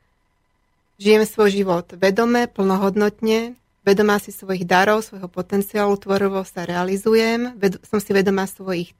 žijem 1.03 1.27
svoj 1.27 1.51
život 1.51 1.87
vedome, 1.99 2.47
plnohodnotne, 2.47 3.59
vedomá 3.83 4.23
si 4.23 4.31
svojich 4.31 4.63
darov, 4.63 5.03
svojho 5.03 5.27
potenciálu, 5.27 5.99
tvorovo 5.99 6.47
sa 6.47 6.63
realizujem, 6.63 7.59
ved, 7.59 7.83
som 7.87 7.99
si 7.99 8.15
vedomá 8.15 8.47
svojich, 8.47 8.95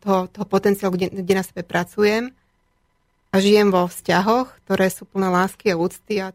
toho, 0.00 0.26
toho 0.28 0.46
potenciálu, 0.46 0.96
kde, 0.96 1.06
kde 1.10 1.34
na 1.34 1.44
sebe 1.44 1.62
pracujem 1.62 2.30
a 3.30 3.36
žijem 3.38 3.70
vo 3.70 3.86
vzťahoch, 3.86 4.48
ktoré 4.66 4.90
sú 4.90 5.06
plné 5.06 5.30
lásky 5.30 5.70
a 5.70 5.78
úcty 5.78 6.18
a, 6.18 6.34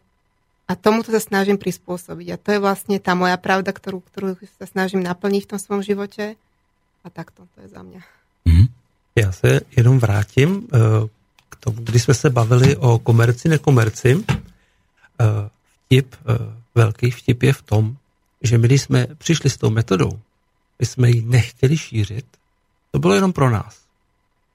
a 0.65 0.73
tomuto 0.73 1.11
sa 1.11 1.19
snažím 1.19 1.59
prispôsobiť. 1.59 2.27
A 2.33 2.41
to 2.41 2.49
je 2.55 2.59
vlastne 2.59 2.97
tá 2.99 3.13
moja 3.13 3.35
pravda, 3.35 3.75
ktorú, 3.75 3.99
ktorú 4.11 4.39
sa 4.57 4.65
snažím 4.65 5.03
naplniť 5.03 5.41
v 5.45 5.49
tom 5.55 5.59
svojom 5.59 5.83
živote. 5.83 6.39
A 7.03 7.07
takto, 7.13 7.45
to 7.55 7.57
je 7.61 7.69
za 7.69 7.81
mňa. 7.83 8.01
Mhm. 8.45 8.65
Já 9.15 9.31
se 9.31 9.61
jenom 9.77 9.99
vrátím 9.99 10.67
eh, 10.67 10.77
k 11.49 11.55
tomu, 11.55 11.81
když 11.81 12.03
jsme 12.03 12.13
se 12.13 12.29
bavili 12.29 12.75
o 12.75 12.99
komerci, 12.99 13.49
nekomerci. 13.49 14.23
Eh, 14.27 15.49
Vtip, 15.85 16.15
eh, 16.15 16.37
velký 16.75 17.11
vtip 17.11 17.43
je 17.43 17.53
v 17.53 17.61
tom, 17.61 17.95
že 18.41 18.57
my, 18.57 18.67
když 18.67 18.81
jsme 18.81 19.07
přišli 19.17 19.49
s 19.49 19.57
tou 19.57 19.69
metodou, 19.69 20.19
my 20.79 20.85
jsme 20.85 21.09
ji 21.09 21.21
nechtěli 21.21 21.77
šířit, 21.77 22.25
to 22.95 22.99
bylo 22.99 23.13
jenom 23.13 23.33
pro 23.33 23.49
nás. 23.49 23.81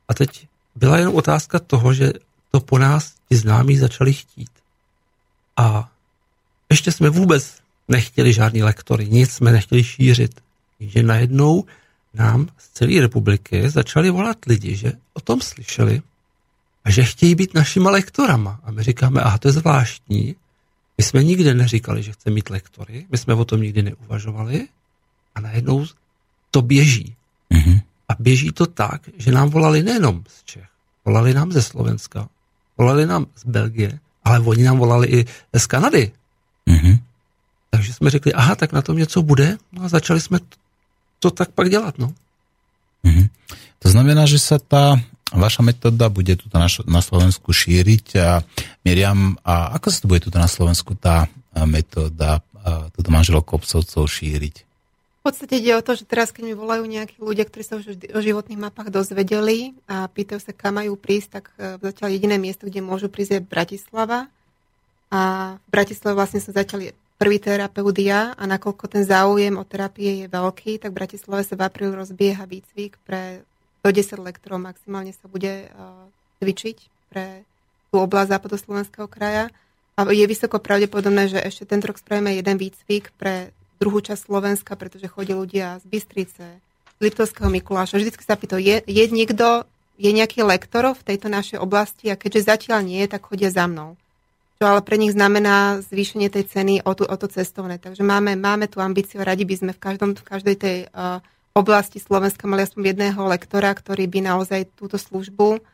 A 0.09 0.15
teď 0.15 0.47
byla 0.75 0.99
jenom 0.99 1.15
otázka 1.15 1.59
toho, 1.59 1.95
že 1.95 2.13
to 2.51 2.61
po 2.61 2.79
nás 2.79 3.15
ti 3.29 3.37
známí 3.37 3.77
začali 3.77 4.13
chtít. 4.13 4.51
A 5.57 5.93
ještě 6.71 6.93
jsme 6.93 7.11
vůbec 7.11 7.55
nechtěli 7.89 8.33
žádný 8.33 8.63
lektory, 8.63 9.09
nic 9.09 9.31
jsme 9.31 9.53
nechtěli 9.53 9.85
šířit. 9.85 10.41
Že 10.81 11.03
najednou 11.03 11.65
nám 12.15 12.49
z 12.59 12.69
celé 12.69 13.01
republiky 13.01 13.71
začali 13.71 14.11
volat 14.11 14.37
lidi, 14.47 14.77
že 14.77 14.93
o 15.13 15.21
tom 15.21 15.41
slyšeli 15.41 16.03
a 16.85 16.91
že 16.91 17.05
chtějí 17.05 17.35
být 17.35 17.55
našima 17.55 17.91
lektorama. 17.91 18.61
A 18.65 18.71
my 18.71 18.83
říkáme, 18.83 19.21
aha, 19.21 19.39
to 19.39 19.49
je 19.49 19.53
zvláštní. 19.53 20.37
My 20.99 21.05
jsme 21.05 21.25
nikdy 21.25 21.55
neříkali, 21.55 22.03
že 22.03 22.13
chceme 22.13 22.35
mít 22.35 22.51
lektory, 22.51 23.07
my 23.11 23.19
jsme 23.19 23.35
o 23.35 23.45
tom 23.45 23.61
nikdy 23.61 23.83
neuvažovali 23.83 24.69
a 25.35 25.41
najednou 25.41 25.87
to 26.51 26.63
běží. 26.63 27.15
Mhm. 27.51 27.90
A 28.11 28.19
běží 28.19 28.51
to 28.51 28.67
tak, 28.67 29.07
že 29.15 29.31
nám 29.31 29.55
volali 29.55 29.87
nejenom 29.87 30.27
z 30.27 30.37
Čech, 30.45 30.71
volali 31.07 31.31
nám 31.31 31.55
ze 31.55 31.63
Slovenska, 31.63 32.27
volali 32.79 33.07
nám 33.07 33.31
z 33.39 33.45
Belgie, 33.47 33.91
ale 34.27 34.43
oni 34.43 34.63
nám 34.67 34.79
volali 34.79 35.07
i 35.07 35.21
z 35.55 35.67
Kanady. 35.67 36.11
Mhm. 36.67 36.99
Takže 37.71 37.93
jsme 37.93 38.11
řekli, 38.11 38.33
aha, 38.35 38.55
tak 38.55 38.73
na 38.73 38.83
tom 38.83 38.99
něco 38.99 39.23
bude. 39.23 39.59
No 39.73 39.83
a 39.85 39.89
začali 39.89 40.21
jsme 40.21 40.39
to, 41.19 41.31
tak 41.31 41.51
pak 41.51 41.71
dělat, 41.71 41.99
no. 41.99 42.13
Mhm. 43.03 43.31
To 43.79 43.89
znamená, 43.89 44.29
že 44.29 44.37
sa 44.37 44.61
tá 44.61 45.01
vaša 45.33 45.65
metóda 45.65 46.13
bude 46.13 46.37
tu 46.37 46.53
na, 46.53 46.69
na 46.85 47.01
Slovensku 47.01 47.49
šíriť 47.55 48.07
a 48.21 48.45
Miriam, 48.85 49.41
a 49.41 49.73
ako 49.79 49.87
sa 49.89 49.99
to 50.05 50.11
bude 50.11 50.21
tu 50.27 50.31
na 50.35 50.51
Slovensku 50.51 50.93
tá 50.99 51.25
a, 51.25 51.65
metóda 51.65 52.45
a, 52.61 52.93
toto 52.93 53.09
manželov 53.09 53.49
kopcovcov 53.49 54.05
šíriť? 54.05 54.70
V 55.21 55.29
podstate 55.29 55.61
ide 55.61 55.77
o 55.77 55.85
to, 55.85 55.93
že 55.93 56.09
teraz, 56.09 56.33
keď 56.33 56.49
mi 56.49 56.55
volajú 56.57 56.89
nejakí 56.89 57.21
ľudia, 57.21 57.45
ktorí 57.45 57.61
sa 57.61 57.77
už 57.77 57.93
o 57.93 58.21
životných 58.25 58.57
mapách 58.57 58.89
dozvedeli 58.89 59.77
a 59.85 60.09
pýtajú 60.09 60.41
sa, 60.41 60.57
kam 60.57 60.81
majú 60.81 60.97
prísť, 60.97 61.29
tak 61.29 61.45
e, 61.61 61.77
zatiaľ 61.77 62.17
jediné 62.17 62.41
miesto, 62.41 62.65
kde 62.65 62.81
môžu 62.81 63.13
prísť, 63.13 63.37
je 63.37 63.41
Bratislava. 63.45 64.33
A 65.13 65.21
v 65.61 65.69
Bratislave 65.69 66.17
vlastne 66.17 66.41
som 66.41 66.57
začali 66.57 66.97
prvý 67.21 67.37
terapeut 67.37 67.93
ja 68.01 68.33
a 68.33 68.43
nakoľko 68.49 68.89
ten 68.89 69.05
záujem 69.05 69.61
o 69.61 69.65
terapie 69.69 70.25
je 70.25 70.27
veľký, 70.33 70.81
tak 70.81 70.97
v 70.97 70.99
Bratislave 71.05 71.45
sa 71.45 71.53
v 71.53 71.69
apríli 71.69 71.93
rozbieha 71.93 72.49
výcvik 72.49 72.97
pre 73.05 73.45
do 73.81 73.89
10 73.89 74.21
lektorov 74.21 74.61
maximálne 74.61 75.13
sa 75.17 75.25
bude 75.29 75.69
uh, 75.69 76.05
cvičiť 76.41 76.79
pre 77.09 77.45
tú 77.89 78.01
oblasť 78.01 78.37
západoslovenského 78.37 79.09
kraja. 79.09 79.49
A 79.97 80.09
je 80.09 80.25
vysoko 80.25 80.61
pravdepodobné, 80.61 81.29
že 81.29 81.41
ešte 81.41 81.69
tento 81.69 81.89
rok 81.89 82.01
spravíme 82.01 82.33
jeden 82.33 82.57
výcvik 82.57 83.13
pre 83.17 83.53
druhú 83.81 84.05
časť 84.05 84.29
Slovenska, 84.29 84.77
pretože 84.77 85.09
chodí 85.09 85.33
ľudia 85.33 85.81
z 85.81 85.85
Bystrice, 85.89 86.61
Liptovského 87.01 87.49
Mikuláša. 87.49 87.97
Vždycky 87.97 88.21
sa 88.21 88.37
pýtajú, 88.37 88.61
je, 88.61 88.77
je 88.85 89.05
niekto, 89.09 89.65
je 89.97 90.11
nejaký 90.13 90.45
lektor 90.45 90.93
v 90.93 91.03
tejto 91.03 91.33
našej 91.33 91.57
oblasti 91.57 92.13
a 92.13 92.21
keďže 92.21 92.45
zatiaľ 92.45 92.85
nie 92.85 93.01
tak 93.09 93.25
chodia 93.25 93.49
za 93.49 93.65
mnou. 93.65 93.97
Čo 94.61 94.69
ale 94.69 94.85
pre 94.85 95.01
nich 95.01 95.17
znamená 95.17 95.81
zvýšenie 95.81 96.29
tej 96.29 96.45
ceny 96.45 96.85
o, 96.85 96.93
tu, 96.93 97.09
o 97.09 97.17
to 97.17 97.33
cestovné. 97.33 97.81
Takže 97.81 98.05
máme, 98.05 98.37
máme 98.37 98.69
tú 98.69 98.85
ambíciu, 98.85 99.25
radi 99.25 99.49
by 99.49 99.55
sme 99.57 99.73
v, 99.73 99.81
každom, 99.81 100.13
v 100.13 100.29
každej 100.29 100.57
tej 100.61 100.77
uh, 100.93 101.25
oblasti 101.57 101.97
Slovenska 101.97 102.45
mali 102.45 102.69
aspoň 102.69 102.93
jedného 102.93 103.25
lektora, 103.25 103.73
ktorý 103.73 104.05
by 104.05 104.21
naozaj 104.21 104.69
túto 104.77 105.01
službu 105.01 105.65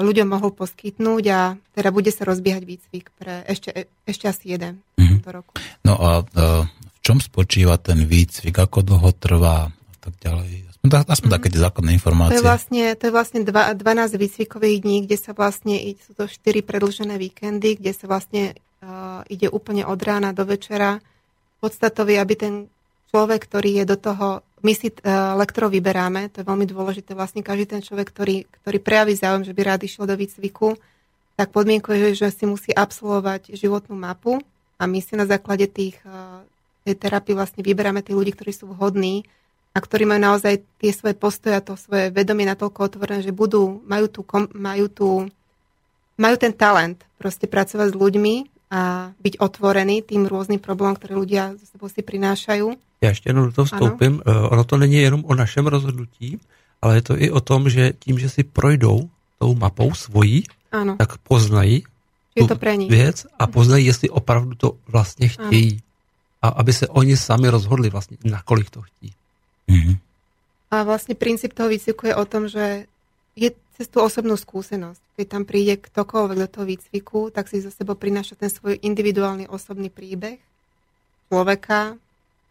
ľuďom 0.00 0.28
mohol 0.30 0.56
poskytnúť 0.56 1.24
a 1.30 1.40
teda 1.76 1.90
bude 1.92 2.08
sa 2.08 2.24
rozbiehať 2.24 2.62
výcvik 2.64 3.12
pre 3.18 3.44
ešte, 3.44 3.90
ešte 4.08 4.24
asi 4.30 4.56
jeden 4.56 4.80
tomto 5.20 5.30
roku. 5.36 5.52
No 5.84 5.94
a 6.00 6.10
e, 6.20 6.64
v 6.66 6.98
čom 7.04 7.20
spočíva 7.20 7.76
ten 7.76 8.08
výcvik, 8.08 8.56
ako 8.56 8.80
dlho 8.80 9.10
trvá 9.16 9.68
a 9.68 9.96
tak 10.00 10.16
ďalej? 10.20 10.70
Aspoň, 10.80 10.88
aspoň 11.12 11.28
také 11.36 11.48
tie 11.52 11.60
základné 11.60 11.92
To 11.92 11.96
informácie. 12.00 12.40
je 12.40 12.44
vlastne, 12.44 12.84
to 12.96 13.04
je 13.08 13.12
vlastne 13.12 13.40
dva, 13.44 13.76
12 13.76 14.16
výcvikových 14.16 14.78
dní, 14.80 14.96
kde 15.04 15.16
sa 15.20 15.36
vlastne, 15.36 15.76
sú 16.00 16.16
to 16.16 16.24
4 16.24 16.64
predlžené 16.64 17.20
víkendy, 17.20 17.76
kde 17.76 17.92
sa 17.92 18.08
vlastne 18.08 18.56
uh, 18.80 19.20
ide 19.28 19.52
úplne 19.52 19.84
od 19.84 20.00
rána 20.00 20.32
do 20.32 20.48
večera. 20.48 21.04
Podstatou 21.60 22.08
je, 22.08 22.16
aby 22.16 22.32
ten 22.32 22.54
človek, 23.12 23.44
ktorý 23.44 23.84
je 23.84 23.84
do 23.92 23.96
toho, 24.00 24.40
my 24.64 24.72
si 24.72 24.88
uh, 24.88 25.36
lektorov 25.36 25.68
vyberáme, 25.76 26.32
to 26.32 26.40
je 26.40 26.48
veľmi 26.48 26.64
dôležité, 26.64 27.12
vlastne 27.12 27.44
každý 27.44 27.76
ten 27.76 27.84
človek, 27.84 28.08
ktorý, 28.08 28.48
ktorý 28.64 28.78
prejaví 28.80 29.12
záujem, 29.12 29.44
že 29.44 29.52
by 29.52 29.60
rád 29.60 29.84
išiel 29.84 30.08
do 30.08 30.16
výcviku, 30.16 30.80
tak 31.36 31.52
podmienkou 31.52 31.92
je, 31.92 32.16
že 32.16 32.32
si 32.32 32.44
musí 32.48 32.72
absolvovať 32.72 33.52
životnú 33.52 33.96
mapu 33.96 34.40
a 34.80 34.88
my 34.88 35.04
si 35.04 35.12
na 35.12 35.28
základe 35.28 35.68
tých, 35.68 36.00
uh, 36.08 36.40
tej 36.88 36.96
terapie 36.96 37.36
vlastne 37.36 37.60
vyberáme 37.60 38.00
tých 38.00 38.16
ľudí, 38.16 38.32
ktorí 38.32 38.52
sú 38.56 38.72
vhodní 38.72 39.28
a 39.76 39.78
ktorí 39.78 40.08
majú 40.08 40.24
naozaj 40.24 40.64
tie 40.80 40.90
svoje 40.96 41.14
postoje 41.14 41.52
a 41.52 41.60
to 41.60 41.76
svoje 41.76 42.08
vedomie 42.08 42.48
natoľko 42.48 42.88
otvorené, 42.88 43.20
že 43.20 43.36
budú, 43.36 43.84
majú 43.84 44.08
tu, 44.08 44.24
majú 44.56 44.86
tu, 44.88 45.08
majú 46.16 46.36
ten 46.40 46.56
talent 46.56 47.04
proste 47.20 47.44
pracovať 47.44 47.92
s 47.92 48.00
ľuďmi 48.00 48.34
a 48.72 49.12
byť 49.12 49.34
otvorený 49.38 50.00
tým 50.02 50.24
rôznym 50.24 50.58
problémom, 50.62 50.96
ktoré 50.96 51.14
ľudia 51.14 51.54
zo 51.60 51.66
sebou 51.68 51.92
si 51.92 52.00
prinášajú. 52.00 52.88
Já 53.00 53.08
ještě 53.08 53.28
jenom 53.30 53.44
do 53.44 53.52
toho 53.52 53.64
vstoupím. 53.64 54.22
Ano. 54.26 54.50
Ono 54.50 54.64
to 54.64 54.76
není 54.76 54.96
jenom 54.96 55.24
o 55.24 55.34
našem 55.34 55.66
rozhodnutí, 55.66 56.40
ale 56.82 56.94
je 56.94 57.02
to 57.02 57.14
i 57.16 57.30
o 57.30 57.40
tom, 57.40 57.68
že 57.68 57.92
tím, 57.98 58.18
že 58.18 58.28
si 58.28 58.42
projdou 58.44 59.08
tou 59.38 59.54
mapou 59.54 59.94
svojí, 59.94 60.44
Áno, 60.72 60.96
tak 60.96 61.18
poznají 61.18 61.82
je 62.36 62.46
to 62.46 62.56
pre 62.56 62.76
nich. 62.76 62.90
věc 62.90 63.26
a 63.38 63.46
poznají, 63.46 63.86
jestli 63.86 64.10
opravdu 64.10 64.54
to 64.54 64.76
vlastně 64.86 65.28
chtějí. 65.28 65.82
A 66.42 66.48
aby 66.48 66.72
se 66.72 66.88
oni 66.88 67.16
sami 67.16 67.48
rozhodli 67.48 67.90
vlastně, 67.90 68.16
nakolik 68.24 68.70
to 68.70 68.82
chtějí. 68.82 69.12
Mhm. 69.68 69.96
A 70.70 70.86
vlastne 70.86 71.18
princíp 71.18 71.50
toho 71.50 71.66
výcviku 71.66 72.06
je 72.06 72.14
o 72.14 72.24
tom, 72.24 72.46
že 72.46 72.86
je 73.34 73.50
cez 73.74 73.90
tú 73.90 74.06
osobnú 74.06 74.38
skúsenosť. 74.38 75.02
Keď 75.18 75.26
tam 75.26 75.42
príde 75.42 75.74
ktokoľvek 75.82 76.38
do 76.38 76.46
toho 76.46 76.66
výcviku, 76.66 77.34
tak 77.34 77.50
si 77.50 77.58
za 77.58 77.74
sebou 77.74 77.98
prináša 77.98 78.38
ten 78.38 78.46
svoj 78.46 78.78
individuálny 78.78 79.50
osobný 79.50 79.90
príbeh 79.90 80.38
človeka, 81.30 81.94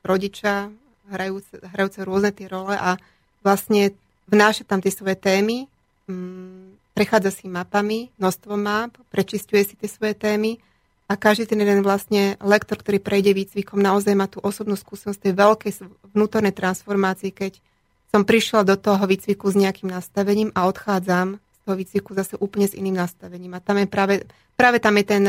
rodiča, 0.04 0.72
hrajúce, 1.12 1.60
hrajúce 1.60 2.00
rôzne 2.08 2.32
tie 2.32 2.48
role 2.48 2.76
a 2.80 2.96
vlastne 3.44 3.92
vnáša 4.32 4.64
tam 4.64 4.80
tie 4.80 4.92
svoje 4.92 5.20
témy, 5.20 5.68
mm, 6.08 6.79
prechádza 7.00 7.32
si 7.32 7.48
mapami, 7.48 8.12
množstvo 8.20 8.60
map, 8.60 8.92
prečistuje 9.08 9.64
si 9.64 9.80
tie 9.80 9.88
svoje 9.88 10.20
témy 10.20 10.60
a 11.08 11.16
každý 11.16 11.48
ten 11.48 11.64
jeden 11.64 11.80
vlastne 11.80 12.36
lektor, 12.44 12.76
ktorý 12.76 13.00
prejde 13.00 13.32
výcvikom, 13.32 13.80
naozaj 13.80 14.20
má 14.20 14.28
tú 14.28 14.44
osobnú 14.44 14.76
skúsenosť 14.76 15.24
tej 15.24 15.34
veľkej 15.40 15.72
vnútornej 16.12 16.52
transformácii, 16.52 17.32
keď 17.32 17.64
som 18.12 18.28
prišla 18.28 18.68
do 18.68 18.76
toho 18.76 19.00
výcviku 19.08 19.48
s 19.48 19.56
nejakým 19.56 19.88
nastavením 19.88 20.52
a 20.52 20.68
odchádzam 20.68 21.40
z 21.40 21.58
toho 21.64 21.76
výcviku 21.80 22.12
zase 22.20 22.36
úplne 22.36 22.68
s 22.68 22.76
iným 22.76 23.00
nastavením. 23.00 23.56
A 23.56 23.64
tam 23.64 23.80
je 23.80 23.88
práve, 23.88 24.28
práve 24.60 24.84
tam 24.84 25.00
je 25.00 25.06
ten, 25.08 25.24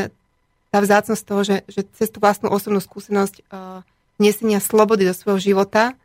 tá 0.75 0.83
vzácnosť 0.83 1.23
toho, 1.23 1.41
že, 1.47 1.57
že 1.71 1.87
cez 1.95 2.11
tú 2.11 2.19
vlastnú 2.19 2.51
osobnú 2.51 2.83
skúsenosť 2.83 3.47
uh, 3.47 3.79
nesenia 4.19 4.59
slobody 4.59 5.07
do 5.07 5.15
svojho 5.15 5.39
života 5.39 5.95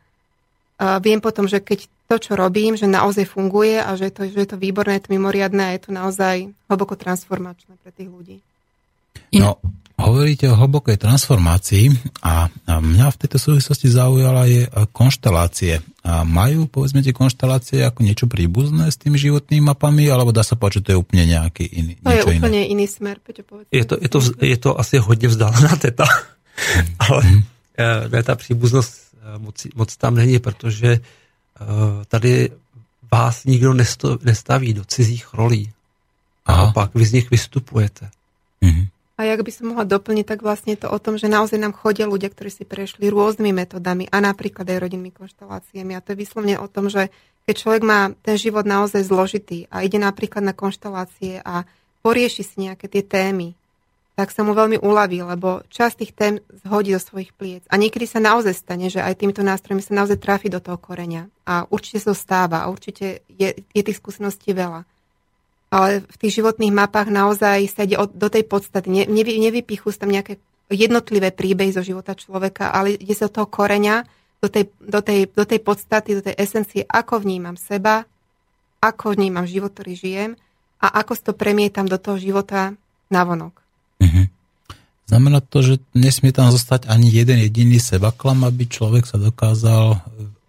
uh, 0.79 1.03
viem 1.03 1.19
potom, 1.19 1.43
že 1.43 1.59
keď 1.59 1.91
to, 2.07 2.15
čo 2.15 2.39
robím, 2.39 2.79
že 2.79 2.87
naozaj 2.87 3.27
funguje 3.27 3.83
a 3.83 3.91
že 3.99 4.07
je 4.07 4.13
to, 4.15 4.21
že 4.31 4.39
je 4.39 4.49
to 4.49 4.57
výborné, 4.57 4.97
je 4.97 5.11
to 5.11 5.13
mimoriadné 5.13 5.63
a 5.67 5.75
je 5.75 5.81
to 5.83 5.91
naozaj 5.91 6.35
hlboko 6.71 6.95
transformačné 6.95 7.75
pre 7.83 7.91
tých 7.91 8.07
ľudí. 8.07 8.39
No, 9.35 9.59
hovoríte 9.99 10.47
o 10.47 10.55
hlbokej 10.55 11.01
transformácii 11.01 11.91
a 12.23 12.47
mňa 12.69 13.07
v 13.11 13.19
tejto 13.19 13.37
súvislosti 13.41 13.91
zaujala 13.91 14.47
je 14.47 14.63
e, 14.63 14.69
konštelácie. 14.93 15.83
A 16.07 16.23
majú, 16.23 16.71
povedzme, 16.71 17.03
tie 17.03 17.11
konštelácie 17.11 17.83
ako 17.83 18.05
niečo 18.05 18.31
príbuzné 18.31 18.87
s 18.87 18.95
tými 18.95 19.19
životnými 19.19 19.67
mapami, 19.67 20.07
alebo 20.07 20.31
dá 20.31 20.45
sa 20.45 20.55
povedať, 20.55 20.79
že 20.79 20.83
to 20.85 20.91
je 20.95 21.01
úplne 21.01 21.23
nejaký 21.27 21.65
iný, 21.67 21.93
To 21.99 22.07
je 22.07 22.23
niečo 22.23 22.29
úplne 22.29 22.61
iné? 22.63 22.71
iný 22.71 22.85
smer, 22.87 23.19
Peťo, 23.19 23.43
povedz. 23.43 23.67
Je 23.73 23.83
to, 23.83 23.95
je 23.99 24.09
to, 24.09 24.19
je 24.39 24.57
to 24.57 24.69
asi 24.79 24.95
hodně 25.03 25.27
vzdálená 25.27 25.75
teta, 25.75 26.05
ale 27.03 27.21
eh, 27.75 28.07
ne, 28.07 28.23
ta 28.23 28.35
příbuznost 28.35 28.93
eh, 29.17 29.39
moc, 29.43 29.57
moc 29.75 29.89
tam 29.97 30.15
není, 30.15 30.39
protože 30.39 30.99
tady 32.07 32.51
vás 33.11 33.45
nikdo 33.45 33.73
nesto, 33.73 34.17
nestaví 34.23 34.73
do 34.73 34.85
cizích 34.85 35.33
rolí. 35.33 35.71
Aha. 36.45 36.63
Naopak, 36.63 36.95
vy 36.95 37.05
z 37.05 37.13
nich 37.13 37.27
vystupujete. 37.31 38.09
Mhm. 38.61 38.87
A 39.17 39.25
jak 39.25 39.41
by 39.41 39.49
som 39.49 39.73
mohla 39.73 39.81
doplniť, 39.81 40.25
tak 40.29 40.45
vlastne 40.45 40.77
je 40.77 40.85
to 40.85 40.93
o 40.93 41.01
tom, 41.01 41.17
že 41.17 41.25
naozaj 41.25 41.57
nám 41.57 41.73
chodia 41.73 42.05
ľudia, 42.05 42.29
ktorí 42.29 42.53
si 42.53 42.69
prešli 42.69 43.09
rôznymi 43.09 43.49
metodami 43.49 44.05
a 44.13 44.21
napríklad 44.21 44.69
aj 44.69 44.77
rodinnými 44.77 45.09
konšteláciami. 45.09 45.97
A 45.97 46.03
to 46.05 46.13
je 46.13 46.21
vyslovne 46.21 46.53
o 46.61 46.69
tom, 46.69 46.85
že 46.85 47.09
keď 47.49 47.55
človek 47.57 47.81
má 47.81 48.13
ten 48.21 48.37
život 48.37 48.69
naozaj 48.69 49.09
zložitý 49.09 49.65
a 49.73 49.81
ide 49.81 49.97
napríklad 49.97 50.45
na 50.45 50.53
konštelácie 50.53 51.41
a 51.41 51.65
porieši 52.05 52.45
si 52.45 52.55
nejaké 52.61 52.85
tie 52.85 53.01
témy, 53.01 53.57
tak 54.17 54.33
sa 54.33 54.41
mu 54.41 54.57
veľmi 54.57 54.81
uľaví, 54.81 55.21
lebo 55.21 55.61
časť 55.69 55.95
tých 56.01 56.13
tém 56.17 56.33
zhodí 56.65 56.89
do 56.89 56.97
svojich 56.97 57.37
pliec. 57.37 57.61
A 57.69 57.77
niekedy 57.77 58.09
sa 58.09 58.17
naozaj 58.17 58.57
stane, 58.57 58.89
že 58.89 58.97
aj 58.97 59.21
týmito 59.21 59.45
nástrojmi 59.45 59.85
sa 59.85 59.93
naozaj 59.93 60.17
trafi 60.17 60.49
do 60.49 60.57
toho 60.57 60.81
koreňa. 60.81 61.29
A 61.45 61.69
určite 61.69 62.01
sa 62.01 62.11
to 62.11 62.17
stáva 62.17 62.65
a 62.65 62.73
určite 62.73 63.21
je, 63.29 63.53
je 63.53 63.81
tých 63.85 64.01
skúseností 64.01 64.57
veľa 64.57 64.89
ale 65.67 66.03
v 66.07 66.15
tých 66.15 66.39
životných 66.39 66.71
mapách 66.71 67.11
naozaj 67.11 67.67
sa 67.67 67.83
ide 67.83 67.99
od, 67.99 68.15
do 68.15 68.31
tej 68.31 68.47
podstaty. 68.47 68.87
Ne, 68.87 69.03
nevy, 69.03 69.35
nevypichú 69.35 69.91
sa 69.91 70.07
tam 70.07 70.15
nejaké 70.15 70.39
jednotlivé 70.71 71.31
príbehy 71.31 71.71
zo 71.75 71.83
života 71.83 72.15
človeka, 72.15 72.71
ale 72.71 72.95
ide 72.95 73.15
sa 73.15 73.27
do 73.27 73.43
toho 73.43 73.47
koreňa, 73.51 74.07
do 74.39 74.47
tej, 74.47 74.71
do, 74.79 74.99
tej, 75.03 75.27
do 75.31 75.43
tej 75.43 75.59
podstaty, 75.59 76.09
do 76.19 76.23
tej 76.23 76.35
esencie, 76.39 76.87
ako 76.87 77.23
vnímam 77.23 77.59
seba, 77.59 78.07
ako 78.79 79.15
vnímam 79.15 79.47
život, 79.47 79.75
ktorý 79.75 79.93
žijem 79.95 80.31
a 80.79 81.01
ako 81.03 81.11
si 81.17 81.23
to 81.25 81.33
premietam 81.35 81.89
do 81.89 81.99
toho 81.99 82.15
života 82.15 82.75
navonok. 83.11 83.66
Mhm. 83.99 84.27
Znamená 85.07 85.39
to, 85.39 85.63
že 85.63 85.79
nesmie 85.95 86.35
tam 86.35 86.51
zostať 86.51 86.91
ani 86.91 87.07
jeden 87.07 87.39
jediný 87.39 87.79
sebaklam, 87.79 88.43
aby 88.43 88.67
človek 88.67 89.07
sa 89.07 89.15
dokázal 89.15 89.95
e, 89.95 89.97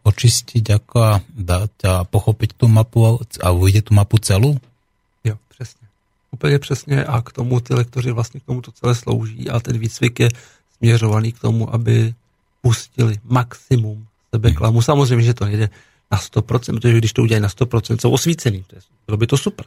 očistiť 0.03 0.65
ako 0.75 0.97
a 0.99 1.13
dať 1.23 1.73
a 1.87 1.93
pochopiť 2.03 2.59
tú 2.59 2.67
mapu 2.67 3.23
a 3.23 3.49
ujde 3.55 3.87
tú 3.87 3.95
mapu 3.95 4.19
celú? 4.19 4.59
Jo, 5.25 5.39
přesně. 5.49 5.87
Úplně 6.31 6.59
přesně 6.59 7.05
a 7.05 7.23
k 7.23 7.33
tomu 7.33 7.61
ty 7.61 7.75
lektoři 7.75 8.11
vlastně 8.11 8.41
k 8.41 8.45
tomu 8.45 8.61
to 8.61 8.73
celé 8.73 8.95
slouží 8.95 9.51
a 9.51 9.61
ten 9.61 9.79
výcvik 9.79 10.21
je 10.21 10.29
směřovaný 10.77 11.33
k 11.33 11.39
tomu, 11.39 11.75
aby 11.75 12.15
pustili 12.63 13.17
maximum 13.25 14.07
sebeklamu. 14.35 14.83
Samozřejmě, 14.83 15.25
že 15.25 15.35
to 15.35 15.45
nejde 15.45 15.69
na 16.11 16.19
100%, 16.19 16.75
protože 16.75 16.99
když 16.99 17.13
to 17.13 17.23
udělají 17.23 17.43
na 17.43 17.49
100%, 17.49 17.97
jsou 18.01 18.11
osvícený. 18.11 18.65
To 18.67 18.77
je, 18.77 18.83
bylo 19.07 19.17
by 19.17 19.27
to 19.27 19.37
super. 19.37 19.67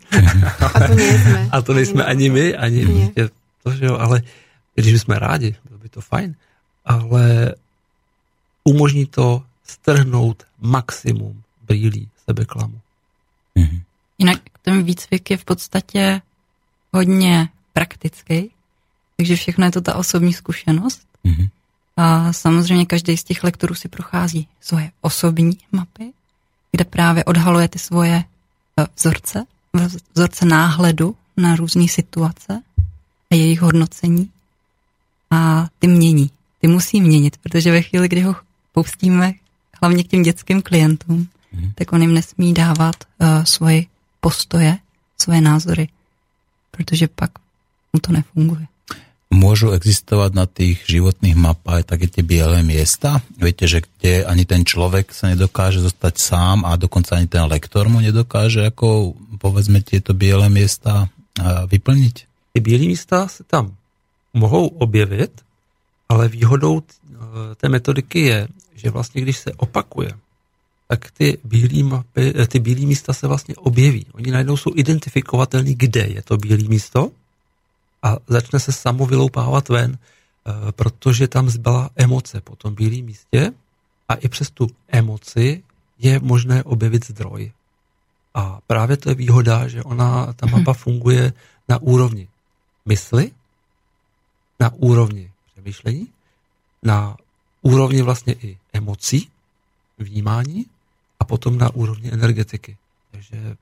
A 0.73 0.79
to 0.87 0.93
nie 0.93 1.13
sme. 1.17 1.39
A 1.53 1.61
to 1.61 1.71
nejsme 1.73 2.03
ani 2.05 2.29
my, 2.29 2.55
ani 2.55 2.81
Nie. 2.85 3.29
To, 3.63 3.71
že 3.71 3.85
jo, 3.85 3.97
ale 3.97 4.21
když 4.75 4.93
bychom 4.93 5.15
rádi, 5.15 5.55
bylo 5.63 5.79
by 5.79 5.89
to 5.89 6.01
fajn, 6.01 6.35
ale 6.85 7.55
umožní 8.63 9.05
to 9.05 9.43
strhnout 9.63 10.43
maximum 10.59 11.43
brýlí 11.61 12.09
sebeklamu. 12.25 12.79
Mhm. 13.55 13.81
Jinak 14.17 14.41
ten 14.61 14.83
výcvik 14.83 15.31
je 15.31 15.37
v 15.37 15.45
podstatě 15.45 16.21
hodně 16.93 17.49
praktický, 17.73 18.51
takže 19.17 19.35
všechno 19.35 19.65
je 19.65 19.71
to 19.71 19.81
ta 19.81 19.95
osobní 19.95 20.33
zkušenost. 20.33 21.01
Mhm. 21.23 21.47
A 21.97 22.33
samozřejmě 22.33 22.85
každý 22.85 23.17
z 23.17 23.23
těch 23.23 23.43
lektorů 23.43 23.75
si 23.75 23.87
prochází 23.87 24.47
svoje 24.61 24.91
osobní 25.01 25.57
mapy, 25.71 26.13
kde 26.71 26.85
právě 26.85 27.23
odhaluje 27.23 27.67
ty 27.67 27.79
svoje 27.79 28.23
eh, 28.77 28.85
vzorce, 28.95 29.45
vzorce 30.13 30.45
náhledu 30.45 31.15
na 31.37 31.55
různé 31.55 31.87
situace 31.87 32.61
a 33.31 33.35
jejich 33.35 33.61
hodnocení. 33.61 34.29
A 35.31 35.67
ty 35.79 35.87
mění. 35.87 36.29
Ty 36.61 36.67
musí 36.67 37.01
měnit, 37.01 37.37
protože 37.37 37.71
ve 37.71 37.81
chvíli, 37.81 38.07
kdy 38.07 38.21
ho 38.21 38.35
pustíme 38.71 39.33
hlavně 39.81 40.03
k 40.03 40.07
těm 40.07 40.21
dětským 40.23 40.61
klientům, 40.61 41.27
tak 41.75 41.93
on 41.93 42.01
jim 42.01 42.13
nesmí 42.13 42.53
dávat 42.53 42.95
uh, 42.95 43.43
svoje 43.43 43.85
postoje, 44.19 44.77
svoje 45.17 45.41
názory, 45.41 45.87
protože 46.71 47.07
pak 47.07 47.31
mu 47.93 47.99
to 47.99 48.11
nefunguje. 48.11 48.67
Môžu 49.31 49.71
existovať 49.71 50.31
na 50.35 50.43
tých 50.43 50.83
životných 50.91 51.39
mapách 51.39 51.87
také 51.87 52.11
tie 52.11 52.19
biele 52.19 52.59
miesta? 52.67 53.23
Viete, 53.39 53.63
že 53.63 53.79
kde 53.79 54.27
ani 54.27 54.43
ten 54.43 54.67
človek 54.67 55.15
sa 55.15 55.31
nedokáže 55.31 55.79
zostať 55.79 56.19
sám 56.19 56.57
a 56.67 56.75
dokonca 56.75 57.15
ani 57.15 57.31
ten 57.31 57.47
lektor 57.47 57.87
mu 57.87 58.03
nedokáže 58.03 58.67
ako 58.67 59.15
povedzme 59.39 59.79
tieto 59.87 60.11
biele 60.11 60.51
miesta 60.51 61.07
a, 61.39 61.63
vyplniť? 61.63 62.30
Ty 62.53 62.59
bílé 62.59 62.85
místa 62.85 63.27
se 63.27 63.43
tam 63.43 63.75
mohou 64.33 64.67
objevit, 64.67 65.41
ale 66.09 66.27
výhodou 66.27 66.81
eh, 66.81 67.17
té 67.55 67.69
metodiky 67.69 68.19
je, 68.19 68.47
že 68.75 68.89
vlastně 68.89 69.21
když 69.21 69.37
se 69.37 69.53
opakuje, 69.53 70.11
tak 70.87 71.11
ty 71.11 71.37
bílé 71.43 71.83
mapy, 71.83 72.33
eh, 72.35 72.47
ty 72.47 72.59
bílé 72.59 72.85
místa 72.85 73.13
se 73.13 73.27
vlastně 73.27 73.55
objeví. 73.55 74.05
Oni 74.13 74.31
najednou 74.31 74.57
jsou 74.57 74.71
identifikovatelní, 74.75 75.75
kde 75.75 76.07
je 76.07 76.21
to 76.21 76.37
bílé 76.37 76.63
místo 76.67 77.11
a 78.03 78.17
začne 78.27 78.59
se 78.59 78.71
samo 78.71 79.05
vyloupávat 79.05 79.69
ven, 79.69 79.97
eh, 79.97 80.71
protože 80.71 81.27
tam 81.27 81.49
zbyla 81.49 81.89
emoce 81.95 82.41
po 82.41 82.55
tom 82.55 82.75
bílém 82.75 83.05
místě 83.05 83.51
a 84.09 84.13
i 84.13 84.27
přes 84.27 84.49
tu 84.49 84.67
emoci 84.87 85.63
je 85.99 86.19
možné 86.19 86.63
objevit 86.63 87.07
zdroj. 87.07 87.51
A 88.33 88.59
právě 88.67 88.97
to 88.97 89.09
je 89.09 89.15
výhoda, 89.15 89.67
že 89.67 89.83
ona, 89.83 90.33
ta 90.33 90.47
mapa 90.47 90.73
funguje 90.73 91.33
na 91.69 91.81
úrovni 91.81 92.27
mysli, 92.85 93.31
na 94.59 94.69
úrovni 94.73 95.31
přemýšlení, 95.53 96.07
na 96.83 97.17
úrovni 97.61 98.01
vlastně 98.01 98.33
i 98.33 98.57
emocí, 98.73 99.29
vnímání 99.97 100.65
a 101.19 101.23
potom 101.25 101.57
na 101.57 101.69
úrovni 101.69 102.11
energetiky. 102.11 102.77
Takže 103.11 103.55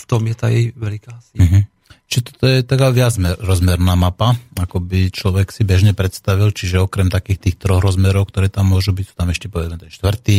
v 0.00 0.06
tom 0.06 0.26
je 0.26 0.34
ta 0.34 0.48
její 0.48 0.72
veliká 0.76 1.20
síla. 1.20 1.44
Mhm. 1.44 1.60
Či 2.04 2.20
toto 2.20 2.46
je 2.46 2.60
taká 2.62 2.92
viac 2.92 3.16
mer- 3.16 3.36
rozmerná 3.40 3.96
mapa, 3.96 4.36
ako 4.60 4.76
by 4.80 5.08
človek 5.08 5.48
si 5.48 5.64
bežne 5.64 5.96
predstavil, 5.96 6.52
čiže 6.52 6.76
okrem 6.84 7.08
takých 7.08 7.38
tých 7.40 7.56
troch 7.56 7.80
rozmerov, 7.80 8.28
ktoré 8.28 8.52
tam 8.52 8.70
môžu 8.76 8.92
byť, 8.92 9.04
sú 9.08 9.14
tam 9.16 9.32
ešte 9.32 9.48
povedzme 9.48 9.80
ten 9.80 9.88
štvrtý, 9.90 10.38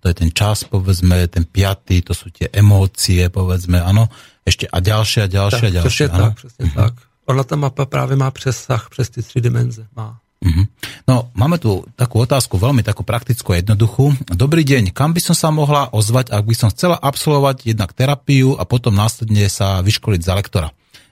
to 0.00 0.04
je 0.06 0.14
ten 0.14 0.30
čas, 0.30 0.62
povedzme, 0.64 1.18
ten 1.26 1.44
piatý, 1.44 2.00
to 2.06 2.14
sú 2.14 2.30
tie 2.30 2.46
emócie, 2.54 3.26
povedzme, 3.26 3.82
ano, 3.82 4.06
ešte 4.46 4.70
a 4.70 4.78
ďalšie 4.80 5.26
a 5.26 5.28
ďalšie 5.28 5.66
a 5.66 5.70
Tak, 5.70 5.76
ďalšie. 5.82 5.90
přesně 5.90 6.14
ano? 6.14 6.24
tak, 6.24 6.36
přesně 6.36 6.70
tak. 6.74 6.94
Ona 7.30 7.44
ta 7.44 7.56
mapa 7.56 7.86
právě 7.86 8.16
má 8.16 8.30
přesah 8.30 8.88
přes 8.90 9.10
ty 9.10 9.22
tři 9.22 9.40
dimenze. 9.40 9.86
Má. 9.96 10.18
Mhm. 10.40 10.64
No, 11.08 11.28
máme 11.36 11.60
tu 11.60 11.84
takú 12.00 12.24
otázku, 12.24 12.56
veľmi 12.56 12.80
takú 12.80 13.04
praktickú 13.04 13.52
a 13.52 13.60
jednoduchú. 13.60 14.16
Dobrý 14.32 14.64
deň, 14.64 14.88
kam 14.90 15.12
by 15.12 15.20
som 15.20 15.36
sa 15.36 15.52
mohla 15.52 15.92
ozvať, 15.92 16.32
ak 16.32 16.44
by 16.48 16.54
som 16.56 16.72
chcela 16.72 16.96
absolvovať 16.96 17.68
jednak 17.68 17.92
terapiu 17.92 18.56
a 18.56 18.64
potom 18.64 18.96
následne 18.96 19.46
sa 19.52 19.84
vyškoliť 19.84 20.20
za 20.24 20.32
lektora? 20.32 20.68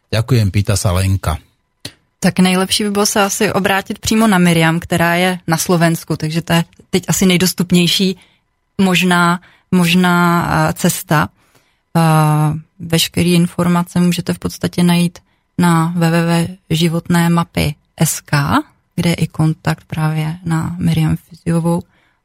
Ďakujem, 0.08 0.48
pýta 0.48 0.80
sa 0.80 0.96
Lenka. 0.96 1.36
Tak 2.18 2.38
nejlepší 2.40 2.84
by 2.84 2.90
bylo 2.90 3.06
se 3.06 3.20
asi 3.20 3.52
obrátit 3.52 3.98
přímo 3.98 4.26
na 4.26 4.38
Miriam, 4.38 4.80
která 4.80 5.14
je 5.14 5.38
na 5.46 5.56
Slovensku, 5.56 6.16
takže 6.16 6.42
to 6.42 6.52
je 6.52 6.64
teď 6.90 7.02
asi 7.08 7.26
nejdostupnější 7.26 8.16
možná, 8.80 9.40
možná 9.70 10.16
eh, 10.16 10.72
cesta. 10.72 11.28
Eh, 11.96 12.00
Veškeré 12.78 13.28
informace 13.28 14.00
můžete 14.00 14.34
v 14.34 14.38
podstatě 14.38 14.82
najít 14.82 15.18
na 15.58 15.94
www.životné 15.96 17.30
mapy 17.30 17.74
SK, 18.04 18.30
kde 18.96 19.10
je 19.10 19.14
i 19.14 19.26
kontakt 19.26 19.84
právě 19.84 20.38
na 20.44 20.76
Miriam 20.78 21.16
Fyziovou 21.16 21.82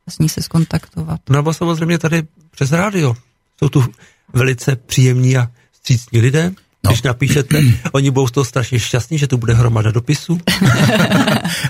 a 0.07 0.11
s 0.11 0.19
ní 0.19 0.29
se 0.29 0.41
skontaktovat. 0.41 1.21
No 1.29 1.35
nebo 1.35 1.53
samozřejmě 1.53 1.97
tady 1.97 2.23
přes 2.51 2.71
rádio. 2.71 3.15
Jsou 3.59 3.69
tu 3.69 3.85
velice 4.33 4.75
příjemní 4.75 5.37
a 5.37 5.51
střícní 5.73 6.21
lidé. 6.21 6.51
No. 6.83 6.91
Když 6.91 7.01
napíšete, 7.01 7.55
oni 7.91 8.11
budou 8.11 8.27
z 8.27 8.31
toho 8.31 8.45
strašně 8.45 8.79
šťastní, 8.79 9.17
že 9.17 9.27
tu 9.27 9.37
bude 9.37 9.53
hromada 9.53 9.91
dopisů. 9.91 10.39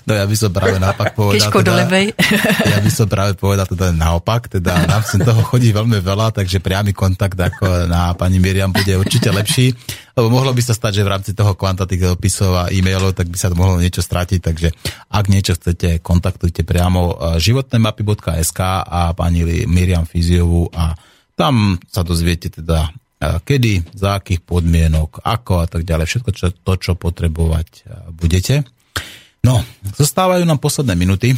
No 0.07 0.11
ja 0.15 0.27
by 0.27 0.35
som 0.35 0.51
práve 0.51 0.79
naopak 0.83 1.15
povedal, 1.15 1.47
Kiško 1.47 1.59
teda, 1.63 1.71
dolivej. 1.71 2.05
ja 2.75 2.79
by 2.83 2.91
som 2.91 3.07
práve 3.07 3.39
povedal 3.39 3.67
teda 3.67 3.95
naopak, 3.95 4.51
teda 4.51 4.83
nám 4.83 5.03
sem 5.07 5.23
toho 5.23 5.39
chodí 5.43 5.71
veľmi 5.71 5.99
veľa, 6.03 6.35
takže 6.35 6.59
priamy 6.59 6.91
kontakt 6.91 7.39
ako 7.39 7.87
na 7.87 8.11
pani 8.15 8.39
Miriam 8.39 8.71
bude 8.71 8.99
určite 8.99 9.31
lepší, 9.31 9.71
lebo 10.15 10.27
mohlo 10.27 10.51
by 10.51 10.59
sa 10.59 10.75
stať, 10.75 10.99
že 10.99 11.05
v 11.07 11.11
rámci 11.11 11.31
toho 11.31 11.55
kvanta 11.55 11.87
tých 11.87 12.03
dopisov 12.03 12.51
a 12.51 12.63
e-mailov, 12.71 13.15
tak 13.15 13.31
by 13.31 13.37
sa 13.39 13.47
to 13.47 13.55
mohlo 13.55 13.79
niečo 13.79 14.03
stratiť, 14.03 14.39
takže 14.43 14.75
ak 15.07 15.25
niečo 15.31 15.55
chcete, 15.55 16.03
kontaktujte 16.03 16.67
priamo 16.67 16.99
eh, 17.07 17.13
životnemapy.sk 17.39 18.59
a 18.83 19.15
pani 19.15 19.47
Li- 19.47 19.67
Miriam 19.67 20.03
Fyziovu 20.03 20.67
a 20.75 20.99
tam 21.39 21.79
sa 21.87 22.03
dozviete 22.03 22.51
teda 22.51 22.91
kedy, 23.43 23.95
za 23.95 24.19
akých 24.19 24.43
podmienok, 24.43 25.23
ako 25.23 25.63
a 25.63 25.67
tak 25.67 25.87
ďalej, 25.87 26.05
všetko 26.09 26.29
čo, 26.35 26.47
to, 26.51 26.73
čo 26.79 26.93
potrebovať 26.99 27.87
budete. 28.11 28.67
No, 29.43 29.59
zostávajú 29.99 30.47
nám 30.47 30.63
posledné 30.63 30.95
minuty 30.95 31.35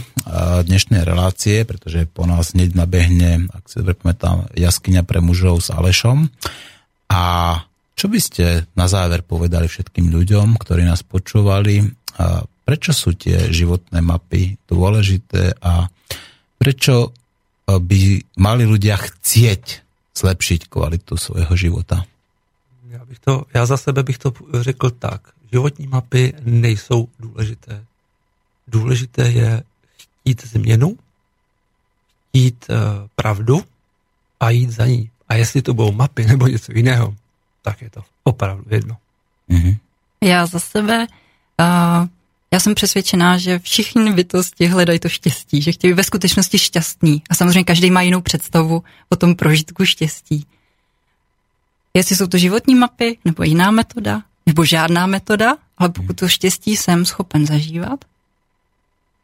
dnešnej 0.61 1.01
relácie, 1.01 1.65
pretože 1.65 2.05
po 2.05 2.29
nás 2.29 2.53
hneď 2.53 2.77
nabehne, 2.77 3.49
ak 3.49 3.65
si 3.65 3.81
dobre 3.81 3.97
pamätám, 3.97 4.45
jaskyňa 4.53 5.01
pre 5.01 5.25
mužov 5.25 5.65
s 5.65 5.73
Alešom. 5.73 6.29
A 7.09 7.21
čo 7.97 8.05
by 8.05 8.19
ste 8.21 8.69
na 8.77 8.85
záver 8.85 9.25
povedali 9.25 9.65
všetkým 9.65 10.13
ľuďom, 10.13 10.53
ktorí 10.61 10.85
nás 10.85 11.01
počúvali, 11.01 11.81
prečo 12.61 12.91
sú 12.93 13.17
tie 13.17 13.49
životné 13.49 14.05
mapy 14.05 14.53
dôležité 14.69 15.57
a 15.65 15.89
prečo 16.61 17.09
by 17.65 18.01
mali 18.37 18.63
ľudia 18.69 19.01
chcieť 19.01 19.84
zlepšiť 20.17 20.67
kvalitu 20.67 21.17
svojho 21.17 21.55
života? 21.55 22.05
Já, 22.89 23.05
bych 23.05 23.19
to, 23.19 23.45
já 23.53 23.65
za 23.65 23.77
sebe 23.77 24.03
bych 24.03 24.17
to 24.17 24.33
řekl 24.53 24.89
tak. 24.89 25.21
Životní 25.51 25.87
mapy 25.87 26.33
nejsou 26.41 27.07
důležité. 27.19 27.85
Důležité 28.67 29.31
je 29.31 29.63
chtít 29.97 30.45
změnu, 30.45 30.97
chtít 32.29 32.65
uh, 32.69 32.75
pravdu 33.15 33.63
a 34.39 34.49
jít 34.49 34.69
za 34.69 34.85
ní. 34.85 35.09
A 35.29 35.35
jestli 35.35 35.61
to 35.61 35.73
budou 35.73 35.91
mapy 35.91 36.25
nebo 36.25 36.47
něco 36.47 36.71
jiného, 36.71 37.15
tak 37.61 37.81
je 37.81 37.89
to 37.89 38.03
opravdu 38.23 38.65
jedno. 38.69 38.97
Mhm. 39.47 39.75
Já 40.21 40.45
za 40.45 40.59
sebe, 40.59 41.07
uh, 41.59 42.07
já 42.55 42.59
jsem 42.59 42.75
přesvědčená, 42.75 43.37
že 43.37 43.59
všichni 43.59 44.13
bytosti 44.13 44.67
hledají 44.67 44.99
to 44.99 45.09
štěstí, 45.09 45.61
že 45.61 45.71
chtějí 45.71 45.93
ve 45.93 46.03
skutečnosti 46.03 46.59
šťastní. 46.59 47.21
A 47.29 47.35
samozřejmě 47.35 47.63
každý 47.63 47.91
má 47.91 48.01
jinou 48.01 48.21
představu 48.21 48.83
o 49.09 49.15
tom 49.15 49.35
prožitku 49.35 49.85
štěstí. 49.85 50.47
Jestli 51.93 52.15
jsou 52.15 52.27
to 52.27 52.37
životní 52.37 52.75
mapy, 52.75 53.17
nebo 53.25 53.43
jiná 53.43 53.71
metoda, 53.71 54.21
nebo 54.45 54.65
žádná 54.65 55.07
metoda, 55.07 55.57
ale 55.77 55.89
pokud 55.89 56.19
to 56.19 56.27
štěstí 56.27 56.77
jsem 56.77 57.05
schopen 57.05 57.45
zažívat, 57.45 58.05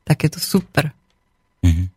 tak 0.04 0.24
je 0.24 0.30
to 0.30 0.40
super. 0.40 0.92
Mhm. 1.62 1.88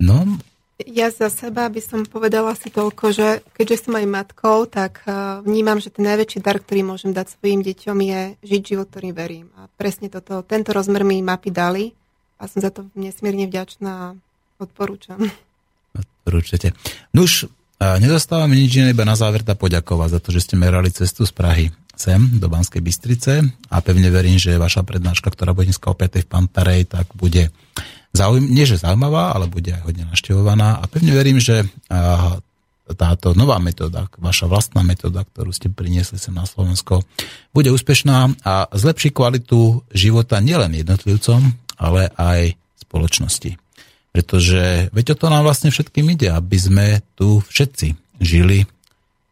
No, 0.00 0.38
Ja 0.84 1.08
za 1.08 1.32
seba 1.32 1.72
by 1.72 1.80
som 1.80 2.04
povedala 2.04 2.52
si 2.52 2.68
toľko, 2.68 3.04
že 3.08 3.40
keďže 3.56 3.88
som 3.88 3.96
aj 3.96 4.06
matkou, 4.12 4.68
tak 4.68 5.00
eh, 5.08 5.40
vnímam, 5.40 5.80
že 5.80 5.88
ten 5.88 6.04
najväčší 6.04 6.44
dar, 6.44 6.60
ktorý 6.60 6.84
môžem 6.84 7.16
dať 7.16 7.32
svojim 7.40 7.64
deťom 7.64 7.96
je 7.96 8.20
žiť 8.44 8.62
život, 8.76 8.92
ktorým 8.92 9.16
verím. 9.16 9.48
A 9.56 9.72
presne 9.80 10.12
toto, 10.12 10.44
tento 10.44 10.76
rozmer 10.76 11.00
mi 11.00 11.24
mapy 11.24 11.48
dali 11.48 11.96
a 12.36 12.44
som 12.44 12.60
za 12.60 12.68
to 12.68 12.84
nesmierne 12.92 13.48
vďačná 13.48 13.88
a 13.88 14.06
odporúčam. 14.60 15.16
Určite. 16.28 16.76
No 17.16 17.24
už 17.24 17.48
a 17.76 18.00
nezostávame 18.00 18.56
nič 18.56 18.80
iné, 18.80 18.96
iba 18.96 19.04
na 19.04 19.16
záver 19.16 19.44
tá 19.44 19.52
poďakovať 19.52 20.16
za 20.16 20.20
to, 20.20 20.28
že 20.32 20.48
ste 20.48 20.56
merali 20.56 20.88
cestu 20.88 21.28
z 21.28 21.32
Prahy 21.36 21.66
sem 21.96 22.20
do 22.36 22.48
Banskej 22.52 22.84
Bystrice 22.84 23.40
a 23.72 23.76
pevne 23.80 24.12
verím, 24.12 24.36
že 24.36 24.60
vaša 24.60 24.84
prednáška, 24.84 25.32
ktorá 25.32 25.56
bude 25.56 25.72
dneska 25.72 25.88
o 25.88 25.96
5. 25.96 26.24
v 26.24 26.28
Pantarej, 26.28 26.82
tak 26.92 27.08
bude 27.16 27.48
zaujím, 28.16 28.48
nie 28.48 28.64
že 28.64 28.80
zaujímavá, 28.80 29.36
ale 29.36 29.46
bude 29.46 29.76
aj 29.76 29.84
hodne 29.84 30.08
naštevovaná 30.08 30.80
a 30.80 30.84
pevne 30.88 31.12
verím, 31.12 31.36
že 31.36 31.68
táto 32.86 33.34
nová 33.34 33.58
metóda, 33.58 34.06
vaša 34.14 34.46
vlastná 34.46 34.86
metóda, 34.86 35.26
ktorú 35.26 35.50
ste 35.50 35.66
priniesli 35.66 36.22
sem 36.22 36.30
na 36.30 36.46
Slovensko, 36.46 37.02
bude 37.50 37.74
úspešná 37.74 38.46
a 38.46 38.70
zlepší 38.70 39.10
kvalitu 39.10 39.82
života 39.90 40.38
nielen 40.38 40.70
jednotlivcom, 40.70 41.50
ale 41.76 42.14
aj 42.14 42.54
spoločnosti. 42.86 43.58
Pretože 44.14 44.88
veď 44.94 45.12
o 45.12 45.18
to 45.18 45.26
nám 45.28 45.44
vlastne 45.44 45.74
všetkým 45.74 46.14
ide, 46.14 46.30
aby 46.30 46.56
sme 46.56 46.86
tu 47.18 47.42
všetci 47.42 48.22
žili, 48.22 48.64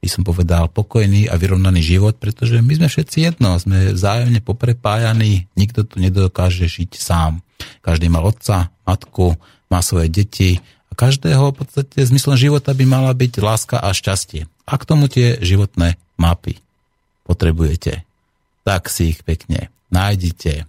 by 0.04 0.08
som 0.12 0.20
povedal, 0.20 0.68
pokojný 0.68 1.32
a 1.32 1.40
vyrovnaný 1.40 1.80
život, 1.80 2.20
pretože 2.20 2.60
my 2.60 2.76
sme 2.76 2.92
všetci 2.92 3.18
jedno, 3.24 3.56
sme 3.56 3.96
vzájomne 3.96 4.44
poprepájaní, 4.44 5.48
nikto 5.56 5.88
tu 5.88 5.96
nedokáže 5.96 6.68
žiť 6.68 6.92
sám. 7.00 7.40
Každý 7.80 8.12
má 8.12 8.20
otca, 8.20 8.68
matku, 8.84 9.40
má 9.72 9.80
svoje 9.80 10.12
deti 10.12 10.60
a 10.60 10.92
každého 10.92 11.56
v 11.56 11.64
podstate 11.64 12.04
zmyslom 12.04 12.36
života 12.36 12.76
by 12.76 12.84
mala 12.84 13.16
byť 13.16 13.32
láska 13.40 13.80
a 13.80 13.96
šťastie. 13.96 14.44
A 14.68 14.76
k 14.76 14.84
tomu 14.84 15.08
tie 15.08 15.40
životné 15.40 15.96
mapy 16.20 16.60
potrebujete. 17.24 18.04
Tak 18.68 18.92
si 18.92 19.16
ich 19.16 19.24
pekne 19.24 19.72
nájdite 19.88 20.68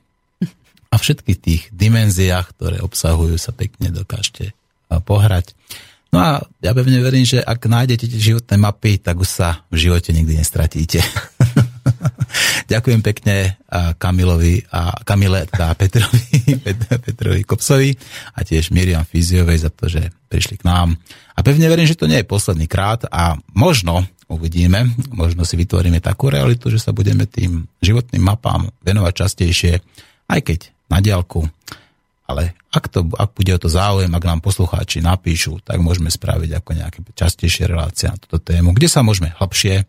a 0.87 0.95
všetkých 0.95 1.39
tých 1.43 1.61
dimenziách, 1.75 2.55
ktoré 2.55 2.79
obsahujú, 2.79 3.35
sa 3.35 3.51
pekne 3.51 3.91
dokážete 3.91 4.55
pohrať. 5.03 5.51
No 6.15 6.23
a 6.23 6.39
ja 6.63 6.71
pevne 6.71 7.03
verím, 7.03 7.27
že 7.27 7.43
ak 7.43 7.67
nájdete 7.67 8.07
tie 8.07 8.21
životné 8.31 8.55
mapy, 8.55 9.03
tak 9.03 9.19
už 9.19 9.27
sa 9.27 9.67
v 9.67 9.83
živote 9.83 10.15
nikdy 10.15 10.39
nestratíte. 10.39 11.03
Ďakujem 12.71 13.03
pekne 13.03 13.59
a 13.67 13.91
Kamilovi 13.99 14.63
a 14.71 14.95
Kamile 15.03 15.43
teda 15.43 15.75
Petrovi, 15.75 16.39
Pet- 16.63 17.03
Petrovi 17.03 17.43
Kopsovi 17.43 17.91
a 18.31 18.47
tiež 18.47 18.71
Miriam 18.71 19.03
Fyziovej 19.03 19.67
za 19.67 19.71
to, 19.75 19.91
že 19.91 20.07
prišli 20.31 20.63
k 20.63 20.63
nám. 20.63 20.95
A 21.35 21.43
pevne 21.43 21.67
verím, 21.67 21.83
že 21.83 21.99
to 21.99 22.07
nie 22.07 22.23
je 22.23 22.31
posledný 22.31 22.71
krát 22.71 23.03
a 23.11 23.35
možno 23.51 24.07
uvidíme, 24.31 24.87
možno 25.11 25.43
si 25.43 25.59
vytvoríme 25.59 25.99
takú 25.99 26.31
realitu, 26.31 26.71
že 26.71 26.79
sa 26.79 26.95
budeme 26.95 27.27
tým 27.27 27.67
životným 27.83 28.23
mapám 28.23 28.71
venovať 28.87 29.13
častejšie, 29.19 29.83
aj 30.31 30.39
keď 30.39 30.59
na 30.87 31.03
diálku. 31.03 31.43
Ale 32.25 32.57
ak, 32.73 32.89
to, 32.89 33.05
ak 33.13 33.37
bude 33.37 33.51
o 33.53 33.61
to 33.61 33.69
záujem, 33.69 34.09
ak 34.09 34.25
nám 34.25 34.41
poslucháči 34.41 35.01
napíšu, 35.01 35.61
tak 35.61 35.77
môžeme 35.77 36.09
spraviť 36.09 36.51
ako 36.57 36.71
nejaké 36.73 36.99
častejšie 37.13 37.69
relácie 37.69 38.09
na 38.09 38.17
túto 38.17 38.41
tému, 38.41 38.73
kde 38.73 38.89
sa 38.89 39.05
môžeme 39.05 39.33
hlbšie, 39.37 39.85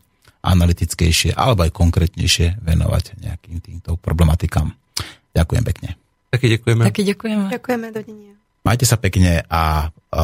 analytickejšie 0.46 1.34
alebo 1.34 1.66
aj 1.66 1.74
konkrétnejšie 1.74 2.62
venovať 2.62 3.18
nejakým 3.18 3.58
týmto 3.58 3.98
problematikám. 3.98 4.70
Ďakujem 5.34 5.64
pekne. 5.66 5.90
Taky 6.30 6.48
děkujeme. 6.48 6.82
Taky 6.84 7.02
děkujeme. 7.02 7.44
Ďakujeme, 7.50 7.86
dovidenia. 7.92 8.32
Majte 8.66 8.86
sa 8.86 8.98
pekne 8.98 9.46
a, 9.46 9.88
a 9.90 10.22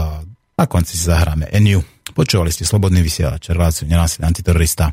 na 0.58 0.66
konci 0.66 0.98
si 0.98 1.06
zahráme 1.06 1.46
Eniu. 1.54 1.82
Počúvali 2.12 2.50
ste 2.50 2.66
Slobodný 2.66 3.00
vysielač, 3.00 3.48
reláciu 3.50 3.86
nenásilný 3.86 4.26
antiterorista. 4.28 4.90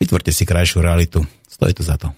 Vytvorte 0.00 0.32
si 0.34 0.42
krajšiu 0.48 0.82
realitu. 0.82 1.22
Stojí 1.46 1.76
to 1.76 1.84
za 1.84 2.00
to. 2.00 2.10